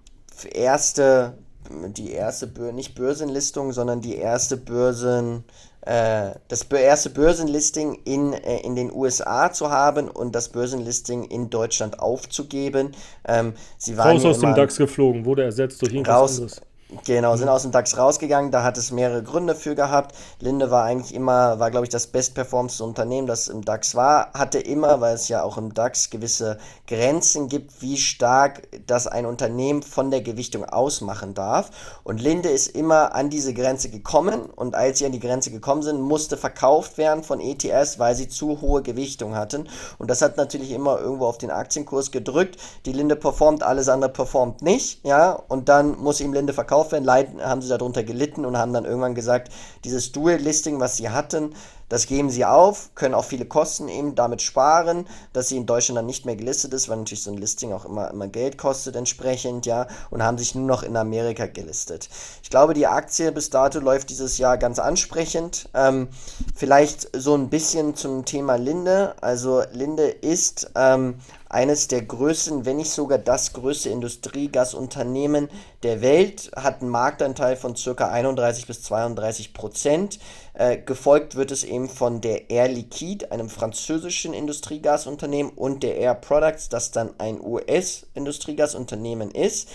erste, 0.53 1.39
die 1.71 2.13
erste, 2.13 2.49
nicht 2.75 2.95
Börsenlistung, 2.95 3.73
sondern 3.73 4.03
die 4.03 4.17
erste 4.17 4.59
Börsen, 4.59 5.45
das 5.87 6.63
erste 6.65 7.11
Börsenlisting 7.11 8.01
in, 8.05 8.33
äh, 8.33 8.59
in 8.59 8.75
den 8.75 8.93
USA 8.93 9.53
zu 9.53 9.71
haben 9.71 10.09
und 10.09 10.35
das 10.35 10.49
Börsenlisting 10.49 11.25
in 11.25 11.49
Deutschland 11.49 12.01
aufzugeben. 12.01 12.93
Ähm, 13.27 13.55
sie 13.79 13.97
waren 13.97 14.17
raus 14.17 14.25
aus 14.25 14.41
dem 14.41 14.55
DAX 14.55 14.77
geflogen, 14.77 15.25
wurde 15.25 15.45
ersetzt 15.45 15.81
durch 15.83 15.93
irgendwas 15.93 16.15
raus, 16.15 16.39
anderes. 16.39 16.61
Genau, 17.05 17.35
sind 17.35 17.49
aus 17.49 17.63
dem 17.63 17.73
DAX 17.73 17.99
rausgegangen, 17.99 18.53
da 18.53 18.63
hat 18.63 18.79
es 18.79 18.93
mehrere 18.93 19.21
Gründe 19.21 19.57
für 19.57 19.75
gehabt. 19.75 20.15
Linde 20.39 20.71
war 20.71 20.85
eigentlich 20.85 21.13
immer, 21.17 21.59
war 21.59 21.73
glaube 21.73 21.85
ich 21.85 21.91
das 21.91 22.07
bestperformste 22.07 22.85
Unternehmen, 22.85 23.27
das 23.27 23.49
im 23.49 23.65
DAX 23.65 23.97
war, 23.97 24.33
hatte 24.35 24.61
immer, 24.61 25.01
weil 25.01 25.17
es 25.17 25.27
ja 25.27 25.43
auch 25.43 25.59
im 25.59 25.75
DAX 25.75 26.11
gewisse 26.11 26.59
Grenzen 26.87 27.49
gibt, 27.49 27.83
wie 27.83 27.97
stark 27.97 28.69
das 28.87 29.09
ein 29.09 29.27
Unternehmen 29.27 29.83
von 29.83 30.13
der 30.13 30.21
Gewichtung 30.21 30.65
ausmachen 30.65 31.35
darf. 31.35 31.73
Und 32.05 32.21
Linde 32.21 32.51
ist 32.51 32.69
immer 32.69 33.17
an 33.17 33.31
diese 33.31 33.53
Grenze 33.53 33.91
gekommen 33.91 34.43
und 34.43 34.77
als 34.77 35.01
sie 35.01 35.07
an 35.07 35.13
die 35.13 35.19
Grenze 35.19 35.51
gekommen 35.51 35.83
sind, 35.83 36.01
musste 36.01 36.37
verkauft 36.37 36.99
werden 36.99 37.25
von 37.25 37.41
ETS, 37.41 37.99
weil 37.99 38.15
sie 38.15 38.29
zu 38.29 38.61
hohe 38.61 38.83
Gewichtung 38.83 39.35
hatten. 39.35 39.69
Und 39.99 40.09
das 40.09 40.23
hat 40.23 40.37
natürlich 40.37 40.71
immer 40.71 41.01
irgendwo 41.01 41.27
auf 41.27 41.39
den 41.39 41.51
Aktienkurs 41.51 42.13
gedrückt. 42.13 42.59
Die 42.85 42.93
Linde 42.93 43.17
performt, 43.17 43.65
alles 43.65 43.89
andere 43.89 44.13
performt 44.13 44.63
nicht, 44.63 45.05
ja, 45.05 45.33
und 45.33 45.69
dann 45.69 45.99
muss 45.99 46.21
ihm 46.21 46.33
Linde 46.33 46.53
verkauft 46.53 46.76
verkauft 46.85 46.93
werden, 46.93 47.43
haben 47.43 47.63
sie 47.63 47.69
darunter 47.69 48.03
gelitten 48.05 48.45
und 48.45 48.57
haben 48.57 48.73
dann 48.73 48.85
irgendwann 48.85 49.15
gesagt, 49.15 49.53
dieses 49.85 50.13
Dual-Listing, 50.13 50.81
was 50.81 50.97
sie 50.97 51.11
hatten, 51.11 51.55
das 51.89 52.07
geben 52.07 52.31
sie 52.31 52.45
auf, 52.45 52.91
können 52.95 53.15
auch 53.15 53.25
viele 53.25 53.45
Kosten 53.45 53.89
eben 53.89 54.15
damit 54.15 54.43
sparen, 54.43 55.07
dass 55.33 55.49
sie 55.49 55.57
in 55.57 55.67
Deutschland 55.67 55.99
dann 55.99 56.07
nicht 56.07 56.27
mehr 56.27 56.37
gelistet 56.37 56.75
ist, 56.75 56.89
weil 56.89 56.97
natürlich 56.97 57.23
so 57.23 57.31
ein 57.31 57.37
Listing 57.37 57.73
auch 57.73 57.85
immer, 57.85 58.11
immer 58.11 58.27
Geld 58.27 58.59
kostet 58.59 58.97
entsprechend, 58.97 59.67
ja, 59.67 59.87
und 60.11 60.23
haben 60.23 60.39
sich 60.39 60.55
nur 60.55 60.67
noch 60.67 60.83
in 60.83 60.97
Amerika 60.97 61.47
gelistet. 61.47 62.09
Ich 62.43 62.51
glaube, 62.51 62.75
die 62.75 62.87
Aktie 62.87 63.31
bis 63.33 63.51
dato 63.51 63.79
läuft 63.79 64.11
dieses 64.11 64.39
Jahr 64.39 64.59
ganz 64.59 64.79
ansprechend. 64.79 65.69
Ähm, 65.75 66.09
vielleicht 66.55 67.09
so 67.17 67.35
ein 67.35 67.51
bisschen 67.51 67.95
zum 67.95 68.25
Thema 68.25 68.57
Linde. 68.57 69.15
Also 69.21 69.63
Linde 69.73 70.09
ist 70.09 70.71
ähm, 70.75 71.21
eines 71.49 71.89
der 71.89 72.03
größten, 72.03 72.67
wenn 72.67 72.77
nicht 72.77 72.91
sogar 72.91 73.19
das 73.19 73.53
größte 73.53 73.89
Industriegasunternehmen 73.91 75.49
der 75.83 76.01
Welt, 76.01 76.51
hat 76.57 76.81
einen 76.81 76.91
Marktanteil 76.91 77.57
von 77.57 77.75
ca. 77.75 78.09
31 78.09 78.67
bis 78.67 78.83
32 78.83 79.55
Prozent. 79.55 80.19
Äh, 80.59 80.79
gefolgt 80.79 81.35
wird 81.35 81.51
es 81.51 81.65
eben 81.65 81.87
von 81.87 82.23
der 82.23 82.49
Air 82.49 82.69
Liquide, 82.69 83.31
einem 83.31 83.51
französischen 83.51 84.33
Industriegasunternehmen, 84.33 85.53
und 85.53 85.83
der 85.83 85.97
Air 85.99 86.15
Products, 86.15 86.71
das 86.71 86.93
dann 86.93 87.11
ein 87.19 87.39
US-Industriegasunternehmen 87.43 89.31
ist. 89.33 89.69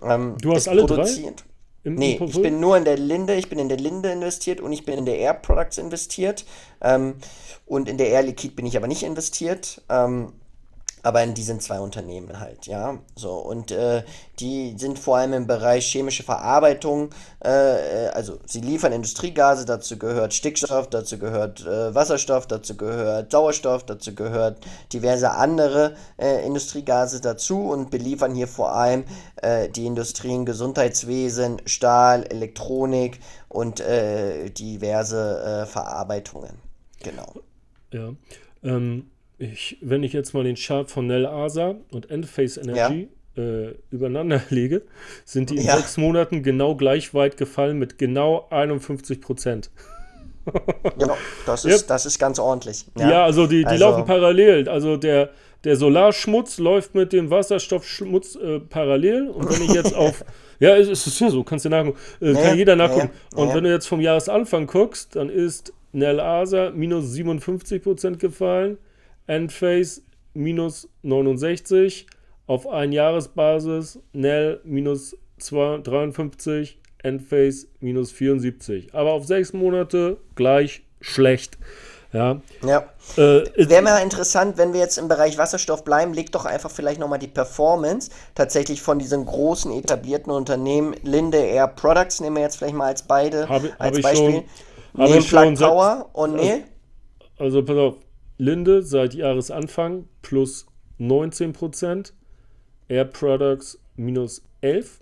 Ähm, 0.00 0.36
du 0.40 0.54
hast 0.54 0.68
alle 0.68 0.86
drei? 0.86 1.34
Im, 1.82 1.94
nee, 1.96 2.16
im 2.20 2.26
ich 2.26 2.40
bin 2.40 2.60
nur 2.60 2.76
in 2.76 2.84
der 2.84 2.96
Linde, 2.96 3.34
ich 3.34 3.48
bin 3.48 3.58
in 3.58 3.68
der 3.68 3.78
Linde 3.78 4.12
investiert 4.12 4.60
und 4.60 4.72
ich 4.72 4.84
bin 4.84 4.96
in 4.98 5.06
der 5.06 5.18
Air 5.18 5.34
Products 5.34 5.76
investiert. 5.76 6.44
Ähm, 6.80 7.16
und 7.66 7.88
in 7.88 7.98
der 7.98 8.08
Air 8.10 8.22
Liquide 8.22 8.54
bin 8.54 8.66
ich 8.66 8.76
aber 8.76 8.86
nicht 8.86 9.02
investiert. 9.02 9.82
Ähm, 9.88 10.34
aber 11.08 11.22
in 11.22 11.32
diesen 11.32 11.58
zwei 11.58 11.80
Unternehmen 11.80 12.38
halt, 12.38 12.66
ja. 12.66 12.98
So, 13.16 13.32
und 13.36 13.70
äh, 13.70 14.02
die 14.40 14.74
sind 14.76 14.98
vor 14.98 15.16
allem 15.16 15.32
im 15.32 15.46
Bereich 15.46 15.86
chemische 15.90 16.22
Verarbeitung, 16.22 17.14
äh, 17.42 18.08
äh, 18.08 18.08
also 18.08 18.38
sie 18.44 18.60
liefern 18.60 18.92
Industriegase, 18.92 19.64
dazu 19.64 19.98
gehört 19.98 20.34
Stickstoff, 20.34 20.90
dazu 20.90 21.18
gehört 21.18 21.64
äh, 21.64 21.94
Wasserstoff, 21.94 22.46
dazu 22.46 22.76
gehört 22.76 23.32
Sauerstoff, 23.32 23.84
dazu 23.84 24.14
gehört 24.14 24.58
diverse 24.92 25.30
andere 25.30 25.96
äh, 26.18 26.44
Industriegase 26.44 27.22
dazu 27.22 27.70
und 27.70 27.90
beliefern 27.90 28.34
hier 28.34 28.46
vor 28.46 28.74
allem 28.74 29.04
äh, 29.36 29.70
die 29.70 29.86
Industrien 29.86 30.44
Gesundheitswesen, 30.44 31.62
Stahl, 31.64 32.26
Elektronik 32.28 33.18
und 33.48 33.78
diverse 33.78 35.66
Verarbeitungen. 35.70 36.50
Genau. 37.02 37.32
Ja. 37.92 38.10
Ähm 38.62 39.10
ich, 39.38 39.78
wenn 39.80 40.02
ich 40.02 40.12
jetzt 40.12 40.34
mal 40.34 40.44
den 40.44 40.56
Chart 40.56 40.90
von 40.90 41.06
Nel 41.06 41.26
Asa 41.26 41.76
und 41.92 42.10
Endphase 42.10 42.60
Energy 42.60 43.08
ja. 43.36 43.42
äh, 43.42 43.74
übereinander 43.90 44.42
lege, 44.50 44.82
sind 45.24 45.50
die 45.50 45.56
in 45.56 45.64
ja. 45.64 45.76
sechs 45.76 45.96
Monaten 45.96 46.42
genau 46.42 46.74
gleich 46.74 47.14
weit 47.14 47.36
gefallen 47.36 47.78
mit 47.78 47.98
genau 47.98 48.46
51 48.50 49.20
Prozent. 49.20 49.70
ja, 50.98 51.16
das 51.46 51.64
ist, 51.64 51.80
yep. 51.80 51.88
das 51.88 52.06
ist 52.06 52.18
ganz 52.18 52.38
ordentlich. 52.38 52.84
Ja, 52.98 53.10
ja 53.10 53.24
also 53.24 53.46
die, 53.46 53.60
die 53.60 53.66
also. 53.66 53.84
laufen 53.84 54.04
parallel. 54.04 54.68
Also 54.68 54.96
der, 54.96 55.30
der 55.62 55.76
Solarschmutz 55.76 56.58
läuft 56.58 56.94
mit 56.94 57.12
dem 57.12 57.30
Wasserstoffschmutz 57.30 58.36
äh, 58.36 58.58
parallel. 58.58 59.28
Und 59.28 59.48
wenn 59.50 59.62
ich 59.62 59.72
jetzt 59.72 59.94
auf. 59.94 60.24
ja, 60.58 60.76
es 60.76 60.88
ist 60.88 61.20
ja 61.20 61.30
so, 61.30 61.44
kannst 61.44 61.64
du 61.64 61.68
nachgucken. 61.68 61.98
Äh, 62.20 62.32
kann 62.32 62.56
jeder 62.56 62.74
nachgucken. 62.74 63.10
und 63.36 63.54
wenn 63.54 63.62
du 63.62 63.70
jetzt 63.70 63.86
vom 63.86 64.00
Jahresanfang 64.00 64.66
guckst, 64.66 65.14
dann 65.14 65.28
ist 65.28 65.72
Nel 65.92 66.18
Asa 66.18 66.70
minus 66.70 67.12
57 67.12 67.82
Prozent 67.82 68.18
gefallen. 68.18 68.78
Endphase 69.28 70.02
minus 70.34 70.88
69, 71.02 72.06
auf 72.46 72.66
Einjahresbasis 72.66 74.00
Nell 74.12 74.60
minus 74.64 75.16
53, 75.38 76.80
Endphase 77.02 77.68
minus 77.78 78.10
74. 78.10 78.94
Aber 78.94 79.12
auf 79.12 79.26
sechs 79.26 79.52
Monate 79.52 80.16
gleich 80.34 80.82
schlecht. 81.00 81.58
Ja. 82.12 82.40
ja. 82.66 82.84
Äh, 83.16 83.68
Wäre 83.68 83.82
mal 83.82 84.02
interessant, 84.02 84.56
wenn 84.56 84.72
wir 84.72 84.80
jetzt 84.80 84.96
im 84.96 85.08
Bereich 85.08 85.36
Wasserstoff 85.36 85.84
bleiben, 85.84 86.14
legt 86.14 86.34
doch 86.34 86.46
einfach 86.46 86.70
vielleicht 86.70 86.98
nochmal 86.98 87.18
die 87.18 87.28
Performance 87.28 88.10
tatsächlich 88.34 88.80
von 88.80 88.98
diesen 88.98 89.26
großen 89.26 89.70
etablierten 89.72 90.32
Unternehmen, 90.32 90.94
Linde 91.02 91.38
Air 91.38 91.68
Products, 91.68 92.20
nehmen 92.20 92.36
wir 92.36 92.42
jetzt 92.44 92.56
vielleicht 92.56 92.74
mal 92.74 92.86
als 92.86 93.02
beide 93.02 93.46
hab, 93.46 93.62
als 93.78 93.98
hab 93.98 94.02
Beispiel. 94.02 94.44
Nehmen 94.94 95.24
Plug 95.24 95.54
Power 95.56 96.08
und 96.14 96.36
nee. 96.36 96.64
Also 97.38 97.62
pass 97.62 97.76
auf, 97.76 97.94
Linde 98.38 98.82
seit 98.82 99.14
Jahresanfang 99.14 100.06
plus 100.22 100.66
19%, 100.98 102.12
Air 102.88 103.04
Products 103.04 103.78
minus 103.96 104.42
11%. 104.62 105.00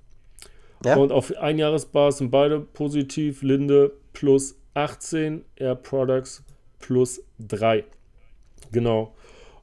Ja. 0.84 0.96
Und 0.96 1.12
auf 1.12 1.34
Einjahresbasis 1.36 2.18
sind 2.18 2.30
beide 2.30 2.60
positiv. 2.60 3.42
Linde 3.42 3.92
plus 4.12 4.56
18, 4.74 5.44
Air 5.56 5.74
Products 5.74 6.42
plus 6.78 7.22
3. 7.38 7.84
Genau. 8.72 9.14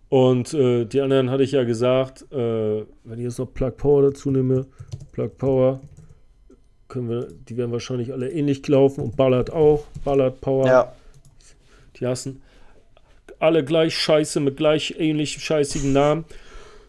Und 0.09 0.53
äh, 0.53 0.85
die 0.85 1.01
anderen 1.01 1.31
hatte 1.31 1.43
ich 1.43 1.53
ja 1.53 1.63
gesagt, 1.63 2.31
äh, 2.31 2.85
wenn 3.03 3.17
ich 3.17 3.23
jetzt 3.23 3.39
noch 3.39 3.51
Plug 3.51 3.71
Power 3.71 4.03
dazu 4.03 4.29
nehme, 4.29 4.67
Plug 5.11 5.29
Power, 5.37 5.81
können 6.87 7.09
wir, 7.09 7.27
die 7.49 7.57
werden 7.57 7.71
wahrscheinlich 7.71 8.11
alle 8.11 8.29
ähnlich 8.29 8.67
laufen 8.67 9.01
und 9.01 9.15
Ballard 9.15 9.51
auch. 9.51 9.85
Ballard 10.03 10.39
Power. 10.41 10.67
Ja. 10.67 10.93
Die 11.95 12.05
hassen 12.05 12.42
alle 13.43 13.63
gleich 13.63 13.95
scheiße 13.97 14.39
mit 14.39 14.57
gleich 14.57 14.95
ähnlich 14.97 15.43
scheißigen 15.43 15.93
Namen. 15.93 16.25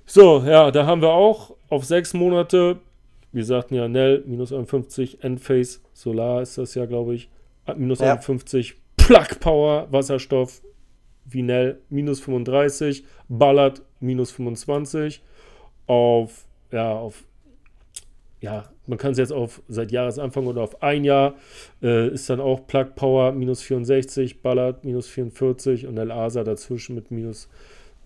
So, 0.06 0.42
ja, 0.46 0.70
da 0.70 0.86
haben 0.86 1.02
wir 1.02 1.10
auch 1.10 1.56
auf 1.68 1.84
sechs 1.84 2.14
Monate, 2.14 2.78
wir 3.32 3.44
sagten 3.44 3.74
ja 3.74 3.88
Nell, 3.88 4.22
minus 4.26 4.52
51, 4.52 5.24
Endphase, 5.24 5.80
Solar 5.92 6.42
ist 6.42 6.56
das 6.56 6.74
ja, 6.74 6.86
glaube 6.86 7.14
ich, 7.14 7.28
minus 7.76 7.98
ja. 7.98 8.12
51, 8.12 8.76
Plug 8.96 9.40
Power, 9.40 9.88
Wasserstoff, 9.90 10.62
wie 11.24 11.42
Nell, 11.42 11.80
minus 11.88 12.20
35, 12.20 13.04
Ballard, 13.28 13.82
minus 13.98 14.30
25, 14.30 15.22
auf, 15.86 16.44
ja, 16.70 16.92
auf 16.92 17.24
ja, 18.40 18.64
man 18.86 18.98
kann 18.98 19.12
es 19.12 19.18
jetzt 19.18 19.32
auf 19.32 19.62
seit 19.68 19.92
Jahresanfang 19.92 20.46
oder 20.46 20.62
auf 20.62 20.82
ein 20.82 21.04
Jahr, 21.04 21.34
äh, 21.82 22.08
ist 22.08 22.28
dann 22.28 22.40
auch 22.40 22.66
Plug 22.66 22.94
Power 22.94 23.32
minus 23.32 23.62
64, 23.62 24.42
Ballard 24.42 24.84
minus 24.84 25.06
44 25.08 25.86
und 25.86 25.96
El 25.96 26.10
Asa 26.10 26.44
dazwischen 26.44 26.94
mit 26.94 27.10
minus 27.10 27.48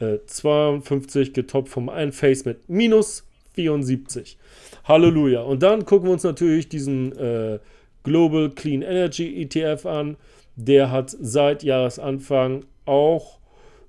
äh, 0.00 0.18
52, 0.24 1.32
getoppt 1.32 1.68
vom 1.68 1.88
Einface 1.88 2.44
mit 2.44 2.68
minus 2.68 3.24
74. 3.55 4.38
Halleluja. 4.84 5.42
Und 5.42 5.62
dann 5.62 5.84
gucken 5.84 6.09
wir 6.09 6.12
uns 6.12 6.22
natürlich 6.22 6.68
diesen 6.68 7.16
äh, 7.18 7.59
Global 8.05 8.50
Clean 8.50 8.82
Energy 8.82 9.42
ETF 9.42 9.86
an. 9.86 10.16
Der 10.55 10.90
hat 10.90 11.16
seit 11.20 11.62
Jahresanfang 11.62 12.64
auch 12.84 13.38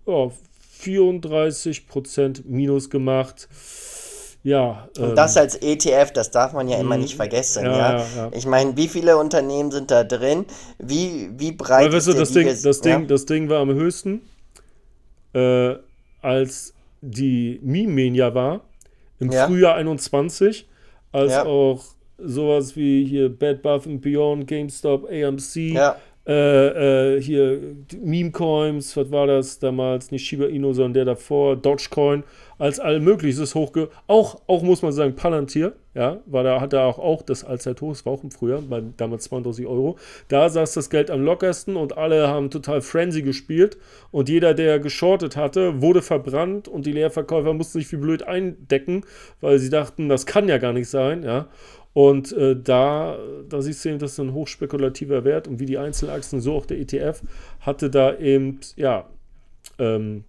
ja, 0.07 0.32
34% 0.82 2.44
Minus 2.45 2.90
gemacht. 2.90 3.48
Ja. 4.44 4.88
Und 4.98 5.10
ähm, 5.10 5.16
das 5.16 5.36
als 5.38 5.56
ETF, 5.56 6.11
das 6.14 6.32
darf 6.32 6.53
man 6.53 6.68
ja 6.70 6.78
immer 6.78 6.95
mhm. 6.95 7.03
nicht 7.03 7.16
vergessen, 7.16 7.66
ja. 7.66 7.98
ja. 7.98 8.06
ja 8.16 8.30
ich 8.34 8.45
meine, 8.45 8.78
wie 8.78 8.88
viele 8.88 9.18
Unternehmen 9.18 9.72
sind 9.72 9.91
da 9.91 10.03
drin? 10.03 10.45
Wie, 10.78 11.30
wie 11.38 11.52
breit 11.52 11.88
Aber 11.88 11.98
ist 11.98 12.07
weißt 12.07 12.16
du, 12.16 12.20
das, 12.20 12.32
Ding, 12.32 12.48
das, 12.64 12.82
Ding, 12.82 13.07
das 13.07 13.26
Ding 13.26 13.49
war 13.49 13.60
am 13.60 13.74
höchsten, 13.74 14.22
äh, 15.34 15.76
als 16.22 16.74
die 17.02 17.60
Meme-Mania 17.64 18.34
war, 18.34 18.61
im 19.20 19.32
Frühjahr 19.32 19.76
21, 19.76 20.68
als 21.11 21.34
auch 21.34 21.84
sowas 22.18 22.76
wie 22.76 23.06
hier 23.06 23.30
Bad 23.30 23.61
Bath 23.61 23.84
Beyond, 24.02 24.48
GameStop, 24.48 25.10
AMC, 25.10 25.56
ja. 25.74 25.95
Äh, 26.28 27.16
äh, 27.16 27.22
hier 27.22 27.60
Meme-Coins, 27.99 28.95
was 28.95 29.11
war 29.11 29.26
das 29.26 29.57
damals? 29.57 30.11
Nicht 30.11 30.28
Shiba 30.28 30.45
Inu, 30.45 30.74
sondern 30.74 30.94
der 30.94 31.06
davor, 31.06 31.56
Dogecoin, 31.56 32.24
als 32.60 32.80
allmögliches 32.80 33.56
hochge... 33.56 33.90
Auch, 34.06 34.41
auch 34.45 34.61
muss 34.61 34.84
man 34.84 34.91
sagen, 34.91 35.15
Palantir, 35.15 35.73
ja, 35.95 36.19
war 36.27 36.44
da, 36.44 36.61
hat 36.61 36.73
er 36.73 36.84
auch, 36.84 36.99
auch 36.99 37.23
das 37.23 37.44
Allzeithoch, 37.44 37.90
das 37.90 38.06
war 38.06 38.14
auch 38.14 38.23
im 38.23 38.30
Frühjahr, 38.30 38.61
bei 38.61 38.84
damals 38.98 39.23
32 39.23 39.65
Euro. 39.65 39.98
Da 40.27 40.49
saß 40.49 40.73
das 40.73 40.90
Geld 40.90 41.10
am 41.10 41.23
lockersten 41.23 41.76
und 41.76 41.98
alle 41.98 42.27
haben 42.27 42.52
total 42.52 42.81
Frenzy 42.81 43.23
gespielt 43.23 43.77
und 44.11 44.30
jeder, 44.30 44.53
der 44.53 44.80
geschortet 44.80 45.36
hatte, 45.36 45.81
wurde 45.81 46.02
verbrannt 46.02 46.68
und 46.68 46.86
die 46.86 46.91
Leerverkäufer 46.91 47.53
mussten 47.53 47.80
sich 47.80 47.91
wie 47.91 47.98
blöd 47.98 48.23
eindecken, 48.23 49.03
weil 49.41 49.57
sie 49.57 49.69
dachten, 49.69 50.10
das 50.10 50.26
kann 50.26 50.48
ja 50.48 50.57
gar 50.57 50.73
nicht 50.73 50.90
sein, 50.90 51.23
ja. 51.23 51.48
Und 51.94 52.31
äh, 52.34 52.56
da, 52.56 53.18
da 53.49 53.61
siehst 53.61 53.84
du 53.84 53.90
eben, 53.90 53.99
das 53.99 54.11
ist 54.11 54.19
ein 54.19 54.34
hochspekulativer 54.34 55.23
Wert 55.23 55.48
und 55.48 55.60
wie 55.60 55.65
die 55.65 55.77
Einzelaktien, 55.77 56.40
so 56.40 56.56
auch 56.56 56.65
der 56.65 56.80
ETF, 56.80 57.22
hatte 57.61 57.90
da 57.90 58.15
eben, 58.15 58.60
ja, 58.76 59.10
ähm, 59.80 60.23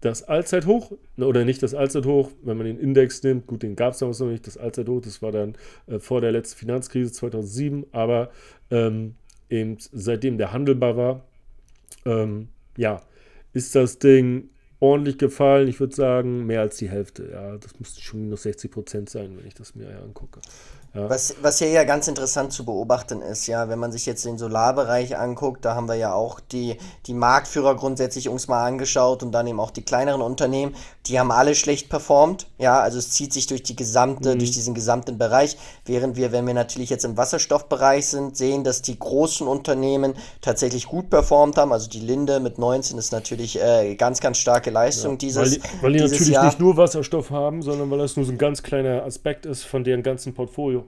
das 0.00 0.22
Allzeithoch, 0.22 0.92
ne, 1.16 1.26
oder 1.26 1.44
nicht 1.44 1.62
das 1.62 1.74
Allzeithoch, 1.74 2.30
wenn 2.42 2.56
man 2.56 2.66
den 2.66 2.78
Index 2.78 3.22
nimmt, 3.22 3.46
gut, 3.46 3.62
den 3.62 3.76
gab 3.76 3.92
es 3.92 3.98
damals 3.98 4.20
noch 4.20 4.28
nicht, 4.28 4.46
das 4.46 4.56
Allzeithoch, 4.56 5.00
das 5.02 5.20
war 5.22 5.32
dann 5.32 5.56
äh, 5.86 5.98
vor 5.98 6.20
der 6.20 6.32
letzten 6.32 6.58
Finanzkrise 6.58 7.12
2007, 7.12 7.86
aber 7.92 8.30
ähm, 8.70 9.14
eben 9.50 9.76
seitdem 9.92 10.38
der 10.38 10.52
handelbar 10.52 10.96
war, 10.96 11.24
ähm, 12.06 12.48
ja, 12.76 13.02
ist 13.52 13.74
das 13.74 13.98
Ding 13.98 14.48
ordentlich 14.78 15.18
gefallen. 15.18 15.68
Ich 15.68 15.78
würde 15.78 15.94
sagen, 15.94 16.46
mehr 16.46 16.60
als 16.60 16.78
die 16.78 16.88
Hälfte. 16.88 17.28
Ja, 17.32 17.58
das 17.58 17.78
müsste 17.78 18.00
schon 18.00 18.22
minus 18.22 18.42
60 18.42 18.70
Prozent 18.70 19.10
sein, 19.10 19.36
wenn 19.36 19.46
ich 19.46 19.54
das 19.54 19.74
mir 19.74 19.88
angucke. 20.02 20.40
Ja. 20.92 21.08
Was, 21.08 21.36
was 21.40 21.58
hier 21.58 21.68
ja 21.68 21.84
ganz 21.84 22.08
interessant 22.08 22.52
zu 22.52 22.64
beobachten 22.64 23.22
ist, 23.22 23.46
ja, 23.46 23.68
wenn 23.68 23.78
man 23.78 23.92
sich 23.92 24.06
jetzt 24.06 24.24
den 24.24 24.38
Solarbereich 24.38 25.16
anguckt, 25.16 25.64
da 25.64 25.76
haben 25.76 25.86
wir 25.86 25.94
ja 25.94 26.14
auch 26.14 26.40
die, 26.40 26.78
die 27.06 27.14
Marktführer 27.14 27.76
grundsätzlich 27.76 28.28
uns 28.28 28.48
mal 28.48 28.66
angeschaut 28.66 29.22
und 29.22 29.30
dann 29.30 29.46
eben 29.46 29.60
auch 29.60 29.70
die 29.70 29.82
kleineren 29.82 30.20
Unternehmen, 30.20 30.74
die 31.06 31.20
haben 31.20 31.30
alle 31.30 31.54
schlecht 31.54 31.90
performt, 31.90 32.48
ja, 32.58 32.80
also 32.80 32.98
es 32.98 33.10
zieht 33.10 33.32
sich 33.32 33.46
durch 33.46 33.62
die 33.62 33.76
gesamte, 33.76 34.34
mhm. 34.34 34.40
durch 34.40 34.50
diesen 34.50 34.74
gesamten 34.74 35.16
Bereich, 35.16 35.56
während 35.84 36.16
wir, 36.16 36.32
wenn 36.32 36.44
wir 36.44 36.54
natürlich 36.54 36.90
jetzt 36.90 37.04
im 37.04 37.16
Wasserstoffbereich 37.16 38.08
sind, 38.08 38.36
sehen, 38.36 38.64
dass 38.64 38.82
die 38.82 38.98
großen 38.98 39.46
Unternehmen 39.46 40.14
tatsächlich 40.40 40.86
gut 40.86 41.08
performt 41.08 41.56
haben, 41.56 41.72
also 41.72 41.88
die 41.88 42.00
Linde 42.00 42.40
mit 42.40 42.58
19 42.58 42.98
ist 42.98 43.12
natürlich 43.12 43.62
äh, 43.62 43.94
ganz, 43.94 44.20
ganz 44.20 44.38
starke 44.38 44.70
Leistung 44.70 45.12
ja, 45.12 45.18
dieses 45.18 45.42
Weil 45.42 45.50
die, 45.50 45.82
weil 45.82 45.92
die 45.92 46.00
natürlich 46.00 46.28
Jahr. 46.28 46.46
nicht 46.46 46.58
nur 46.58 46.76
Wasserstoff 46.76 47.30
haben, 47.30 47.62
sondern 47.62 47.92
weil 47.92 47.98
das 47.98 48.16
nur 48.16 48.26
so 48.26 48.32
ein 48.32 48.38
ganz 48.38 48.64
kleiner 48.64 49.04
Aspekt 49.04 49.46
ist 49.46 49.62
von 49.62 49.84
deren 49.84 50.02
ganzen 50.02 50.34
Portfolio. 50.34 50.79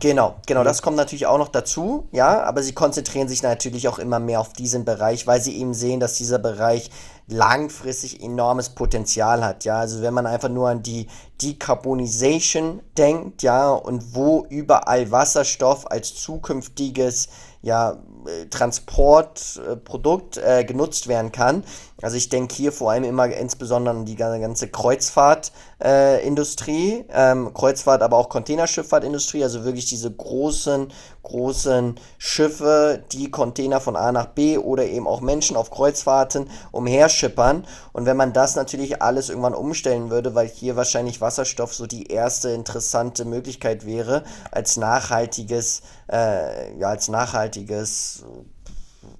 Genau, 0.00 0.36
genau, 0.46 0.64
das 0.64 0.82
kommt 0.82 0.96
natürlich 0.96 1.26
auch 1.26 1.38
noch 1.38 1.48
dazu, 1.48 2.06
ja, 2.12 2.42
aber 2.44 2.62
sie 2.62 2.72
konzentrieren 2.72 3.26
sich 3.26 3.42
natürlich 3.42 3.88
auch 3.88 3.98
immer 3.98 4.20
mehr 4.20 4.38
auf 4.40 4.52
diesen 4.52 4.84
Bereich, 4.84 5.26
weil 5.26 5.40
sie 5.40 5.58
eben 5.58 5.74
sehen, 5.74 5.98
dass 5.98 6.14
dieser 6.14 6.38
Bereich 6.38 6.90
langfristig 7.26 8.22
enormes 8.22 8.68
Potenzial 8.68 9.44
hat, 9.44 9.64
ja, 9.64 9.78
also 9.78 10.02
wenn 10.02 10.14
man 10.14 10.26
einfach 10.26 10.50
nur 10.50 10.68
an 10.68 10.82
die 10.82 11.08
Decarbonisation 11.42 12.80
denkt, 12.96 13.42
ja, 13.42 13.70
und 13.70 14.14
wo 14.14 14.46
überall 14.50 15.10
Wasserstoff 15.10 15.90
als 15.90 16.14
zukünftiges, 16.14 17.28
ja, 17.62 17.98
äh, 18.26 18.46
Transportprodukt 18.46 20.36
äh, 20.36 20.64
genutzt 20.64 21.08
werden 21.08 21.32
kann. 21.32 21.64
Also 22.00 22.16
ich 22.16 22.28
denke 22.28 22.54
hier 22.54 22.70
vor 22.70 22.92
allem 22.92 23.02
immer 23.02 23.26
insbesondere 23.26 23.96
an 23.96 24.04
die 24.04 24.14
ganze 24.14 24.68
Kreuzfahrtindustrie, 24.68 27.04
äh, 27.08 27.32
ähm, 27.32 27.52
Kreuzfahrt, 27.52 28.02
aber 28.02 28.16
auch 28.16 28.28
Containerschifffahrtindustrie, 28.28 29.42
also 29.42 29.64
wirklich 29.64 29.86
diese 29.86 30.12
großen, 30.12 30.92
großen 31.24 31.96
Schiffe, 32.16 33.02
die 33.10 33.32
Container 33.32 33.80
von 33.80 33.96
A 33.96 34.12
nach 34.12 34.26
B 34.26 34.58
oder 34.58 34.84
eben 34.84 35.08
auch 35.08 35.20
Menschen 35.20 35.56
auf 35.56 35.72
Kreuzfahrten 35.72 36.48
umherschippern. 36.70 37.64
Und 37.92 38.06
wenn 38.06 38.16
man 38.16 38.32
das 38.32 38.54
natürlich 38.54 39.02
alles 39.02 39.28
irgendwann 39.28 39.54
umstellen 39.54 40.08
würde, 40.08 40.36
weil 40.36 40.46
hier 40.46 40.76
wahrscheinlich 40.76 41.20
Wasserstoff 41.20 41.74
so 41.74 41.88
die 41.88 42.06
erste 42.06 42.50
interessante 42.50 43.24
Möglichkeit 43.24 43.84
wäre, 43.84 44.22
als 44.52 44.76
nachhaltiges, 44.76 45.82
äh, 46.12 46.78
ja, 46.78 46.90
als 46.90 47.08
nachhaltiges 47.08 48.22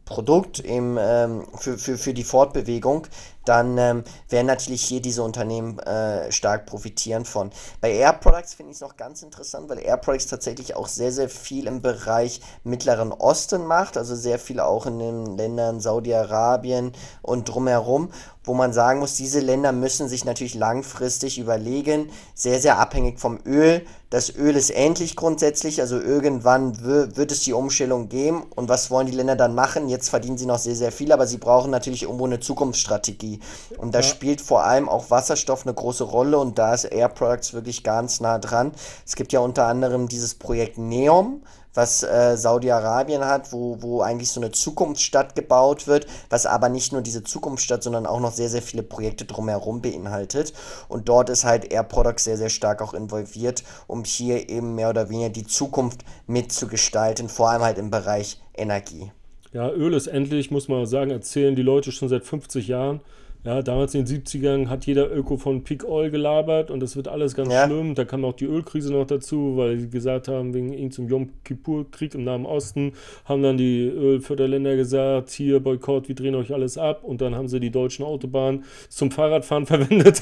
Produkt 0.09 0.59
im, 0.59 0.99
ähm, 0.99 1.47
für, 1.59 1.77
für, 1.77 1.99
für 1.99 2.15
die 2.15 2.25
Fortbewegung, 2.25 3.07
dann 3.45 3.79
ähm, 3.79 4.05
werden 4.29 4.47
natürlich 4.47 4.83
hier 4.83 5.01
diese 5.01 5.23
Unternehmen 5.23 5.79
äh, 5.79 6.31
stark 6.31 6.67
profitieren 6.67 7.25
von. 7.25 7.51
Bei 7.81 7.93
Air 7.93 8.13
Products 8.13 8.55
finde 8.55 8.73
ich 8.73 8.77
es 8.77 8.83
noch 8.83 8.97
ganz 8.97 9.23
interessant, 9.23 9.69
weil 9.69 9.79
Air 9.79 9.97
Products 9.97 10.27
tatsächlich 10.27 10.77
auch 10.77 10.89
sehr, 10.89 11.13
sehr 11.13 11.29
viel 11.29 11.67
im 11.67 11.81
Bereich 11.81 12.41
Mittleren 12.65 13.13
Osten 13.13 13.65
macht, 13.65 13.97
also 13.97 14.15
sehr 14.15 14.39
viel 14.39 14.61
auch 14.61 14.87
in 14.87 14.99
den 14.99 15.37
Ländern 15.37 15.81
Saudi-Arabien 15.81 16.93
und 17.23 17.49
drumherum 17.49 18.11
wo 18.49 18.55
man 18.55 18.73
sagen 18.73 18.99
muss, 18.99 19.15
diese 19.15 19.41
Länder 19.41 19.73
müssen 19.73 20.09
sich 20.09 20.25
natürlich 20.25 20.55
langfristig 20.55 21.39
überlegen, 21.39 22.11
sehr, 22.35 22.61
sehr 22.61 22.79
abhängig 22.79 23.21
vom 23.21 23.39
Öl. 23.45 23.85
Das 24.09 24.35
Öl 24.35 24.57
ist 24.57 24.71
endlich 24.71 25.17
grundsätzlich, 25.17 25.83
also 25.83 26.01
irgendwann 26.01 26.83
wird 26.83 27.31
es 27.31 27.43
die 27.43 27.53
Umstellung 27.53 28.09
geben. 28.09 28.45
Und 28.57 28.71
was 28.71 28.91
wollen 28.91 29.07
die 29.07 29.13
Länder 29.13 29.37
dann 29.37 29.55
machen? 29.55 29.91
Jetzt 29.91 30.09
verdienen 30.09 30.39
sie 30.39 30.47
noch 30.47 30.59
sehr, 30.59 30.77
sehr 30.77 30.93
viel, 30.93 31.13
aber 31.13 31.27
sie 31.27 31.37
brauchen 31.37 31.71
natürlich 31.71 32.05
irgendwo 32.05 32.25
eine 32.25 32.41
Zukunftsstrategie. 32.41 33.38
Und 33.77 33.95
da 33.95 34.01
ja. 34.01 34.03
spielt 34.03 34.41
vor 34.41 34.65
allem 34.65 34.89
auch 34.89 35.11
Wasserstoff 35.11 35.67
eine 35.67 35.75
große 35.75 36.05
Rolle 36.05 36.39
und 36.39 36.59
da 36.59 36.75
ist 36.75 36.85
Air 36.85 37.09
Products 37.09 37.53
wirklich 37.53 37.85
ganz 37.85 38.21
nah 38.21 38.39
dran. 38.39 38.73
Es 39.07 39.17
gibt 39.17 39.33
ja 39.33 39.41
unter 39.41 39.67
anderem 39.67 40.09
dieses 40.09 40.35
Projekt 40.35 40.79
NEOM 40.79 41.43
was 41.79 42.03
äh, 42.03 42.37
Saudi-Arabien 42.37 43.25
hat, 43.25 43.53
wo, 43.53 43.81
wo 43.81 44.01
eigentlich 44.01 44.33
so 44.33 44.41
eine 44.41 44.51
Zukunftsstadt 44.51 45.37
gebaut 45.37 45.87
wird, 45.87 46.09
was 46.29 46.45
aber 46.45 46.69
nicht 46.69 46.93
nur 46.93 47.03
diese 47.03 47.23
Zukunftsstadt, 47.23 47.85
sondern 47.85 48.05
auch 48.05 48.19
noch 48.19 48.33
sehr, 48.33 48.49
sehr 48.49 48.63
viele 48.63 48.83
Projekte 48.83 49.25
drumherum 49.25 49.81
beinhaltet. 49.81 50.53
Und 50.89 51.09
dort 51.09 51.31
ist 51.31 51.45
halt 51.45 51.73
Air 51.73 51.85
Products 51.85 52.25
sehr, 52.25 52.37
sehr 52.37 52.49
stark 52.49 52.83
auch 52.83 52.95
involviert, 52.95 53.63
um 53.87 54.03
hier 54.03 54.49
eben 54.49 54.75
mehr 54.75 54.91
oder 54.91 55.09
weniger 55.09 55.31
die 55.31 55.47
Zukunft 55.47 56.01
mitzugestalten, 56.27 57.29
vor 57.29 57.51
allem 57.51 57.63
halt 57.63 57.79
im 57.79 57.93
Bereich 57.93 58.41
Energie. 58.57 59.13
Ja, 59.53 59.71
Öl 59.71 59.95
ist 59.95 60.09
endlich, 60.09 60.51
muss 60.51 60.67
man 60.67 60.85
sagen, 60.85 61.13
erzählen 61.13 61.55
die 61.55 61.63
Leute 61.63 61.93
schon 61.93 62.09
seit 62.09 62.25
50 62.25 62.67
Jahren. 62.67 63.01
Ja, 63.45 63.63
damals 63.63 63.95
in 63.95 64.05
den 64.05 64.23
70ern 64.23 64.69
hat 64.69 64.85
jeder 64.87 65.15
Öko 65.15 65.37
von 65.37 65.63
Peak 65.63 65.89
Oil 65.89 66.11
gelabert 66.11 66.73
und 66.73 66.81
das 66.81 66.97
wird 66.97 67.07
alles 67.07 67.35
ganz 67.35 67.53
ja. 67.53 67.67
schlimm. 67.67 67.95
Da 67.95 68.05
kam 68.05 68.25
auch 68.25 68.33
die 68.33 68.47
Ölkrise 68.47 68.93
noch 68.93 69.07
dazu, 69.07 69.57
weil 69.57 69.79
sie 69.79 69.89
gesagt 69.89 70.27
haben, 70.27 70.55
wegen 70.55 70.73
irgendeinem 70.73 71.09
Yom 71.09 71.29
Kippur-Krieg 71.45 72.15
im 72.15 72.25
Nahen 72.25 72.45
Osten, 72.45 72.95
haben 73.25 73.43
dann 73.43 73.57
die 73.57 73.87
Ölförderländer 73.87 74.75
gesagt, 74.75 75.31
hier 75.31 75.61
Boykott, 75.61 76.09
wir 76.09 76.17
drehen 76.17 76.35
euch 76.35 76.53
alles 76.53 76.79
ab 76.79 77.05
und 77.05 77.21
dann 77.21 77.37
haben 77.37 77.47
sie 77.47 77.61
die 77.61 77.71
deutschen 77.71 78.05
Autobahnen 78.05 78.65
zum 78.89 79.13
Fahrradfahren 79.13 79.67
verwendet. 79.67 80.21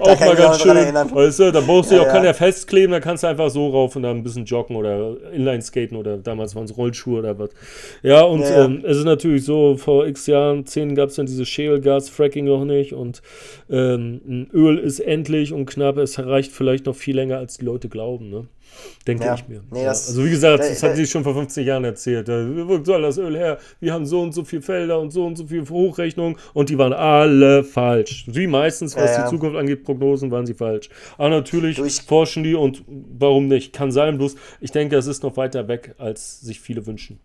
auch 0.00 0.18
mal 0.18 0.34
ganz 0.34 0.60
schön. 0.60 0.76
Weißt 0.76 1.38
du, 1.38 1.52
da 1.52 1.60
brauchst 1.60 1.92
du 1.92 1.94
ja, 1.94 2.02
auch 2.02 2.06
ja. 2.06 2.12
keiner 2.12 2.34
festkleben, 2.34 2.90
da 2.90 2.98
kannst 2.98 3.22
du 3.22 3.28
einfach 3.28 3.50
so 3.50 3.68
rauf 3.70 3.94
und 3.94 4.02
dann 4.02 4.16
ein 4.16 4.22
bisschen 4.24 4.44
joggen 4.44 4.74
oder 4.74 5.16
Inline-Skaten 5.32 5.96
oder 5.96 6.18
damals 6.18 6.56
waren 6.56 6.64
es 6.64 6.76
Rollschuhe 6.76 7.20
oder 7.20 7.38
was. 7.38 7.50
Ja, 8.02 8.22
und 8.22 8.40
ja. 8.40 8.64
Ähm, 8.64 8.82
es 8.84 8.96
ist 8.96 9.04
natürlich 9.04 9.44
so, 9.44 9.76
vor 9.76 10.06
x 10.06 10.26
Jahren, 10.26 10.66
zehn 10.66 10.96
gab 10.96 11.10
es 11.10 11.14
dann 11.14 11.26
diese 11.26 11.46
Shale 11.46 11.80
Gas, 11.94 12.08
Fracking 12.08 12.44
noch 12.44 12.64
nicht 12.64 12.92
und 12.92 13.22
ähm, 13.70 14.48
Öl 14.52 14.78
ist 14.78 15.00
endlich 15.00 15.52
und 15.52 15.66
knapp, 15.66 15.96
es 15.96 16.18
reicht 16.18 16.52
vielleicht 16.52 16.86
noch 16.86 16.96
viel 16.96 17.14
länger, 17.14 17.38
als 17.38 17.58
die 17.58 17.64
Leute 17.64 17.88
glauben, 17.88 18.30
ne? 18.30 18.46
Denke 19.06 19.24
ja. 19.24 19.34
ich 19.34 19.46
mir. 19.46 19.62
Nee, 19.70 19.84
das, 19.84 20.08
also 20.08 20.24
wie 20.24 20.30
gesagt, 20.30 20.58
das 20.58 20.82
hat 20.82 20.96
sie 20.96 21.06
schon 21.06 21.22
vor 21.22 21.34
50 21.34 21.64
Jahren 21.64 21.84
erzählt. 21.84 22.26
Wo 22.26 22.82
soll 22.82 23.02
das 23.02 23.18
Öl 23.18 23.36
her? 23.36 23.58
Wir 23.78 23.92
haben 23.92 24.04
so 24.04 24.20
und 24.20 24.32
so 24.32 24.42
viele 24.42 24.62
Felder 24.62 24.98
und 24.98 25.12
so 25.12 25.24
und 25.24 25.36
so 25.36 25.46
viele 25.46 25.68
Hochrechnungen 25.68 26.36
und 26.54 26.70
die 26.70 26.78
waren 26.78 26.92
alle 26.92 27.62
falsch. 27.62 28.24
Wie 28.26 28.48
meistens, 28.48 28.96
was 28.96 29.16
ja, 29.16 29.24
die 29.24 29.30
Zukunft 29.30 29.56
angeht, 29.56 29.84
Prognosen 29.84 30.32
waren 30.32 30.46
sie 30.46 30.54
falsch. 30.54 30.88
Aber 31.18 31.28
natürlich 31.28 31.76
Durch 31.76 32.00
forschen 32.00 32.42
die 32.42 32.56
und 32.56 32.82
warum 32.88 33.46
nicht? 33.46 33.72
Kann 33.72 33.92
sein, 33.92 34.16
bloß 34.18 34.34
ich 34.60 34.72
denke, 34.72 34.96
es 34.96 35.06
ist 35.06 35.22
noch 35.22 35.36
weiter 35.36 35.68
weg, 35.68 35.94
als 35.98 36.40
sich 36.40 36.58
viele 36.58 36.84
wünschen. 36.84 37.20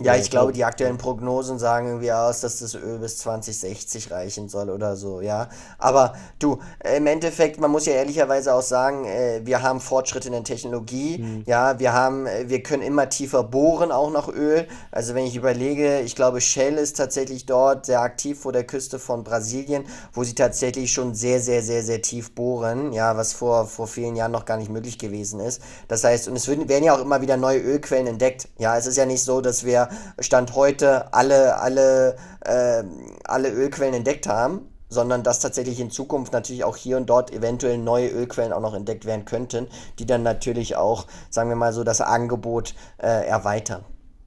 Ja, 0.00 0.14
ich 0.14 0.30
glaube, 0.30 0.52
die 0.52 0.64
aktuellen 0.64 0.96
Prognosen 0.96 1.58
sagen 1.58 1.88
irgendwie 1.88 2.12
aus, 2.12 2.40
dass 2.40 2.60
das 2.60 2.76
Öl 2.76 3.00
bis 3.00 3.18
2060 3.18 4.12
reichen 4.12 4.48
soll 4.48 4.70
oder 4.70 4.94
so, 4.94 5.20
ja. 5.20 5.48
Aber 5.76 6.12
du, 6.38 6.60
im 6.96 7.08
Endeffekt, 7.08 7.58
man 7.58 7.72
muss 7.72 7.86
ja 7.86 7.94
ehrlicherweise 7.94 8.54
auch 8.54 8.62
sagen, 8.62 9.06
äh, 9.06 9.40
wir 9.42 9.60
haben 9.60 9.80
Fortschritte 9.80 10.28
in 10.28 10.34
der 10.34 10.44
Technologie, 10.44 11.18
mhm. 11.18 11.42
ja, 11.46 11.80
wir 11.80 11.94
haben, 11.94 12.26
äh, 12.26 12.48
wir 12.48 12.62
können 12.62 12.84
immer 12.84 13.08
tiefer 13.08 13.42
bohren, 13.42 13.90
auch 13.90 14.12
nach 14.12 14.28
Öl. 14.28 14.68
Also 14.92 15.16
wenn 15.16 15.26
ich 15.26 15.34
überlege, 15.34 15.98
ich 16.02 16.14
glaube, 16.14 16.40
Shell 16.40 16.74
ist 16.74 16.96
tatsächlich 16.96 17.46
dort 17.46 17.86
sehr 17.86 18.00
aktiv 18.00 18.38
vor 18.38 18.52
der 18.52 18.62
Küste 18.62 19.00
von 19.00 19.24
Brasilien, 19.24 19.84
wo 20.12 20.22
sie 20.22 20.36
tatsächlich 20.36 20.92
schon 20.92 21.16
sehr, 21.16 21.40
sehr, 21.40 21.60
sehr, 21.60 21.82
sehr 21.82 22.02
tief 22.02 22.30
bohren, 22.36 22.92
ja, 22.92 23.16
was 23.16 23.32
vor, 23.32 23.66
vor 23.66 23.88
vielen 23.88 24.14
Jahren 24.14 24.30
noch 24.30 24.44
gar 24.44 24.58
nicht 24.58 24.70
möglich 24.70 24.96
gewesen 24.96 25.40
ist. 25.40 25.60
Das 25.88 26.04
heißt, 26.04 26.28
und 26.28 26.36
es 26.36 26.46
werden 26.46 26.84
ja 26.84 26.94
auch 26.94 27.00
immer 27.00 27.20
wieder 27.20 27.36
neue 27.36 27.58
Ölquellen 27.58 28.06
entdeckt. 28.06 28.46
Ja, 28.58 28.76
es 28.76 28.86
ist 28.86 28.96
ja 28.96 29.04
nicht 29.04 29.24
so, 29.24 29.40
dass 29.40 29.64
wir 29.64 29.87
Stand 30.18 30.54
heute 30.54 31.12
alle, 31.12 31.58
alle, 31.60 32.16
äh, 32.44 32.82
alle 33.24 33.50
Ölquellen 33.50 33.94
entdeckt 33.94 34.26
haben, 34.26 34.68
sondern 34.88 35.22
dass 35.22 35.40
tatsächlich 35.40 35.80
in 35.80 35.90
Zukunft 35.90 36.32
natürlich 36.32 36.64
auch 36.64 36.76
hier 36.76 36.96
und 36.96 37.10
dort 37.10 37.32
eventuell 37.32 37.78
neue 37.78 38.08
Ölquellen 38.08 38.52
auch 38.52 38.60
noch 38.60 38.74
entdeckt 38.74 39.04
werden 39.04 39.24
könnten, 39.24 39.68
die 39.98 40.06
dann 40.06 40.22
natürlich 40.22 40.76
auch, 40.76 41.06
sagen 41.30 41.48
wir 41.50 41.56
mal 41.56 41.72
so, 41.72 41.84
das 41.84 42.00
Angebot 42.00 42.74
äh, 42.98 43.26
erweitern. 43.26 43.84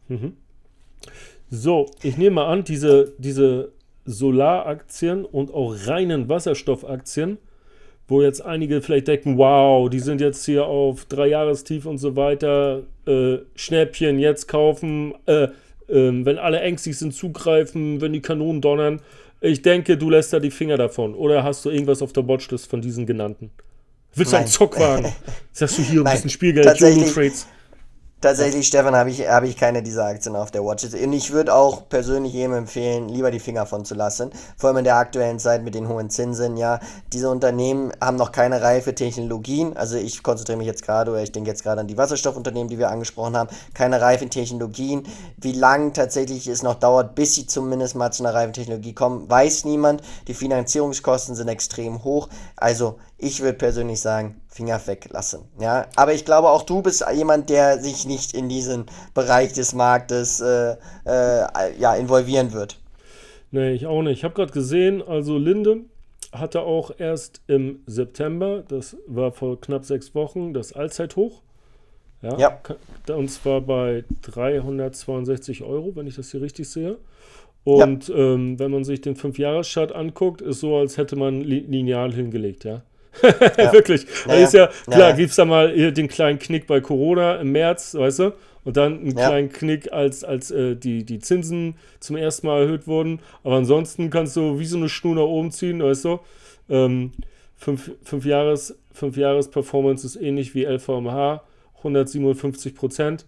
Mhm. 0.08 0.38
So, 1.50 1.88
ich 2.02 2.18
nehme 2.18 2.36
mal 2.36 2.48
an, 2.48 2.64
diese, 2.64 3.14
diese 3.18 3.72
Solaraktien 4.06 5.26
und 5.26 5.54
auch 5.54 5.76
reinen 5.86 6.30
Wasserstoffaktien 6.30 7.40
wo 8.12 8.22
jetzt 8.22 8.46
einige 8.46 8.82
vielleicht 8.82 9.08
denken, 9.08 9.38
wow, 9.38 9.90
die 9.90 10.00
sind 10.00 10.22
jetzt 10.22 10.46
hier 10.46 10.66
auf 10.66 11.06
drei 11.06 11.28
Jahrestief 11.28 11.86
und 11.86 11.98
so 11.98 12.16
weiter, 12.16 12.84
äh, 13.08 13.38
Schnäppchen 13.56 14.20
jetzt 14.20 14.48
kaufen, 14.48 15.16
äh, 15.26 15.44
äh, 15.44 15.50
wenn 15.88 16.38
alle 16.38 16.60
ängstlich 16.60 16.98
sind, 16.98 17.14
zugreifen, 17.14 18.02
wenn 18.02 18.14
die 18.14 18.22
Kanonen 18.22 18.62
donnern. 18.62 19.02
Ich 19.40 19.62
denke, 19.64 19.98
du 19.98 20.10
lässt 20.10 20.34
da 20.34 20.40
die 20.40 20.52
Finger 20.52 20.78
davon. 20.78 21.16
Oder 21.16 21.44
hast 21.44 21.66
du 21.66 21.70
irgendwas 21.70 22.02
auf 22.02 22.14
der 22.14 22.28
Watchlist 22.28 22.70
von 22.70 22.82
diesen 22.82 23.08
genannten? 23.08 23.50
Willst 24.14 24.34
du 24.34 24.38
einen 24.38 24.48
Zockwagen? 24.48 25.12
Sagst 25.54 25.80
du 25.80 25.82
hier 25.82 26.06
ein 26.06 26.12
bisschen 26.12 26.30
Spielgeld, 26.30 26.80
Jojo-Trades? 26.80 27.48
Tatsächlich, 28.22 28.68
Stefan, 28.68 28.95
habe 28.95 29.10
ich, 29.10 29.27
hab 29.27 29.43
ich 29.43 29.57
keine 29.57 29.81
dieser 29.81 30.06
Aktien 30.06 30.35
auf 30.35 30.52
der 30.52 30.64
Watchlist. 30.64 30.93
Und 30.93 31.11
ich 31.11 31.31
würde 31.31 31.56
auch 31.56 31.89
persönlich 31.89 32.34
jedem 32.34 32.53
empfehlen, 32.53 33.10
lieber 33.10 33.31
die 33.31 33.39
Finger 33.39 33.65
von 33.65 33.84
zu 33.84 33.95
lassen. 33.95 34.30
Vor 34.57 34.68
allem 34.68 34.77
in 34.77 34.84
der 34.84 34.98
aktuellen 34.98 35.39
Zeit 35.39 35.64
mit 35.64 35.73
den 35.73 35.88
hohen 35.88 36.11
Zinsen, 36.11 36.56
ja. 36.56 36.80
Diese 37.14 37.31
Unternehmen 37.31 37.91
haben 37.99 38.18
noch 38.18 38.31
keine 38.31 38.61
reife 38.61 38.93
Technologien. 38.93 39.76
Also 39.76 39.98
ich 39.98 40.22
konzentriere 40.22 40.60
mich 40.60 40.68
jetzt 40.68 40.84
gerade, 40.84 41.10
oder 41.10 41.23
ich 41.23 41.31
denke 41.31 41.49
jetzt 41.49 41.64
gerade 41.64 41.81
an 41.81 41.88
die 41.88 41.98
Wasserstoffunternehmen, 41.98 42.69
die 42.69 42.77
wir 42.77 42.91
angesprochen 42.91 43.35
haben. 43.35 43.49
Keine 43.73 43.99
reifen 43.99 44.30
Technologien. 44.30 45.02
Wie 45.38 45.53
lange 45.53 45.91
tatsächlich 45.91 46.45
es 46.45 46.61
noch 46.61 46.76
dauert, 46.76 47.15
bis 47.15 47.34
sie 47.34 47.48
zumindest 47.48 47.95
mal 47.95 48.11
zu 48.11 48.23
einer 48.23 48.35
reifen 48.35 48.53
Technologie 48.53 48.93
kommen, 48.93 49.27
weiß 49.31 49.65
niemand. 49.65 50.03
Die 50.27 50.35
Finanzierungskosten 50.35 51.34
sind 51.34 51.48
extrem 51.48 52.03
hoch. 52.03 52.30
Also 52.56 52.99
ich 53.22 53.41
würde 53.41 53.57
persönlich 53.57 54.02
sagen, 54.02 54.41
Finger 54.48 54.81
weglassen. 54.85 55.41
Ja, 55.60 55.88
aber 55.95 56.14
ich 56.14 56.26
glaube 56.26 56.49
auch 56.49 56.64
du 56.64 56.81
bist 56.81 57.06
jemand, 57.15 57.49
der 57.49 57.80
sich 57.80 58.06
nicht 58.06 58.34
in 58.34 58.49
diesen 58.49 58.85
Bereich 59.14 59.53
des 59.53 59.73
Marktes 59.73 60.41
äh, 60.41 60.76
äh, 61.06 61.80
ja, 61.80 61.95
involvieren 61.95 62.52
wird. 62.52 62.80
Nee, 63.52 63.72
ich 63.72 63.85
auch 63.85 64.02
nicht. 64.02 64.19
Ich 64.19 64.23
habe 64.23 64.34
gerade 64.34 64.52
gesehen, 64.52 65.02
also 65.02 65.38
Linde 65.38 65.81
hatte 66.31 66.61
auch 66.61 66.91
erst 66.98 67.41
im 67.48 67.84
September, 67.85 68.64
das 68.68 68.98
war 69.07 69.31
vor 69.31 69.60
knapp 69.60 69.85
sechs 69.85 70.15
Wochen, 70.15 70.53
das 70.53 70.73
Allzeithoch. 70.73 71.41
Ja, 72.22 72.38
ja. 72.38 73.15
Und 73.15 73.30
zwar 73.30 73.61
bei 73.61 74.03
362 74.22 75.64
Euro, 75.64 75.95
wenn 75.95 76.07
ich 76.07 76.15
das 76.15 76.31
hier 76.31 76.41
richtig 76.41 76.69
sehe. 76.69 76.98
Und 77.64 78.07
ja. 78.07 78.15
ähm, 78.15 78.57
wenn 78.60 78.72
man 78.72 78.84
sich 78.84 79.02
den 79.02 79.15
5-Jahres-Chart 79.15 79.91
anguckt, 79.91 80.41
ist 80.41 80.61
so, 80.61 80.77
als 80.77 80.98
hätte 80.98 81.15
man 81.15 81.41
lineal 81.41 82.14
hingelegt, 82.14 82.64
ja. 82.64 82.84
ja. 83.58 83.74
Wirklich. 83.74 84.06
Naja. 84.26 84.44
Ist 84.44 84.54
ja, 84.54 84.68
klar, 84.68 85.00
naja. 85.00 85.16
gibt 85.16 85.30
es 85.32 85.36
da 85.36 85.46
mal 85.46 85.92
den 85.92 86.08
kleinen 86.08 86.40
Knick 86.40 86.68
bei 86.68 86.80
Corona 86.80 87.36
im 87.36 87.52
März, 87.52 87.96
weißt 87.96 88.20
du? 88.20 88.34
Und 88.64 88.78
dann 88.78 89.00
einen 89.00 89.18
ja. 89.18 89.28
kleinen 89.28 89.50
Knick, 89.50 89.92
als, 89.92 90.24
als 90.24 90.52
äh, 90.52 90.76
die, 90.76 91.04
die 91.04 91.20
Zinsen 91.20 91.76
zum 92.00 92.16
ersten 92.16 92.48
Mal 92.48 92.62
erhöht 92.62 92.88
wurden. 92.88 93.20
Aber 93.44 93.56
ansonsten 93.56 94.10
kannst 94.10 94.36
du 94.36 94.60
wie 94.60 94.66
so 94.66 94.78
eine 94.78 94.88
Schnur 94.88 95.16
nach 95.16 95.24
oben 95.24 95.52
ziehen, 95.52 95.82
weißt 95.82 96.06
du? 96.06 96.20
Ähm, 96.70 97.12
fünf, 97.58 97.92
fünf, 98.04 98.26
Jahres, 98.26 98.78
fünf 98.92 99.18
Jahres 99.18 99.50
Performance 99.50 100.06
ist 100.06 100.16
ähnlich 100.16 100.54
wie 100.54 100.66
LVMH, 100.66 101.44
157 101.80 102.76
Prozent. 102.76 103.26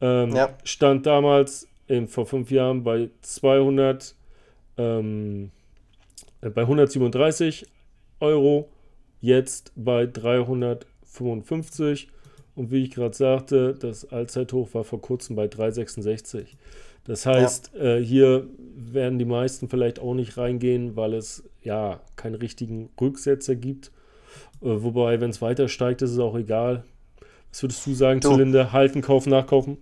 Ähm, 0.00 0.34
ja. 0.34 0.50
Stand 0.62 1.04
damals 1.06 1.68
eben 1.88 2.06
vor 2.06 2.26
fünf 2.26 2.50
Jahren 2.50 2.84
bei 2.84 3.10
200, 3.22 4.14
ähm, 4.78 5.50
äh, 6.42 6.50
bei 6.50 6.62
137 6.62 7.66
Euro 8.20 8.68
jetzt 9.26 9.72
bei 9.74 10.06
355 10.06 12.08
und 12.54 12.70
wie 12.70 12.84
ich 12.84 12.92
gerade 12.92 13.14
sagte, 13.14 13.74
das 13.74 14.10
Allzeithoch 14.10 14.72
war 14.72 14.84
vor 14.84 15.00
kurzem 15.00 15.36
bei 15.36 15.48
366. 15.48 16.56
Das 17.04 17.26
heißt, 17.26 17.72
ja. 17.74 17.96
äh, 17.96 18.02
hier 18.02 18.46
werden 18.74 19.18
die 19.18 19.24
meisten 19.24 19.68
vielleicht 19.68 19.98
auch 19.98 20.14
nicht 20.14 20.38
reingehen, 20.38 20.96
weil 20.96 21.14
es 21.14 21.44
ja 21.62 22.00
keinen 22.16 22.36
richtigen 22.36 22.88
Rücksetzer 23.00 23.56
gibt. 23.56 23.90
Äh, 24.62 24.82
wobei, 24.82 25.20
wenn 25.20 25.30
es 25.30 25.42
weiter 25.42 25.68
steigt, 25.68 26.02
ist 26.02 26.12
es 26.12 26.18
auch 26.18 26.36
egal. 26.36 26.84
Was 27.50 27.62
würdest 27.62 27.86
du 27.86 27.94
sagen, 27.94 28.22
Zylinder? 28.22 28.72
Halten, 28.72 29.02
kaufen, 29.02 29.30
nachkaufen? 29.30 29.78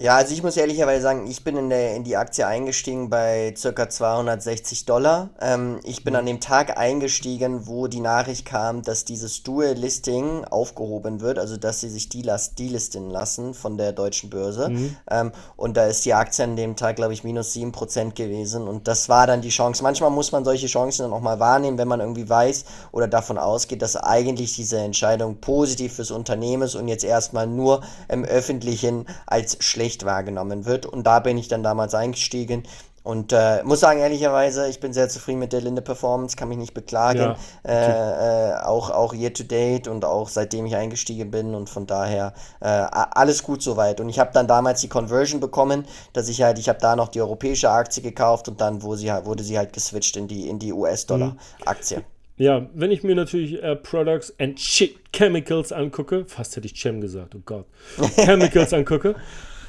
Ja, 0.00 0.14
also 0.14 0.32
ich 0.32 0.44
muss 0.44 0.56
ehrlicherweise 0.56 1.02
sagen, 1.02 1.26
ich 1.26 1.42
bin 1.42 1.56
in, 1.56 1.70
der, 1.70 1.96
in 1.96 2.04
die 2.04 2.16
Aktie 2.16 2.46
eingestiegen 2.46 3.10
bei 3.10 3.52
ca. 3.60 3.90
260 3.90 4.84
Dollar. 4.84 5.30
Ähm, 5.40 5.80
ich 5.82 6.04
bin 6.04 6.14
an 6.14 6.24
dem 6.24 6.38
Tag 6.38 6.78
eingestiegen, 6.78 7.66
wo 7.66 7.88
die 7.88 7.98
Nachricht 7.98 8.46
kam, 8.46 8.82
dass 8.82 9.04
dieses 9.04 9.42
Dual-Listing 9.42 10.44
aufgehoben 10.44 11.20
wird, 11.20 11.40
also 11.40 11.56
dass 11.56 11.80
sie 11.80 11.88
sich 11.88 12.08
delisten 12.08 13.10
lassen 13.10 13.54
von 13.54 13.76
der 13.76 13.90
deutschen 13.90 14.30
Börse. 14.30 14.68
Mhm. 14.68 14.96
Ähm, 15.10 15.32
und 15.56 15.76
da 15.76 15.86
ist 15.86 16.04
die 16.04 16.14
Aktie 16.14 16.44
an 16.44 16.54
dem 16.54 16.76
Tag, 16.76 16.94
glaube 16.94 17.12
ich, 17.12 17.24
minus 17.24 17.52
7% 17.52 18.14
gewesen. 18.14 18.68
Und 18.68 18.86
das 18.86 19.08
war 19.08 19.26
dann 19.26 19.40
die 19.40 19.48
Chance. 19.48 19.82
Manchmal 19.82 20.10
muss 20.10 20.30
man 20.30 20.44
solche 20.44 20.68
Chancen 20.68 21.02
dann 21.02 21.12
auch 21.12 21.22
mal 21.22 21.40
wahrnehmen, 21.40 21.76
wenn 21.76 21.88
man 21.88 21.98
irgendwie 21.98 22.28
weiß 22.28 22.66
oder 22.92 23.08
davon 23.08 23.36
ausgeht, 23.36 23.82
dass 23.82 23.96
eigentlich 23.96 24.54
diese 24.54 24.78
Entscheidung 24.78 25.40
positiv 25.40 25.94
fürs 25.94 26.12
Unternehmen 26.12 26.62
ist 26.62 26.76
und 26.76 26.86
jetzt 26.86 27.02
erstmal 27.02 27.48
nur 27.48 27.82
im 28.06 28.24
Öffentlichen 28.24 29.04
als 29.26 29.56
schlecht 29.58 29.87
schlecht 29.88 30.04
wahrgenommen 30.04 30.66
wird. 30.66 30.86
Und 30.86 31.06
da 31.06 31.20
bin 31.20 31.38
ich 31.38 31.48
dann 31.48 31.62
damals 31.62 31.94
eingestiegen. 31.94 32.64
Und 33.04 33.32
äh, 33.32 33.62
muss 33.62 33.80
sagen, 33.80 34.00
ehrlicherweise, 34.00 34.68
ich 34.68 34.80
bin 34.80 34.92
sehr 34.92 35.08
zufrieden 35.08 35.38
mit 35.38 35.54
der 35.54 35.62
Linde 35.62 35.80
Performance, 35.80 36.36
kann 36.36 36.48
mich 36.48 36.58
nicht 36.58 36.74
beklagen. 36.74 37.20
Ja, 37.20 37.36
okay. 37.64 37.72
äh, 37.72 38.50
äh, 38.50 38.54
auch, 38.64 38.90
auch 38.90 39.14
year 39.14 39.32
to 39.32 39.44
date 39.44 39.88
und 39.88 40.04
auch 40.04 40.28
seitdem 40.28 40.66
ich 40.66 40.76
eingestiegen 40.76 41.30
bin. 41.30 41.54
Und 41.54 41.70
von 41.70 41.86
daher 41.86 42.34
äh, 42.60 42.66
alles 42.66 43.42
gut 43.42 43.62
soweit. 43.62 44.00
Und 44.02 44.10
ich 44.10 44.18
habe 44.18 44.30
dann 44.34 44.46
damals 44.46 44.82
die 44.82 44.88
Conversion 44.88 45.40
bekommen, 45.40 45.86
dass 46.12 46.28
ich 46.28 46.42
halt, 46.42 46.58
ich 46.58 46.68
habe 46.68 46.80
da 46.80 46.96
noch 46.96 47.08
die 47.08 47.22
europäische 47.22 47.70
Aktie 47.70 48.02
gekauft 48.02 48.46
und 48.48 48.60
dann 48.60 48.82
wurde 48.82 48.98
sie, 48.98 49.08
wurde 49.24 49.42
sie 49.42 49.56
halt 49.56 49.72
geswitcht 49.72 50.16
in 50.18 50.28
die, 50.28 50.46
in 50.46 50.58
die 50.58 50.74
US-Dollar-Aktie. 50.74 52.00
Mhm. 52.00 52.04
Ja, 52.38 52.68
wenn 52.72 52.92
ich 52.92 53.02
mir 53.02 53.16
natürlich 53.16 53.60
äh, 53.62 53.74
Products 53.74 54.32
and 54.38 54.60
Shit 54.60 54.96
Chemicals 55.12 55.72
angucke, 55.72 56.24
fast 56.24 56.54
hätte 56.54 56.66
ich 56.66 56.74
Chem 56.74 57.00
gesagt, 57.00 57.34
oh 57.34 57.42
Gott, 57.44 57.66
Chemicals 58.14 58.72
angucke, 58.72 59.16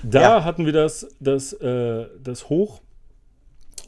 da 0.03 0.21
ja. 0.21 0.43
hatten 0.43 0.65
wir 0.65 0.73
das, 0.73 1.07
das, 1.19 1.53
äh, 1.53 2.05
das 2.23 2.49
Hoch 2.49 2.81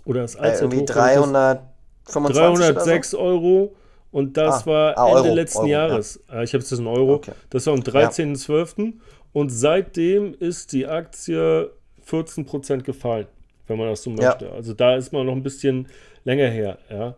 oder 0.05 0.21
das 0.21 0.35
Allzeithoch. 0.35 0.71
Äh, 0.71 0.75
irgendwie 0.75 0.85
325 0.85 2.35
306 2.35 3.11
so? 3.11 3.19
Euro 3.19 3.75
und 4.11 4.35
das 4.35 4.63
ah, 4.63 4.65
war 4.65 4.97
ah, 4.97 5.07
Ende 5.07 5.21
Euro, 5.23 5.35
letzten 5.35 5.59
Euro, 5.59 5.67
Jahres. 5.67 6.19
Ja. 6.27 6.35
Ah, 6.35 6.43
ich 6.43 6.53
habe 6.53 6.61
jetzt 6.63 6.71
ein 6.71 6.88
Euro. 6.88 7.15
Okay. 7.15 7.31
Das 7.49 7.65
war 7.65 7.73
am 7.73 7.79
13.12. 7.79 8.85
Ja. 8.85 8.91
Und 9.33 9.49
seitdem 9.49 10.33
ist 10.33 10.73
die 10.73 10.85
Aktie 10.85 11.71
14% 12.05 12.81
gefallen, 12.81 13.27
wenn 13.67 13.77
man 13.77 13.88
das 13.88 14.03
so 14.03 14.09
möchte. 14.09 14.45
Ja. 14.45 14.51
Also 14.51 14.73
da 14.73 14.95
ist 14.95 15.13
man 15.13 15.25
noch 15.25 15.33
ein 15.33 15.43
bisschen 15.43 15.88
länger 16.25 16.47
her, 16.47 16.77
ja. 16.89 17.15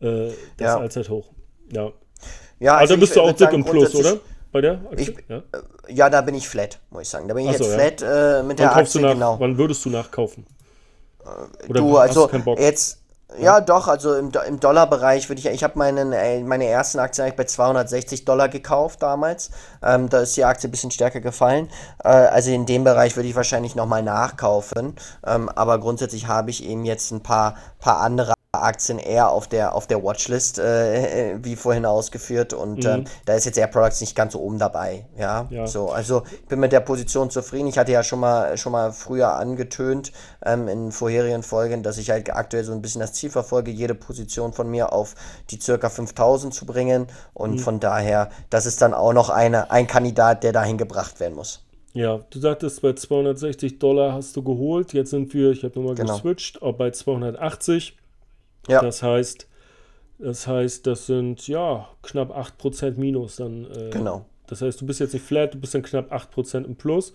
Äh, 0.00 0.28
das 0.28 0.34
ja. 0.58 0.78
Allzeithoch. 0.78 1.32
Ja. 1.72 1.92
Ja, 2.58 2.76
also, 2.76 2.94
also 2.94 3.00
bist 3.00 3.16
du 3.16 3.20
auch 3.20 3.32
dick 3.32 3.52
im 3.52 3.64
Plus, 3.64 3.94
oder? 3.94 4.18
Aktie? 4.64 4.80
Ich, 4.96 5.14
ja? 5.28 5.36
Äh, 5.36 5.92
ja? 5.92 6.10
da 6.10 6.20
bin 6.20 6.34
ich 6.34 6.48
flat, 6.48 6.78
muss 6.90 7.02
ich 7.02 7.08
sagen. 7.08 7.28
Da 7.28 7.34
bin 7.34 7.44
ich 7.44 7.50
Ach 7.50 7.58
jetzt 7.58 7.72
flat 7.72 8.02
äh, 8.02 8.42
mit 8.42 8.50
wann 8.50 8.56
der 8.56 8.76
Aktie, 8.76 9.00
nach, 9.00 9.12
genau. 9.12 9.40
Wann 9.40 9.58
würdest 9.58 9.84
du 9.84 9.90
nachkaufen? 9.90 10.46
Äh, 11.24 11.68
Oder 11.68 11.80
du, 11.80 11.96
also 11.98 12.30
jetzt, 12.58 12.98
ja, 13.38 13.60
doch, 13.60 13.88
also 13.88 14.14
im, 14.14 14.30
im 14.46 14.60
Dollarbereich 14.60 15.28
würde 15.28 15.40
ich, 15.40 15.46
ich 15.46 15.64
habe 15.64 15.78
meinen, 15.78 16.12
äh, 16.12 16.40
meine 16.40 16.66
ersten 16.66 17.00
Aktien 17.00 17.24
eigentlich 17.24 17.36
bei 17.36 17.44
260 17.44 18.24
Dollar 18.24 18.48
gekauft 18.48 19.02
damals. 19.02 19.50
Ähm, 19.82 20.08
da 20.08 20.20
ist 20.20 20.36
die 20.36 20.44
Aktie 20.44 20.68
ein 20.68 20.70
bisschen 20.70 20.92
stärker 20.92 21.20
gefallen. 21.20 21.68
Äh, 22.02 22.08
also 22.08 22.50
in 22.52 22.66
dem 22.66 22.84
Bereich 22.84 23.16
würde 23.16 23.28
ich 23.28 23.34
wahrscheinlich 23.34 23.74
nochmal 23.74 24.02
nachkaufen. 24.02 24.94
Ähm, 25.26 25.48
aber 25.48 25.78
grundsätzlich 25.80 26.28
habe 26.28 26.50
ich 26.50 26.64
eben 26.64 26.84
jetzt 26.84 27.10
ein 27.10 27.22
paar, 27.22 27.56
paar 27.80 28.00
andere 28.00 28.35
Aktien 28.62 28.98
eher 28.98 29.30
auf 29.30 29.46
der, 29.46 29.74
auf 29.74 29.86
der 29.86 30.02
Watchlist, 30.02 30.58
äh, 30.58 31.32
äh, 31.32 31.38
wie 31.42 31.56
vorhin 31.56 31.86
ausgeführt. 31.86 32.52
Und 32.52 32.84
mhm. 32.84 32.90
ähm, 32.90 33.04
da 33.24 33.34
ist 33.34 33.44
jetzt 33.44 33.58
Air 33.58 33.66
Products 33.68 34.00
nicht 34.00 34.14
ganz 34.14 34.32
so 34.32 34.40
oben 34.40 34.58
dabei. 34.58 35.06
Ja? 35.18 35.46
ja? 35.50 35.66
so. 35.66 35.90
Also 35.90 36.22
ich 36.30 36.46
bin 36.46 36.60
mit 36.60 36.72
der 36.72 36.80
Position 36.80 37.30
zufrieden. 37.30 37.68
Ich 37.68 37.78
hatte 37.78 37.92
ja 37.92 38.02
schon 38.02 38.20
mal, 38.20 38.56
schon 38.56 38.72
mal 38.72 38.92
früher 38.92 39.34
angetönt 39.34 40.12
ähm, 40.44 40.68
in 40.68 40.92
vorherigen 40.92 41.42
Folgen, 41.42 41.82
dass 41.82 41.98
ich 41.98 42.10
halt 42.10 42.30
aktuell 42.32 42.64
so 42.64 42.72
ein 42.72 42.82
bisschen 42.82 43.00
das 43.00 43.12
Ziel 43.12 43.30
verfolge, 43.30 43.70
jede 43.70 43.94
Position 43.94 44.52
von 44.52 44.70
mir 44.70 44.92
auf 44.92 45.14
die 45.50 45.60
circa 45.60 45.88
5000 45.88 46.52
zu 46.52 46.66
bringen. 46.66 47.06
Und 47.34 47.54
mhm. 47.54 47.58
von 47.58 47.80
daher, 47.80 48.30
das 48.50 48.66
ist 48.66 48.82
dann 48.82 48.94
auch 48.94 49.12
noch 49.12 49.30
eine, 49.30 49.70
ein 49.70 49.86
Kandidat, 49.86 50.44
der 50.44 50.52
dahin 50.52 50.78
gebracht 50.78 51.20
werden 51.20 51.34
muss. 51.34 51.62
Ja, 51.96 52.20
du 52.28 52.38
sagtest, 52.40 52.82
bei 52.82 52.92
260 52.92 53.78
Dollar 53.78 54.12
hast 54.12 54.36
du 54.36 54.42
geholt. 54.42 54.92
Jetzt 54.92 55.10
sind 55.10 55.32
wir, 55.32 55.50
ich 55.52 55.64
habe 55.64 55.78
nochmal 55.78 55.94
genau. 55.94 56.12
geswitcht, 56.12 56.60
auch 56.60 56.74
bei 56.74 56.90
280. 56.90 57.96
Ja. 58.68 58.80
Das 58.80 59.02
heißt, 59.02 59.48
das 60.18 60.46
heißt, 60.46 60.86
das 60.86 61.06
sind 61.06 61.46
ja 61.46 61.88
knapp 62.02 62.36
8% 62.36 62.96
Minus 62.96 63.36
dann. 63.36 63.66
Äh, 63.70 63.90
genau. 63.90 64.26
Das 64.46 64.62
heißt, 64.62 64.80
du 64.80 64.86
bist 64.86 65.00
jetzt 65.00 65.12
nicht 65.12 65.24
flat, 65.24 65.54
du 65.54 65.58
bist 65.58 65.74
dann 65.74 65.82
knapp 65.82 66.12
8% 66.12 66.64
im 66.64 66.76
Plus. 66.76 67.12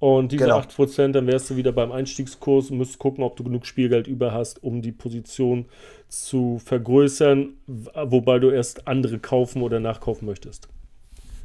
Und 0.00 0.32
diese 0.32 0.44
genau. 0.44 0.58
8%, 0.58 1.12
dann 1.12 1.26
wärst 1.26 1.48
du 1.48 1.56
wieder 1.56 1.72
beim 1.72 1.92
Einstiegskurs 1.92 2.70
und 2.70 2.78
müsstest 2.78 2.98
gucken, 2.98 3.24
ob 3.24 3.36
du 3.36 3.44
genug 3.44 3.64
Spielgeld 3.64 4.06
über 4.06 4.32
hast, 4.32 4.62
um 4.62 4.82
die 4.82 4.92
Position 4.92 5.66
zu 6.08 6.60
vergrößern, 6.62 7.54
wobei 7.66 8.38
du 8.38 8.50
erst 8.50 8.86
andere 8.86 9.18
kaufen 9.18 9.62
oder 9.62 9.80
nachkaufen 9.80 10.26
möchtest. 10.26 10.68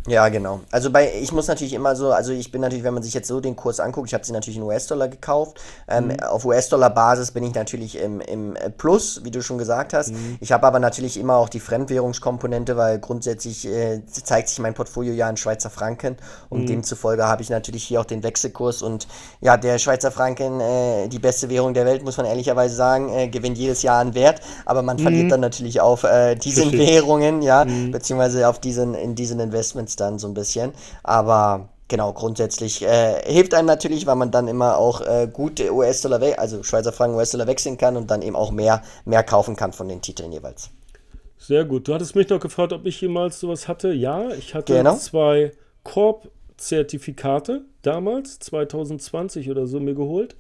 Ja, 0.08 0.30
genau. 0.30 0.62
Also 0.72 0.92
bei, 0.92 1.12
ich 1.22 1.32
muss 1.34 1.48
natürlich 1.48 1.74
immer 1.74 1.96
so, 1.96 2.12
also 2.12 2.32
ich 2.32 2.52
bin 2.52 2.62
natürlich, 2.62 2.84
wenn 2.84 2.94
man 2.94 3.04
sich 3.04 3.14
jetzt 3.14 3.28
so 3.28 3.42
den 3.42 3.56
Kurs 3.56 3.80
anguckt, 3.80 4.08
ich 4.08 4.14
habe 4.14 4.26
sie 4.26 4.32
natürlich 4.32 4.58
in 4.58 4.64
US-Dollar 4.64 5.10
gekauft. 5.10 5.60
Ähm, 5.88 6.08
mhm. 6.08 6.20
Auf 6.22 6.46
US-Dollar-Basis 6.46 7.32
bin 7.32 7.44
ich 7.44 7.54
natürlich 7.54 7.98
im, 7.98 8.22
im 8.22 8.56
Plus, 8.78 9.22
wie 9.24 9.32
du 9.32 9.42
schon 9.42 9.58
gesagt 9.58 9.94
hast. 9.94 10.12
Mhm. 10.12 10.38
Ich 10.40 10.52
habe 10.54 10.66
aber 10.66 10.80
natürlich 10.80 11.20
immer 11.20 11.36
auch 11.36 11.50
die 11.50 11.60
Fremdwährungskomponente, 11.60 12.78
weil 12.78 13.00
grundsätzlich 13.00 13.68
äh, 13.68 14.02
zeigt 14.06 14.50
sich 14.50 14.60
mein 14.60 14.74
Portfolio 14.74 15.14
ja 15.14 15.30
in 15.30 15.36
Schweizer 15.36 15.70
Franken 15.70 16.16
und 16.50 16.62
mhm. 16.62 16.68
demzufolge 16.68 17.26
habe 17.26 17.42
ich 17.42 17.50
natürlich 17.50 17.84
hier 17.84 18.00
auch 18.00 18.06
den 18.06 18.24
Wechselkurs 18.24 18.82
und 18.82 19.08
ja, 19.42 19.58
der 19.58 19.80
Schweizer 19.80 20.12
Franken, 20.12 20.62
äh, 20.62 21.08
die 21.10 21.20
beste 21.20 21.50
Währung 21.50 21.74
der 21.74 21.86
Welt, 21.86 22.04
muss 22.04 22.18
man 22.18 22.26
ehrlicherweise 22.26 22.74
sagen, 22.74 23.10
äh, 23.10 23.28
gewinnt 23.28 23.58
jedes 23.58 23.82
Jahr 23.82 24.00
an 24.00 24.16
Wert, 24.16 24.40
aber 24.66 24.82
man 24.82 24.98
verliert 24.98 25.26
mhm. 25.26 25.30
dann 25.30 25.42
natürlich 25.42 25.82
auf 25.82 26.04
äh, 26.04 26.36
diesen 26.36 26.72
Währungen, 26.72 27.42
ja, 27.42 27.66
mhm. 27.66 27.92
beziehungsweise 27.92 28.48
auf 28.48 28.60
diesen, 28.60 28.96
in 28.96 29.16
diesen 29.16 29.40
Investments 29.40 29.89
Performance 29.90 29.98
dann 29.98 30.20
so 30.20 30.28
ein 30.28 30.34
bisschen. 30.34 30.74
Aber 31.04 31.70
genau, 31.88 32.14
grundsätzlich 32.14 32.82
äh, 32.84 33.22
hilft 33.26 33.54
einem 33.54 33.68
natürlich, 33.68 34.06
weil 34.06 34.16
man 34.16 34.32
dann 34.32 34.48
immer 34.48 34.78
auch 34.78 35.02
äh, 35.02 35.28
gut 35.32 35.60
US-Dollar, 35.60 36.22
also 36.38 36.64
Schweizer 36.64 36.92
Franken 36.92 37.18
US-Dollar 37.18 37.48
wechseln 37.48 37.78
kann 37.78 37.98
und 37.98 38.10
dann 38.10 38.22
eben 38.22 38.36
auch 38.36 38.52
mehr, 38.52 38.84
mehr 39.06 39.24
kaufen 39.24 39.56
kann 39.56 39.74
von 39.74 39.88
den 39.88 40.02
Titeln 40.02 40.32
jeweils. 40.32 40.70
Sehr 41.38 41.66
gut. 41.66 41.88
Du 41.88 41.94
hattest 41.94 42.16
mich 42.16 42.30
noch 42.30 42.40
gefragt, 42.40 42.74
ob 42.74 42.86
ich 42.86 43.00
jemals 43.00 43.40
sowas 43.40 43.68
hatte. 43.68 43.94
Ja, 43.94 44.30
ich 44.32 44.54
hatte 44.54 44.74
genau. 44.74 44.96
zwei 44.96 45.54
Korb-Zertifikate 45.84 47.62
damals, 47.82 48.40
2020 48.40 49.50
oder 49.50 49.66
so, 49.66 49.80
mir 49.80 49.96
geholt. 49.96 50.36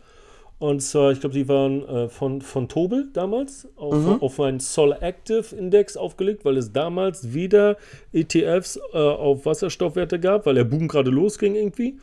Und 0.60 0.81
zwar, 0.81 1.14
ich 1.14 1.22
glaube, 1.22 1.34
die 1.34 1.48
waren 1.48 1.88
äh, 1.88 2.10
von, 2.10 2.41
von 2.41 2.68
Tobel 2.68 3.10
damals 3.14 3.68
auf, 3.77 3.95
mhm. 3.95 4.22
auf 4.22 4.40
einen 4.41 4.60
Sol 4.60 4.91
Active 4.99 5.56
Index 5.56 5.95
aufgelegt, 5.95 6.44
weil 6.44 6.57
es 6.57 6.73
damals 6.73 7.34
wieder 7.34 7.77
ETFs 8.11 8.77
äh, 8.94 8.98
auf 8.98 9.45
Wasserstoffwerte 9.45 10.19
gab, 10.19 10.45
weil 10.45 10.56
der 10.56 10.65
Boom 10.65 10.90
gerade 10.90 11.11
losging 11.11 11.56
irgendwie 11.56 11.98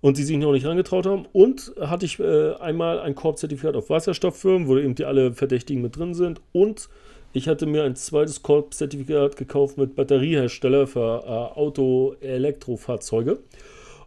und 0.00 0.18
die 0.18 0.22
sich 0.22 0.36
noch 0.36 0.52
nicht 0.52 0.66
rangetraut 0.66 1.04
haben. 1.06 1.26
Und 1.32 1.72
hatte 1.80 2.06
ich 2.06 2.20
äh, 2.20 2.54
einmal 2.54 3.00
ein 3.00 3.16
Korb-Zertifikat 3.16 3.74
auf 3.74 3.90
Wasserstofffirmen, 3.90 4.68
wo 4.68 4.76
eben 4.76 4.94
die 4.94 5.04
alle 5.04 5.32
Verdächtigen 5.32 5.82
mit 5.82 5.96
drin 5.96 6.14
sind. 6.14 6.40
Und 6.52 6.88
ich 7.32 7.48
hatte 7.48 7.66
mir 7.66 7.82
ein 7.82 7.96
zweites 7.96 8.40
Korb-Zertifikat 8.40 9.36
gekauft 9.36 9.78
mit 9.78 9.96
Batteriehersteller 9.96 10.86
für 10.86 11.24
äh, 11.26 11.58
Auto-Elektrofahrzeuge. 11.58 13.40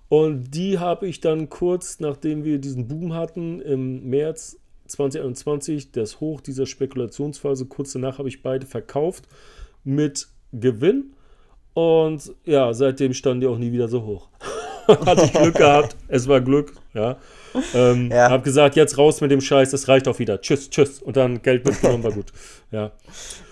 Und 0.09 0.51
die 0.55 0.79
habe 0.79 1.07
ich 1.07 1.21
dann 1.21 1.49
kurz, 1.49 1.99
nachdem 1.99 2.43
wir 2.43 2.57
diesen 2.57 2.87
Boom 2.87 3.13
hatten, 3.13 3.61
im 3.61 4.09
März 4.09 4.57
2021, 4.87 5.91
das 5.91 6.19
Hoch 6.19 6.41
dieser 6.41 6.65
Spekulationsphase, 6.65 7.67
kurz 7.67 7.93
danach 7.93 8.17
habe 8.17 8.27
ich 8.27 8.41
beide 8.41 8.65
verkauft 8.65 9.25
mit 9.83 10.27
Gewinn. 10.51 11.13
Und 11.73 12.33
ja, 12.43 12.73
seitdem 12.73 13.13
standen 13.13 13.41
die 13.41 13.47
auch 13.47 13.59
nie 13.59 13.71
wieder 13.71 13.87
so 13.87 14.03
hoch. 14.03 14.29
Hatte 14.87 15.25
ich 15.25 15.33
Glück 15.33 15.55
gehabt. 15.55 15.95
Es 16.07 16.27
war 16.27 16.41
Glück, 16.41 16.73
ja. 16.95 17.17
Ähm, 17.75 18.09
ja. 18.11 18.31
Hab 18.31 18.43
gesagt, 18.43 18.75
jetzt 18.75 18.97
raus 18.97 19.21
mit 19.21 19.29
dem 19.29 19.41
Scheiß, 19.41 19.69
das 19.69 19.87
reicht 19.87 20.07
auch 20.07 20.17
wieder. 20.17 20.41
Tschüss, 20.41 20.71
tschüss. 20.71 20.99
Und 21.01 21.15
dann 21.15 21.43
Geld 21.43 21.65
mitgenommen, 21.65 22.03
war 22.03 22.11
gut. 22.11 22.33
Ja. 22.71 22.91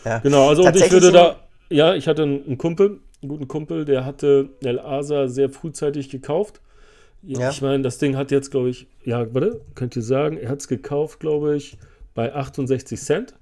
ja. 0.04 0.18
Genau, 0.20 0.50
also 0.50 0.64
und 0.66 0.76
ich 0.76 0.92
würde 0.92 1.12
da, 1.12 1.36
ja, 1.70 1.94
ich 1.94 2.08
hatte 2.08 2.24
einen 2.24 2.58
Kumpel, 2.58 3.02
einen 3.22 3.30
guten 3.30 3.48
Kumpel, 3.48 3.86
der 3.86 4.06
hatte 4.06 4.50
El 4.64 4.80
Asa 4.80 5.28
sehr 5.28 5.50
frühzeitig 5.50 6.10
gekauft. 6.10 6.62
Ja. 7.24 7.50
Ich 7.50 7.62
meine, 7.62 7.84
das 7.84 7.98
Ding 7.98 8.16
hat 8.16 8.32
jetzt, 8.32 8.52
glaube 8.52 8.70
ich, 8.70 8.88
ja, 9.04 9.34
warte, 9.34 9.62
könnt 9.76 9.96
ihr 9.96 10.04
sagen, 10.04 10.38
er 10.38 10.50
hat 10.50 10.60
es 10.60 10.68
gekauft, 10.68 11.20
glaube 11.20 11.56
ich, 11.56 11.78
bei 12.14 12.34
68 12.34 13.00
Cent. 13.00 13.34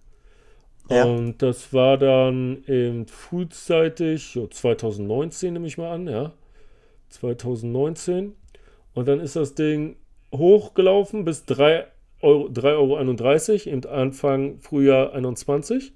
Ja. 0.89 1.03
Und 1.03 1.41
das 1.41 1.73
war 1.73 1.97
dann 1.97 2.63
eben 2.67 3.07
frühzeitig, 3.07 4.31
so 4.33 4.47
2019 4.47 5.53
nehme 5.53 5.67
ich 5.67 5.77
mal 5.77 5.91
an, 5.91 6.07
ja. 6.07 6.31
2019. 7.09 8.33
Und 8.93 9.07
dann 9.07 9.19
ist 9.19 9.35
das 9.35 9.55
Ding 9.55 9.97
hochgelaufen 10.33 11.25
bis 11.25 11.43
3,31 11.43 11.85
Euro, 12.21 12.45
3,31 12.47 13.67
Euro, 13.67 13.75
eben 13.75 13.85
Anfang 13.87 14.59
Frühjahr 14.59 15.13
21. 15.13 15.93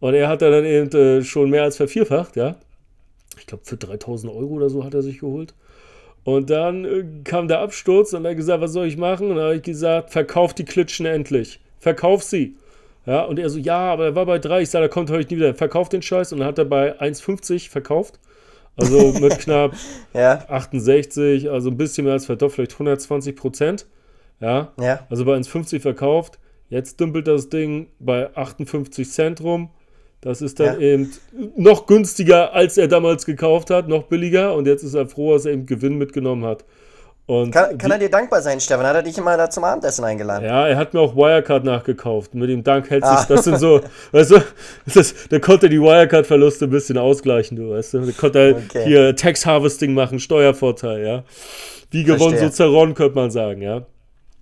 Und 0.00 0.14
er 0.14 0.28
hat 0.28 0.42
dann 0.42 0.64
eben 0.64 0.90
äh, 0.92 1.22
schon 1.22 1.48
mehr 1.48 1.62
als 1.62 1.78
vervierfacht, 1.78 2.36
ja 2.36 2.58
ich 3.38 3.46
glaube, 3.46 3.64
für 3.64 3.76
3000 3.76 4.32
Euro 4.32 4.54
oder 4.54 4.70
so 4.70 4.84
hat 4.84 4.94
er 4.94 5.02
sich 5.02 5.20
geholt. 5.20 5.54
Und 6.24 6.50
dann 6.50 6.84
äh, 6.84 7.04
kam 7.24 7.46
der 7.46 7.60
Absturz 7.60 8.12
und 8.12 8.24
er 8.24 8.32
hat 8.32 8.36
gesagt, 8.36 8.60
was 8.60 8.72
soll 8.72 8.86
ich 8.86 8.96
machen? 8.96 9.30
Und 9.30 9.36
dann 9.36 9.44
habe 9.44 9.56
ich 9.56 9.62
gesagt, 9.62 10.10
verkauf 10.10 10.54
die 10.54 10.64
Klitschen 10.64 11.06
endlich. 11.06 11.60
Verkauf 11.78 12.22
sie. 12.22 12.56
Ja, 13.06 13.22
und 13.22 13.38
er 13.38 13.48
so, 13.48 13.58
ja, 13.60 13.92
aber 13.92 14.06
er 14.06 14.14
war 14.16 14.26
bei 14.26 14.38
3. 14.40 14.62
Ich 14.62 14.70
sage, 14.70 14.86
da 14.86 14.88
kommt 14.88 15.10
heute 15.10 15.32
nie 15.32 15.40
wieder. 15.40 15.54
Verkauf 15.54 15.88
den 15.88 16.02
Scheiß. 16.02 16.32
Und 16.32 16.40
dann 16.40 16.48
hat 16.48 16.58
er 16.58 16.64
bei 16.64 17.00
1,50 17.00 17.70
verkauft. 17.70 18.18
Also 18.76 19.12
mit 19.20 19.38
knapp 19.38 19.74
ja. 20.12 20.44
68, 20.48 21.48
also 21.50 21.70
ein 21.70 21.76
bisschen 21.76 22.04
mehr 22.04 22.14
als 22.14 22.26
verdoppelt, 22.26 22.54
vielleicht 22.54 22.72
120 22.72 23.36
Prozent. 23.36 23.86
Ja? 24.40 24.72
ja. 24.80 25.06
Also 25.08 25.24
bei 25.24 25.34
1,50 25.36 25.80
verkauft. 25.80 26.38
Jetzt 26.68 26.98
dümpelt 26.98 27.28
das 27.28 27.48
Ding 27.48 27.86
bei 28.00 28.34
58 28.36 29.08
Cent 29.08 29.40
rum. 29.40 29.70
Das 30.20 30.42
ist 30.42 30.58
dann 30.58 30.80
ja. 30.80 30.86
eben 30.86 31.12
noch 31.56 31.86
günstiger, 31.86 32.52
als 32.52 32.78
er 32.78 32.88
damals 32.88 33.26
gekauft 33.26 33.70
hat, 33.70 33.88
noch 33.88 34.04
billiger. 34.04 34.54
Und 34.54 34.66
jetzt 34.66 34.82
ist 34.82 34.94
er 34.94 35.06
froh, 35.06 35.34
dass 35.34 35.44
er 35.44 35.52
eben 35.52 35.66
Gewinn 35.66 35.98
mitgenommen 35.98 36.44
hat. 36.44 36.64
Und 37.26 37.50
kann, 37.50 37.76
kann 37.76 37.90
er 37.90 37.98
dir 37.98 38.08
dankbar 38.08 38.40
sein, 38.40 38.60
Stefan? 38.60 38.86
Hat 38.86 38.94
er 38.94 39.02
dich 39.02 39.18
immer 39.18 39.36
da 39.36 39.50
zum 39.50 39.64
Abendessen 39.64 40.04
eingeladen? 40.04 40.44
Ja, 40.44 40.68
er 40.68 40.76
hat 40.76 40.94
mir 40.94 41.00
auch 41.00 41.16
Wirecard 41.16 41.64
nachgekauft. 41.64 42.36
Mit 42.36 42.48
dem 42.48 42.62
Dank 42.62 42.88
hält 42.88 43.04
sich, 43.04 43.12
ah. 43.12 43.26
das 43.28 43.44
sind 43.44 43.58
so, 43.58 43.80
weißt 44.12 44.30
du, 44.30 44.42
das, 44.94 45.12
da 45.28 45.40
konnte 45.40 45.66
er 45.66 45.70
die 45.70 45.80
Wirecard-Verluste 45.80 46.66
ein 46.66 46.70
bisschen 46.70 46.98
ausgleichen, 46.98 47.56
du 47.56 47.70
weißt 47.70 47.94
du. 47.94 47.98
Da 48.02 48.12
konnte 48.12 48.38
er 48.38 48.56
okay. 48.56 48.84
hier 48.84 49.16
Tax 49.16 49.44
Harvesting 49.44 49.92
machen, 49.92 50.20
Steuervorteil, 50.20 51.04
ja. 51.04 51.24
Wie 51.90 52.04
gewonnen, 52.04 52.38
so 52.38 52.48
zerronnen, 52.48 52.94
könnte 52.94 53.16
man 53.16 53.32
sagen, 53.32 53.60
ja. 53.60 53.82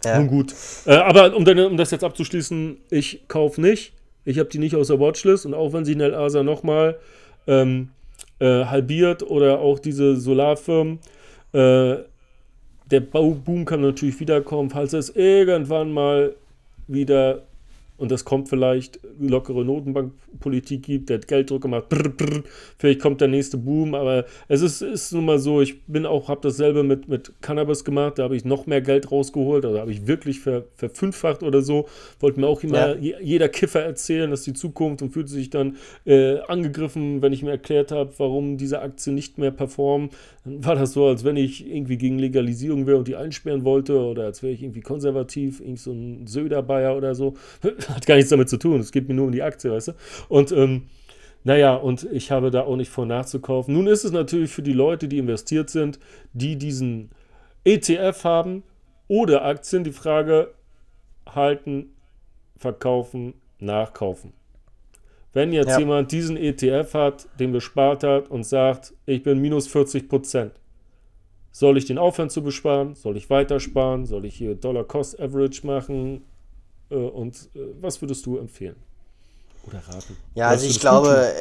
ja. 0.04 0.18
Nun 0.18 0.28
gut. 0.28 0.54
Äh, 0.84 0.96
aber 0.96 1.34
um, 1.34 1.46
um 1.46 1.76
das 1.78 1.90
jetzt 1.90 2.04
abzuschließen, 2.04 2.80
ich 2.90 3.28
kaufe 3.28 3.62
nicht. 3.62 3.93
Ich 4.24 4.38
habe 4.38 4.48
die 4.48 4.58
nicht 4.58 4.76
aus 4.76 4.88
der 4.88 5.00
Watchlist 5.00 5.46
und 5.46 5.54
auch 5.54 5.72
wenn 5.72 5.84
sie 5.84 5.96
Nel 5.96 6.14
Asa 6.14 6.42
nochmal 6.42 6.98
ähm, 7.46 7.90
äh, 8.38 8.64
halbiert 8.64 9.22
oder 9.22 9.60
auch 9.60 9.78
diese 9.78 10.16
Solarfirmen, 10.16 10.98
äh, 11.52 11.96
der 12.90 13.00
Boom 13.00 13.64
kann 13.64 13.80
natürlich 13.80 14.20
wiederkommen, 14.20 14.70
falls 14.70 14.92
es 14.92 15.10
irgendwann 15.10 15.92
mal 15.92 16.34
wieder 16.86 17.42
und 17.96 18.10
das 18.10 18.24
kommt 18.24 18.48
vielleicht, 18.48 18.98
lockere 19.20 19.64
Notenbankpolitik 19.64 20.82
gibt, 20.82 21.10
der 21.10 21.18
hat 21.18 21.28
Gelddruck 21.28 21.62
gemacht, 21.62 21.88
brr, 21.88 22.08
brr, 22.08 22.42
vielleicht 22.76 23.00
kommt 23.00 23.20
der 23.20 23.28
nächste 23.28 23.56
Boom, 23.56 23.94
aber 23.94 24.24
es 24.48 24.62
ist, 24.62 24.82
ist 24.82 25.12
nun 25.12 25.24
mal 25.24 25.38
so, 25.38 25.60
ich 25.60 25.82
bin 25.84 26.04
auch, 26.04 26.28
habe 26.28 26.40
dasselbe 26.42 26.82
mit, 26.82 27.08
mit 27.08 27.32
Cannabis 27.40 27.84
gemacht, 27.84 28.18
da 28.18 28.24
habe 28.24 28.36
ich 28.36 28.44
noch 28.44 28.66
mehr 28.66 28.80
Geld 28.80 29.12
rausgeholt, 29.12 29.64
also 29.64 29.78
habe 29.78 29.92
ich 29.92 30.08
wirklich 30.08 30.40
ver, 30.40 30.64
verfünffacht 30.74 31.44
oder 31.44 31.62
so, 31.62 31.86
wollte 32.18 32.40
mir 32.40 32.48
auch 32.48 32.62
immer 32.64 32.96
ja. 32.98 33.20
jeder 33.20 33.48
Kiffer 33.48 33.80
erzählen, 33.80 34.30
dass 34.30 34.42
die 34.42 34.54
Zukunft 34.54 35.00
und 35.00 35.10
fühlte 35.10 35.30
sich 35.30 35.50
dann 35.50 35.76
äh, 36.04 36.40
angegriffen, 36.40 37.22
wenn 37.22 37.32
ich 37.32 37.42
mir 37.44 37.52
erklärt 37.52 37.92
habe, 37.92 38.12
warum 38.18 38.56
diese 38.56 38.82
Aktien 38.82 39.14
nicht 39.14 39.38
mehr 39.38 39.52
performen, 39.52 40.10
dann 40.44 40.64
war 40.64 40.74
das 40.74 40.92
so, 40.92 41.06
als 41.06 41.24
wenn 41.24 41.36
ich 41.36 41.66
irgendwie 41.66 41.96
gegen 41.96 42.18
Legalisierung 42.18 42.88
wäre 42.88 42.98
und 42.98 43.06
die 43.06 43.16
einsperren 43.16 43.64
wollte 43.64 43.98
oder 43.98 44.24
als 44.24 44.42
wäre 44.42 44.52
ich 44.52 44.62
irgendwie 44.62 44.80
konservativ, 44.80 45.60
irgendwie 45.60 45.80
so 45.80 45.92
ein 45.92 46.26
Söder-Bayer 46.26 46.96
oder 46.96 47.14
so 47.14 47.34
hat 47.88 48.06
gar 48.06 48.16
nichts 48.16 48.30
damit 48.30 48.48
zu 48.48 48.58
tun. 48.58 48.80
Es 48.80 48.92
geht 48.92 49.08
mir 49.08 49.14
nur 49.14 49.26
um 49.26 49.32
die 49.32 49.42
Aktie, 49.42 49.70
weißt 49.70 49.88
du? 49.88 49.92
Und 50.28 50.52
ähm, 50.52 50.88
naja, 51.42 51.74
und 51.74 52.04
ich 52.10 52.30
habe 52.30 52.50
da 52.50 52.62
auch 52.62 52.76
nicht 52.76 52.90
vor 52.90 53.06
nachzukaufen. 53.06 53.74
Nun 53.74 53.86
ist 53.86 54.04
es 54.04 54.12
natürlich 54.12 54.50
für 54.50 54.62
die 54.62 54.72
Leute, 54.72 55.08
die 55.08 55.18
investiert 55.18 55.68
sind, 55.68 55.98
die 56.32 56.56
diesen 56.56 57.10
ETF 57.64 58.24
haben 58.24 58.62
oder 59.08 59.44
Aktien, 59.44 59.84
die 59.84 59.92
Frage 59.92 60.54
halten, 61.28 61.94
verkaufen, 62.56 63.34
nachkaufen. 63.58 64.32
Wenn 65.34 65.52
jetzt 65.52 65.70
ja. 65.70 65.80
jemand 65.80 66.12
diesen 66.12 66.36
ETF 66.36 66.94
hat, 66.94 67.26
den 67.38 67.52
bespart 67.52 68.04
hat 68.04 68.30
und 68.30 68.44
sagt, 68.44 68.94
ich 69.04 69.22
bin 69.22 69.40
minus 69.40 69.66
40 69.66 70.08
Prozent, 70.08 70.52
soll 71.50 71.76
ich 71.76 71.84
den 71.84 71.98
aufhören 71.98 72.30
zu 72.30 72.42
besparen? 72.42 72.94
Soll 72.94 73.16
ich 73.16 73.30
weiter 73.30 73.60
sparen? 73.60 74.06
Soll 74.06 74.24
ich 74.24 74.34
hier 74.34 74.54
Dollar 74.54 74.84
Cost 74.84 75.20
Average 75.20 75.66
machen? 75.66 76.24
Äh, 76.90 76.94
und 76.94 77.50
äh, 77.54 77.74
was 77.80 78.00
würdest 78.00 78.26
du 78.26 78.38
empfehlen? 78.38 78.76
Oder 79.66 79.78
raten? 79.78 80.16
Ja, 80.34 80.48
also 80.48 80.66
ich 80.66 80.78
glaube, 80.78 81.34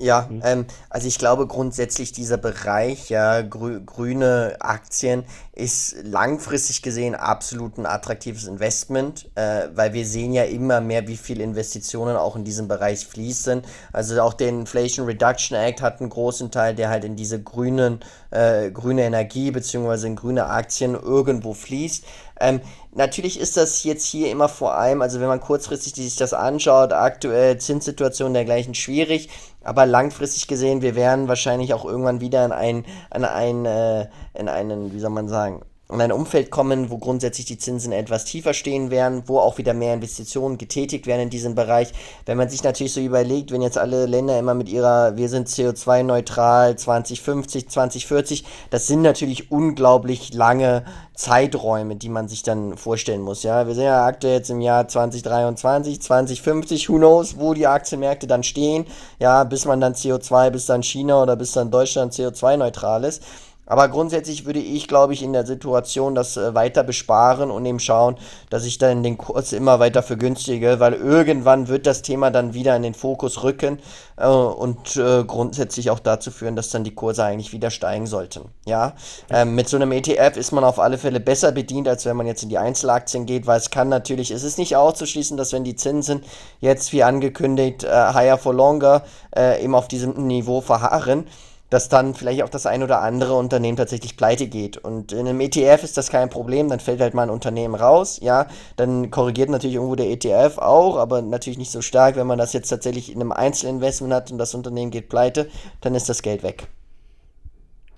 ja, 0.00 0.26
mhm. 0.30 0.40
ähm, 0.44 0.66
also 0.88 1.06
ich 1.06 1.18
glaube 1.18 1.46
grundsätzlich 1.46 2.12
dieser 2.12 2.38
Bereich, 2.38 3.10
ja, 3.10 3.42
grü 3.42 3.84
grüne 3.84 4.56
Aktien 4.58 5.24
ist 5.52 5.94
langfristig 6.04 6.80
gesehen 6.80 7.14
absolut 7.14 7.76
ein 7.76 7.84
attraktives 7.84 8.46
Investment, 8.46 9.30
äh, 9.34 9.68
weil 9.74 9.92
wir 9.92 10.06
sehen 10.06 10.32
ja 10.32 10.44
immer 10.44 10.80
mehr, 10.80 11.06
wie 11.06 11.18
viele 11.18 11.44
Investitionen 11.44 12.16
auch 12.16 12.34
in 12.34 12.44
diesem 12.44 12.66
Bereich 12.66 13.06
fließen. 13.06 13.60
Also 13.92 14.18
auch 14.22 14.32
der 14.32 14.48
Inflation 14.48 15.04
Reduction 15.04 15.54
Act 15.54 15.82
hat 15.82 16.00
einen 16.00 16.08
großen 16.08 16.50
Teil, 16.50 16.74
der 16.74 16.88
halt 16.88 17.04
in 17.04 17.14
diese 17.14 17.42
grünen, 17.42 18.00
äh, 18.30 18.70
grüne 18.70 19.02
Energie 19.02 19.50
beziehungsweise 19.50 20.06
in 20.06 20.16
grüne 20.16 20.46
Aktien 20.46 20.94
irgendwo 20.94 21.52
fließt. 21.52 22.06
Ähm, 22.40 22.60
natürlich 22.92 23.38
ist 23.38 23.56
das 23.56 23.84
jetzt 23.84 24.06
hier 24.06 24.30
immer 24.30 24.48
vor 24.48 24.74
allem, 24.74 25.02
also 25.02 25.20
wenn 25.20 25.28
man 25.28 25.40
kurzfristig 25.40 25.94
sich 25.94 26.16
das 26.16 26.32
anschaut, 26.32 26.92
aktuell 26.92 27.58
Zinssituation 27.58 28.32
dergleichen 28.32 28.74
schwierig, 28.74 29.28
aber 29.62 29.86
langfristig 29.86 30.48
gesehen, 30.48 30.82
wir 30.82 30.94
werden 30.94 31.28
wahrscheinlich 31.28 31.74
auch 31.74 31.84
irgendwann 31.84 32.20
wieder 32.20 32.44
in 32.44 32.52
ein, 32.52 32.84
in 33.14 33.24
ein, 33.24 33.66
äh, 33.66 34.08
in 34.34 34.48
einen, 34.48 34.92
wie 34.92 35.00
soll 35.00 35.10
man 35.10 35.28
sagen, 35.28 35.62
in 35.92 36.00
ein 36.00 36.12
Umfeld 36.12 36.50
kommen, 36.50 36.90
wo 36.90 36.98
grundsätzlich 36.98 37.46
die 37.46 37.58
Zinsen 37.58 37.92
etwas 37.92 38.24
tiefer 38.24 38.54
stehen 38.54 38.90
werden, 38.90 39.24
wo 39.26 39.38
auch 39.38 39.58
wieder 39.58 39.74
mehr 39.74 39.94
Investitionen 39.94 40.58
getätigt 40.58 41.06
werden 41.06 41.22
in 41.22 41.30
diesem 41.30 41.54
Bereich. 41.54 41.92
Wenn 42.26 42.38
man 42.38 42.48
sich 42.48 42.62
natürlich 42.62 42.92
so 42.92 43.00
überlegt, 43.00 43.50
wenn 43.50 43.62
jetzt 43.62 43.78
alle 43.78 44.06
Länder 44.06 44.38
immer 44.38 44.54
mit 44.54 44.68
ihrer, 44.68 45.16
wir 45.16 45.28
sind 45.28 45.48
CO2-neutral 45.48 46.76
2050, 46.76 47.68
2040, 47.68 48.44
das 48.70 48.86
sind 48.86 49.02
natürlich 49.02 49.50
unglaublich 49.50 50.32
lange 50.32 50.84
Zeiträume, 51.14 51.96
die 51.96 52.08
man 52.08 52.28
sich 52.28 52.42
dann 52.42 52.78
vorstellen 52.78 53.20
muss. 53.20 53.42
Ja, 53.42 53.66
wir 53.66 53.74
sind 53.74 53.84
ja 53.84 54.06
aktuell 54.06 54.36
jetzt 54.36 54.50
im 54.50 54.62
Jahr 54.62 54.88
2023, 54.88 56.00
2050, 56.00 56.88
who 56.88 56.96
knows, 56.96 57.38
wo 57.38 57.52
die 57.52 57.66
Aktienmärkte 57.66 58.26
dann 58.26 58.42
stehen. 58.42 58.86
Ja, 59.18 59.44
bis 59.44 59.66
man 59.66 59.80
dann 59.80 59.92
CO2, 59.92 60.50
bis 60.50 60.66
dann 60.66 60.82
China 60.82 61.22
oder 61.22 61.36
bis 61.36 61.52
dann 61.52 61.70
Deutschland 61.70 62.14
CO2-neutral 62.14 63.04
ist. 63.04 63.22
Aber 63.70 63.88
grundsätzlich 63.88 64.46
würde 64.46 64.58
ich, 64.58 64.88
glaube 64.88 65.12
ich, 65.12 65.22
in 65.22 65.32
der 65.32 65.46
Situation 65.46 66.16
das 66.16 66.36
äh, 66.36 66.56
weiter 66.56 66.82
besparen 66.82 67.52
und 67.52 67.64
eben 67.64 67.78
schauen, 67.78 68.16
dass 68.50 68.64
ich 68.64 68.78
dann 68.78 69.04
den 69.04 69.16
Kurs 69.16 69.52
immer 69.52 69.78
weiter 69.78 70.02
vergünstige, 70.02 70.80
weil 70.80 70.94
irgendwann 70.94 71.68
wird 71.68 71.86
das 71.86 72.02
Thema 72.02 72.32
dann 72.32 72.52
wieder 72.52 72.74
in 72.74 72.82
den 72.82 72.94
Fokus 72.94 73.44
rücken 73.44 73.78
äh, 74.16 74.26
und 74.26 74.96
äh, 74.96 75.22
grundsätzlich 75.22 75.88
auch 75.90 76.00
dazu 76.00 76.32
führen, 76.32 76.56
dass 76.56 76.70
dann 76.70 76.82
die 76.82 76.96
Kurse 76.96 77.22
eigentlich 77.22 77.52
wieder 77.52 77.70
steigen 77.70 78.08
sollten. 78.08 78.48
Ja, 78.66 78.94
ähm, 79.30 79.54
mit 79.54 79.68
so 79.68 79.76
einem 79.76 79.92
ETF 79.92 80.36
ist 80.36 80.50
man 80.50 80.64
auf 80.64 80.80
alle 80.80 80.98
Fälle 80.98 81.20
besser 81.20 81.52
bedient, 81.52 81.86
als 81.86 82.04
wenn 82.06 82.16
man 82.16 82.26
jetzt 82.26 82.42
in 82.42 82.48
die 82.48 82.58
Einzelaktien 82.58 83.24
geht, 83.24 83.46
weil 83.46 83.58
es 83.58 83.70
kann 83.70 83.88
natürlich, 83.88 84.32
es 84.32 84.42
ist 84.42 84.58
nicht 84.58 84.74
auszuschließen, 84.74 85.36
dass 85.36 85.52
wenn 85.52 85.62
die 85.62 85.76
Zinsen 85.76 86.24
jetzt 86.58 86.92
wie 86.92 87.04
angekündigt 87.04 87.84
äh, 87.84 87.88
higher 87.88 88.36
for 88.36 88.52
longer 88.52 89.04
äh, 89.36 89.62
eben 89.62 89.76
auf 89.76 89.86
diesem 89.86 90.26
Niveau 90.26 90.60
verharren, 90.60 91.28
dass 91.70 91.88
dann 91.88 92.14
vielleicht 92.14 92.42
auch 92.42 92.48
das 92.48 92.66
ein 92.66 92.82
oder 92.82 93.00
andere 93.00 93.34
Unternehmen 93.34 93.76
tatsächlich 93.76 94.16
pleite 94.16 94.48
geht. 94.48 94.76
Und 94.76 95.12
in 95.12 95.26
einem 95.26 95.40
ETF 95.40 95.82
ist 95.82 95.96
das 95.96 96.10
kein 96.10 96.28
Problem, 96.28 96.68
dann 96.68 96.80
fällt 96.80 97.00
halt 97.00 97.14
mal 97.14 97.22
ein 97.22 97.30
Unternehmen 97.30 97.74
raus, 97.74 98.18
ja, 98.20 98.46
dann 98.76 99.10
korrigiert 99.10 99.48
natürlich 99.48 99.76
irgendwo 99.76 99.94
der 99.94 100.10
ETF 100.10 100.58
auch, 100.58 100.96
aber 100.96 101.22
natürlich 101.22 101.58
nicht 101.58 101.70
so 101.70 101.80
stark, 101.80 102.16
wenn 102.16 102.26
man 102.26 102.38
das 102.38 102.52
jetzt 102.52 102.68
tatsächlich 102.68 103.12
in 103.12 103.20
einem 103.20 103.32
Einzelinvestment 103.32 104.12
hat 104.12 104.30
und 104.30 104.38
das 104.38 104.54
Unternehmen 104.54 104.90
geht 104.90 105.08
pleite, 105.08 105.48
dann 105.80 105.94
ist 105.94 106.08
das 106.08 106.22
Geld 106.22 106.42
weg. 106.42 106.68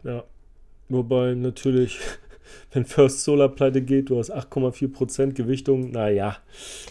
Ja, 0.05 0.25
wobei 0.89 1.35
natürlich 1.35 1.99
wenn 2.73 2.87
First 2.87 3.23
Solar 3.23 3.49
pleite 3.49 3.83
geht, 3.83 4.09
du 4.09 4.19
hast 4.19 4.33
8,4% 4.35 5.33
Gewichtung, 5.33 5.91
naja, 5.91 6.39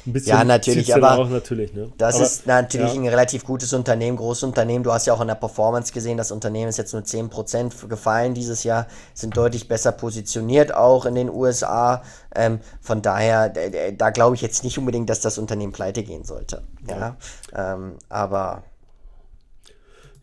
ein 0.06 0.14
bisschen. 0.14 0.38
Ja, 0.38 0.44
natürlich, 0.44 0.94
aber 0.94 1.18
auch 1.18 1.30
natürlich, 1.30 1.74
ne? 1.74 1.92
das 1.98 2.16
aber, 2.16 2.26
ist 2.26 2.46
natürlich 2.46 2.94
ja. 2.94 3.02
ein 3.02 3.08
relativ 3.08 3.44
gutes 3.44 3.74
Unternehmen, 3.74 4.16
großes 4.16 4.44
Unternehmen. 4.44 4.84
Du 4.84 4.92
hast 4.92 5.08
ja 5.08 5.14
auch 5.14 5.22
in 5.22 5.28
der 5.28 5.36
Performance 5.36 5.92
gesehen, 5.92 6.18
das 6.18 6.32
Unternehmen 6.32 6.70
ist 6.70 6.78
jetzt 6.78 6.94
nur 6.94 7.02
10% 7.02 7.88
gefallen 7.88 8.36
dieses 8.36 8.64
Jahr, 8.64 8.88
sind 9.16 9.36
deutlich 9.36 9.68
besser 9.68 9.92
positioniert 9.92 10.74
auch 10.74 11.06
in 11.06 11.16
den 11.16 11.30
USA. 11.30 12.04
Ähm, 12.36 12.60
von 12.80 13.02
daher, 13.02 13.50
da, 13.50 14.12
glaube 14.12 14.36
ich 14.36 14.42
jetzt 14.42 14.64
nicht 14.64 14.78
unbedingt, 14.78 15.10
dass 15.10 15.22
das 15.22 15.40
Unternehmen 15.40 15.74
pleite 15.74 16.04
gehen 16.04 16.24
sollte. 16.24 16.62
Ja, 16.88 17.18
ja. 17.54 17.74
Ähm, 17.74 17.96
aber. 18.08 18.64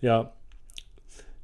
Ja. 0.01 0.33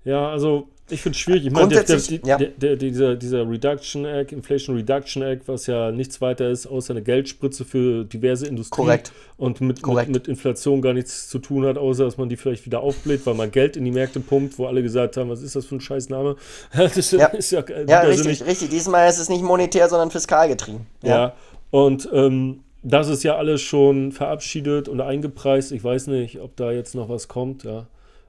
Ja, 0.04 0.28
also 0.28 0.68
ich 0.90 1.00
finde 1.00 1.16
es 1.16 1.20
schwierig. 1.20 1.46
Ich 1.46 1.52
meine, 1.52 1.68
der, 1.68 1.84
der, 1.84 2.00
ja. 2.24 2.36
der, 2.36 2.76
dieser, 2.76 3.16
dieser 3.16 3.48
Reduction 3.48 4.04
Act, 4.04 4.32
Inflation 4.32 4.76
Reduction 4.76 5.22
Act, 5.22 5.48
was 5.48 5.66
ja 5.66 5.90
nichts 5.90 6.20
weiter 6.20 6.50
ist, 6.50 6.66
außer 6.66 6.92
eine 6.92 7.02
Geldspritze 7.02 7.64
für 7.64 8.04
diverse 8.04 8.46
Industrien 8.46 8.86
Korrekt. 8.86 9.12
und 9.38 9.62
mit, 9.62 9.86
mit, 9.86 10.08
mit, 10.08 10.28
Inflation 10.28 10.82
gar 10.82 10.92
nichts 10.92 11.28
zu 11.28 11.38
tun 11.38 11.64
hat, 11.64 11.78
außer 11.78 12.04
dass 12.04 12.18
man 12.18 12.28
die 12.28 12.36
vielleicht 12.36 12.66
wieder 12.66 12.80
aufbläht, 12.80 13.24
weil 13.24 13.34
man 13.34 13.50
Geld 13.50 13.78
in 13.78 13.84
die 13.86 13.92
Märkte 13.92 14.20
pumpt, 14.20 14.58
wo 14.58 14.66
alle 14.66 14.82
gesagt 14.82 15.16
haben, 15.16 15.30
was 15.30 15.40
ist 15.40 15.56
das 15.56 15.64
für 15.64 15.76
ein 15.76 15.80
Scheißname? 15.80 16.36
das 16.76 17.10
ja, 17.12 17.26
ist 17.28 17.50
ja, 17.50 17.64
ja 17.88 18.00
richtig, 18.00 18.44
richtig. 18.44 18.68
Diesmal 18.68 19.08
ist 19.08 19.18
es 19.18 19.30
nicht 19.30 19.42
monetär, 19.42 19.88
sondern 19.88 20.10
fiskal 20.10 20.48
getrieben. 20.48 20.86
Ja, 21.02 21.08
ja. 21.08 21.34
und 21.70 22.08
ähm, 22.12 22.60
das 22.82 23.08
ist 23.08 23.22
ja 23.24 23.36
alles 23.36 23.62
schon 23.62 24.12
verabschiedet 24.12 24.88
und 24.88 25.00
eingepreist. 25.00 25.72
Ich 25.72 25.82
weiß 25.82 26.08
nicht, 26.08 26.40
ob 26.40 26.54
da 26.56 26.70
jetzt 26.70 26.94
noch 26.94 27.08
was 27.08 27.28
kommt, 27.28 27.64
ja. 27.64 27.86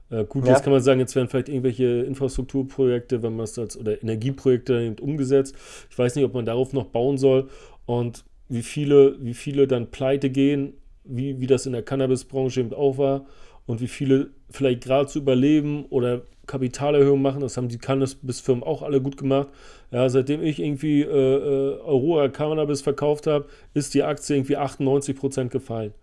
Äh, 0.09 0.25
gut, 0.25 0.45
ja. 0.45 0.53
jetzt 0.53 0.63
kann 0.63 0.73
man 0.73 0.81
sagen, 0.81 0.99
jetzt 0.99 1.15
werden 1.15 1.27
vielleicht 1.27 1.49
irgendwelche 1.49 1.85
Infrastrukturprojekte, 2.03 3.23
wenn 3.23 3.35
man 3.35 3.45
es 3.45 3.57
als 3.57 3.77
oder 3.77 4.01
Energieprojekte 4.01 4.95
umgesetzt. 5.01 5.55
Ich 5.89 5.97
weiß 5.97 6.15
nicht, 6.15 6.25
ob 6.25 6.33
man 6.33 6.45
darauf 6.45 6.73
noch 6.73 6.85
bauen 6.85 7.17
soll 7.17 7.49
und 7.85 8.23
wie 8.47 8.61
viele, 8.61 9.17
wie 9.19 9.33
viele 9.33 9.67
dann 9.67 9.89
pleite 9.89 10.29
gehen, 10.29 10.73
wie, 11.03 11.39
wie 11.39 11.47
das 11.47 11.65
in 11.65 11.73
der 11.73 11.83
Cannabisbranche 11.83 12.59
eben 12.59 12.73
auch 12.73 12.97
war 12.97 13.25
und 13.65 13.81
wie 13.81 13.87
viele 13.87 14.29
vielleicht 14.49 14.83
gerade 14.83 15.07
zu 15.07 15.19
überleben 15.19 15.85
oder 15.89 16.21
Kapitalerhöhung 16.45 17.21
machen. 17.21 17.41
Das 17.41 17.57
haben 17.57 17.69
die 17.69 17.79
Cannabis-Firmen 17.79 18.63
auch 18.63 18.83
alle 18.83 19.01
gut 19.01 19.17
gemacht. 19.17 19.49
Ja, 19.91 20.07
seitdem 20.09 20.43
ich 20.43 20.59
irgendwie 20.59 21.01
äh, 21.01 21.07
äh 21.07 21.81
Aurora 21.81 22.29
Cannabis 22.29 22.81
verkauft 22.81 23.25
habe, 23.25 23.47
ist 23.73 23.93
die 23.93 24.03
Aktie 24.03 24.35
irgendwie 24.35 24.57
98% 24.57 25.49
gefallen. 25.49 25.93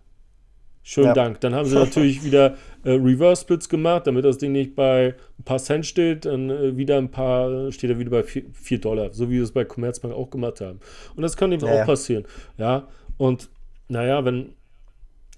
Schönen 0.85 1.07
ja. 1.07 1.13
Dank. 1.13 1.39
Dann 1.39 1.55
haben 1.55 1.65
sie 1.65 1.75
natürlich 1.75 2.23
wieder 2.25 2.55
äh, 2.83 2.91
Reverse 2.91 3.43
Splits 3.43 3.69
gemacht, 3.69 4.05
damit 4.05 4.25
das 4.25 4.37
Ding 4.37 4.51
nicht 4.51 4.75
bei 4.75 5.15
ein 5.39 5.43
paar 5.43 5.59
Cent 5.59 5.85
steht, 5.85 6.25
dann 6.25 6.49
äh, 6.49 6.75
wieder 6.75 6.97
ein 6.97 7.09
paar, 7.09 7.71
steht 7.71 7.89
er 7.89 7.99
wieder 7.99 8.11
bei 8.11 8.23
4 8.23 8.77
Dollar, 8.79 9.13
so 9.13 9.29
wie 9.29 9.35
wir 9.35 9.43
es 9.43 9.53
bei 9.53 9.63
Commerzbank 9.63 10.13
auch 10.13 10.29
gemacht 10.29 10.59
haben. 10.59 10.79
Und 11.15 11.23
das 11.23 11.37
kann 11.37 11.53
eben 11.53 11.65
ja, 11.65 11.81
auch 11.81 11.85
passieren. 11.85 12.25
Ja, 12.57 12.87
und 13.17 13.49
naja, 13.87 14.25
wenn 14.25 14.49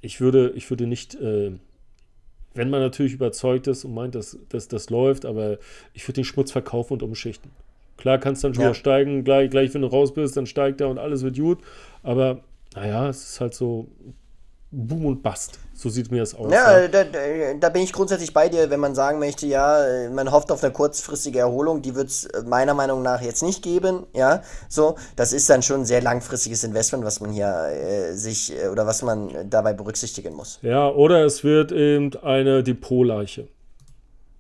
ich 0.02 0.20
würde, 0.20 0.52
ich 0.56 0.70
würde 0.70 0.88
nicht, 0.88 1.16
äh, 1.16 1.52
wenn 2.54 2.70
man 2.70 2.80
natürlich 2.80 3.14
überzeugt 3.14 3.68
ist 3.68 3.86
und 3.86 3.94
meint, 3.94 4.16
dass, 4.16 4.38
dass 4.50 4.68
das 4.68 4.90
läuft, 4.90 5.26
aber 5.26 5.58
ich 5.94 6.08
würde 6.08 6.22
den 6.22 6.26
Schmutz 6.26 6.52
verkaufen 6.52 6.94
und 6.94 7.04
umschichten. 7.04 7.52
Klar 7.98 8.18
kannst 8.18 8.44
dann 8.44 8.54
schon 8.54 8.64
ja. 8.64 8.74
steigen, 8.74 9.24
gleich, 9.24 9.50
gleich 9.50 9.74
wenn 9.74 9.82
du 9.82 9.88
raus 9.88 10.14
bist, 10.14 10.38
dann 10.38 10.46
steigt 10.46 10.82
er 10.82 10.90
und 10.90 10.98
alles 10.98 11.24
wird 11.24 11.38
gut. 11.38 11.60
Aber 12.04 12.42
naja, 12.76 13.10
es 13.10 13.30
ist 13.30 13.42
halt 13.42 13.54
so, 13.54 13.88
Boom 14.72 15.06
und 15.06 15.24
Bust. 15.24 15.60
So 15.74 15.90
sieht 15.90 16.10
mir 16.12 16.20
das 16.20 16.34
aus. 16.34 16.52
Ja, 16.52 16.80
ja. 16.80 16.88
Da, 16.88 17.04
da, 17.60 17.70
bin 17.70 17.82
ich 17.82 17.94
grundsätzlich 17.94 18.34
bei 18.34 18.50
dir, 18.50 18.70
wenn 18.70 18.80
man 18.80 18.96
sagen 18.96 19.20
möchte, 19.20 19.46
ja, 19.46 20.10
man 20.12 20.32
hofft 20.32 20.52
auf 20.52 20.64
eine 20.64 20.74
kurzfristige 20.74 21.40
Erholung, 21.40 21.82
die 21.82 21.96
wird 21.96 22.08
es 22.08 22.28
meiner 22.46 22.74
Meinung 22.74 23.02
nach 23.02 23.22
jetzt 23.22 23.44
nicht 23.44 23.62
geben, 23.62 24.06
ja. 24.14 24.42
So, 24.70 24.96
das 25.16 25.34
ist 25.34 25.50
dann 25.50 25.62
schon 25.62 25.82
ein 25.82 25.86
sehr 25.86 26.02
langfristiges 26.02 26.64
Investment, 26.64 27.06
was 27.06 27.20
man 27.20 27.32
hier 27.32 27.68
äh, 27.70 28.14
sich 28.14 28.54
äh, 28.54 28.70
oder 28.70 28.88
was 28.88 29.02
man 29.02 29.50
dabei 29.50 29.74
berücksichtigen 29.74 30.34
muss. 30.34 30.60
Ja, 30.62 30.90
oder 30.90 31.26
es 31.26 31.44
wird 31.44 31.72
eben 31.72 32.16
eine 32.24 32.64
Depotleiche. 32.64 33.48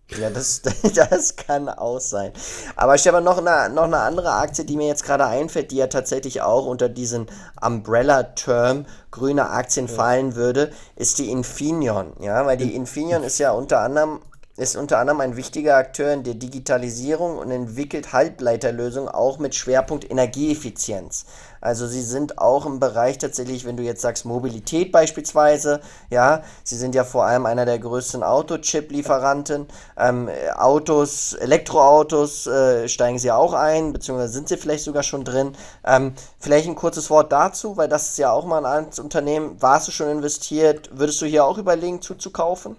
Ja, 0.09 0.29
das, 0.29 0.61
das 0.95 1.35
kann 1.35 1.67
auch 1.67 1.99
sein. 1.99 2.31
Aber 2.75 2.97
Stefan, 2.97 3.23
noch 3.23 3.39
eine, 3.39 3.73
noch 3.73 3.83
eine 3.83 3.99
andere 3.99 4.33
Aktie, 4.33 4.63
die 4.63 4.77
mir 4.77 4.87
jetzt 4.87 5.03
gerade 5.03 5.25
einfällt, 5.25 5.71
die 5.71 5.77
ja 5.77 5.87
tatsächlich 5.87 6.41
auch 6.41 6.65
unter 6.65 6.89
diesen 6.89 7.27
Umbrella-Term 7.61 8.85
grüne 9.11 9.49
Aktien 9.49 9.87
ja. 9.87 9.93
fallen 9.93 10.35
würde, 10.35 10.71
ist 10.95 11.17
die 11.17 11.31
Infineon. 11.31 12.13
Ja, 12.19 12.45
weil 12.45 12.57
die 12.57 12.75
Infineon 12.75 13.23
ist 13.23 13.39
ja 13.39 13.51
unter 13.51 13.79
anderem 13.79 14.19
ist 14.57 14.77
unter 14.77 14.99
anderem 14.99 15.19
ein 15.19 15.35
wichtiger 15.35 15.75
Akteur 15.75 16.13
in 16.13 16.23
der 16.23 16.35
Digitalisierung 16.35 17.37
und 17.37 17.51
entwickelt 17.51 18.13
Halbleiterlösungen 18.13 19.09
auch 19.09 19.37
mit 19.37 19.53
Schwerpunkt 19.53 20.09
Energieeffizienz. 20.09 21.25
Also 21.65 21.87
sie 21.87 22.03
sind 22.03 22.37
auch 22.37 22.67
im 22.67 22.79
Bereich 22.79 23.17
tatsächlich, 23.17 23.65
wenn 23.65 23.75
du 23.75 23.81
jetzt 23.81 24.01
sagst 24.01 24.23
Mobilität 24.23 24.91
beispielsweise, 24.91 25.81
ja, 26.11 26.43
sie 26.63 26.75
sind 26.75 26.93
ja 26.93 27.03
vor 27.03 27.25
allem 27.25 27.47
einer 27.47 27.65
der 27.65 27.79
größten 27.79 28.21
Autochip-Lieferanten. 28.21 29.65
Ähm, 29.97 30.29
Autos, 30.55 31.33
Elektroautos 31.33 32.45
äh, 32.45 32.87
steigen 32.87 33.17
sie 33.17 33.31
auch 33.31 33.53
ein, 33.53 33.93
beziehungsweise 33.93 34.33
sind 34.33 34.47
sie 34.47 34.57
vielleicht 34.57 34.83
sogar 34.83 35.01
schon 35.01 35.23
drin. 35.23 35.53
Ähm, 35.83 36.13
vielleicht 36.39 36.67
ein 36.67 36.75
kurzes 36.75 37.09
Wort 37.09 37.31
dazu, 37.31 37.77
weil 37.77 37.89
das 37.89 38.09
ist 38.09 38.19
ja 38.19 38.31
auch 38.31 38.45
mal 38.45 38.63
ein 38.63 38.89
Unternehmen. 39.01 39.59
Warst 39.59 39.87
du 39.87 39.91
schon 39.91 40.09
investiert? 40.09 40.91
Würdest 40.93 41.19
du 41.23 41.25
hier 41.25 41.45
auch 41.45 41.57
überlegen 41.57 41.99
zuzukaufen? 41.99 42.75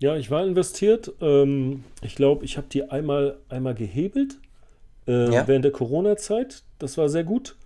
Ja, 0.00 0.16
ich 0.16 0.30
war 0.30 0.44
investiert. 0.44 1.12
Ähm, 1.22 1.84
ich 2.02 2.14
glaube, 2.14 2.44
ich 2.44 2.58
habe 2.58 2.66
die 2.70 2.90
einmal, 2.90 3.38
einmal 3.48 3.74
gehebelt 3.74 4.36
äh, 5.08 5.32
ja. 5.32 5.48
während 5.48 5.64
der 5.64 5.72
Corona-Zeit. 5.72 6.62
Das 6.78 6.98
war 6.98 7.08
sehr 7.08 7.24
gut. 7.24 7.56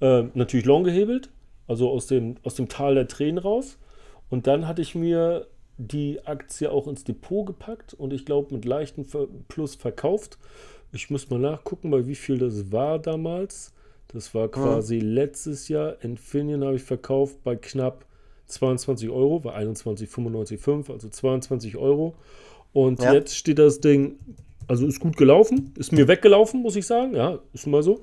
Äh, 0.00 0.24
natürlich 0.34 0.66
long 0.66 0.84
gehebelt, 0.84 1.30
also 1.66 1.90
aus 1.90 2.06
dem, 2.06 2.36
aus 2.42 2.54
dem 2.54 2.68
Tal 2.68 2.94
der 2.94 3.08
Tränen 3.08 3.38
raus. 3.38 3.78
Und 4.28 4.46
dann 4.46 4.66
hatte 4.66 4.82
ich 4.82 4.94
mir 4.94 5.46
die 5.76 6.20
Aktie 6.26 6.70
auch 6.70 6.86
ins 6.86 7.04
Depot 7.04 7.46
gepackt 7.46 7.94
und 7.94 8.12
ich 8.12 8.24
glaube 8.24 8.54
mit 8.54 8.64
leichtem 8.64 9.06
Plus 9.48 9.74
verkauft. 9.74 10.38
Ich 10.92 11.10
muss 11.10 11.30
mal 11.30 11.38
nachgucken, 11.38 11.90
bei 11.90 12.06
wie 12.06 12.14
viel 12.14 12.38
das 12.38 12.70
war 12.70 12.98
damals. 12.98 13.72
Das 14.08 14.34
war 14.34 14.48
quasi 14.48 14.96
ja. 14.96 15.04
letztes 15.04 15.68
Jahr. 15.68 16.02
Infineon 16.02 16.64
habe 16.64 16.76
ich 16.76 16.82
verkauft 16.82 17.42
bei 17.44 17.56
knapp 17.56 18.04
22 18.46 19.08
Euro, 19.08 19.44
war 19.44 19.56
21,95,5, 19.56 20.92
also 20.92 21.08
22 21.08 21.76
Euro. 21.76 22.14
Und 22.72 23.00
ja. 23.00 23.14
jetzt 23.14 23.36
steht 23.36 23.58
das 23.58 23.80
Ding, 23.80 24.18
also 24.66 24.86
ist 24.86 25.00
gut 25.00 25.16
gelaufen, 25.16 25.72
ist 25.78 25.92
mir 25.92 26.08
weggelaufen, 26.08 26.62
muss 26.62 26.76
ich 26.76 26.86
sagen, 26.86 27.14
ja, 27.14 27.38
ist 27.52 27.66
mal 27.66 27.82
so. 27.82 28.00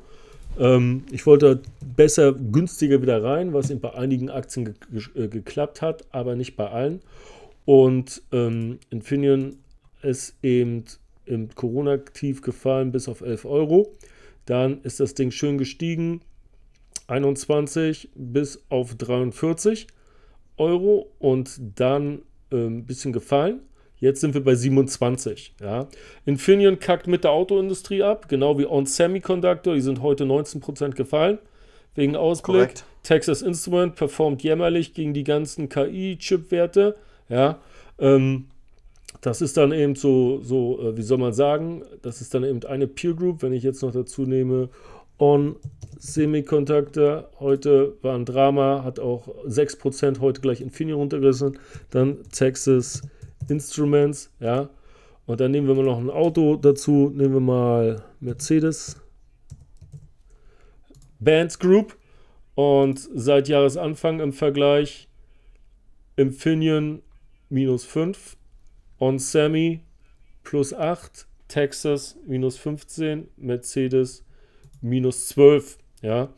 Ähm, 0.58 1.04
ich 1.12 1.26
wollte 1.26 1.62
besser, 1.96 2.34
günstiger 2.34 3.02
wieder 3.02 3.24
rein, 3.24 3.54
was 3.54 3.74
bei 3.80 3.94
einigen 3.94 4.30
Aktien 4.30 4.66
ge 4.66 4.74
ge 4.92 5.26
äh, 5.26 5.28
geklappt 5.28 5.82
hat, 5.82 6.06
aber 6.12 6.36
nicht 6.36 6.56
bei 6.56 6.70
allen. 6.70 7.02
Und 7.66 8.24
ähm, 8.32 8.80
Infineon 8.90 9.58
ist 10.02 10.36
eben 10.42 10.86
im 11.26 11.54
Corona-Tief 11.54 12.42
gefallen 12.42 12.92
bis 12.92 13.08
auf 13.08 13.22
11 13.22 13.46
Euro. 13.46 13.94
Dann 14.46 14.82
ist 14.82 15.00
das 15.00 15.14
Ding 15.14 15.32
schön 15.32 15.58
gestiegen, 15.58 16.22
21 17.08 18.10
bis 18.16 18.64
auf 18.70 18.96
43 18.96 19.88
Euro 20.58 21.12
und 21.20 21.60
dann 21.76 22.22
ein 22.52 22.58
ähm, 22.58 22.86
bisschen 22.86 23.12
gefallen. 23.14 23.62
Jetzt 24.00 24.22
sind 24.22 24.34
wir 24.34 24.44
bei 24.44 24.56
27. 24.56 25.56
Ja. 25.62 25.88
Infineon 26.26 26.80
kackt 26.80 27.08
mit 27.08 27.24
der 27.24 27.32
Autoindustrie 27.32 28.04
ab, 28.04 28.30
genau 28.30 28.58
wie 28.60 28.66
On 28.66 28.86
Semiconductor. 28.86 29.74
Die 29.74 29.82
sind 29.82 30.02
heute 30.02 30.24
19% 30.24 30.92
gefallen 30.92 31.40
wegen 31.96 32.16
Ausblick. 32.16 32.56
Korrekt. 32.56 32.86
Texas 33.04 33.42
Instrument 33.42 33.96
performt 33.96 34.44
jämmerlich 34.44 34.94
gegen 34.94 35.14
die 35.14 35.24
ganzen 35.24 35.70
KI-Chip-Werte. 35.70 36.96
Ja. 37.30 37.60
Ähm, 38.00 38.46
das 39.22 39.42
ist 39.42 39.58
dann 39.58 39.72
eben 39.72 39.96
so, 39.96 40.42
so 40.44 40.80
äh, 40.80 40.98
wie 40.98 41.02
soll 41.02 41.18
man 41.18 41.34
sagen, 41.34 41.84
das 42.02 42.22
ist 42.22 42.34
dann 42.34 42.44
eben 42.44 42.64
eine 42.66 42.88
Peer 42.88 43.14
Group, 43.14 43.42
wenn 43.42 43.54
ich 43.54 43.64
jetzt 43.64 43.82
noch 43.82 43.92
dazu 43.92 44.24
nehme, 44.24 44.70
On 45.20 45.56
Semiconductor, 45.98 47.30
heute 47.40 47.96
war 48.04 48.14
ein 48.14 48.26
Drama, 48.26 48.84
hat 48.84 49.00
auch 49.00 49.28
6% 49.48 50.20
heute 50.20 50.42
gleich 50.42 50.62
Infineon 50.62 51.00
runtergerissen, 51.00 51.58
dann 51.90 52.18
Texas 52.32 53.02
Instruments, 53.50 54.32
ja, 54.40 54.70
und 55.26 55.42
dann 55.42 55.52
nehmen 55.52 55.68
wir 55.68 55.76
mal 55.76 55.84
noch 55.84 56.00
ein 56.00 56.10
Auto 56.10 56.56
dazu, 56.56 57.12
nehmen 57.14 57.34
wir 57.34 57.42
mal 57.42 58.04
Mercedes 58.20 58.96
Benz 61.20 61.60
Group 61.60 61.98
und 62.56 63.00
seit 63.14 63.48
Jahresanfang 63.48 64.20
im 64.20 64.34
Vergleich 64.34 65.08
Infineon 66.16 67.04
minus 67.50 67.86
5, 67.86 68.36
On 69.00 69.20
Semi 69.20 69.82
plus 70.44 70.74
8, 70.74 71.28
Texas 71.48 72.18
minus 72.26 72.58
15, 72.58 73.30
Mercedes 73.38 74.26
minus 74.82 75.28
12. 75.28 75.78
Ja. 76.02 76.34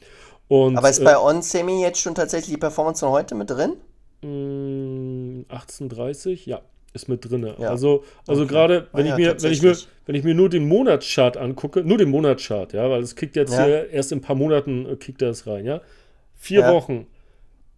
Und, 0.47 0.77
Aber 0.77 0.89
ist 0.89 0.99
äh, 0.99 1.05
bei 1.05 1.17
On 1.19 1.41
jetzt 1.79 2.01
schon 2.01 2.15
tatsächlich 2.15 2.55
die 2.55 2.59
Performance 2.59 3.01
von 3.01 3.09
heute 3.09 3.35
mit 3.35 3.49
drin? 3.49 3.73
1830, 4.21 6.47
mm, 6.47 6.49
ja, 6.49 6.61
ist 6.93 7.07
mit 7.07 7.29
drin. 7.29 7.47
Ja. 7.59 7.69
Also, 7.69 8.03
also 8.27 8.43
okay. 8.43 8.51
gerade, 8.51 8.87
wenn, 8.93 9.07
ah, 9.07 9.17
ich 9.17 9.25
ja, 9.25 9.33
mir, 9.33 9.41
wenn, 9.41 9.51
ich 9.51 9.61
mir, 9.61 9.77
wenn 10.05 10.15
ich 10.15 10.23
mir 10.23 10.33
nur 10.33 10.49
den 10.49 10.67
Monatschart 10.67 11.37
angucke, 11.37 11.83
nur 11.83 11.97
den 11.97 12.09
Monatschart, 12.09 12.73
ja, 12.73 12.89
weil 12.89 13.01
es 13.01 13.15
kickt 13.15 13.35
jetzt 13.35 13.53
ja. 13.53 13.65
hier 13.65 13.89
erst 13.89 14.11
in 14.11 14.19
ein 14.19 14.21
paar 14.21 14.35
Monaten 14.35 14.85
äh, 14.85 14.95
kickt 14.95 15.21
das 15.21 15.47
rein, 15.47 15.65
ja. 15.65 15.81
Vier 16.35 16.65
Wochen. 16.67 17.05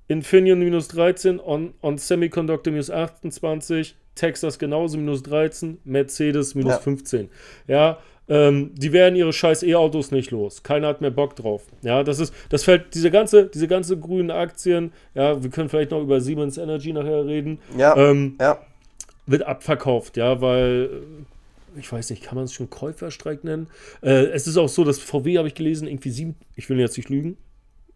Infineon 0.07 0.59
minus 0.59 0.87
13, 0.89 1.39
on, 1.39 1.73
on 1.81 1.97
Semiconductor 1.97 2.71
minus 2.71 2.91
28, 2.91 3.95
Texas 4.13 4.59
genauso 4.59 4.97
minus 4.97 5.23
13, 5.23 5.79
Mercedes 5.83 6.53
minus 6.53 6.77
15. 6.77 7.29
Ja, 7.67 7.97
ähm, 8.27 8.71
die 8.75 8.93
werden 8.93 9.15
ihre 9.15 9.33
scheiß 9.33 9.63
E-Autos 9.63 10.11
nicht 10.11 10.31
los. 10.31 10.63
Keiner 10.63 10.87
hat 10.87 11.01
mehr 11.01 11.11
Bock 11.11 11.35
drauf. 11.35 11.63
Ja, 11.81 12.03
das 12.03 12.19
ist, 12.19 12.33
das 12.49 12.63
fällt, 12.63 12.93
diese 12.93 13.09
ganze, 13.09 13.47
diese 13.47 13.67
ganze 13.67 13.97
grünen 13.97 14.31
Aktien, 14.31 14.91
ja, 15.15 15.41
wir 15.41 15.49
können 15.49 15.69
vielleicht 15.69 15.91
noch 15.91 16.01
über 16.01 16.21
Siemens 16.21 16.57
Energy 16.57 16.93
nachher 16.93 17.25
reden. 17.25 17.59
Ja, 17.77 17.95
ähm, 17.97 18.35
ja. 18.39 18.59
Wird 19.25 19.43
abverkauft, 19.43 20.17
ja, 20.17 20.41
weil 20.41 20.89
äh, 21.75 21.79
ich 21.79 21.91
weiß 21.91 22.09
nicht, 22.09 22.23
kann 22.23 22.35
man 22.35 22.45
es 22.45 22.53
schon 22.53 22.69
Käuferstreik 22.69 23.43
nennen? 23.43 23.67
Äh, 24.01 24.25
es 24.27 24.47
ist 24.47 24.57
auch 24.57 24.69
so, 24.69 24.83
dass 24.83 24.99
VW, 24.99 25.37
habe 25.37 25.47
ich 25.47 25.55
gelesen, 25.55 25.87
irgendwie 25.87 26.09
sieben, 26.09 26.35
ich 26.55 26.69
will 26.69 26.79
jetzt 26.79 26.97
nicht 26.97 27.09
lügen, 27.09 27.37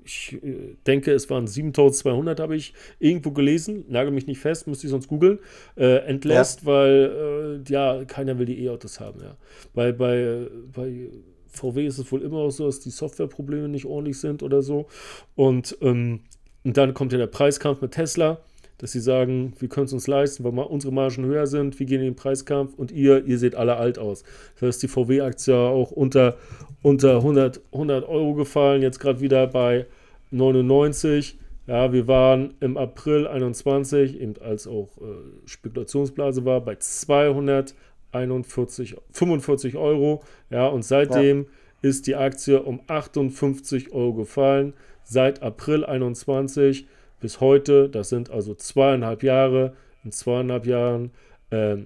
ich 0.06 0.34
äh, 0.44 0.76
denke, 0.86 1.12
es 1.12 1.30
waren 1.30 1.48
7200, 1.48 2.40
habe 2.40 2.56
ich 2.56 2.74
irgendwo 3.00 3.32
gelesen. 3.32 3.86
Nagel 3.90 4.12
mich 4.12 4.28
nicht 4.28 4.40
fest, 4.40 4.68
müsste 4.68 4.88
ich 4.88 4.92
sonst 4.92 5.08
googeln. 5.08 5.40
Äh, 5.76 6.06
entlässt, 6.06 6.62
ja. 6.62 6.68
weil 6.68 7.62
äh, 7.68 7.72
ja, 7.72 8.06
keiner 8.06 8.38
will 8.38 8.46
die 8.46 8.64
E-Autos 8.64 9.00
haben. 9.00 9.22
Ja. 9.22 9.36
Bei, 9.74 9.92
bei, 9.92 10.48
bei 10.74 11.10
VW 11.48 11.86
ist 11.88 11.98
es 11.98 12.12
wohl 12.12 12.22
immer 12.22 12.38
auch 12.38 12.52
so, 12.52 12.68
dass 12.68 12.80
die 12.80 12.92
Softwareprobleme 12.92 13.68
nicht 13.68 13.86
ordentlich 13.86 14.20
sind 14.20 14.44
oder 14.44 14.62
so. 14.62 14.88
Und, 15.36 15.78
ähm, 15.82 16.22
und 16.64 16.78
dann 16.78 16.94
kommt 16.94 17.12
ja 17.12 17.18
der 17.18 17.28
Preiskampf 17.28 17.82
mit 17.82 17.92
Tesla, 17.92 18.40
dass 18.78 18.92
sie 18.92 19.00
sagen, 19.00 19.54
wir 19.60 19.70
können 19.70 19.86
es 19.86 19.94
uns 19.94 20.08
leisten, 20.08 20.44
weil 20.44 20.52
unsere 20.66 20.94
Margen 20.94 21.26
höher 21.26 21.48
sind, 21.48 21.80
wir 21.80 21.86
gehen 21.86 22.02
in 22.02 22.08
den 22.08 22.16
Preiskampf 22.16 22.74
und 22.76 22.92
ihr, 22.92 23.24
ihr 23.26 23.40
seht 23.40 23.56
alle 23.56 23.78
alt 23.78 23.98
aus. 23.98 24.24
Das 24.56 24.68
heißt, 24.68 24.84
die 24.84 24.88
VW-Aktie 24.88 25.56
auch 25.56 25.92
unter, 25.92 26.38
unter 26.82 27.18
100, 27.18 27.62
100 27.72 28.08
Euro 28.08 28.34
gefallen, 28.34 28.82
jetzt 28.82 29.00
gerade 29.00 29.22
wieder 29.22 29.48
bei 29.48 29.86
99. 30.32 31.38
Ja, 31.68 31.94
wir 31.94 32.08
waren 32.08 32.54
im 32.60 32.78
April 32.78 33.28
21, 33.28 34.20
eben 34.20 34.36
als 34.40 34.68
auch 34.68 34.90
äh, 34.98 35.06
Spekulationsblase 35.46 36.46
war, 36.46 36.62
bei 36.62 36.76
241, 36.76 38.98
45 39.12 39.76
Euro. 39.78 40.22
Ja, 40.52 40.68
und 40.68 40.86
seitdem 40.86 41.48
ja. 41.82 41.90
ist 41.90 42.06
die 42.06 42.16
Aktie 42.16 42.62
um 42.62 42.82
58 42.86 43.94
Euro 43.94 44.14
gefallen. 44.14 44.74
Seit 45.04 45.42
April 45.42 45.84
21 45.86 46.86
bis 47.20 47.40
heute, 47.40 47.90
das 47.90 48.10
sind 48.10 48.30
also 48.30 48.56
zweieinhalb 48.56 49.24
Jahre, 49.24 49.76
in 50.04 50.12
zweieinhalb 50.12 50.66
Jahren 50.66 51.12
äh, 51.50 51.78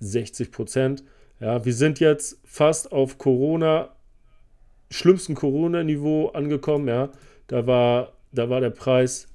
60 0.00 0.50
Prozent. 0.50 1.04
Ja, 1.40 1.64
wir 1.64 1.74
sind 1.74 2.00
jetzt 2.00 2.38
fast 2.44 2.92
auf 2.92 3.18
Corona, 3.18 3.90
schlimmsten 4.90 5.34
Corona-Niveau 5.34 6.28
angekommen, 6.28 6.88
ja. 6.88 7.10
Da 7.48 7.66
war, 7.66 8.12
da 8.32 8.48
war 8.48 8.60
der 8.60 8.70
Preis 8.70 9.26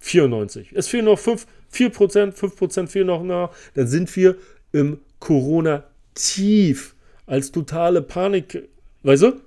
94. 0.00 0.72
Es 0.74 0.88
fehlen 0.88 1.06
noch 1.06 1.18
5, 1.18 1.46
4%, 1.72 2.34
5% 2.34 2.86
fehlen 2.88 3.06
noch 3.06 3.22
nach. 3.22 3.50
Dann 3.74 3.86
sind 3.86 4.14
wir 4.16 4.36
im 4.72 5.00
Corona-Tief. 5.18 6.94
Als 7.26 7.52
totale 7.52 8.00
Panik, 8.00 8.68
weißt 9.02 9.22
du? 9.22 9.40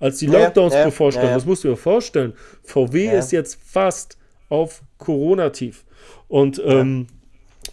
Als 0.00 0.18
die 0.18 0.26
Lockdowns 0.26 0.74
ja, 0.74 0.80
ja, 0.80 0.86
bevorstanden. 0.86 1.30
Ja, 1.30 1.36
Das 1.36 1.46
musst 1.46 1.64
du 1.64 1.68
dir 1.68 1.76
vorstellen. 1.76 2.34
VW 2.62 3.16
ist 3.16 3.32
jetzt 3.32 3.58
fast 3.62 4.16
auf 4.48 4.82
Corona-Tief. 4.98 5.84
Und, 6.28 6.62
ähm, 6.64 7.06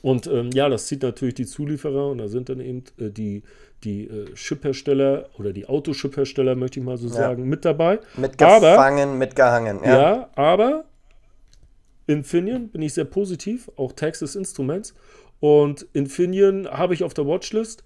und 0.01 0.27
ähm, 0.27 0.49
ja, 0.51 0.69
das 0.69 0.87
zieht 0.87 1.03
natürlich 1.03 1.35
die 1.35 1.45
Zulieferer 1.45 2.09
und 2.09 2.17
da 2.17 2.27
sind 2.27 2.49
dann 2.49 2.59
eben 2.59 2.83
äh, 2.99 3.09
die, 3.09 3.43
die 3.83 4.07
äh, 4.07 4.33
Chiphersteller 4.33 5.29
oder 5.37 5.53
die 5.53 5.67
Autochiphersteller, 5.67 6.55
möchte 6.55 6.79
ich 6.79 6.85
mal 6.85 6.97
so 6.97 7.07
sagen, 7.07 7.47
mit 7.47 7.65
dabei. 7.65 7.99
Mitgefangen, 8.17 9.09
aber, 9.09 9.17
mitgehangen. 9.17 9.79
Ja. 9.83 10.01
ja, 10.01 10.29
aber 10.35 10.85
Infineon 12.07 12.69
bin 12.69 12.81
ich 12.81 12.93
sehr 12.93 13.05
positiv, 13.05 13.69
auch 13.77 13.93
Texas 13.93 14.35
Instruments. 14.35 14.93
Und 15.39 15.85
Infineon 15.93 16.67
habe 16.67 16.93
ich 16.93 17.03
auf 17.03 17.13
der 17.13 17.27
Watchlist. 17.27 17.83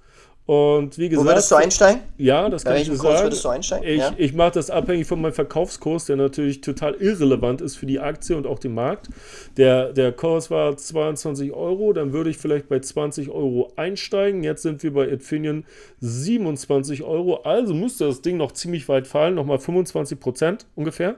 Und 0.49 0.97
wie 0.97 1.09
gesagt. 1.09 1.27
Wo 1.27 1.29
würdest 1.29 1.51
du 1.51 1.55
einsteigen? 1.57 2.01
Ja, 2.17 2.49
das 2.49 2.65
kann 2.65 2.77
ich 2.77 2.89
dir 2.89 2.95
sagen. 2.95 3.21
würdest 3.21 3.45
du 3.45 3.49
einsteigen? 3.49 3.87
Ich, 3.87 3.99
ja. 3.99 4.13
ich 4.17 4.33
mache 4.33 4.53
das 4.53 4.71
abhängig 4.71 5.05
von 5.05 5.21
meinem 5.21 5.33
Verkaufskurs, 5.33 6.05
der 6.05 6.15
natürlich 6.15 6.61
total 6.61 6.95
irrelevant 6.95 7.61
ist 7.61 7.75
für 7.75 7.85
die 7.85 7.99
Aktie 7.99 8.35
und 8.35 8.47
auch 8.47 8.57
den 8.57 8.73
Markt. 8.73 9.09
Der, 9.57 9.93
der 9.93 10.11
Kurs 10.11 10.49
war 10.49 10.75
22 10.75 11.53
Euro, 11.53 11.93
dann 11.93 12.13
würde 12.13 12.31
ich 12.31 12.39
vielleicht 12.39 12.67
bei 12.67 12.79
20 12.79 13.29
Euro 13.29 13.71
einsteigen. 13.75 14.43
Jetzt 14.43 14.63
sind 14.63 14.81
wir 14.81 14.91
bei 14.91 15.05
Infineon 15.05 15.65
27 15.99 17.03
Euro. 17.03 17.43
Also 17.43 17.75
müsste 17.75 18.07
das 18.07 18.23
Ding 18.23 18.37
noch 18.37 18.51
ziemlich 18.51 18.89
weit 18.89 19.05
fallen, 19.05 19.35
nochmal 19.35 19.59
25 19.59 20.19
Prozent 20.19 20.65
ungefähr. 20.73 21.13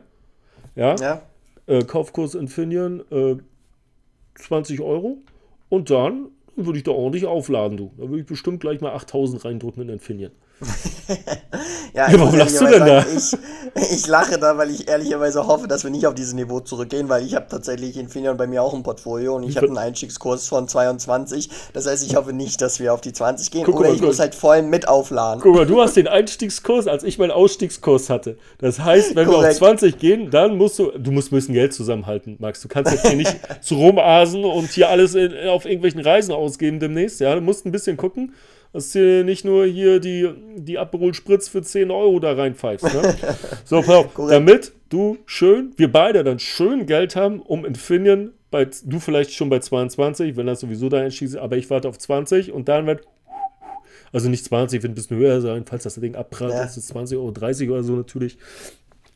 Ja. 0.76 0.98
ja. 0.98 1.22
Äh, 1.68 1.86
Kaufkurs 1.86 2.36
Infineon 2.36 3.02
äh, 3.10 3.38
20 4.36 4.82
Euro. 4.82 5.20
Und 5.70 5.90
dann 5.90 6.32
dann 6.56 6.66
würde 6.66 6.78
ich 6.78 6.84
da 6.84 6.92
ordentlich 6.92 7.26
aufladen, 7.26 7.78
du. 7.78 7.92
Da 7.98 8.10
würde 8.10 8.20
ich 8.22 8.26
bestimmt 8.26 8.60
gleich 8.60 8.82
mal 8.82 8.94
8000 8.94 9.46
reindrücken 9.46 9.84
in 9.84 9.90
Infineon. 9.90 10.32
ja, 11.94 12.10
ja, 12.12 12.20
warum 12.20 12.36
lachst 12.36 12.62
du 12.62 12.66
denn 12.66 12.86
da? 12.86 13.04
Ich, 13.16 13.36
ich, 13.92 14.08
lache 14.08 14.38
da, 14.38 14.58
weil 14.58 14.70
ich 14.70 14.88
ehrlicherweise 14.88 15.48
hoffe, 15.48 15.68
dass 15.68 15.84
wir 15.84 15.90
nicht 15.90 16.06
auf 16.06 16.14
dieses 16.14 16.34
Niveau 16.34 16.60
zurückgehen, 16.60 17.10
weil 17.10 17.26
ich 17.26 17.34
habe 17.36 17.48
tatsächlich 17.50 17.98
Infineon 17.98 18.38
bei 18.38 18.46
mir 18.46 18.62
auch 18.62 18.74
ein 18.74 18.84
Portfolio 18.84 19.36
und 19.36 19.44
ich 19.44 19.58
habe 19.58 19.68
einen 19.68 19.80
Einstiegskurs 19.80 20.48
von 20.48 20.68
22. 20.68 21.50
Das 21.74 21.88
heißt, 21.88 22.06
ich 22.06 22.16
hoffe 22.16 22.34
nicht, 22.34 22.62
dass 22.62 22.80
wir 22.80 22.94
auf 22.94 23.02
die 23.02 23.12
20 23.12 23.50
gehen 23.50 23.64
guck 23.64 23.80
oder 23.80 23.88
mal, 23.88 23.96
ich 23.96 24.02
guck. 24.02 24.10
muss 24.10 24.20
halt 24.20 24.36
voll 24.36 24.62
mit 24.62 24.88
aufladen. 24.88 25.42
Guck 25.42 25.56
mal, 25.56 25.66
du 25.66 25.82
hast 25.82 25.98
den 25.98 26.08
Einstiegskurs, 26.08 26.88
als 26.88 27.04
ich 27.04 27.18
meinen 27.18 27.32
Ausstiegskurs 27.32 28.12
hatte. 28.12 28.38
Das 28.60 28.80
heißt, 28.80 29.16
wenn 29.16 29.26
Korrekt. 29.26 29.60
wir 29.62 29.68
auf 29.68 29.78
20 29.78 29.98
gehen, 29.98 30.30
dann 30.30 30.58
musst 30.58 30.78
du, 30.78 30.92
du 30.92 31.12
musst 31.12 31.32
ein 31.32 31.36
bisschen 31.36 31.56
Geld 31.56 31.74
zusammenhalten, 31.74 32.36
Max. 32.40 32.62
Du 32.62 32.68
kannst 32.68 32.92
jetzt 32.92 33.08
hier 33.08 33.18
nicht 33.18 33.36
so 33.62 33.76
rumasen 33.76 34.46
und 34.46 34.70
hier 34.70 34.90
alles 34.90 35.16
in, 35.16 35.34
auf 35.48 35.66
irgendwelchen 35.66 36.02
Reisen 36.02 36.34
ausgeben 36.34 36.80
demnächst. 36.80 37.20
Ja, 37.20 37.34
du 37.34 37.42
musst 37.42 37.66
ein 37.66 37.72
bisschen 37.72 37.98
gucken 37.98 38.34
dass 38.74 38.92
du 38.92 39.24
nicht 39.24 39.44
nur 39.46 39.66
hier 39.66 40.00
die, 40.00 40.30
die 40.56 40.78
Aperol 40.78 41.14
Spritz 41.14 41.48
für 41.48 41.62
10 41.62 41.92
Euro 41.92 42.20
da 42.20 42.34
reinpfeifst. 42.34 42.86
Ne? 42.86 43.16
so, 43.66 43.82
pass 43.82 43.90
auf, 43.90 44.08
damit 44.30 44.72
du 44.90 45.18
schön, 45.26 45.74
wir 45.78 45.92
beide 45.92 46.24
dann 46.24 46.40
schön 46.40 46.86
Geld 46.86 47.16
haben, 47.16 47.42
um 47.42 47.66
Infineon, 47.66 48.32
bei, 48.50 48.66
du 48.84 49.00
vielleicht 49.00 49.34
schon 49.34 49.50
bei 49.50 49.60
22, 49.60 50.36
wenn 50.36 50.46
das 50.46 50.60
sowieso 50.60 50.90
Einstieg 50.90 51.30
ist, 51.30 51.36
aber 51.38 51.58
ich 51.58 51.70
warte 51.70 51.88
auf 51.88 51.98
20 51.98 52.52
und 52.52 52.68
dann 52.68 52.86
wird 52.86 53.02
Also 54.14 54.30
nicht 54.30 54.44
20, 54.44 54.84
wird 54.84 54.92
ein 54.92 54.96
bisschen 54.96 55.18
höher 55.18 55.40
sein, 55.40 55.66
falls 55.66 55.84
das 55.84 55.96
Ding 55.96 56.16
abprallt, 56.16 56.54
Ja. 56.54 56.64
ist 56.64 56.76
es 56.76 56.88
20 56.88 57.18
Euro, 57.18 57.32
30 57.32 57.70
oder 57.70 57.84
so 57.84 57.96
natürlich. 57.96 58.38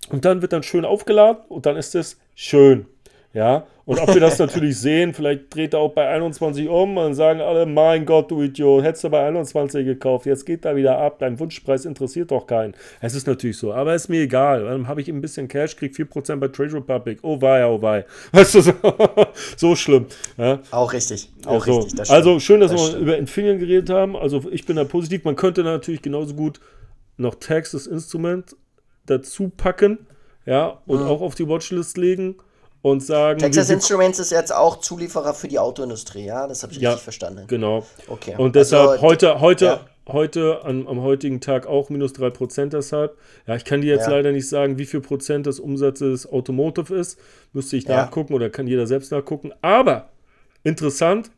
Und 0.10 0.23
dann 0.23 0.41
wird 0.41 0.53
dann 0.53 0.64
schön 0.64 0.86
aufgeladen 0.86 1.44
und 1.49 1.65
dann 1.65 1.76
ist 1.76 1.95
es 1.95 2.18
schön. 2.34 2.86
Ja, 3.34 3.68
und 3.86 3.99
ob 3.99 4.14
wir 4.14 4.20
das 4.20 4.40
natürlich 4.40 4.80
sehen, 4.80 5.14
vielleicht 5.14 5.53
dreht 5.53 5.74
er 5.74 5.80
auch 5.80 5.94
bei 5.94 6.07
21 6.07 6.68
um 6.68 6.98
und 6.98 7.14
sagen 7.14 7.40
alle, 7.40 7.68
mein 7.68 8.06
Gott, 8.06 8.32
du 8.32 8.41
Idiot, 8.41 8.84
hättest 8.84 9.03
du 9.03 9.10
bei 9.10 9.28
21 9.28 9.86
gekauft, 9.86 10.26
jetzt 10.26 10.45
geht 10.45 10.66
da 10.66 10.76
wieder 10.76 10.98
ab, 10.98 11.20
dein 11.20 11.40
Wunschpreis 11.40 11.86
interessiert 11.86 12.32
doch 12.32 12.48
keinen. 12.48 12.74
Es 12.99 13.14
ist 13.14 13.28
natürlich 13.28 13.57
so, 13.57 13.74
aber 13.74 13.94
ist 13.94 14.10
mir 14.10 14.22
egal. 14.22 14.64
Dann 14.64 14.88
habe 14.88 15.02
ich 15.02 15.10
ein 15.10 15.22
bisschen 15.22 15.48
Cash, 15.48 15.76
krieg 15.76 15.94
4% 15.94 16.38
bei 16.38 16.48
Trade 16.48 16.74
Republic. 16.74 17.20
Oh 17.22 17.40
wei, 17.41 17.66
oh 17.66 17.80
wei. 17.82 18.06
Weißt 18.32 18.56
du, 18.56 18.62
so, 18.62 18.74
so 19.57 19.76
schlimm. 19.76 20.07
Ja, 20.38 20.60
Auch 20.72 20.91
richtig. 20.91 21.30
Auch 21.45 21.66
ja, 21.68 21.74
so. 21.74 21.80
richtig. 21.82 22.10
Also 22.10 22.40
schön, 22.40 22.62
dass 22.62 22.72
Das 22.72 22.82
wir 22.82 22.88
stimmt. 22.88 23.02
über 23.03 23.18
Infineon 23.18 23.60
geredet 23.60 23.90
haben. 23.91 24.16
Also 24.16 24.44
ich 24.52 24.66
bin 24.66 24.78
da 24.78 24.84
positiv. 24.84 25.24
Man 25.26 25.36
könnte 25.36 25.64
natürlich 25.64 26.02
genauso 26.02 26.34
gut 26.34 26.60
noch 27.18 27.36
Texas 27.36 27.86
Instrument 27.88 28.56
dazu 29.06 29.49
packen, 29.56 30.07
ja, 30.45 30.82
und 30.86 31.02
auch 31.03 31.22
auf 31.22 31.36
die 31.36 31.48
Watchlist 31.48 31.98
legen 31.98 32.36
und 32.86 32.99
sagen. 33.03 33.40
Texas 33.40 33.72
Instruments 33.72 34.20
ist 34.20 34.32
jetzt 34.32 34.53
auch 34.53 34.76
Zulieferer 34.80 35.34
für 35.34 35.48
die 35.48 35.57
Autoindustrie, 35.57 36.26
ja? 36.26 36.45
Das 36.45 36.62
habe 36.62 36.72
ich 36.72 36.78
Ja, 36.80 36.91
richtig 36.91 37.03
verstanden. 37.06 37.45
genau. 37.48 37.84
Okay. 38.07 38.36
Und 38.38 38.56
deshalb 38.56 38.90
Also, 38.90 39.02
heute, 39.02 39.40
heute, 39.41 39.66
ja. 39.66 39.86
heute 40.07 40.64
am, 40.64 40.88
am 40.88 41.02
heutigen 41.02 41.41
Tag 41.41 41.66
auch 41.66 41.90
minus 41.90 42.14
3% 42.14 42.68
deshalb. 42.70 43.18
Ja, 43.48 43.56
ich 43.56 43.66
kann 43.66 43.82
dir 43.82 43.91
jetzt 43.91 44.06
Ja. 44.06 44.12
leider 44.12 44.32
nicht 44.32 44.48
sagen, 44.48 44.78
wie 44.78 44.86
viel 44.86 45.02
Prozent 45.02 45.48
des 45.48 45.60
Umsatzes 45.60 46.32
Automotive 46.32 46.94
ist. 46.95 47.20
Müsste 47.53 47.76
ich 47.76 47.88
nachgucken 47.88 48.36
oder 48.36 48.52
kann 48.52 48.68
jeder 48.68 48.86
selbst 48.86 49.12
nachgucken. 49.12 49.52
Aber 49.64 50.10
interessant, 50.64 51.32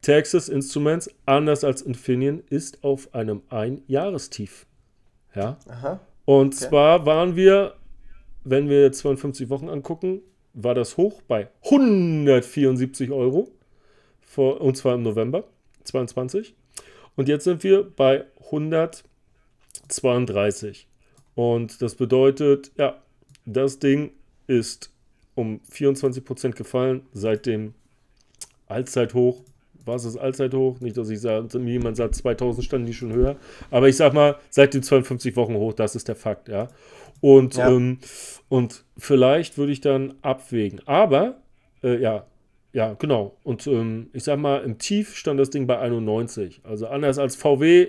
Texas 0.00 0.48
Instruments, 0.48 1.10
anders 1.26 1.64
als 1.64 1.82
Infineon, 1.82 2.44
ist 2.50 2.84
auf 2.84 3.12
einem 3.16 3.42
Einjahrestief. 3.48 4.64
Ja. 5.34 5.58
Aha. 5.68 5.98
Und 6.24 6.54
zwar 6.54 7.04
waren 7.04 7.34
wir, 7.34 7.74
wenn 8.44 8.68
wir 8.68 8.80
jetzt 8.82 8.98
52 9.00 9.50
Wochen 9.50 9.68
angucken, 9.68 10.20
war 10.60 10.74
das 10.74 10.96
hoch 10.96 11.22
bei 11.28 11.48
174 11.64 13.12
Euro, 13.12 13.52
vor, 14.20 14.60
und 14.60 14.76
zwar 14.76 14.94
im 14.94 15.02
November 15.02 15.44
22. 15.84 16.54
Und 17.16 17.28
jetzt 17.28 17.44
sind 17.44 17.62
wir 17.62 17.84
bei 17.84 18.24
132. 18.46 20.88
Und 21.34 21.80
das 21.80 21.94
bedeutet, 21.94 22.72
ja, 22.76 23.00
das 23.44 23.78
Ding 23.78 24.10
ist 24.46 24.90
um 25.34 25.60
24% 25.72 26.52
gefallen 26.52 27.02
seit 27.12 27.46
dem 27.46 27.74
Allzeithoch. 28.66 29.42
Was 29.84 30.04
ist 30.04 30.16
Allzeithoch? 30.16 30.80
Nicht, 30.80 30.96
dass 30.96 31.08
ich 31.08 31.20
sage, 31.20 31.58
jemand 31.60 31.96
sagt, 31.96 32.16
2000 32.16 32.64
standen 32.64 32.86
die 32.86 32.94
schon 32.94 33.12
höher. 33.12 33.36
Aber 33.70 33.88
ich 33.88 33.96
sag 33.96 34.12
mal, 34.12 34.36
seit 34.50 34.74
den 34.74 34.82
52 34.82 35.36
Wochen 35.36 35.54
hoch, 35.54 35.72
das 35.72 35.94
ist 35.94 36.08
der 36.08 36.16
Fakt, 36.16 36.48
ja. 36.48 36.68
Und, 37.20 37.56
Ja. 37.56 37.68
ähm, 37.70 37.98
und 38.48 38.84
vielleicht 38.96 39.58
würde 39.58 39.72
ich 39.72 39.80
dann 39.80 40.14
abwägen. 40.22 40.80
Aber, 40.86 41.36
äh, 41.82 42.00
ja, 42.00 42.26
ja, 42.72 42.94
genau. 42.94 43.36
Und 43.44 43.66
ähm, 43.66 44.10
ich 44.12 44.24
sag 44.24 44.38
mal, 44.38 44.62
im 44.62 44.78
Tief 44.78 45.16
stand 45.16 45.40
das 45.40 45.50
Ding 45.50 45.66
bei 45.66 45.78
91. 45.78 46.60
Also 46.64 46.86
anders 46.86 47.18
als 47.18 47.34
VW 47.34 47.88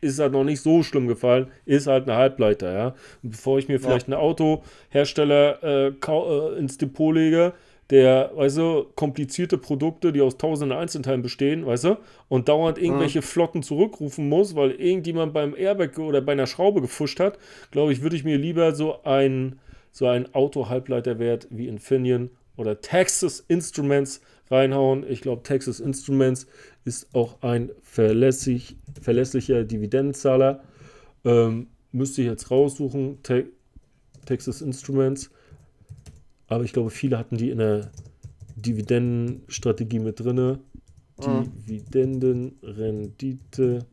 ist 0.00 0.18
halt 0.18 0.32
noch 0.32 0.44
nicht 0.44 0.62
so 0.62 0.82
schlimm 0.82 1.08
gefallen, 1.08 1.48
ist 1.66 1.86
halt 1.86 2.08
eine 2.08 2.16
Halbleiter, 2.16 2.72
ja. 2.72 2.86
Und 3.22 3.30
bevor 3.30 3.58
ich 3.58 3.68
mir 3.68 3.78
vielleicht 3.80 4.06
einen 4.06 4.14
Autohersteller 4.14 5.62
äh, 5.62 5.88
äh, 5.88 6.58
ins 6.58 6.78
Depot 6.78 7.14
lege, 7.14 7.52
der, 7.90 8.30
weißt 8.34 8.58
du, 8.58 8.86
komplizierte 8.94 9.58
Produkte, 9.58 10.12
die 10.12 10.20
aus 10.20 10.38
tausenden 10.38 10.78
Einzelteilen 10.78 11.22
bestehen, 11.22 11.66
weißt 11.66 11.84
du, 11.84 11.98
und 12.28 12.48
dauernd 12.48 12.78
irgendwelche 12.78 13.20
Flotten 13.20 13.62
zurückrufen 13.62 14.28
muss, 14.28 14.54
weil 14.54 14.70
irgendjemand 14.70 15.32
beim 15.32 15.56
Airbag 15.56 15.98
oder 15.98 16.20
bei 16.20 16.32
einer 16.32 16.46
Schraube 16.46 16.80
gefuscht 16.80 17.18
hat, 17.18 17.38
glaube 17.72 17.92
ich, 17.92 18.02
würde 18.02 18.16
ich 18.16 18.24
mir 18.24 18.38
lieber 18.38 18.74
so 18.74 19.02
ein, 19.02 19.58
so 19.90 20.06
ein 20.06 20.32
Auto-Halbleiterwert 20.34 21.48
wie 21.50 21.66
Infineon 21.66 22.30
oder 22.56 22.80
Texas 22.80 23.44
Instruments 23.48 24.20
reinhauen. 24.50 25.04
Ich 25.08 25.20
glaube, 25.20 25.42
Texas 25.42 25.80
Instruments 25.80 26.46
ist 26.84 27.12
auch 27.14 27.42
ein 27.42 27.70
verlässlich, 27.82 28.76
verlässlicher 29.00 29.64
Dividendenzahler. 29.64 30.62
Ähm, 31.24 31.68
müsste 31.90 32.22
ich 32.22 32.28
jetzt 32.28 32.50
raussuchen, 32.50 33.22
Te 33.22 33.46
Texas 34.26 34.62
Instruments. 34.62 35.30
Aber 36.50 36.64
ich 36.64 36.74
glaube, 36.74 36.90
viele 36.90 37.16
hatten 37.16 37.38
die 37.38 37.48
in 37.50 37.58
der 37.58 37.92
Dividendenstrategie 38.56 40.00
mit 40.00 40.20
drinne. 40.20 40.58
Dividendenrendite. 41.22 43.86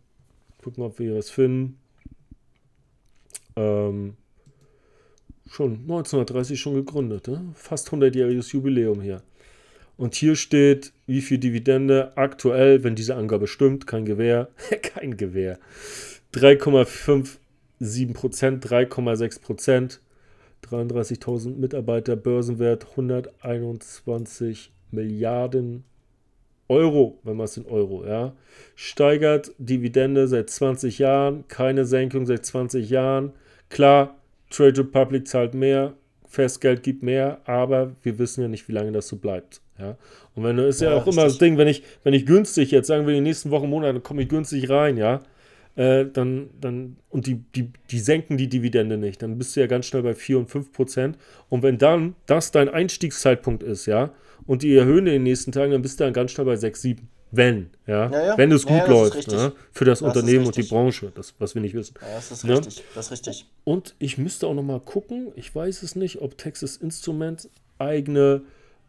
Gucken, 0.62 0.84
ob 0.84 1.00
wir 1.00 1.08
hier 1.08 1.18
was 1.18 1.30
finden. 1.30 1.78
Ähm, 3.56 4.16
schon 5.46 5.74
1930 5.82 6.60
schon 6.60 6.74
gegründet. 6.74 7.28
Ne? 7.28 7.52
Fast 7.54 7.90
100-jähriges 7.90 8.54
Jubiläum 8.54 9.02
hier. 9.02 9.22
Und 9.96 10.16
hier 10.16 10.36
steht, 10.36 10.94
wie 11.06 11.22
viel 11.22 11.38
Dividende 11.38 12.18
aktuell, 12.18 12.84
wenn 12.84 12.96
diese 12.96 13.16
Angabe 13.16 13.46
stimmt, 13.48 13.86
kein 13.86 14.06
Gewähr, 14.06 14.50
kein 14.82 15.16
Gewähr. 15.16 15.60
3,57 16.34 18.14
Prozent, 18.14 18.66
3,6 18.66 19.42
Prozent. 19.42 20.02
33.000 20.66 21.56
Mitarbeiter, 21.56 22.16
Börsenwert 22.16 22.88
121 22.92 24.72
Milliarden 24.92 25.84
Euro, 26.70 27.20
wenn 27.24 27.38
man 27.38 27.46
es 27.46 27.58
in 27.58 27.66
Euro, 27.66 28.06
ja. 28.06 28.34
Steigert 28.76 29.52
Dividende 29.58 30.28
seit 30.28 30.50
20 30.50 31.00
Jahren, 31.00 31.48
keine 31.48 31.86
Senkung 31.86 32.26
seit 32.26 32.46
20 32.46 32.90
Jahren. 32.90 33.32
Klar, 33.70 34.18
Trade 34.50 34.80
Republic 34.80 35.28
zahlt 35.28 35.54
mehr, 35.54 35.94
Festgeld 36.26 36.84
gibt 36.84 37.04
mehr, 37.04 37.40
aber 37.46 37.96
wir 38.04 38.20
wissen 38.20 38.42
ja 38.42 38.48
nicht, 38.48 38.68
wie 38.68 38.74
lange 38.74 38.92
das 38.92 39.08
so 39.08 39.16
bleibt. 39.16 39.62
Ja. 39.80 39.98
Und 40.36 40.44
wenn 40.44 40.58
ist 40.58 40.82
ja, 40.82 40.92
Ja, 40.92 40.98
auch 40.98 41.08
immer 41.08 41.24
das. 41.24 41.38
Ding, 41.38 41.58
wenn 41.58 41.68
ich, 41.68 41.84
wenn 42.04 42.14
ich 42.14 42.26
günstig, 42.26 42.72
jetzt 42.72 42.88
sagen 42.88 43.08
wir 43.08 43.14
die 43.14 43.22
nächsten 43.22 43.50
Wochen, 43.52 43.70
Monate, 43.70 44.00
komme 44.02 44.24
ich 44.24 44.30
günstig 44.30 44.70
rein, 44.70 44.98
ja, 44.98 45.22
äh, 45.78 46.06
dann, 46.12 46.50
dann, 46.60 46.98
und 47.10 47.28
die, 47.28 47.36
die, 47.56 47.72
die 47.92 48.00
senken 48.00 48.36
die 48.38 48.50
Dividende 48.50 48.98
nicht, 48.98 49.22
dann 49.22 49.38
bist 49.38 49.56
du 49.56 49.60
ja 49.62 49.68
ganz 49.68 49.86
schnell 49.86 50.04
bei 50.04 50.16
4 50.16 50.40
und 50.40 50.50
5 50.50 50.74
Prozent. 50.74 51.18
Und 51.50 51.64
wenn 51.64 51.78
dann 51.78 52.16
das 52.26 52.52
dein 52.52 52.68
Einstiegszeitpunkt 52.68 53.64
ist, 53.64 53.86
ja, 53.86 54.12
und 54.46 54.64
die 54.64 54.76
erhöhen 54.76 55.06
in 55.08 55.14
den 55.14 55.24
nächsten 55.24 55.52
Tagen, 55.52 55.72
dann 55.72 55.82
bist 55.82 56.00
du 56.00 56.04
dann 56.04 56.14
ganz 56.14 56.32
schnell 56.32 56.46
bei 56.46 56.56
6, 56.56 56.82
7. 56.82 57.08
Wenn, 57.30 57.70
ja, 57.86 58.10
Ja, 58.10 58.26
ja. 58.26 58.38
wenn 58.38 58.52
es 58.54 58.66
gut 58.66 58.78
ja, 58.78 58.88
läuft, 58.88 59.32
ja, 59.32 59.52
für 59.72 59.86
das, 59.86 60.00
Das 60.00 60.08
Unternehmen 60.08 60.46
und 60.46 60.56
die. 60.56 60.64
Branche, 60.64 61.12
das, 61.14 61.36
was 61.40 61.56
wir 61.56 61.62
nicht 61.62 61.76
wissen. 61.76 61.96
Ja, 62.02 62.16
das 62.16 62.32
ist 62.32 62.44
Ne? 62.46 62.58
richtig. 62.58 62.84
Das 62.96 63.06
ist 63.08 63.12
richtig. 63.12 63.46
Und 63.66 63.96
ich 64.00 64.18
müsste 64.18 64.48
auch 64.48 64.54
noch 64.54 64.64
mal 64.64 64.80
gucken, 64.80 65.32
ich 65.36 65.54
weiß 65.54 65.84
es 65.84 65.96
nicht, 65.98 66.22
ob 66.22 66.38
Texas 66.38 66.78
Instruments 66.78 67.50
eigene 67.80 68.44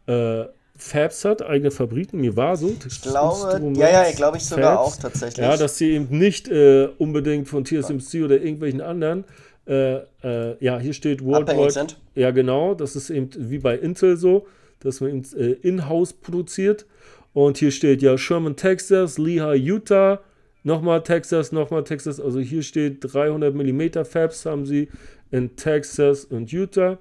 äh, 0.07 0.45
Fabs 0.79 1.25
hat, 1.25 1.41
eigene 1.41 1.71
Fabriken. 1.71 2.21
Mir 2.21 2.35
war 2.35 2.55
so. 2.55 2.75
Ich 2.87 3.01
glaube, 3.01 3.61
ja, 3.75 3.89
ja, 3.89 4.11
glaube 4.11 4.37
ich 4.37 4.45
sogar 4.45 4.79
auch 4.79 4.95
tatsächlich. 4.95 5.45
Ja, 5.45 5.57
dass 5.57 5.77
sie 5.77 5.91
eben 5.91 6.17
nicht 6.17 6.47
äh, 6.47 6.87
unbedingt 6.97 7.47
von 7.47 7.65
TSMC 7.65 8.23
oder 8.23 8.37
irgendwelchen 8.41 8.81
anderen, 8.81 9.25
äh, 9.67 9.97
äh, 10.23 10.55
ja, 10.59 10.79
hier 10.79 10.93
steht 10.93 11.23
Worldwide. 11.23 11.95
Ja, 12.15 12.31
genau, 12.31 12.73
das 12.73 12.95
ist 12.95 13.09
eben 13.09 13.29
wie 13.37 13.59
bei 13.59 13.77
Intel 13.77 14.17
so, 14.17 14.47
dass 14.79 15.01
man 15.01 15.09
eben 15.11 15.23
äh, 15.37 15.51
in-house 15.67 16.13
produziert. 16.13 16.85
Und 17.33 17.57
hier 17.57 17.71
steht 17.71 18.01
ja 18.01 18.17
Sherman, 18.17 18.55
Texas, 18.55 19.17
Lehigh, 19.17 19.59
Utah, 19.59 20.21
nochmal 20.63 21.03
Texas, 21.03 21.51
nochmal 21.51 21.83
Texas. 21.83 22.19
Also 22.19 22.39
hier 22.39 22.63
steht 22.63 22.97
300 23.01 23.53
mm 23.53 24.03
Fabs 24.05 24.45
haben 24.45 24.65
sie 24.65 24.89
in 25.29 25.55
Texas 25.55 26.25
und 26.25 26.51
Utah. 26.51 26.97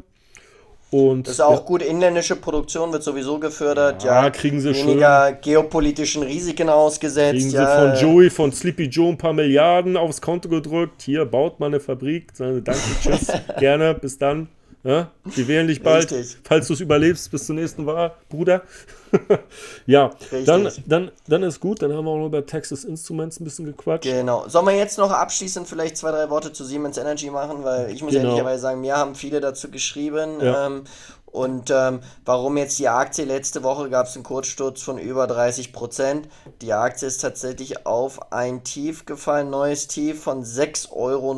Und 0.90 1.26
Das 1.26 1.34
ist 1.34 1.40
auch 1.40 1.66
gut. 1.66 1.82
Inländische 1.82 2.34
Produktion 2.36 2.92
wird 2.92 3.02
sowieso 3.02 3.38
gefördert. 3.38 4.04
Ja, 4.04 4.24
Ja, 4.24 4.30
kriegen 4.30 4.60
sie 4.60 4.74
weniger 4.74 5.32
geopolitischen 5.32 6.22
Risiken 6.22 6.68
ausgesetzt. 6.70 7.32
kriegen 7.36 7.50
sie 7.50 7.56
ja, 7.56 7.92
von 7.92 8.00
Joey, 8.00 8.30
von 8.30 8.52
Sleepy 8.52 8.84
Joe 8.84 9.10
ein 9.10 9.18
paar 9.18 9.34
Milliarden 9.34 9.96
aufs 9.98 10.20
Konto 10.20 10.48
gedrückt. 10.48 11.02
Hier 11.02 11.26
baut 11.26 11.60
man 11.60 11.72
eine 11.74 11.80
Fabrik. 11.80 12.30
Sie, 12.32 12.62
Danke, 12.62 12.80
tschüss, 13.02 13.26
gerne, 13.58 13.94
bis 13.94 14.16
dann. 14.18 14.48
Ja, 14.84 15.10
wir 15.24 15.48
wählen 15.48 15.66
dich 15.66 15.82
bald, 15.82 16.12
Richtig. 16.12 16.38
falls 16.44 16.68
du 16.68 16.72
es 16.72 16.80
überlebst 16.80 17.30
bis 17.32 17.46
zur 17.46 17.56
nächsten 17.56 17.84
Wahl, 17.84 18.12
Bruder. 18.28 18.62
ja, 19.86 20.06
Richtig. 20.06 20.44
dann, 20.44 20.70
dann, 20.86 21.10
dann 21.26 21.42
ist 21.42 21.58
gut. 21.58 21.82
Dann 21.82 21.92
haben 21.92 22.04
wir 22.04 22.10
auch 22.12 22.18
noch 22.18 22.26
über 22.26 22.46
Texas 22.46 22.84
Instruments 22.84 23.40
ein 23.40 23.44
bisschen 23.44 23.66
gequatscht. 23.66 24.04
Genau. 24.04 24.48
Sollen 24.48 24.66
wir 24.66 24.76
jetzt 24.76 24.96
noch 24.96 25.10
abschließend 25.10 25.66
vielleicht 25.66 25.96
zwei, 25.96 26.12
drei 26.12 26.30
Worte 26.30 26.52
zu 26.52 26.64
Siemens 26.64 26.96
Energy 26.96 27.28
machen? 27.30 27.64
Weil 27.64 27.90
ich 27.90 28.02
muss 28.02 28.12
Genau. 28.12 28.28
ehrlicherweise 28.28 28.62
sagen, 28.62 28.80
mir 28.80 28.96
haben 28.96 29.14
viele 29.16 29.40
dazu 29.40 29.68
geschrieben. 29.70 30.40
Ja. 30.40 30.66
Ähm, 30.66 30.84
und 31.26 31.70
ähm, 31.70 32.00
warum 32.24 32.56
jetzt 32.56 32.78
die 32.78 32.88
Aktie? 32.88 33.24
Letzte 33.24 33.62
Woche 33.62 33.90
gab 33.90 34.06
es 34.06 34.14
einen 34.14 34.24
Kurzsturz 34.24 34.80
von 34.80 34.96
über 34.96 35.26
30 35.26 35.72
Prozent. 35.72 36.28
Die 36.62 36.72
Aktie 36.72 37.06
ist 37.06 37.18
tatsächlich 37.18 37.84
auf 37.86 38.32
ein 38.32 38.64
Tief 38.64 39.04
gefallen, 39.04 39.50
neues 39.50 39.88
Tief 39.88 40.22
von 40.22 40.42
6,49 40.44 40.92
Euro. 40.92 41.34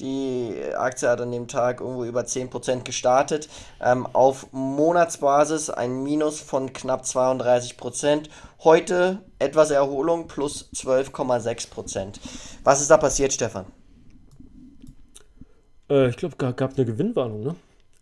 Die 0.00 0.56
Aktie 0.76 1.08
hat 1.08 1.20
an 1.20 1.30
dem 1.30 1.46
Tag 1.46 1.80
irgendwo 1.80 2.04
über 2.04 2.22
10% 2.22 2.82
gestartet. 2.82 3.48
Ähm, 3.80 4.06
auf 4.12 4.48
Monatsbasis 4.50 5.70
ein 5.70 6.02
Minus 6.02 6.40
von 6.40 6.72
knapp 6.72 7.04
32%. 7.04 8.28
Heute 8.64 9.20
etwas 9.38 9.70
Erholung 9.70 10.26
plus 10.26 10.68
12,6%. 10.74 12.14
Was 12.64 12.80
ist 12.80 12.90
da 12.90 12.96
passiert, 12.96 13.32
Stefan? 13.32 13.66
Äh, 15.88 16.08
ich 16.08 16.16
glaube, 16.16 16.36
gab, 16.36 16.56
gab 16.56 16.76
eine 16.76 16.86
Gewinnwarnung, 16.86 17.44
ne? 17.44 17.54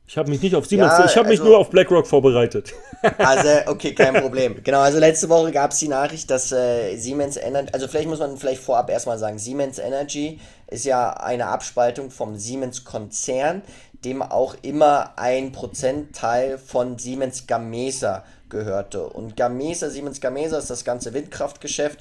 Ich 0.07 0.19
habe 0.19 0.29
mich 0.29 0.43
nicht 0.43 0.55
auf 0.55 0.67
Siemens, 0.67 0.93
ja, 0.99 1.05
ich 1.07 1.17
habe 1.17 1.29
also, 1.29 1.43
mich 1.43 1.49
nur 1.49 1.59
auf 1.59 1.71
BlackRock 1.71 2.07
vorbereitet. 2.07 2.73
Also, 3.19 3.49
okay, 3.67 3.95
kein 3.95 4.15
Problem. 4.15 4.63
Genau, 4.63 4.81
also 4.81 4.99
letzte 4.99 5.29
Woche 5.29 5.51
gab 5.53 5.73
es 5.73 5.79
die 5.79 5.89
Nachricht, 5.89 6.31
dass 6.31 6.53
äh, 6.53 6.97
Siemens 6.97 7.37
Energy, 7.37 7.73
also 7.73 7.89
vielleicht 7.89 8.09
muss 8.09 8.19
man 8.19 8.37
vielleicht 8.37 8.63
vorab 8.63 8.91
erstmal 8.91 9.19
sagen, 9.19 9.39
Siemens 9.39 9.79
Energy 9.79 10.39
ist 10.73 10.85
ja 10.85 11.13
eine 11.13 11.47
Abspaltung 11.47 12.11
vom 12.11 12.37
Siemens-Konzern, 12.37 13.63
dem 14.05 14.23
auch 14.23 14.57
immer 14.63 15.13
ein 15.17 15.53
Prozentteil 15.53 16.59
von 16.59 16.99
Siemens 16.99 17.47
Gamesa 17.47 18.25
gehörte. 18.49 19.07
Und 19.07 19.37
Gamesa, 19.37 19.91
Siemens 19.91 20.21
Gamesa 20.21 20.59
ist 20.59 20.71
das 20.71 20.85
ganze 20.85 21.15
Windkraftgeschäft. 21.15 21.99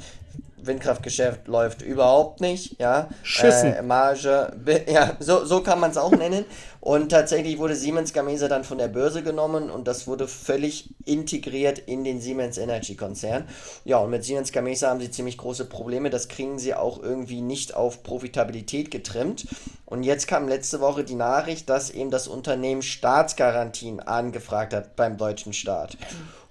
Windkraftgeschäft 0.63 1.47
läuft 1.47 1.81
überhaupt 1.81 2.41
nicht, 2.41 2.79
ja. 2.79 3.09
Schissen. 3.23 3.73
Äh, 3.73 3.81
Marge, 3.81 4.53
ja, 4.87 5.15
so, 5.19 5.45
so 5.45 5.61
kann 5.61 5.79
man 5.79 5.91
es 5.91 5.97
auch 5.97 6.11
nennen. 6.11 6.45
Und 6.79 7.09
tatsächlich 7.09 7.59
wurde 7.59 7.75
Siemens 7.75 8.11
Gamesa 8.11 8.47
dann 8.47 8.63
von 8.63 8.79
der 8.79 8.87
Börse 8.87 9.21
genommen 9.21 9.69
und 9.69 9.87
das 9.87 10.07
wurde 10.07 10.27
völlig 10.27 10.89
integriert 11.05 11.77
in 11.77 12.03
den 12.03 12.19
Siemens 12.19 12.57
Energy 12.57 12.95
Konzern. 12.95 13.47
Ja, 13.85 13.97
und 13.97 14.09
mit 14.09 14.23
Siemens 14.23 14.51
Gamesa 14.51 14.89
haben 14.89 14.99
sie 14.99 15.11
ziemlich 15.11 15.37
große 15.37 15.65
Probleme. 15.65 16.09
Das 16.09 16.27
kriegen 16.27 16.57
sie 16.57 16.73
auch 16.73 17.01
irgendwie 17.01 17.41
nicht 17.41 17.75
auf 17.75 18.01
Profitabilität 18.01 18.89
getrimmt. 18.89 19.47
Und 19.85 20.01
jetzt 20.03 20.27
kam 20.27 20.47
letzte 20.47 20.81
Woche 20.81 21.03
die 21.03 21.15
Nachricht, 21.15 21.69
dass 21.69 21.91
eben 21.91 22.09
das 22.09 22.27
Unternehmen 22.27 22.81
Staatsgarantien 22.81 23.99
angefragt 23.99 24.73
hat 24.73 24.95
beim 24.95 25.17
deutschen 25.17 25.53
Staat. 25.53 25.97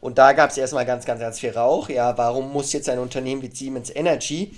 Und 0.00 0.18
da 0.18 0.32
gab 0.32 0.50
es 0.50 0.56
erstmal 0.56 0.86
ganz, 0.86 1.04
ganz, 1.04 1.20
ganz 1.20 1.38
viel 1.38 1.50
Rauch. 1.50 1.88
Ja, 1.88 2.16
warum 2.16 2.52
muss 2.52 2.72
jetzt 2.72 2.88
ein 2.88 2.98
Unternehmen 2.98 3.42
wie 3.42 3.54
Siemens 3.54 3.94
Energy 3.94 4.52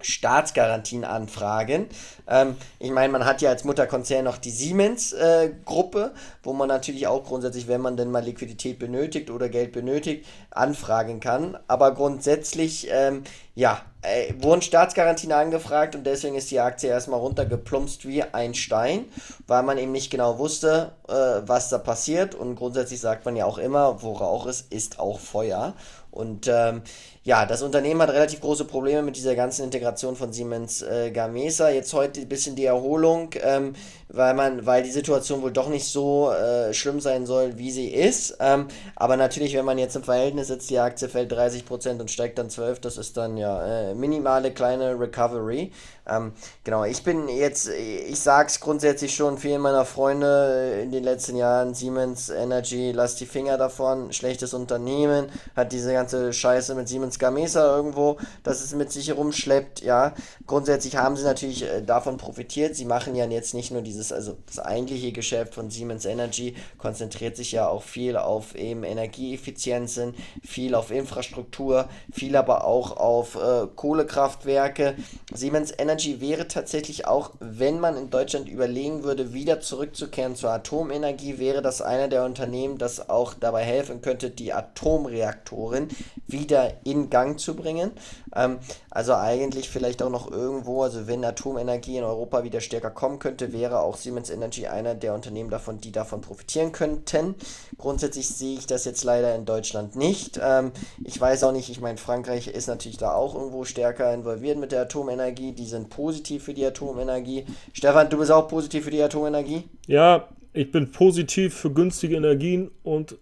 Staatsgarantien 0.00 1.04
anfragen. 1.04 1.86
Ähm, 2.26 2.56
ich 2.78 2.90
meine, 2.90 3.12
man 3.12 3.24
hat 3.24 3.42
ja 3.42 3.50
als 3.50 3.64
Mutterkonzern 3.64 4.24
noch 4.24 4.38
die 4.38 4.50
Siemens-Gruppe, 4.50 6.12
äh, 6.14 6.18
wo 6.42 6.52
man 6.52 6.68
natürlich 6.68 7.06
auch 7.06 7.24
grundsätzlich, 7.24 7.68
wenn 7.68 7.80
man 7.80 7.96
denn 7.96 8.10
mal 8.10 8.22
Liquidität 8.22 8.78
benötigt 8.78 9.30
oder 9.30 9.48
Geld 9.48 9.72
benötigt, 9.72 10.26
anfragen 10.50 11.20
kann. 11.20 11.58
Aber 11.68 11.94
grundsätzlich, 11.94 12.88
ähm, 12.90 13.24
ja, 13.54 13.82
äh, 14.02 14.32
wurden 14.38 14.62
Staatsgarantien 14.62 15.32
angefragt 15.32 15.96
und 15.96 16.04
deswegen 16.04 16.36
ist 16.36 16.50
die 16.50 16.60
Aktie 16.60 16.88
erstmal 16.88 17.18
runtergeplumpst 17.18 18.06
wie 18.06 18.22
ein 18.22 18.54
Stein, 18.54 19.06
weil 19.46 19.64
man 19.64 19.76
eben 19.78 19.90
nicht 19.90 20.10
genau 20.10 20.38
wusste, 20.38 20.92
äh, 21.08 21.12
was 21.12 21.68
da 21.68 21.78
passiert. 21.78 22.34
Und 22.34 22.54
grundsätzlich 22.54 23.00
sagt 23.00 23.24
man 23.24 23.34
ja 23.34 23.44
auch 23.44 23.58
immer, 23.58 24.02
wo 24.02 24.12
Rauch 24.12 24.46
ist, 24.46 24.72
ist 24.72 25.00
auch 25.00 25.18
Feuer. 25.18 25.74
Und 26.10 26.48
ähm, 26.48 26.82
ja, 27.22 27.46
das 27.46 27.62
Unternehmen 27.62 28.00
hat 28.00 28.10
relativ 28.10 28.40
große 28.40 28.64
Probleme 28.64 29.02
mit 29.02 29.16
dieser 29.16 29.34
ganzen 29.34 29.64
Integration 29.64 30.16
von 30.16 30.32
Siemens 30.32 30.82
äh, 30.82 31.10
Gamesa. 31.10 31.70
Jetzt 31.70 31.92
heute 31.92 32.20
ein 32.20 32.28
bisschen 32.28 32.56
die 32.56 32.64
Erholung, 32.64 33.30
ähm, 33.42 33.74
weil 34.08 34.34
man, 34.34 34.64
weil 34.66 34.82
die 34.82 34.90
Situation 34.90 35.42
wohl 35.42 35.52
doch 35.52 35.68
nicht 35.68 35.86
so 35.86 36.30
äh, 36.30 36.72
schlimm 36.72 37.00
sein 37.00 37.26
soll, 37.26 37.58
wie 37.58 37.70
sie 37.70 37.88
ist. 37.88 38.36
Ähm, 38.40 38.68
aber 38.96 39.16
natürlich, 39.16 39.54
wenn 39.54 39.64
man 39.64 39.78
jetzt 39.78 39.96
im 39.96 40.02
Verhältnis 40.02 40.48
sitzt, 40.48 40.70
die 40.70 40.78
Aktie 40.78 41.08
fällt 41.08 41.32
30% 41.32 42.00
und 42.00 42.10
steigt 42.10 42.38
dann 42.38 42.48
12%, 42.48 42.80
das 42.80 42.96
ist 42.96 43.16
dann 43.16 43.36
ja 43.36 43.90
äh, 43.90 43.94
minimale 43.94 44.52
kleine 44.52 44.98
Recovery. 44.98 45.72
Ähm, 46.08 46.32
genau, 46.64 46.84
ich 46.84 47.02
bin 47.02 47.28
jetzt, 47.28 47.68
ich 47.68 48.18
sag's 48.18 48.60
grundsätzlich 48.60 49.14
schon 49.14 49.36
vielen 49.36 49.60
meiner 49.60 49.84
Freunde 49.84 50.80
in 50.82 50.90
den 50.90 51.04
letzten 51.04 51.36
Jahren, 51.36 51.74
Siemens 51.74 52.30
Energy, 52.30 52.92
lasst 52.92 53.20
die 53.20 53.26
Finger 53.26 53.58
davon, 53.58 54.12
schlechtes 54.12 54.54
Unternehmen, 54.54 55.26
hat 55.54 55.72
diese 55.72 55.92
ganze 55.92 56.32
Scheiße 56.32 56.74
mit 56.74 56.88
Siemens 56.88 57.18
Gamesa 57.18 57.76
irgendwo, 57.76 58.16
dass 58.42 58.64
es 58.64 58.74
mit 58.74 58.90
sich 58.90 59.08
herumschleppt, 59.08 59.82
ja. 59.82 60.14
Grundsätzlich 60.46 60.96
haben 60.96 61.16
sie 61.16 61.24
natürlich 61.24 61.64
äh, 61.64 61.82
davon 61.82 62.16
profitiert, 62.16 62.74
sie 62.74 62.86
machen 62.86 63.14
ja 63.14 63.26
jetzt 63.26 63.52
nicht 63.52 63.70
nur 63.70 63.82
dieses, 63.98 64.12
also 64.12 64.38
das 64.46 64.58
eigentliche 64.58 65.12
Geschäft 65.12 65.54
von 65.54 65.70
Siemens 65.70 66.06
Energy 66.06 66.54
konzentriert 66.78 67.36
sich 67.36 67.52
ja 67.52 67.68
auch 67.68 67.82
viel 67.82 68.16
auf 68.16 68.54
eben 68.54 68.84
Energieeffizienzen, 68.84 70.14
viel 70.42 70.74
auf 70.74 70.90
Infrastruktur, 70.90 71.88
viel 72.12 72.36
aber 72.36 72.64
auch 72.64 72.96
auf 72.96 73.34
äh, 73.34 73.66
Kohlekraftwerke. 73.74 74.94
Siemens 75.34 75.72
Energy 75.76 75.98
Energy 75.98 76.20
wäre 76.20 76.46
tatsächlich 76.46 77.06
auch, 77.06 77.32
wenn 77.40 77.80
man 77.80 77.96
in 77.96 78.10
Deutschland 78.10 78.48
überlegen 78.48 79.02
würde, 79.02 79.32
wieder 79.32 79.60
zurückzukehren 79.60 80.36
zur 80.36 80.50
Atomenergie, 80.50 81.38
wäre 81.38 81.60
das 81.60 81.82
einer 81.82 82.08
der 82.08 82.24
Unternehmen, 82.24 82.78
das 82.78 83.08
auch 83.08 83.34
dabei 83.34 83.64
helfen 83.64 84.00
könnte, 84.00 84.30
die 84.30 84.52
Atomreaktoren 84.52 85.88
wieder 86.26 86.74
in 86.84 87.10
Gang 87.10 87.40
zu 87.40 87.56
bringen. 87.56 87.90
Ähm, 88.34 88.58
also 88.90 89.14
eigentlich 89.14 89.68
vielleicht 89.68 90.02
auch 90.02 90.10
noch 90.10 90.30
irgendwo, 90.30 90.82
also 90.82 91.06
wenn 91.06 91.24
Atomenergie 91.24 91.98
in 91.98 92.04
Europa 92.04 92.44
wieder 92.44 92.60
stärker 92.60 92.90
kommen 92.90 93.18
könnte, 93.18 93.52
wäre 93.52 93.80
auch 93.80 93.96
Siemens 93.96 94.30
Energy 94.30 94.66
einer 94.66 94.94
der 94.94 95.14
Unternehmen 95.14 95.50
davon, 95.50 95.80
die 95.80 95.92
davon 95.92 96.20
profitieren 96.20 96.72
könnten. 96.72 97.34
Grundsätzlich 97.76 98.28
sehe 98.28 98.58
ich 98.58 98.66
das 98.66 98.84
jetzt 98.84 99.04
leider 99.04 99.34
in 99.34 99.44
Deutschland 99.44 99.96
nicht. 99.96 100.40
Ähm, 100.42 100.72
ich 101.04 101.20
weiß 101.20 101.44
auch 101.44 101.52
nicht, 101.52 101.70
ich 101.70 101.80
meine, 101.80 101.98
Frankreich 101.98 102.48
ist 102.48 102.66
natürlich 102.66 102.98
da 102.98 103.12
auch 103.12 103.34
irgendwo 103.34 103.64
stärker 103.64 104.12
involviert 104.12 104.58
mit 104.58 104.72
der 104.72 104.82
Atomenergie. 104.82 105.52
Die 105.52 105.66
sind 105.66 105.90
positiv 105.90 106.44
für 106.44 106.54
die 106.54 106.66
Atomenergie. 106.66 107.46
Stefan, 107.72 108.10
du 108.10 108.18
bist 108.18 108.30
auch 108.30 108.48
positiv 108.48 108.84
für 108.84 108.90
die 108.90 109.02
Atomenergie? 109.02 109.64
Ja, 109.86 110.28
ich 110.52 110.70
bin 110.70 110.90
positiv 110.90 111.54
für 111.54 111.70
günstige 111.70 112.16
Energien 112.16 112.70
und 112.82 113.16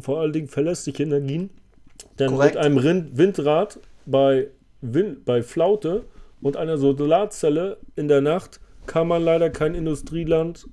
vor 0.00 0.20
allen 0.20 0.32
Dingen 0.32 0.48
verlässliche 0.48 1.02
Energien. 1.02 1.50
Denn 2.18 2.30
Korrekt. 2.30 2.54
mit 2.54 2.64
einem 2.64 3.16
Windrad 3.16 3.78
bei, 4.06 4.48
Wind, 4.80 5.24
bei 5.24 5.42
Flaute 5.42 6.04
und 6.40 6.56
einer 6.56 6.78
Solarzelle 6.78 7.78
in 7.96 8.08
der 8.08 8.20
Nacht 8.20 8.60
kann 8.86 9.08
man 9.08 9.22
leider 9.22 9.50
kein 9.50 9.74
Industrieland 9.74 10.66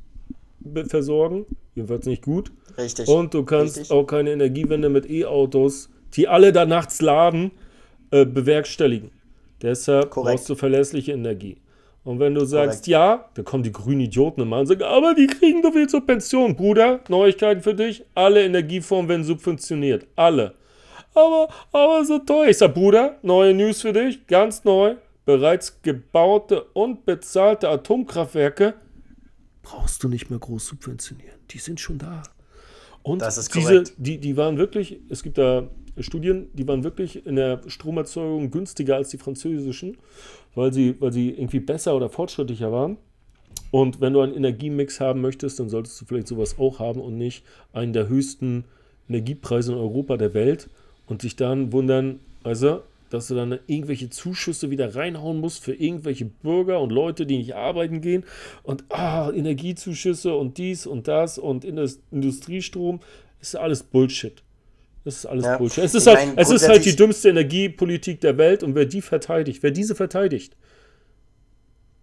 versorgen. 0.88 1.46
Jedenfalls 1.76 2.06
nicht 2.06 2.24
gut. 2.24 2.52
Richtig. 2.78 3.08
Und 3.08 3.34
du 3.34 3.44
kannst 3.44 3.78
Richtig. 3.78 3.96
auch 3.96 4.06
keine 4.06 4.32
Energiewende 4.32 4.90
mit 4.90 5.10
E-Autos, 5.10 5.90
die 6.14 6.28
alle 6.28 6.52
da 6.52 6.66
nachts 6.66 7.02
laden, 7.02 7.52
äh, 8.12 8.26
bewerkstelligen. 8.26 9.12
Deshalb 9.62 10.10
Korrekt. 10.10 10.38
brauchst 10.38 10.50
du 10.50 10.56
verlässliche 10.56 11.12
Energie. 11.12 11.58
Und 12.04 12.20
wenn 12.20 12.36
du 12.36 12.46
sagst, 12.46 12.86
Korrekt. 12.86 12.88
ja, 12.88 13.26
dann 13.34 13.46
kommen 13.46 13.64
die 13.64 13.72
grünen 13.72 14.02
Idioten 14.02 14.42
immer 14.42 14.60
und 14.60 14.68
sagen, 14.68 14.84
aber 14.84 15.14
die 15.14 15.28
kriegen 15.28 15.62
doch 15.62 15.74
viel 15.74 15.88
zur 15.88 16.06
Pension. 16.06 16.56
Bruder, 16.56 17.02
Neuigkeiten 17.10 17.62
für 17.62 17.74
dich, 17.74 18.04
alle 18.16 18.44
Energieformen 18.46 19.10
werden 19.10 19.24
subventioniert. 19.24 20.08
Alle. 20.16 20.54
Aber, 21.18 21.50
aber 21.72 22.06
so 22.06 22.20
teuer. 22.20 22.50
Ich 22.50 22.60
sag, 22.60 22.76
Bruder, 22.76 23.18
neue 23.24 23.54
News 23.54 23.82
für 23.82 23.92
dich, 23.92 24.28
ganz 24.28 24.64
neu. 24.64 24.96
Bereits 25.26 25.82
gebaute 25.82 26.64
und 26.74 27.06
bezahlte 27.06 27.70
Atomkraftwerke 27.70 28.76
brauchst 29.64 30.04
du 30.04 30.08
nicht 30.08 30.30
mehr 30.30 30.40
groß 30.40 30.68
subventionieren. 30.68 31.40
Die 31.50 31.58
sind 31.58 31.80
schon 31.80 31.98
da. 31.98 32.24
Und 33.02 33.22
das 33.22 33.38
ist 33.38 33.54
diese, 33.56 33.84
die, 33.98 34.20
die 34.20 34.38
waren 34.38 34.58
wirklich, 34.58 35.00
es 35.10 35.24
gibt 35.24 35.38
da 35.38 35.68
Studien, 36.00 36.50
die 36.54 36.68
waren 36.68 36.84
wirklich 36.84 37.26
in 37.26 37.36
der 37.36 37.62
Stromerzeugung 37.68 38.52
günstiger 38.52 38.96
als 38.96 39.10
die 39.10 39.18
französischen, 39.18 39.98
weil 40.56 40.72
sie, 40.72 40.96
weil 41.02 41.12
sie 41.12 41.32
irgendwie 41.32 41.60
besser 41.60 41.96
oder 41.96 42.10
fortschrittlicher 42.10 42.72
waren. 42.72 42.98
Und 43.72 44.00
wenn 44.02 44.14
du 44.14 44.22
einen 44.22 44.36
Energiemix 44.36 45.00
haben 45.00 45.22
möchtest, 45.22 45.60
dann 45.60 45.70
solltest 45.70 46.00
du 46.00 46.06
vielleicht 46.06 46.28
sowas 46.28 46.60
auch 46.60 46.80
haben 46.80 47.02
und 47.02 47.18
nicht 47.18 47.44
einen 47.74 47.92
der 47.92 48.08
höchsten 48.08 48.66
Energiepreise 49.10 49.72
in 49.72 49.78
Europa 49.80 50.16
der 50.16 50.34
Welt 50.34 50.70
und 51.08 51.22
sich 51.22 51.36
dann 51.36 51.72
wundern, 51.72 52.20
also, 52.44 52.84
dass 53.10 53.28
du 53.28 53.36
dann 53.36 53.60
irgendwelche 53.68 54.10
Zuschüsse 54.10 54.70
wieder 54.70 54.96
reinhauen 54.96 55.40
musst 55.40 55.64
für 55.64 55.74
irgendwelche 55.74 56.26
Bürger 56.26 56.82
und 56.82 56.92
Leute, 56.92 57.26
die 57.26 57.38
nicht 57.38 57.56
arbeiten 57.56 58.02
gehen 58.02 58.24
und 58.64 58.84
ah, 58.90 59.32
Energiezuschüsse 59.32 60.36
und 60.36 60.58
dies 60.58 60.86
und 60.86 61.08
das 61.08 61.38
und 61.38 61.66
Industriestrom, 61.66 63.00
ist 63.42 63.56
alles 63.56 63.84
Bullshit. 63.84 64.44
Das 65.06 65.16
ist 65.16 65.26
alles 65.26 65.46
ja. 65.46 65.58
Bullshit. 65.58 65.86
Es 65.86 65.96
ist, 65.96 66.08
halt, 66.08 66.34
es 66.36 66.50
ist 66.50 66.68
halt 66.68 66.84
die 66.86 66.96
dümmste 66.96 67.30
Energiepolitik 67.30 68.20
der 68.20 68.38
Welt 68.38 68.62
und 68.62 68.76
wer 68.76 68.86
die 68.86 69.02
verteidigt, 69.02 69.64
wer 69.64 69.72
diese 69.72 69.96
verteidigt, 69.96 70.56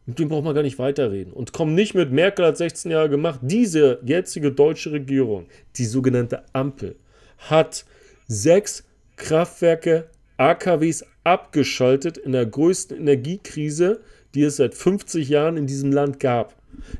mit 0.07 0.19
dem 0.19 0.29
braucht 0.29 0.45
man 0.45 0.55
gar 0.55 0.63
nicht 0.63 0.79
weiterreden. 0.79 1.33
Und 1.33 1.53
komm 1.53 1.75
nicht 1.75 1.95
mit 1.95 2.13
Merkel 2.13 2.47
hat 2.47 2.57
16 2.57 2.91
Jahre 2.91 3.09
gemacht. 3.09 3.41
Diese 3.43 4.01
jetzige 4.05 4.53
deutsche 4.53 4.93
Regierung, 4.93 5.47
die 5.77 5.87
sogenannte 5.87 6.45
Ampel, 6.53 6.97
hat 7.39 7.85
sechs 8.27 8.85
Kraftwerke, 9.17 10.09
AKWs 10.37 11.05
abgeschaltet 11.23 12.19
in 12.19 12.33
der 12.33 12.47
größten 12.47 12.97
Energiekrise, 12.97 14.01
die 14.35 14.43
es 14.43 14.57
seit 14.57 14.75
50 14.75 15.29
Jahren 15.29 15.57
in 15.57 15.67
diesem 15.67 15.93
Land 15.93 16.21
gab. 16.21 16.55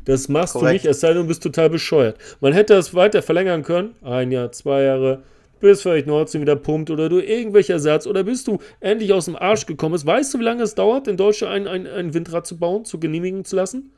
Das 0.05 0.29
machst 0.29 0.55
Korrekt. 0.55 0.69
du 0.69 0.73
nicht, 0.73 0.87
es 0.87 1.01
sei 1.01 1.09
denn, 1.09 1.23
du 1.23 1.29
bist 1.29 1.43
total 1.43 1.69
bescheuert. 1.69 2.17
Man 2.41 2.53
hätte 2.53 2.75
das 2.75 2.95
weiter 2.95 3.23
verlängern 3.23 3.63
können. 3.63 3.95
Ein 4.03 4.31
Jahr, 4.31 4.53
zwei 4.53 4.83
Jahre, 4.83 5.23
bis 5.61 5.83
vielleicht 5.83 6.07
Nord 6.07 6.29
Stream 6.29 6.43
wieder 6.43 6.57
pumpt 6.57 6.91
oder 6.91 7.09
du 7.09 7.21
irgendwelcher 7.21 7.75
Ersatz 7.75 8.07
oder 8.07 8.23
bist 8.25 8.47
du 8.47 8.59
endlich 8.81 9.13
aus 9.13 9.25
dem 9.25 9.37
Arsch 9.37 9.67
gekommen 9.67 9.95
bist. 9.95 10.07
Weißt 10.07 10.33
du, 10.33 10.39
wie 10.39 10.45
lange 10.45 10.63
es 10.63 10.75
dauert, 10.75 11.09
in 11.09 11.17
Deutschland 11.17 11.53
ein, 11.53 11.67
ein, 11.67 11.87
ein 11.87 12.15
Windrad 12.15 12.47
zu 12.47 12.59
bauen, 12.59 12.85
zu 12.85 13.01
genehmigen 13.01 13.45
zu 13.45 13.57
lassen? 13.57 13.93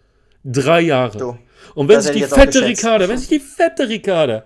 Drei 0.45 0.81
Jahre. 0.81 1.19
Du, 1.19 1.39
und 1.75 1.89
wenn 1.89 2.01
sich 2.01 2.13
die 2.13 2.23
fette. 2.23 2.65
Ricarda, 2.65 3.09
wenn 3.09 3.19
sich 3.19 3.29
die 3.29 3.41
fette 3.41 3.89
Ricarda, 3.89 4.45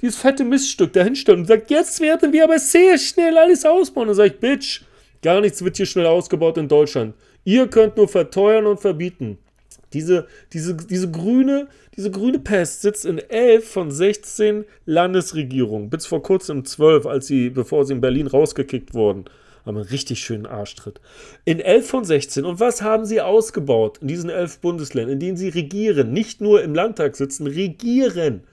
dieses 0.00 0.16
fette 0.16 0.44
Miststück 0.44 0.92
da 0.92 1.04
hinstellt 1.04 1.38
und 1.38 1.46
sagt, 1.46 1.70
jetzt 1.70 2.00
werden 2.00 2.32
wir 2.32 2.44
aber 2.44 2.58
sehr 2.58 2.98
schnell 2.98 3.36
alles 3.36 3.64
ausbauen, 3.64 4.08
dann 4.08 4.16
sage 4.16 4.34
ich, 4.34 4.40
Bitch, 4.40 4.82
gar 5.22 5.40
nichts 5.40 5.64
wird 5.64 5.76
hier 5.76 5.86
schnell 5.86 6.06
ausgebaut 6.06 6.56
in 6.58 6.68
Deutschland. 6.68 7.14
Ihr 7.44 7.68
könnt 7.68 7.96
nur 7.96 8.08
verteuern 8.08 8.66
und 8.66 8.80
verbieten. 8.80 9.38
Diese, 9.92 10.26
diese, 10.52 10.76
diese, 10.76 11.10
grüne, 11.10 11.68
diese 11.96 12.10
grüne 12.10 12.38
Pest 12.38 12.82
sitzt 12.82 13.04
in 13.04 13.18
11 13.18 13.68
von 13.68 13.90
16 13.90 14.64
Landesregierungen. 14.86 15.90
Bis 15.90 16.06
vor 16.06 16.22
kurzem 16.22 16.64
12, 16.64 17.06
als 17.06 17.26
sie, 17.26 17.50
bevor 17.50 17.84
sie 17.84 17.94
in 17.94 18.00
Berlin 18.00 18.28
rausgekickt 18.28 18.94
wurden. 18.94 19.24
Haben 19.66 19.78
einen 19.78 19.86
richtig 19.86 20.20
schönen 20.20 20.46
Arschtritt. 20.46 21.00
In 21.44 21.60
11 21.60 21.86
von 21.88 22.04
16. 22.04 22.44
Und 22.44 22.60
was 22.60 22.82
haben 22.82 23.04
sie 23.04 23.20
ausgebaut 23.20 23.98
in 23.98 24.08
diesen 24.08 24.30
11 24.30 24.60
Bundesländern, 24.60 25.14
in 25.14 25.20
denen 25.20 25.36
sie 25.36 25.48
regieren? 25.48 26.12
Nicht 26.12 26.40
nur 26.40 26.62
im 26.62 26.74
Landtag 26.74 27.16
sitzen, 27.16 27.46
regieren. 27.46 28.44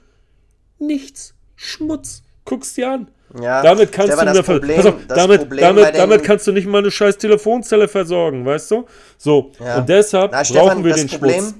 Nichts. 0.80 1.36
Schmutz. 1.57 2.21
Guck's 2.45 2.73
dir 2.75 2.91
an. 2.91 3.07
Ja, 3.41 3.61
damit 3.61 3.91
kannst 3.91 4.13
du 4.17 4.25
das 4.25 4.41
Problem- 4.45 4.79
auf, 4.88 4.95
das 5.05 5.17
damit, 5.17 5.41
Problem 5.41 5.59
damit, 5.75 5.95
damit 5.97 6.23
kannst 6.23 6.47
du 6.47 6.53
nicht 6.53 6.65
mal 6.65 6.77
eine 6.77 6.89
scheiß 6.91 7.17
Telefonzelle 7.17 7.89
versorgen, 7.89 8.45
weißt 8.45 8.71
du? 8.71 8.85
So, 9.17 9.51
Ja. 9.59 9.79
und 9.79 9.89
deshalb 9.89 10.31
Na, 10.31 10.38
brauchen 10.38 10.45
Stefan, 10.45 10.84
wir 10.85 10.91
das 10.91 11.01
den 11.01 11.09
Problem, 11.09 11.39
Schmutz. 11.41 11.53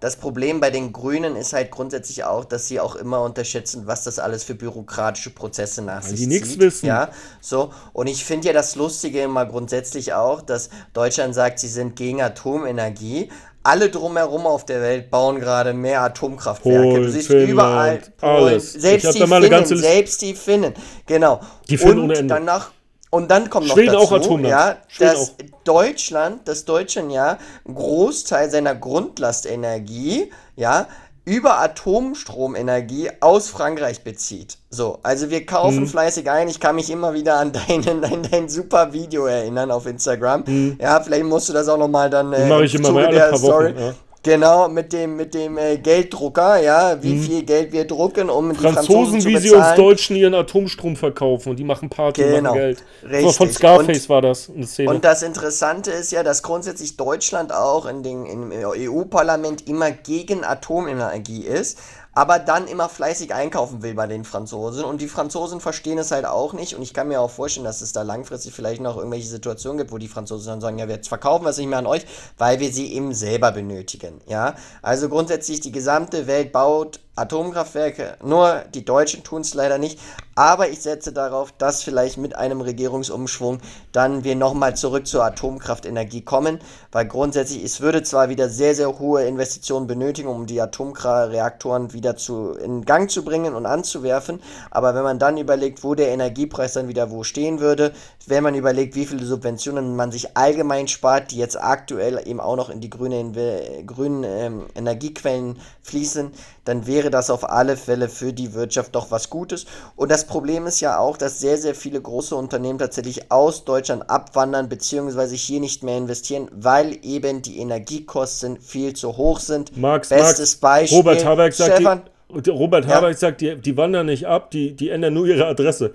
das 0.00 0.16
Problem 0.16 0.60
bei 0.60 0.70
den 0.70 0.94
Grünen 0.94 1.36
ist 1.36 1.52
halt 1.52 1.70
grundsätzlich 1.70 2.24
auch, 2.24 2.46
dass 2.46 2.68
sie 2.68 2.80
auch 2.80 2.96
immer 2.96 3.20
unterschätzen, 3.20 3.82
was 3.86 4.04
das 4.04 4.18
alles 4.18 4.44
für 4.44 4.54
bürokratische 4.54 5.28
Prozesse 5.28 5.82
nach 5.82 6.02
sich 6.02 6.20
die 6.26 6.40
zieht. 6.40 6.58
wissen. 6.58 6.86
Ja, 6.86 7.10
so. 7.42 7.70
Und 7.92 8.06
ich 8.06 8.24
finde 8.24 8.46
ja 8.46 8.54
das 8.54 8.74
Lustige 8.74 9.20
immer 9.20 9.44
grundsätzlich 9.44 10.14
auch, 10.14 10.40
dass 10.40 10.70
Deutschland 10.94 11.34
sagt, 11.34 11.58
sie 11.58 11.68
sind 11.68 11.96
gegen 11.96 12.22
Atomenergie. 12.22 13.28
Alle 13.64 13.88
drumherum 13.88 14.46
auf 14.46 14.66
der 14.66 14.80
Welt 14.82 15.10
bauen 15.10 15.40
gerade 15.40 15.72
mehr 15.72 16.02
Atomkraftwerke. 16.02 16.82
Polen, 16.82 17.02
du 17.02 17.10
siehst 17.10 17.28
Finnland, 17.28 17.50
überall 17.50 18.00
alles. 18.20 18.74
Ich 18.76 18.82
Selbst 18.82 19.14
die 19.14 19.26
Finnen, 19.26 19.64
selbst 19.66 20.22
die 20.22 20.34
Finnen. 20.34 20.74
Genau. 21.06 21.40
Die 21.68 21.78
Finnen 21.78 21.98
und 21.98 22.04
ohne 22.04 22.14
Ende. 22.18 22.34
danach 22.34 22.70
und 23.14 23.30
dann 23.30 23.48
kommt 23.48 23.68
noch 23.68 23.76
Schweden 23.76 23.94
auch 23.94 24.10
dazu, 24.10 24.32
Atomland. 24.32 24.48
ja, 24.48 24.76
Schweden 24.88 25.12
dass 25.12 25.30
auch. 25.30 25.34
Deutschland, 25.62 26.48
dass 26.48 26.64
Deutschland 26.64 27.12
ja 27.12 27.38
einen 27.64 27.74
Großteil 27.76 28.50
seiner 28.50 28.74
Grundlastenergie, 28.74 30.32
ja, 30.56 30.88
über 31.26 31.58
Atomstromenergie 31.60 33.10
aus 33.20 33.48
Frankreich 33.48 34.04
bezieht. 34.04 34.58
So, 34.70 34.98
also 35.02 35.30
wir 35.30 35.46
kaufen 35.46 35.80
Mhm. 35.80 35.86
fleißig 35.86 36.30
ein. 36.30 36.48
Ich 36.48 36.60
kann 36.60 36.76
mich 36.76 36.90
immer 36.90 37.14
wieder 37.14 37.36
an 37.38 37.52
deinen, 37.52 38.04
an 38.04 38.26
dein 38.30 38.48
super 38.48 38.92
Video 38.92 39.26
erinnern 39.26 39.70
auf 39.70 39.86
Instagram. 39.86 40.76
Ja, 40.80 41.00
vielleicht 41.00 41.24
musst 41.24 41.48
du 41.48 41.52
das 41.52 41.68
auch 41.68 41.78
nochmal 41.78 42.10
dann 42.10 42.32
äh, 42.32 42.44
Mhm. 42.44 42.48
Im 42.74 42.80
immer 42.80 42.88
Zuge 42.88 43.08
der 43.08 43.32
Wochen, 43.42 43.78
ja. 43.78 43.94
Genau, 44.24 44.68
mit 44.70 44.92
dem, 44.94 45.16
mit 45.16 45.34
dem 45.34 45.58
äh, 45.58 45.76
Gelddrucker, 45.76 46.56
ja, 46.60 47.00
wie 47.02 47.18
viel 47.18 47.42
Geld 47.44 47.72
wir 47.72 47.84
drucken, 47.86 48.30
um 48.30 48.50
die 48.50 48.56
Franzosen 48.56 48.80
Mhm. 48.80 48.86
Franzosen, 49.04 49.20
zu 49.20 49.28
wie 49.28 49.36
sie 49.36 49.50
uns 49.52 49.74
Deutschen 49.76 50.16
ihren 50.16 50.34
Atomstrom 50.34 50.96
verkaufen 50.96 51.50
und 51.50 51.56
die 51.58 51.64
machen 51.64 51.90
Party 51.90 52.24
und 52.24 52.30
Genau, 52.30 52.50
machen 52.50 52.58
Geld. 52.58 52.84
richtig. 53.08 53.36
Von 53.36 53.50
Scarface 53.50 54.02
Und- 54.04 54.08
war 54.08 54.22
das 54.22 54.48
eine 54.48 54.66
Szene. 54.66 54.88
Und 54.90 55.04
das 55.04 55.22
Interessante 55.22 55.90
ist 55.90 56.10
ja, 56.10 56.22
dass 56.22 56.42
grundsätzlich 56.42 56.96
Deutschland 56.96 57.52
auch 57.52 57.84
in 57.84 58.02
den, 58.02 58.24
im 58.24 58.50
EU-Parlament 58.50 59.68
immer 59.68 59.90
gegen 59.90 60.42
Atomenergie 60.42 61.42
ist, 61.44 61.78
aber 62.14 62.38
dann 62.38 62.66
immer 62.66 62.88
fleißig 62.88 63.34
einkaufen 63.34 63.82
will 63.82 63.94
bei 63.94 64.06
den 64.06 64.24
Franzosen. 64.24 64.84
Und 64.84 65.00
die 65.00 65.08
Franzosen 65.08 65.60
verstehen 65.60 65.98
es 65.98 66.10
halt 66.10 66.26
auch 66.26 66.52
nicht. 66.52 66.74
Und 66.74 66.82
ich 66.82 66.94
kann 66.94 67.08
mir 67.08 67.20
auch 67.20 67.30
vorstellen, 67.30 67.64
dass 67.64 67.80
es 67.80 67.92
da 67.92 68.02
langfristig 68.02 68.52
vielleicht 68.52 68.80
noch 68.80 68.96
irgendwelche 68.96 69.28
Situationen 69.28 69.78
gibt, 69.78 69.92
wo 69.92 69.98
die 69.98 70.08
Franzosen 70.08 70.48
dann 70.48 70.60
sagen, 70.60 70.78
ja, 70.78 70.88
wir 70.88 71.02
verkaufen 71.02 71.46
es 71.46 71.58
nicht 71.58 71.68
mehr 71.68 71.78
an 71.78 71.86
euch, 71.86 72.06
weil 72.38 72.60
wir 72.60 72.72
sie 72.72 72.92
eben 72.92 73.12
selber 73.14 73.52
benötigen. 73.52 74.20
Ja, 74.26 74.54
also 74.82 75.08
grundsätzlich 75.08 75.60
die 75.60 75.72
gesamte 75.72 76.26
Welt 76.26 76.52
baut 76.52 77.00
Atomkraftwerke, 77.16 78.16
nur 78.24 78.62
die 78.74 78.84
Deutschen 78.84 79.22
tun 79.22 79.42
es 79.42 79.54
leider 79.54 79.78
nicht. 79.78 80.00
Aber 80.36 80.68
ich 80.68 80.80
setze 80.80 81.12
darauf, 81.12 81.52
dass 81.52 81.84
vielleicht 81.84 82.18
mit 82.18 82.34
einem 82.34 82.60
Regierungsumschwung 82.60 83.60
dann 83.92 84.24
wir 84.24 84.34
nochmal 84.34 84.74
zurück 84.74 85.06
zur 85.06 85.24
Atomkraftenergie 85.24 86.22
kommen, 86.22 86.58
weil 86.90 87.06
grundsätzlich 87.06 87.62
es 87.62 87.80
würde 87.80 88.02
zwar 88.02 88.30
wieder 88.30 88.48
sehr, 88.48 88.74
sehr 88.74 88.98
hohe 88.98 89.24
Investitionen 89.24 89.86
benötigen, 89.86 90.28
um 90.28 90.46
die 90.46 90.60
Atomreaktoren 90.60 91.92
wieder 91.92 92.16
zu, 92.16 92.50
in 92.54 92.84
Gang 92.84 93.08
zu 93.08 93.24
bringen 93.24 93.54
und 93.54 93.64
anzuwerfen, 93.64 94.40
aber 94.72 94.96
wenn 94.96 95.04
man 95.04 95.20
dann 95.20 95.38
überlegt, 95.38 95.84
wo 95.84 95.94
der 95.94 96.08
Energiepreis 96.08 96.72
dann 96.72 96.88
wieder 96.88 97.12
wo 97.12 97.22
stehen 97.22 97.60
würde, 97.60 97.92
wenn 98.26 98.42
man 98.42 98.56
überlegt, 98.56 98.96
wie 98.96 99.06
viele 99.06 99.24
Subventionen 99.24 99.94
man 99.94 100.10
sich 100.10 100.36
allgemein 100.36 100.88
spart, 100.88 101.30
die 101.30 101.38
jetzt 101.38 101.60
aktuell 101.60 102.20
eben 102.26 102.40
auch 102.40 102.56
noch 102.56 102.70
in 102.70 102.80
die 102.80 102.90
grüne, 102.90 103.84
grünen 103.86 104.24
ähm, 104.24 104.66
Energiequellen 104.74 105.60
fließen, 105.84 106.32
dann 106.64 106.86
wäre 106.86 107.10
das 107.10 107.30
auf 107.30 107.48
alle 107.48 107.76
Fälle 107.76 108.08
für 108.08 108.32
die 108.32 108.54
Wirtschaft 108.54 108.94
doch 108.94 109.10
was 109.10 109.30
Gutes. 109.30 109.66
Und 109.96 110.10
das 110.10 110.26
Problem 110.26 110.66
ist 110.66 110.80
ja 110.80 110.98
auch, 110.98 111.16
dass 111.16 111.40
sehr, 111.40 111.58
sehr 111.58 111.74
viele 111.74 112.00
große 112.00 112.34
Unternehmen 112.34 112.78
tatsächlich 112.78 113.30
aus 113.30 113.64
Deutschland 113.64 114.08
abwandern, 114.10 114.68
beziehungsweise 114.68 115.36
hier 115.36 115.60
nicht 115.60 115.82
mehr 115.82 115.98
investieren, 115.98 116.48
weil 116.52 116.98
eben 117.02 117.42
die 117.42 117.58
Energiekosten 117.58 118.58
viel 118.60 118.94
zu 118.94 119.16
hoch 119.16 119.38
sind. 119.38 119.76
Max, 119.76 120.08
Bestes 120.08 120.54
Max, 120.54 120.56
Beispiel. 120.60 120.98
Robert 120.98 121.24
Habeck 121.24 121.52
sagt, 121.52 121.74
Stefan, 121.74 122.02
die, 122.30 122.50
Robert 122.50 122.86
Ja. 122.86 122.96
Habeck 122.96 123.16
sagt 123.16 123.40
die, 123.42 123.56
die 123.56 123.76
wandern 123.76 124.06
nicht 124.06 124.26
ab, 124.26 124.50
die, 124.50 124.74
die 124.74 124.88
ändern 124.88 125.14
nur 125.14 125.26
ihre 125.26 125.46
Adresse. 125.46 125.94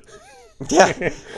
Ja, 0.70 0.88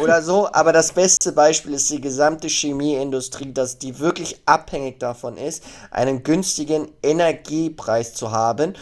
oder 0.02 0.22
so, 0.24 0.50
aber 0.52 0.74
das 0.74 0.94
beste 0.94 1.32
Beispiel 1.32 1.74
ist 1.76 1.92
die 1.92 2.02
gesamte 2.02 2.48
Chemieindustrie, 2.48 3.54
dass 3.54 3.78
die 3.78 4.00
wirklich 4.00 4.42
abhängig 4.48 5.00
davon 5.00 5.38
ist, 5.38 5.64
einen 5.92 6.24
günstigen 6.24 6.88
Energiepreis 7.04 8.14
zu 8.16 8.32
haben. 8.32 8.74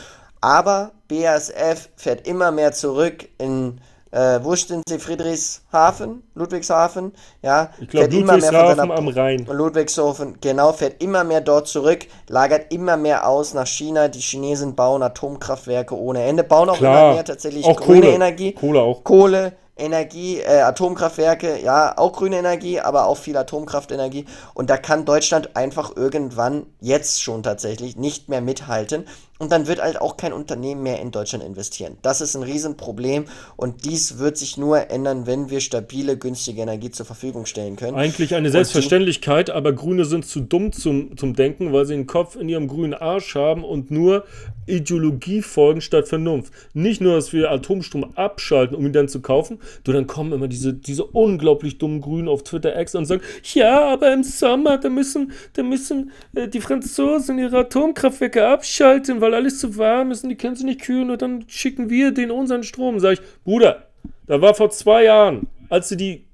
Aber 0.41 0.91
BASF 1.09 1.89
fährt 1.97 2.25
immer 2.25 2.51
mehr 2.51 2.71
zurück 2.71 3.27
in, 3.37 3.81
äh, 4.11 4.39
wo 4.41 4.55
sind 4.55 4.83
sie? 4.87 4.97
Friedrichshafen? 4.97 6.23
Ludwigshafen? 6.35 7.11
Ja, 7.41 7.71
Ich 7.81 7.89
glaube, 7.89 8.09
fährt 8.09 8.13
immer 8.21 8.37
mehr 8.37 8.51
von 8.53 8.61
Ludwigshafen 8.61 8.91
am 8.91 9.07
Rhein. 9.09 9.45
Ludwigshafen, 9.45 10.37
genau, 10.39 10.71
fährt 10.71 11.03
immer 11.03 11.25
mehr 11.25 11.41
dort 11.41 11.67
zurück, 11.67 12.07
lagert 12.29 12.71
immer 12.71 12.95
mehr 12.95 13.27
aus 13.27 13.53
nach 13.53 13.67
China. 13.67 14.07
Die 14.07 14.19
Chinesen 14.21 14.75
bauen 14.75 15.03
Atomkraftwerke 15.03 15.97
ohne 15.97 16.23
Ende, 16.23 16.45
bauen 16.45 16.69
auch 16.69 16.77
Klar, 16.77 17.01
immer 17.07 17.13
mehr 17.15 17.25
tatsächlich 17.25 17.65
auch 17.65 17.75
grüne 17.75 18.01
Kohle. 18.03 18.13
Energie. 18.13 18.53
Kohle 18.53 18.81
auch. 18.81 19.03
Kohle, 19.03 19.53
Energie, 19.79 20.39
äh, 20.39 20.61
Atomkraftwerke, 20.61 21.61
ja, 21.61 21.97
auch 21.97 22.13
grüne 22.13 22.37
Energie, 22.37 22.79
aber 22.79 23.05
auch 23.05 23.17
viel 23.17 23.37
Atomkraftenergie. 23.37 24.25
Und 24.53 24.69
da 24.69 24.77
kann 24.77 25.05
Deutschland 25.05 25.55
einfach 25.55 25.95
irgendwann, 25.95 26.65
jetzt 26.79 27.21
schon 27.21 27.43
tatsächlich, 27.43 27.95
nicht 27.95 28.29
mehr 28.29 28.41
mithalten. 28.41 29.05
Und 29.39 29.53
dann 29.53 29.67
wird 29.67 29.81
halt 29.81 30.01
auch 30.01 30.17
kein 30.17 30.33
Unternehmen 30.33 30.83
mehr 30.83 30.99
in 30.99 31.11
Deutschland 31.11 31.45
investieren. 31.45 31.97
Das 32.01 32.19
ist 32.19 32.35
ein 32.35 32.43
Riesenproblem 32.43 33.23
und 33.55 33.85
dies 33.85 34.19
wird 34.19 34.37
sich 34.37 34.57
nur 34.57 34.91
ändern, 34.91 35.27
wenn 35.27 35.49
wir 35.49 35.61
stabile, 35.61 36.17
günstige 36.17 36.61
Energie 36.61 36.91
zur 36.91 37.05
Verfügung 37.05 37.45
stellen 37.45 37.77
können. 37.77 37.95
Eigentlich 37.95 38.35
eine 38.35 38.49
Selbstverständlichkeit, 38.49 39.49
aber 39.49 39.71
Grüne 39.71 40.03
sind 40.03 40.25
zu 40.25 40.41
dumm 40.41 40.73
zum, 40.73 41.15
zum 41.15 41.35
Denken, 41.35 41.71
weil 41.71 41.85
sie 41.85 41.93
den 41.93 42.05
Kopf 42.05 42.35
in 42.35 42.49
ihrem 42.49 42.67
grünen 42.67 42.93
Arsch 42.93 43.33
haben 43.35 43.63
und 43.63 43.91
nur 43.91 44.25
Ideologie 44.69 45.41
folgen 45.41 45.81
statt 45.81 46.07
Vernunft. 46.07 46.53
Nicht 46.73 47.01
nur, 47.01 47.15
dass 47.15 47.33
wir 47.33 47.51
Atomstrom 47.51 48.11
abschalten, 48.15 48.75
um 48.75 48.85
ihn 48.85 48.93
dann 48.93 49.07
zu 49.07 49.21
kaufen, 49.21 49.59
du 49.83 49.91
dann 49.91 50.07
kommen 50.07 50.31
immer 50.31 50.47
diese, 50.47 50.73
diese 50.73 51.03
unglaublich 51.05 51.77
dummen 51.77 52.01
Grünen 52.01 52.27
auf 52.27 52.43
Twitter 52.43 52.79
X 52.79 52.95
und 52.95 53.05
sagen, 53.05 53.21
ja, 53.53 53.87
aber 53.87 54.13
im 54.13 54.23
Sommer, 54.23 54.77
da 54.77 54.89
müssen, 54.89 55.31
da 55.53 55.63
müssen 55.63 56.11
äh, 56.35 56.47
die 56.47 56.61
Franzosen 56.61 57.39
ihre 57.39 57.59
Atomkraftwerke 57.59 58.47
abschalten, 58.47 59.21
weil 59.21 59.28
alles 59.33 59.59
zu 59.59 59.77
warm 59.77 60.11
ist 60.11 60.23
und 60.23 60.29
die 60.29 60.35
können 60.35 60.55
sie 60.55 60.65
nicht 60.65 60.81
kühlen 60.81 61.09
und 61.09 61.21
dann 61.21 61.45
schicken 61.47 61.89
wir 61.89 62.11
den 62.11 62.31
unseren 62.31 62.63
Strom. 62.63 62.99
Sag 62.99 63.13
ich, 63.13 63.21
Bruder, 63.43 63.87
da 64.27 64.41
war 64.41 64.53
vor 64.53 64.69
zwei 64.69 65.03
Jahren, 65.05 65.47
als 65.69 65.89
sie 65.89 65.97
die 65.97 66.25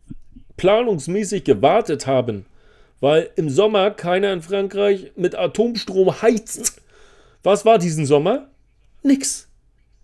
planungsmäßig 0.58 1.44
gewartet 1.44 2.08
haben, 2.08 2.46
weil 3.00 3.30
im 3.36 3.50
Sommer 3.50 3.92
keiner 3.92 4.32
in 4.34 4.42
Frankreich 4.42 5.12
mit 5.16 5.36
Atomstrom 5.36 6.22
heizt. 6.22 6.82
Was 7.44 7.66
war 7.66 7.78
diesen 7.78 8.06
Sommer? 8.06 8.50
Nix. 9.04 9.48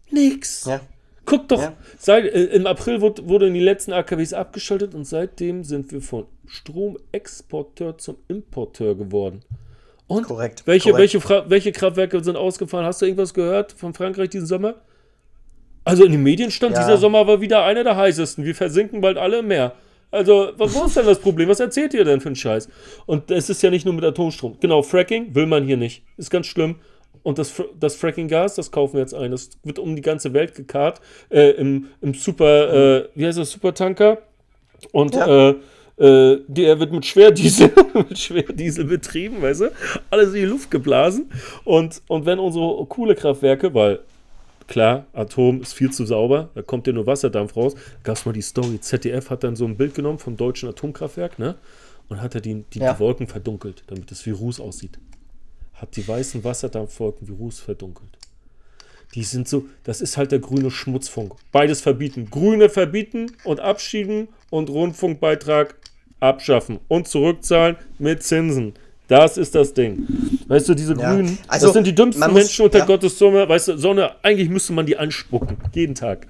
Nix. 0.09 0.65
Ja. 0.65 0.81
Guck 1.26 1.47
doch, 1.47 1.61
Ja. 1.61 1.73
seit, 1.97 2.26
äh, 2.26 2.45
im 2.45 2.68
April 2.68 2.99
wurde, 3.01 3.27
wurden 3.30 3.53
die 3.53 3.59
letzten 3.61 3.93
AKWs 3.93 4.34
abgeschaltet 4.34 4.93
und 4.95 5.05
seitdem 5.05 5.63
sind 5.63 5.91
wir 5.91 6.01
von 6.01 6.26
Stromexporteur 6.47 7.97
zum 7.97 8.18
Importeur 8.27 8.95
geworden. 8.95 9.41
Und 10.15 10.23
Korrekt, 10.27 10.63
welche, 10.65 10.89
korrekt. 10.91 10.99
Welche, 10.99 11.21
Fra- 11.21 11.45
welche 11.47 11.71
Kraftwerke 11.71 12.23
sind 12.23 12.35
ausgefallen? 12.35 12.85
Hast 12.85 13.01
du 13.01 13.05
irgendwas 13.05 13.33
gehört 13.33 13.71
von 13.71 13.93
Frankreich 13.93 14.29
diesen 14.29 14.45
Sommer? 14.47 14.75
Also 15.85 16.03
in 16.03 16.11
den 16.11 16.21
Medien 16.23 16.51
stand, 16.51 16.75
Ja. 16.75 16.81
dieser 16.83 16.97
Sommer 16.97 17.25
war 17.27 17.39
wieder 17.41 17.63
einer 17.63 17.83
der 17.83 17.95
heißesten. 17.95 18.43
Wir 18.43 18.53
versinken 18.53 19.01
bald 19.01 19.17
alle 19.17 19.39
im 19.39 19.47
Meer. 19.47 19.73
Also, 20.11 20.51
was, 20.57 20.75
wo 20.75 20.83
ist 20.85 20.97
denn 20.97 21.05
das 21.05 21.19
Problem? 21.19 21.47
Was 21.47 21.61
erzählt 21.61 21.93
ihr 21.93 22.03
denn 22.03 22.19
für 22.19 22.27
einen 22.27 22.35
Scheiß? 22.35 22.67
Und 23.05 23.31
es 23.31 23.49
ist 23.49 23.63
ja 23.63 23.69
nicht 23.69 23.85
nur 23.85 23.93
mit 23.93 24.03
Atomstrom. 24.03 24.57
Genau, 24.59 24.81
Fracking 24.83 25.33
will 25.33 25.45
man 25.45 25.63
hier 25.63 25.77
nicht. 25.77 26.03
Ist 26.17 26.29
ganz 26.29 26.47
schlimm. 26.47 26.75
Und 27.23 27.38
das, 27.39 27.53
das 27.79 27.95
Fracking-Gas, 27.95 28.55
das 28.55 28.69
kaufen 28.71 28.93
wir 28.95 29.01
jetzt 29.01 29.13
ein. 29.13 29.31
Das 29.31 29.49
wird 29.63 29.79
um 29.79 29.95
die 29.95 30.01
ganze 30.01 30.33
Welt 30.33 30.55
gekarrt. 30.55 30.99
Äh, 31.29 31.51
im, 31.51 31.88
Im 32.01 32.13
Super, 32.15 32.73
äh, 33.03 33.07
wie 33.15 33.25
heißt 33.25 33.39
das, 33.39 33.51
Supertanker. 33.51 34.17
Und 34.91 35.15
Ja. 35.15 35.49
äh, 35.51 35.55
Äh, 36.01 36.39
der 36.47 36.79
wird 36.79 36.91
mit 36.91 37.05
Schwerdiesel, 37.05 37.71
mit 37.93 38.17
Schwerdiesel 38.17 38.85
betrieben, 38.85 39.39
weißt 39.39 39.61
du? 39.61 39.71
Alles 40.09 40.29
in 40.29 40.33
die 40.33 40.45
Luft 40.45 40.71
geblasen. 40.71 41.29
Und, 41.63 42.01
und 42.07 42.25
wenn 42.25 42.39
unsere 42.39 42.83
Kohlekraftwerke, 42.87 43.71
weil 43.75 43.99
klar, 44.65 45.05
Atom 45.13 45.61
ist 45.61 45.73
viel 45.73 45.91
zu 45.91 46.07
sauber, 46.07 46.49
da 46.55 46.63
kommt 46.63 46.87
ja 46.87 46.93
nur 46.93 47.05
Wasserdampf 47.05 47.55
raus. 47.55 47.75
Gab 48.03 48.17
es 48.17 48.25
mal 48.25 48.31
die 48.31 48.41
Story, 48.41 48.79
ZDF 48.81 49.29
hat 49.29 49.43
dann 49.43 49.55
so 49.55 49.65
ein 49.65 49.77
Bild 49.77 49.93
genommen 49.93 50.17
vom 50.17 50.35
deutschen 50.35 50.69
Atomkraftwerk, 50.69 51.37
ne? 51.37 51.55
Und 52.09 52.19
hat 52.19 52.33
er 52.33 52.41
die, 52.41 52.63
die, 52.73 52.79
ja. 52.79 52.93
die 52.93 52.99
Wolken 52.99 53.27
verdunkelt, 53.27 53.83
damit 53.85 54.11
es 54.11 54.25
wie 54.25 54.31
Ruß 54.31 54.59
aussieht. 54.59 54.97
Hat 55.73 55.95
die 55.95 56.07
weißen 56.07 56.43
Wasserdampfwolken 56.43 57.27
wie 57.27 57.33
Ruß 57.33 57.59
verdunkelt. 57.59 58.17
Die 59.13 59.23
sind 59.23 59.47
so, 59.47 59.65
das 59.83 60.01
ist 60.01 60.17
halt 60.17 60.31
der 60.31 60.39
grüne 60.39 60.71
Schmutzfunk. 60.71 61.35
Beides 61.51 61.81
verbieten. 61.81 62.29
Grüne 62.31 62.69
verbieten 62.69 63.31
und 63.43 63.59
abschieben 63.59 64.29
und 64.49 64.69
Rundfunkbeitrag 64.69 65.75
abschaffen 66.22 66.80
und 66.88 67.07
zurückzahlen 67.07 67.76
mit 67.99 68.23
Zinsen. 68.23 68.73
Das 69.11 69.38
ist 69.38 69.56
das 69.56 69.73
Ding. 69.73 70.07
Weißt 70.48 70.69
du, 70.69 70.73
diese 70.73 70.95
ja. 70.98 71.14
Grünen, 71.14 71.38
also, 71.49 71.68
das 71.68 71.73
sind 71.73 71.85
die 71.85 71.93
dümmsten 71.93 72.23
muss, 72.23 72.34
Menschen 72.34 72.64
unter 72.64 72.80
ja. 72.80 72.85
Gottes 72.85 73.19
Sonne. 73.19 73.48
Weißt 73.49 73.68
du, 73.68 73.77
Sonne, 73.77 74.11
eigentlich 74.23 74.48
müsste 74.48 74.72
man 74.72 74.85
die 74.85 74.95
anspucken. 74.95 75.57
Jeden 75.73 75.95
Tag. 75.95 76.27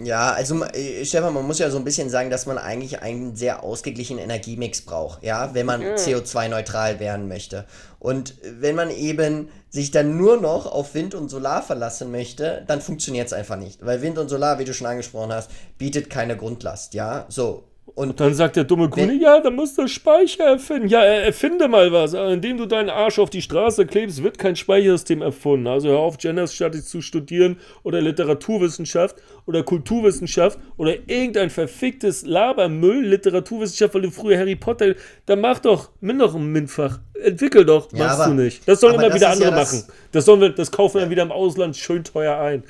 Ja, 0.00 0.32
also 0.32 0.64
äh, 0.64 1.04
Stefan, 1.04 1.32
man 1.32 1.46
muss 1.46 1.60
ja 1.60 1.70
so 1.70 1.78
ein 1.78 1.84
bisschen 1.84 2.10
sagen, 2.10 2.30
dass 2.30 2.46
man 2.46 2.58
eigentlich 2.58 3.02
einen 3.02 3.36
sehr 3.36 3.62
ausgeglichenen 3.62 4.22
Energiemix 4.22 4.82
braucht, 4.82 5.22
ja, 5.22 5.54
wenn 5.54 5.66
man 5.66 5.80
ja. 5.80 5.94
CO2-neutral 5.94 6.98
werden 6.98 7.28
möchte. 7.28 7.66
Und 8.00 8.34
wenn 8.42 8.74
man 8.74 8.90
eben 8.90 9.48
sich 9.70 9.92
dann 9.92 10.16
nur 10.16 10.40
noch 10.40 10.66
auf 10.66 10.94
Wind 10.94 11.14
und 11.14 11.28
Solar 11.28 11.62
verlassen 11.62 12.10
möchte, 12.10 12.64
dann 12.66 12.80
funktioniert 12.80 13.28
es 13.28 13.32
einfach 13.32 13.56
nicht. 13.56 13.84
Weil 13.86 14.02
Wind 14.02 14.18
und 14.18 14.28
Solar, 14.28 14.58
wie 14.58 14.64
du 14.64 14.74
schon 14.74 14.88
angesprochen 14.88 15.32
hast, 15.32 15.50
bietet 15.78 16.10
keine 16.10 16.36
Grundlast, 16.36 16.94
ja. 16.94 17.26
So, 17.28 17.62
und 17.86 18.18
dann 18.18 18.34
sagt 18.34 18.56
der 18.56 18.64
dumme 18.64 18.88
Grüne, 18.88 19.14
ja, 19.14 19.40
dann 19.40 19.54
musst 19.54 19.76
du 19.78 19.86
Speicher 19.86 20.44
erfinden. 20.44 20.88
Ja, 20.88 21.04
erfinde 21.04 21.68
mal 21.68 21.92
was. 21.92 22.14
Indem 22.14 22.56
du 22.56 22.66
deinen 22.66 22.88
Arsch 22.88 23.18
auf 23.18 23.30
die 23.30 23.42
Straße 23.42 23.86
klebst, 23.86 24.22
wird 24.22 24.38
kein 24.38 24.56
Speichersystem 24.56 25.20
erfunden. 25.22 25.66
Also 25.66 25.90
hör 25.90 25.98
auf, 25.98 26.16
Genderstatik 26.18 26.84
zu 26.84 27.02
studieren 27.02 27.58
oder 27.82 28.00
Literaturwissenschaft 28.00 29.16
oder 29.46 29.62
Kulturwissenschaft 29.62 30.58
oder 30.76 30.94
irgendein 31.06 31.50
verficktes 31.50 32.24
Labermüll, 32.24 33.06
Literaturwissenschaft, 33.06 33.94
weil 33.94 34.02
du 34.02 34.10
früher 34.10 34.38
Harry 34.38 34.56
Potter, 34.56 34.94
dann 35.26 35.40
mach 35.40 35.58
doch, 35.58 35.90
nimm 36.00 36.18
doch 36.18 36.34
ein 36.34 36.46
MINTfach. 36.50 36.98
Entwickel 37.22 37.64
doch, 37.64 37.92
ja, 37.92 38.06
machst 38.06 38.20
aber, 38.20 38.34
du 38.34 38.42
nicht. 38.42 38.66
Das 38.66 38.80
sollen 38.80 38.94
immer 38.94 39.14
wieder 39.14 39.30
andere 39.30 39.50
ja 39.50 39.56
das 39.56 39.72
machen. 39.72 39.92
Das, 40.10 40.24
sollen 40.24 40.40
wir, 40.40 40.48
das 40.48 40.72
kaufen 40.72 41.00
wir 41.00 41.10
wieder 41.10 41.22
im 41.22 41.32
Ausland 41.32 41.76
schön 41.76 42.02
teuer 42.02 42.38
ein. 42.38 42.64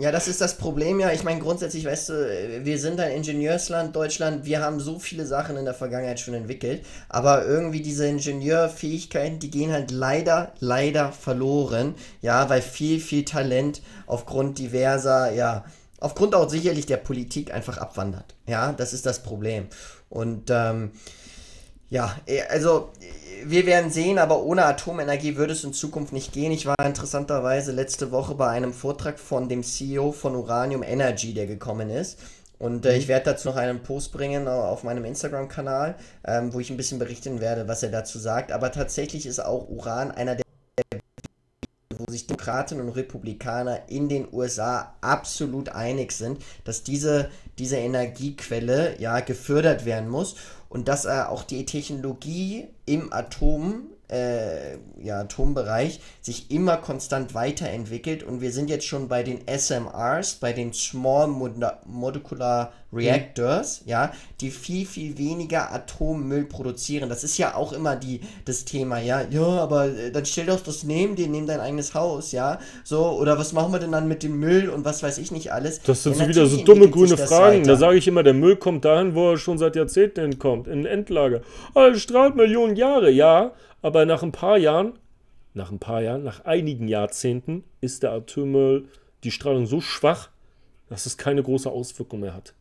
Ja, 0.00 0.10
das 0.10 0.28
ist 0.28 0.40
das 0.40 0.56
Problem 0.56 0.98
ja. 0.98 1.12
Ich 1.12 1.24
meine, 1.24 1.40
grundsätzlich, 1.40 1.84
weißt 1.84 2.08
du, 2.08 2.64
wir 2.64 2.78
sind 2.78 2.98
ein 3.00 3.12
Ingenieursland, 3.12 3.94
Deutschland. 3.94 4.46
Wir 4.46 4.62
haben 4.62 4.80
so 4.80 4.98
viele 4.98 5.26
Sachen 5.26 5.58
in 5.58 5.66
der 5.66 5.74
Vergangenheit 5.74 6.18
schon 6.18 6.32
entwickelt. 6.32 6.86
Aber 7.10 7.44
irgendwie 7.44 7.82
diese 7.82 8.06
Ingenieurfähigkeiten, 8.06 9.40
die 9.40 9.50
gehen 9.50 9.72
halt 9.72 9.90
leider, 9.90 10.52
leider 10.58 11.12
verloren. 11.12 11.94
Ja, 12.22 12.48
weil 12.48 12.62
viel, 12.62 12.98
viel 12.98 13.26
Talent 13.26 13.82
aufgrund 14.06 14.58
diverser, 14.58 15.32
ja, 15.32 15.64
aufgrund 16.00 16.34
auch 16.34 16.48
sicherlich 16.48 16.86
der 16.86 16.96
Politik 16.96 17.52
einfach 17.52 17.76
abwandert. 17.76 18.34
Ja, 18.46 18.72
das 18.72 18.94
ist 18.94 19.04
das 19.04 19.22
Problem. 19.22 19.66
Und, 20.08 20.50
ähm, 20.50 20.92
ja, 21.90 22.16
also 22.48 22.90
wir 23.44 23.66
werden 23.66 23.90
sehen, 23.90 24.18
aber 24.18 24.42
ohne 24.42 24.64
Atomenergie 24.64 25.36
würde 25.36 25.52
es 25.52 25.64
in 25.64 25.72
Zukunft 25.72 26.12
nicht 26.12 26.32
gehen. 26.32 26.52
Ich 26.52 26.66
war 26.66 26.76
interessanterweise 26.84 27.72
letzte 27.72 28.12
Woche 28.12 28.34
bei 28.34 28.48
einem 28.48 28.72
Vortrag 28.72 29.18
von 29.18 29.48
dem 29.48 29.62
CEO 29.62 30.12
von 30.12 30.36
Uranium 30.36 30.82
Energy, 30.82 31.34
der 31.34 31.46
gekommen 31.46 31.90
ist. 31.90 32.18
Und 32.58 32.84
äh, 32.84 32.96
ich 32.96 33.08
werde 33.08 33.24
dazu 33.32 33.48
noch 33.48 33.56
einen 33.56 33.82
Post 33.82 34.12
bringen 34.12 34.46
auf 34.46 34.84
meinem 34.84 35.04
Instagram-Kanal, 35.04 35.96
ähm, 36.26 36.52
wo 36.52 36.60
ich 36.60 36.70
ein 36.70 36.76
bisschen 36.76 36.98
berichten 36.98 37.40
werde, 37.40 37.66
was 37.66 37.82
er 37.82 37.90
dazu 37.90 38.18
sagt. 38.18 38.52
Aber 38.52 38.70
tatsächlich 38.70 39.26
ist 39.26 39.40
auch 39.40 39.68
Uran 39.68 40.10
einer 40.10 40.36
der 40.36 40.44
wo 41.96 42.10
sich 42.10 42.26
Demokraten 42.26 42.80
und 42.80 42.88
Republikaner 42.90 43.88
in 43.88 44.08
den 44.08 44.26
USA 44.32 44.94
absolut 45.02 45.68
einig 45.70 46.12
sind, 46.12 46.42
dass 46.64 46.82
diese, 46.82 47.30
diese 47.58 47.76
Energiequelle 47.76 48.98
ja 48.98 49.20
gefördert 49.20 49.84
werden 49.84 50.08
muss 50.08 50.36
und 50.70 50.88
dass 50.88 51.04
er 51.04 51.30
auch 51.30 51.42
die 51.42 51.66
Technologie 51.66 52.68
im 52.86 53.12
Atom 53.12 53.89
äh, 54.10 54.76
ja, 55.02 55.20
Atombereich 55.20 56.00
sich 56.20 56.50
immer 56.50 56.76
konstant 56.76 57.34
weiterentwickelt 57.34 58.22
und 58.22 58.40
wir 58.40 58.52
sind 58.52 58.68
jetzt 58.68 58.86
schon 58.86 59.08
bei 59.08 59.22
den 59.22 59.40
SMRs, 59.46 60.34
bei 60.34 60.52
den 60.52 60.72
Small 60.72 61.28
Molecular 61.28 62.72
Reactors, 62.92 63.82
mhm. 63.82 63.90
ja, 63.90 64.12
die 64.40 64.50
viel, 64.50 64.84
viel 64.84 65.16
weniger 65.16 65.72
Atommüll 65.72 66.44
produzieren. 66.44 67.08
Das 67.08 67.22
ist 67.22 67.38
ja 67.38 67.54
auch 67.54 67.72
immer 67.72 67.94
die, 67.94 68.20
das 68.44 68.64
Thema, 68.64 68.98
ja, 68.98 69.22
ja, 69.30 69.42
aber 69.42 69.86
äh, 69.86 70.10
dann 70.10 70.26
stell 70.26 70.46
doch 70.46 70.60
das 70.60 70.82
neben 70.82 71.14
dir, 71.14 71.28
neben 71.28 71.46
dein 71.46 71.60
eigenes 71.60 71.94
Haus, 71.94 72.32
ja, 72.32 72.58
so, 72.82 73.10
oder 73.10 73.38
was 73.38 73.52
machen 73.52 73.72
wir 73.72 73.78
denn 73.78 73.92
dann 73.92 74.08
mit 74.08 74.22
dem 74.22 74.40
Müll 74.40 74.68
und 74.68 74.84
was 74.84 75.02
weiß 75.02 75.18
ich 75.18 75.30
nicht 75.30 75.52
alles. 75.52 75.80
Das 75.82 76.02
sind 76.02 76.16
ja, 76.16 76.24
so 76.24 76.28
wieder 76.28 76.46
so 76.46 76.56
dumme 76.64 76.90
grüne 76.90 77.16
Fragen. 77.16 77.62
Da 77.64 77.76
sage 77.76 77.96
ich 77.96 78.08
immer, 78.08 78.24
der 78.24 78.34
Müll 78.34 78.56
kommt 78.56 78.84
dahin, 78.84 79.14
wo 79.14 79.30
er 79.30 79.38
schon 79.38 79.58
seit 79.58 79.76
Jahrzehnten 79.76 80.38
kommt, 80.38 80.66
in 80.66 80.84
Endlager. 80.84 81.42
Ah, 81.74 81.94
strahlt 81.94 82.34
Millionen 82.34 82.74
Jahre, 82.74 83.10
ja, 83.10 83.52
aber 83.82 84.06
nach 84.06 84.22
ein 84.22 84.32
paar 84.32 84.58
Jahren, 84.58 84.98
nach 85.54 85.70
ein 85.70 85.78
paar 85.78 86.02
Jahren, 86.02 86.22
nach 86.22 86.44
einigen 86.44 86.88
Jahrzehnten 86.88 87.64
ist 87.80 88.02
der 88.02 88.12
Atommüll, 88.12 88.88
die 89.24 89.30
Strahlung 89.30 89.66
so 89.66 89.80
schwach, 89.80 90.30
dass 90.88 91.06
es 91.06 91.16
keine 91.16 91.42
große 91.42 91.70
Auswirkung 91.70 92.20
mehr 92.20 92.34
hat. 92.34 92.54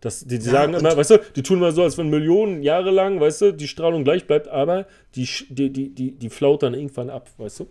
Das, 0.00 0.20
die, 0.20 0.38
die 0.38 0.46
ja, 0.46 0.52
sagen 0.52 0.74
immer, 0.74 0.96
weißt 0.96 1.10
du, 1.12 1.18
die 1.34 1.42
tun 1.42 1.58
mal 1.60 1.72
so, 1.72 1.82
als 1.82 1.96
wenn 1.96 2.10
Millionen 2.10 2.62
Jahre 2.62 2.90
lang, 2.90 3.20
weißt 3.20 3.40
du, 3.40 3.52
die 3.52 3.68
Strahlung 3.68 4.04
gleich 4.04 4.26
bleibt, 4.26 4.48
aber 4.48 4.86
die, 5.14 5.26
die, 5.48 5.72
die, 5.72 5.94
die, 5.94 6.12
die 6.12 6.30
flaut 6.30 6.62
dann 6.62 6.74
irgendwann 6.74 7.08
ab, 7.08 7.30
weißt 7.38 7.60
du? 7.60 7.68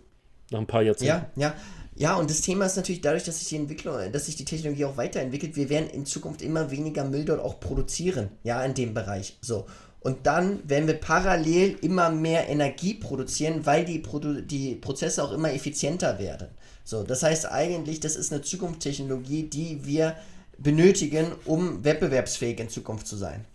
Nach 0.50 0.58
ein 0.58 0.66
paar 0.66 0.82
Jahrzehnten. 0.82 1.26
Ja, 1.36 1.50
ja. 1.50 1.54
Ja, 1.96 2.16
und 2.16 2.28
das 2.28 2.40
Thema 2.40 2.66
ist 2.66 2.74
natürlich 2.74 3.02
dadurch, 3.02 3.22
dass 3.22 3.38
sich 3.38 3.48
die 3.48 3.56
Entwicklung, 3.56 3.94
dass 4.10 4.26
sich 4.26 4.34
die 4.34 4.44
Technologie 4.44 4.84
auch 4.84 4.96
weiterentwickelt, 4.96 5.54
wir 5.54 5.68
werden 5.68 5.88
in 5.90 6.06
Zukunft 6.06 6.42
immer 6.42 6.72
weniger 6.72 7.04
Müll 7.04 7.24
dort 7.24 7.40
auch 7.40 7.60
produzieren, 7.60 8.30
ja, 8.42 8.64
in 8.64 8.74
dem 8.74 8.94
Bereich. 8.94 9.38
So. 9.40 9.66
Und 10.04 10.26
dann 10.26 10.58
werden 10.68 10.86
wir 10.86 10.94
parallel 10.94 11.76
immer 11.80 12.10
mehr 12.10 12.46
Energie 12.50 12.92
produzieren, 12.92 13.64
weil 13.64 13.86
die, 13.86 13.98
Produ 13.98 14.42
die 14.42 14.74
Prozesse 14.74 15.24
auch 15.24 15.32
immer 15.32 15.50
effizienter 15.50 16.18
werden. 16.18 16.48
So, 16.84 17.02
das 17.04 17.22
heißt 17.22 17.50
eigentlich, 17.50 18.00
das 18.00 18.14
ist 18.14 18.30
eine 18.30 18.42
Zukunftstechnologie, 18.42 19.44
die 19.44 19.80
wir 19.86 20.14
benötigen, 20.58 21.28
um 21.46 21.82
wettbewerbsfähig 21.82 22.60
in 22.60 22.68
Zukunft 22.68 23.06
zu 23.06 23.16
sein. 23.16 23.46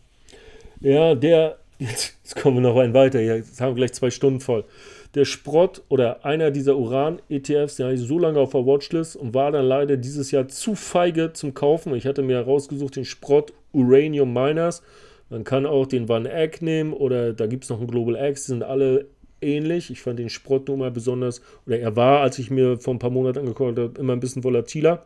Ja, 0.82 1.14
der, 1.14 1.60
jetzt, 1.78 2.16
jetzt 2.24 2.36
kommen 2.36 2.58
wir 2.58 2.62
noch 2.62 2.78
ein 2.78 2.96
weiter, 2.96 3.22
jetzt 3.22 3.62
haben 3.62 3.76
wir 3.76 3.86
gleich 3.86 3.94
zwei 3.94 4.10
Stunden 4.10 4.40
voll. 4.40 4.66
Der 5.14 5.26
Sprott 5.26 5.84
oder 5.88 6.26
einer 6.26 6.50
dieser 6.50 6.78
Uran-ETFs, 6.78 7.76
den 7.76 7.86
hatte 7.86 7.96
ich 7.96 8.08
so 8.08 8.18
lange 8.18 8.40
auf 8.40 8.54
der 8.54 8.66
Watchlist 8.66 9.16
und 9.16 9.36
war 9.36 9.52
dann 9.52 9.66
leider 9.66 9.98
dieses 9.98 10.32
Jahr 10.32 10.48
zu 10.48 10.74
feige 10.74 11.32
zum 11.34 11.54
Kaufen. 11.54 11.94
Ich 11.94 12.08
hatte 12.08 12.24
mir 12.24 12.38
herausgesucht 12.38 12.96
den 12.96 13.06
Sprott 13.06 13.54
Uranium 13.72 14.34
Miners 14.34 14.82
man 15.30 15.44
kann 15.44 15.66
auch 15.66 15.86
den 15.86 16.10
Van 16.10 16.26
Egg 16.26 16.58
nehmen 16.62 16.94
oder 16.94 17.34
da 17.34 17.48
gibt 17.48 17.64
es 17.64 17.70
noch 17.70 17.78
einen 17.78 17.88
Global 17.88 18.16
X, 18.16 18.46
die 18.46 18.52
sind 18.52 18.64
alle 18.64 19.08
ähnlich. 19.42 19.92
Ich 19.92 20.02
fand 20.02 20.20
den 20.20 20.30
Sprott 20.30 20.68
nur 20.68 20.78
mal 20.78 20.92
besonders, 20.92 21.42
oder 21.66 21.80
er 21.80 21.96
war, 21.96 22.22
als 22.22 22.40
ich 22.40 22.50
mir 22.50 22.78
vor 22.78 22.94
ein 22.94 23.00
paar 23.00 23.10
Monaten 23.10 23.40
angeguckt 23.40 23.78
habe, 23.78 24.00
immer 24.00 24.14
ein 24.14 24.20
bisschen 24.20 24.44
volatiler. 24.44 25.06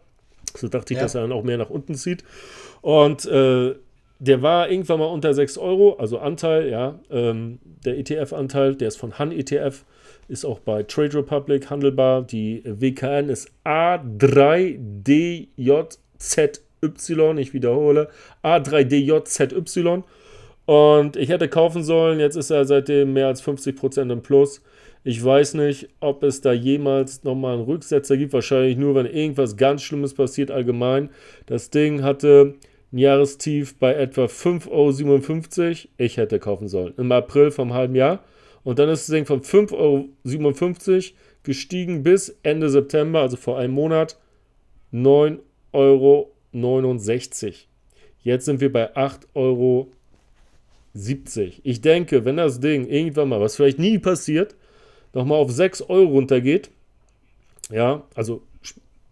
So 0.56 0.68
dachte 0.68 0.94
ich, 0.94 0.98
ja. 0.98 1.04
dass 1.04 1.16
er 1.16 1.22
dann 1.22 1.32
auch 1.32 1.44
mehr 1.44 1.58
nach 1.58 1.70
unten 1.70 1.96
zieht. 1.96 2.24
Und 2.82 3.26
äh, 3.26 3.76
der 4.20 4.42
war 4.42 4.70
irgendwann 4.70 5.00
mal 5.00 5.06
unter 5.06 5.34
6 5.34 5.58
Euro, 5.58 5.96
also 5.98 6.20
Anteil, 6.20 6.70
ja. 6.70 7.00
Ähm, 7.10 7.60
der 7.86 7.98
ETF-Anteil, 7.98 8.76
der 8.76 8.88
ist 8.88 8.98
von 8.98 9.20
Han 9.20 9.32
ETF, 9.32 9.84
ist 10.28 10.46
auch 10.46 10.60
bei 10.60 10.84
Trade 10.84 11.18
Republic 11.18 11.70
handelbar. 11.70 12.22
Die 12.22 12.64
WKN 12.66 13.30
ist 13.30 13.52
A3DJZ 13.66 16.60
Y, 16.84 17.38
ich 17.38 17.54
wiederhole, 17.54 18.10
A3DJZY. 18.44 20.04
Und 20.66 21.18
ich 21.18 21.30
hätte 21.30 21.50
kaufen 21.50 21.84
sollen, 21.84 22.20
jetzt 22.20 22.36
ist 22.36 22.50
er 22.50 22.66
seitdem 22.66 23.14
mehr 23.14 23.28
als 23.28 23.44
50% 23.44 24.12
im 24.12 24.22
Plus. 24.22 24.62
Ich 25.04 25.24
weiß 25.24 25.56
nicht, 25.56 25.90
ob 26.00 26.24
es 26.24 26.40
da 26.40 26.54
jemals 26.54 27.24
nochmal 27.26 27.56
einen 27.56 27.66
Rücksetzer 27.66 28.16
gibt. 28.16 28.32
Wahrscheinlich 28.32 28.78
nur, 28.78 28.96
wenn 28.96 29.06
irgendwas 29.06 29.58
ganz 29.58 29.82
Schlimmes 29.82 30.14
passiert 30.14 30.50
allgemein. 30.50 31.10
Das 31.46 31.70
Ding 31.70 32.04
hatte 32.04 32.56
ein 32.94 32.98
Jahrestief 32.98 33.78
bei 33.78 33.94
etwa 33.94 34.26
5,57 34.26 35.60
Euro. 35.60 35.76
Ich 35.98 36.16
hätte 36.16 36.40
kaufen 36.40 36.70
sollen. 36.70 36.94
Im 36.98 37.12
April 37.12 37.52
vom 37.52 37.74
halben 37.74 37.96
Jahr. 37.96 38.24
Und 38.64 38.80
dann 38.80 38.88
ist 38.88 39.10
das 39.10 39.14
Ding 39.14 39.26
von 39.26 39.42
5,57 39.42 39.74
Euro 39.74 41.02
gestiegen 41.44 42.04
bis 42.04 42.38
Ende 42.44 42.70
September, 42.70 43.20
also 43.20 43.36
vor 43.36 43.58
einem 43.58 43.74
Monat, 43.74 44.18
9,70 44.94 45.40
Euro 45.74 46.33
69. 46.54 47.68
Jetzt 48.22 48.46
sind 48.46 48.62
wir 48.62 48.72
bei 48.72 48.96
8,70 48.96 49.26
Euro. 49.36 49.88
Ich 51.64 51.82
denke, 51.82 52.24
wenn 52.26 52.38
das 52.38 52.60
Ding 52.60 52.88
irgendwann 52.88 53.30
mal, 53.30 53.40
was 53.42 53.56
vielleicht 53.56 53.80
nie 53.80 53.98
passiert, 54.00 54.56
nochmal 55.14 55.40
auf 55.40 55.52
6 55.52 55.82
Euro 55.90 56.12
runtergeht, 56.12 56.70
ja, 57.72 58.04
also 58.16 58.42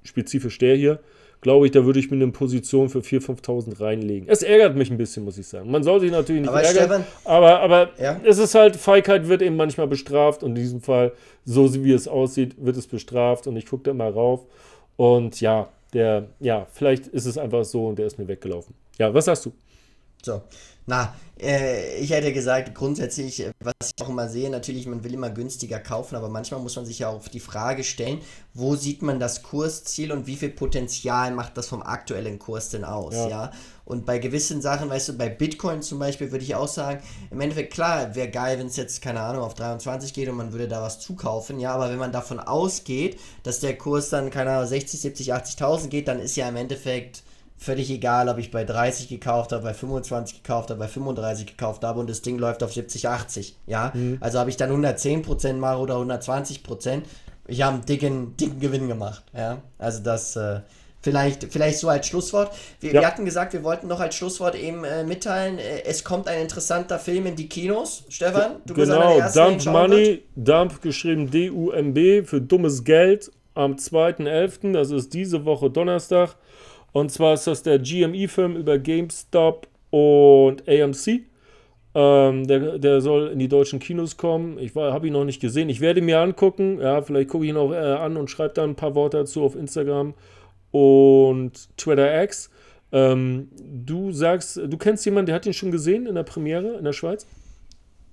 spezifisch 0.03 0.57
der 0.59 0.75
hier, 0.75 0.99
glaube 1.41 1.65
ich, 1.65 1.71
da 1.71 1.83
würde 1.85 1.99
ich 1.99 2.11
mir 2.11 2.17
eine 2.17 2.31
Position 2.31 2.89
für 2.89 2.99
4.000, 2.99 3.41
5.000 3.41 3.79
reinlegen. 3.81 4.29
Es 4.29 4.43
ärgert 4.43 4.75
mich 4.75 4.91
ein 4.91 4.97
bisschen, 4.97 5.23
muss 5.25 5.39
ich 5.39 5.47
sagen. 5.47 5.71
Man 5.71 5.83
soll 5.83 5.99
sich 5.99 6.11
natürlich 6.11 6.41
nicht 6.43 6.49
Aber 6.51 6.61
ärgern, 6.61 7.01
Stefan- 7.01 7.05
aber, 7.25 7.59
aber 7.61 7.89
Ja. 7.99 8.21
es 8.23 8.37
ist 8.37 8.53
halt, 8.53 8.75
Feigheit 8.75 9.27
wird 9.27 9.41
eben 9.41 9.55
manchmal 9.55 9.87
bestraft 9.87 10.43
und 10.43 10.51
in 10.51 10.55
diesem 10.55 10.81
Fall, 10.81 11.13
so 11.45 11.73
wie 11.83 11.93
es 11.93 12.07
aussieht, 12.07 12.53
wird 12.63 12.77
es 12.77 12.85
bestraft 12.85 13.47
und 13.47 13.55
ich 13.57 13.65
gucke 13.65 13.83
da 13.85 13.93
mal 13.95 14.11
rauf 14.11 14.45
und 14.97 15.41
ja, 15.41 15.69
der, 15.93 16.29
ja, 16.39 16.67
vielleicht 16.71 17.07
ist 17.07 17.25
es 17.25 17.37
einfach 17.37 17.65
so 17.65 17.87
und 17.87 17.99
der 17.99 18.07
ist 18.07 18.17
mir 18.17 18.27
weggelaufen. 18.27 18.75
Ja, 18.97 19.13
was 19.13 19.25
sagst 19.25 19.45
du? 19.45 19.53
So, 20.23 20.41
na, 20.85 21.15
äh, 21.39 21.97
ich 21.97 22.11
hätte 22.11 22.31
gesagt, 22.31 22.75
grundsätzlich, 22.75 23.39
äh, 23.41 23.51
was 23.59 23.73
ich 23.95 24.03
auch 24.03 24.09
immer 24.09 24.29
sehe, 24.29 24.49
natürlich, 24.49 24.85
man 24.85 25.03
will 25.03 25.13
immer 25.13 25.31
günstiger 25.31 25.79
kaufen, 25.79 26.15
aber 26.15 26.29
manchmal 26.29 26.59
muss 26.59 26.75
man 26.75 26.85
sich 26.85 26.99
ja 26.99 27.09
auch 27.09 27.27
die 27.27 27.39
Frage 27.39 27.83
stellen, 27.83 28.19
wo 28.53 28.75
sieht 28.75 29.01
man 29.01 29.19
das 29.19 29.41
Kursziel 29.41 30.11
und 30.11 30.27
wie 30.27 30.35
viel 30.35 30.49
Potenzial 30.49 31.31
macht 31.31 31.57
das 31.57 31.67
vom 31.67 31.81
aktuellen 31.81 32.37
Kurs 32.39 32.69
denn 32.69 32.83
aus, 32.83 33.15
Ja. 33.15 33.29
ja? 33.29 33.51
Und 33.91 34.05
bei 34.05 34.19
gewissen 34.19 34.61
Sachen, 34.61 34.89
weißt 34.89 35.09
du, 35.09 35.17
bei 35.17 35.27
Bitcoin 35.27 35.81
zum 35.81 35.99
Beispiel 35.99 36.31
würde 36.31 36.45
ich 36.45 36.55
auch 36.55 36.69
sagen, 36.69 37.03
im 37.29 37.41
Endeffekt, 37.41 37.73
klar, 37.73 38.15
wäre 38.15 38.29
geil, 38.29 38.57
wenn 38.57 38.67
es 38.67 38.77
jetzt, 38.77 39.01
keine 39.01 39.19
Ahnung, 39.19 39.43
auf 39.43 39.53
23 39.53 40.13
geht 40.13 40.29
und 40.29 40.37
man 40.37 40.53
würde 40.53 40.69
da 40.69 40.81
was 40.81 41.01
zukaufen, 41.01 41.59
ja, 41.59 41.73
aber 41.73 41.89
wenn 41.89 41.97
man 41.97 42.13
davon 42.13 42.39
ausgeht, 42.39 43.19
dass 43.43 43.59
der 43.59 43.77
Kurs 43.77 44.07
dann, 44.07 44.29
keine 44.29 44.51
Ahnung, 44.51 44.65
60, 44.65 45.01
70, 45.01 45.33
80.000 45.33 45.89
geht, 45.89 46.07
dann 46.07 46.21
ist 46.21 46.37
ja 46.37 46.47
im 46.47 46.55
Endeffekt 46.55 47.23
völlig 47.57 47.91
egal, 47.91 48.29
ob 48.29 48.37
ich 48.37 48.49
bei 48.49 48.63
30 48.63 49.09
gekauft 49.09 49.51
habe, 49.51 49.63
bei 49.63 49.73
25 49.73 50.41
gekauft 50.41 50.69
habe, 50.69 50.79
bei 50.79 50.87
35 50.87 51.45
gekauft 51.45 51.83
habe 51.83 51.99
und 51.99 52.09
das 52.09 52.21
Ding 52.21 52.39
läuft 52.39 52.63
auf 52.63 52.71
70, 52.71 53.09
80, 53.09 53.57
ja. 53.67 53.91
Also 54.21 54.39
habe 54.39 54.49
ich 54.49 54.55
dann 54.55 54.71
110% 54.71 55.55
mache 55.55 55.79
oder 55.79 55.97
120%, 55.97 57.01
ich 57.47 57.61
habe 57.61 57.75
einen 57.75 57.85
dicken, 57.85 58.37
dicken 58.37 58.61
Gewinn 58.61 58.87
gemacht, 58.87 59.25
ja. 59.33 59.61
Also 59.77 60.01
das, 60.01 60.37
äh, 60.37 60.61
vielleicht, 61.01 61.45
vielleicht 61.51 61.79
so 61.79 61.89
als 61.89 62.07
Schlusswort. 62.07 62.51
Wir, 62.79 62.93
Ja. 62.93 63.01
wir 63.01 63.07
hatten 63.07 63.25
gesagt, 63.25 63.53
wir 63.53 63.63
wollten 63.63 63.87
noch 63.87 63.99
als 63.99 64.15
Schlusswort 64.15 64.55
eben 64.55 64.83
äh, 64.83 65.03
mitteilen, 65.03 65.57
äh, 65.59 65.83
es 65.85 66.03
kommt 66.03 66.27
ein 66.27 66.41
interessanter 66.41 66.99
Film 66.99 67.25
in 67.25 67.35
die 67.35 67.47
Kinos. 67.49 68.03
Stefan, 68.09 68.57
du 68.65 68.73
bist 68.73 68.91
einer 68.91 68.99
der 69.01 69.09
Genau, 69.09 69.19
Ersten, 69.19 69.39
der 69.39 69.51
ihn 69.51 69.59
Dump. 69.59 69.75
Money, 69.89 70.21
Dump 70.35 70.81
geschrieben 70.81 71.29
D-U-M-B 71.31 72.23
für 72.23 72.41
dummes 72.41 72.83
Geld 72.83 73.31
am 73.53 73.73
2.11., 73.75 74.73
das 74.73 74.91
ist 74.91 75.13
diese 75.13 75.43
Woche 75.45 75.69
Donnerstag. 75.69 76.35
Und 76.93 77.11
zwar 77.11 77.33
ist 77.33 77.47
das 77.47 77.63
der 77.63 77.79
GME-Film 77.79 78.55
über 78.57 78.77
GameStop 78.77 79.67
und 79.91 80.67
AMC. 80.67 81.21
Ähm, 81.93 82.47
der, 82.47 82.79
der 82.79 83.01
soll 83.01 83.27
in 83.29 83.39
die 83.39 83.49
deutschen 83.49 83.79
Kinos 83.79 84.15
kommen. 84.15 84.57
Ich 84.59 84.73
habe 84.75 85.07
ihn 85.07 85.13
noch 85.13 85.25
nicht 85.25 85.41
gesehen. 85.41 85.67
Ich 85.67 85.81
werde 85.81 85.99
ihn 85.99 86.05
mir 86.05 86.19
angucken. 86.19 86.79
Ja, 86.81 87.01
vielleicht 87.01 87.29
gucke 87.29 87.43
ich 87.43 87.49
ihn 87.49 87.57
auch 87.57 87.73
äh, 87.73 87.75
an 87.75 88.15
und 88.15 88.29
schreibe 88.29 88.53
da 88.53 88.63
ein 88.63 88.75
paar 88.75 88.95
Worte 88.95 89.17
dazu 89.17 89.43
auf 89.43 89.55
Instagram 89.57 90.13
und 90.71 91.77
Twitter 91.77 92.23
X. 92.23 92.49
Ähm, 92.91 93.49
du 93.57 94.11
sagst, 94.11 94.57
du 94.57 94.77
kennst 94.77 95.05
jemanden, 95.05 95.27
der 95.27 95.35
hat 95.35 95.45
ihn 95.45 95.53
schon 95.53 95.71
gesehen 95.71 96.07
in 96.07 96.15
der 96.15 96.23
Premiere 96.23 96.77
in 96.77 96.83
der 96.83 96.93
Schweiz? 96.93 97.25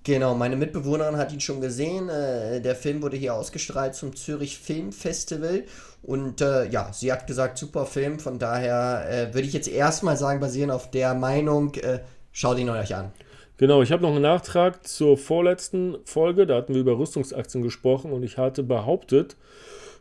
Genau, 0.04 0.34
meine 0.34 0.56
Mitbewohnerin 0.56 1.16
hat 1.16 1.32
ihn 1.32 1.40
schon 1.40 1.60
gesehen. 1.60 2.08
Äh, 2.08 2.60
der 2.60 2.74
Film 2.74 3.02
wurde 3.02 3.16
hier 3.16 3.34
ausgestrahlt 3.34 3.94
zum 3.94 4.14
Zürich 4.16 4.58
Film 4.58 4.92
Festival. 4.92 5.64
Und 6.02 6.40
äh, 6.40 6.68
ja, 6.70 6.90
sie 6.92 7.12
hat 7.12 7.26
gesagt, 7.26 7.58
super 7.58 7.84
Film. 7.84 8.18
Von 8.18 8.38
daher 8.38 9.04
äh, 9.10 9.34
würde 9.34 9.46
ich 9.46 9.52
jetzt 9.52 9.68
erstmal 9.68 10.16
sagen, 10.16 10.40
basierend 10.40 10.72
auf 10.72 10.90
der 10.90 11.14
Meinung, 11.14 11.74
äh, 11.74 11.98
schaut 12.32 12.58
ihn 12.58 12.70
euch 12.70 12.94
an. 12.94 13.12
Genau, 13.58 13.82
ich 13.82 13.90
habe 13.90 14.02
noch 14.02 14.12
einen 14.12 14.22
Nachtrag 14.22 14.86
zur 14.86 15.18
vorletzten 15.18 15.96
Folge. 16.04 16.46
Da 16.46 16.56
hatten 16.56 16.74
wir 16.74 16.80
über 16.80 16.96
Rüstungsaktien 16.96 17.62
gesprochen 17.62 18.12
und 18.12 18.22
ich 18.22 18.38
hatte 18.38 18.62
behauptet, 18.62 19.36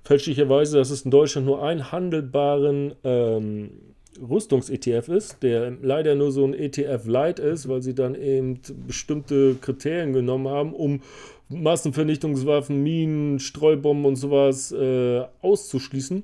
fälschlicherweise, 0.08 0.78
dass 0.78 0.90
es 0.90 1.02
in 1.02 1.12
Deutschland 1.12 1.46
nur 1.46 1.62
einen 1.62 1.92
handelbaren 1.92 2.96
ähm, 3.04 3.72
Rüstungs-ETF 4.18 5.10
ist, 5.10 5.44
der 5.44 5.72
leider 5.82 6.16
nur 6.16 6.32
so 6.32 6.46
ein 6.46 6.54
ETF-Light 6.54 7.40
ist, 7.40 7.68
weil 7.68 7.82
sie 7.82 7.94
dann 7.94 8.16
eben 8.16 8.62
bestimmte 8.88 9.56
Kriterien 9.56 10.14
genommen 10.14 10.48
haben, 10.48 10.74
um 10.74 11.02
Massenvernichtungswaffen, 11.50 12.82
Minen, 12.82 13.40
Streubomben 13.40 14.06
und 14.06 14.16
sowas 14.16 14.72
äh, 14.72 15.24
auszuschließen. 15.42 16.24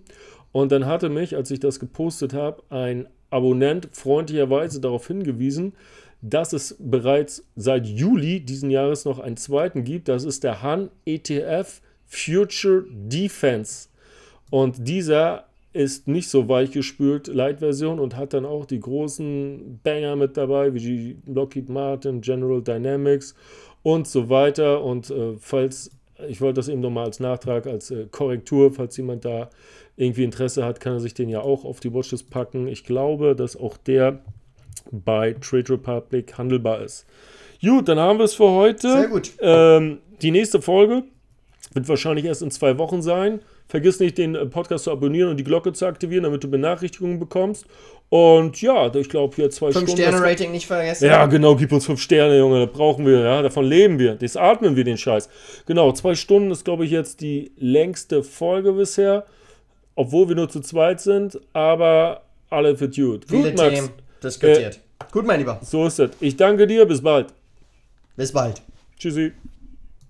Und 0.54 0.72
dann 0.72 0.86
hatte 0.86 1.10
mich, 1.10 1.36
als 1.36 1.52
ich 1.52 1.60
das 1.60 1.82
gepostet 1.82 2.34
habe, 2.34 2.64
ein 2.70 3.10
Abonnent 3.32 3.90
freundlicherweise 3.92 4.80
darauf 4.80 5.08
hingewiesen, 5.08 5.74
dass 6.22 6.54
es 6.54 6.78
bereits 6.80 7.46
seit 7.58 7.86
Juli 7.86 8.40
diesen 8.40 8.72
Jahres 8.72 9.04
noch 9.04 9.20
einen 9.20 9.36
zweiten 9.36 9.84
gibt. 9.84 10.08
Das 10.08 10.24
ist 10.24 10.46
der 10.46 10.62
Han 10.62 10.90
ETF 11.06 11.82
Future 12.14 12.86
Defense. 12.90 13.90
Und 14.52 14.88
dieser 14.88 15.46
ist 15.74 16.08
nicht 16.08 16.30
so 16.30 16.48
weichgespült, 16.48 17.28
Light-Version, 17.28 18.00
und 18.00 18.16
hat 18.16 18.34
dann 18.34 18.46
auch 18.46 18.66
die 18.66 18.80
großen 18.80 19.80
Banger 19.84 20.16
mit 20.16 20.38
dabei, 20.38 20.74
wie 20.76 20.80
die 20.80 21.18
Lockheed 21.26 21.70
Martin, 21.70 22.22
General 22.22 22.62
Dynamics 22.62 23.34
und 23.82 24.08
so 24.08 24.30
weiter. 24.30 24.84
Und 24.84 25.10
äh, 25.10 25.34
falls, 25.40 25.90
ich 26.28 26.40
wollte 26.40 26.58
das 26.58 26.68
eben 26.68 26.82
nochmal 26.82 27.06
als 27.06 27.20
Nachtrag, 27.20 27.66
als 27.66 27.90
äh, 27.90 28.06
Korrektur, 28.12 28.72
falls 28.72 28.96
jemand 28.96 29.26
da 29.26 29.50
irgendwie 29.98 30.24
Interesse 30.24 30.64
hat, 30.64 30.80
kann 30.80 30.94
er 30.94 31.00
sich 31.00 31.16
den 31.16 31.30
ja 31.30 31.42
auch 31.42 31.66
auf 31.66 31.80
die 31.80 31.92
Watchlist 31.92 32.30
packen. 32.30 32.68
Ich 32.68 32.84
glaube, 32.84 33.36
dass 33.36 33.58
auch 33.58 33.78
der 33.78 34.20
bei 34.92 35.34
Trade 35.34 35.72
Republic 35.72 36.38
handelbar 36.38 36.84
ist. 36.84 37.08
Gut, 37.62 37.88
dann 37.88 37.98
haben 37.98 38.20
wir 38.20 38.26
es 38.26 38.36
für 38.36 38.52
heute. 38.52 38.92
Sehr 38.92 39.08
gut. 39.08 39.32
Ähm, 39.40 40.00
die 40.22 40.32
nächste 40.32 40.62
Folge 40.62 41.04
wird 41.76 41.88
wahrscheinlich 41.88 42.26
erst 42.26 42.42
in 42.42 42.52
zwei 42.52 42.78
Wochen 42.78 43.02
sein. 43.02 43.42
Vergiss 43.68 44.00
nicht, 44.00 44.18
den 44.18 44.36
äh, 44.36 44.46
Podcast 44.46 44.86
zu 44.86 44.92
abonnieren 44.92 45.30
und 45.30 45.38
die 45.38 45.44
Glocke 45.44 45.74
zu 45.74 45.86
aktivieren, 45.86 46.24
damit 46.24 46.44
du 46.44 46.50
Benachrichtigungen 46.50 47.20
bekommst. 47.20 47.66
Und 48.10 48.62
ja, 48.62 48.94
ich 48.94 49.10
glaube, 49.10 49.36
hier 49.36 49.50
zwei 49.50 49.72
Stunden. 49.72 49.90
5-Sterne-Rating 49.90 50.52
nicht 50.52 50.68
vergessen. 50.68 51.06
Ja, 51.06 51.26
genau, 51.26 51.56
gib 51.56 51.72
uns 51.72 51.86
fünf 51.86 52.00
Sterne, 52.00 52.38
Junge, 52.38 52.68
das 52.68 52.76
brauchen 52.76 53.06
wir, 53.06 53.22
ja, 53.22 53.42
davon 53.42 53.66
leben 53.66 53.98
wir, 53.98 54.16
das 54.16 54.38
atmen 54.38 54.76
wir 54.76 54.84
den 54.84 54.98
Scheiß. 54.98 55.30
Genau, 55.66 55.92
zwei 55.94 56.14
Stunden 56.14 56.52
ist, 56.52 56.64
glaube 56.64 56.86
ich, 56.86 56.92
jetzt 56.92 57.22
die 57.22 57.52
längste 57.58 58.22
Folge 58.22 58.74
bisher, 58.74 59.26
obwohl 59.96 60.30
wir 60.30 60.36
nur 60.36 60.50
zu 60.50 60.62
zweit 60.62 61.02
sind, 61.02 61.40
aber 61.54 62.22
alle 62.52 62.78
für 62.78 62.90
gut. 62.90 63.26
Viele 63.28 63.50
Gut, 63.50 63.58
Max, 63.58 63.74
Themen 63.74 63.90
diskutiert. 64.24 64.80
Gut, 65.12 65.26
mein 65.26 65.40
Lieber. 65.40 65.60
so 65.64 65.86
ist 65.88 66.00
es. 66.00 66.12
Ich 66.20 66.38
danke 66.38 66.68
dir, 66.68 66.86
bis 66.86 67.02
bald. 67.02 67.34
Bis 68.16 68.32
bald. 68.32 68.62
Tschüssi. 69.00 69.34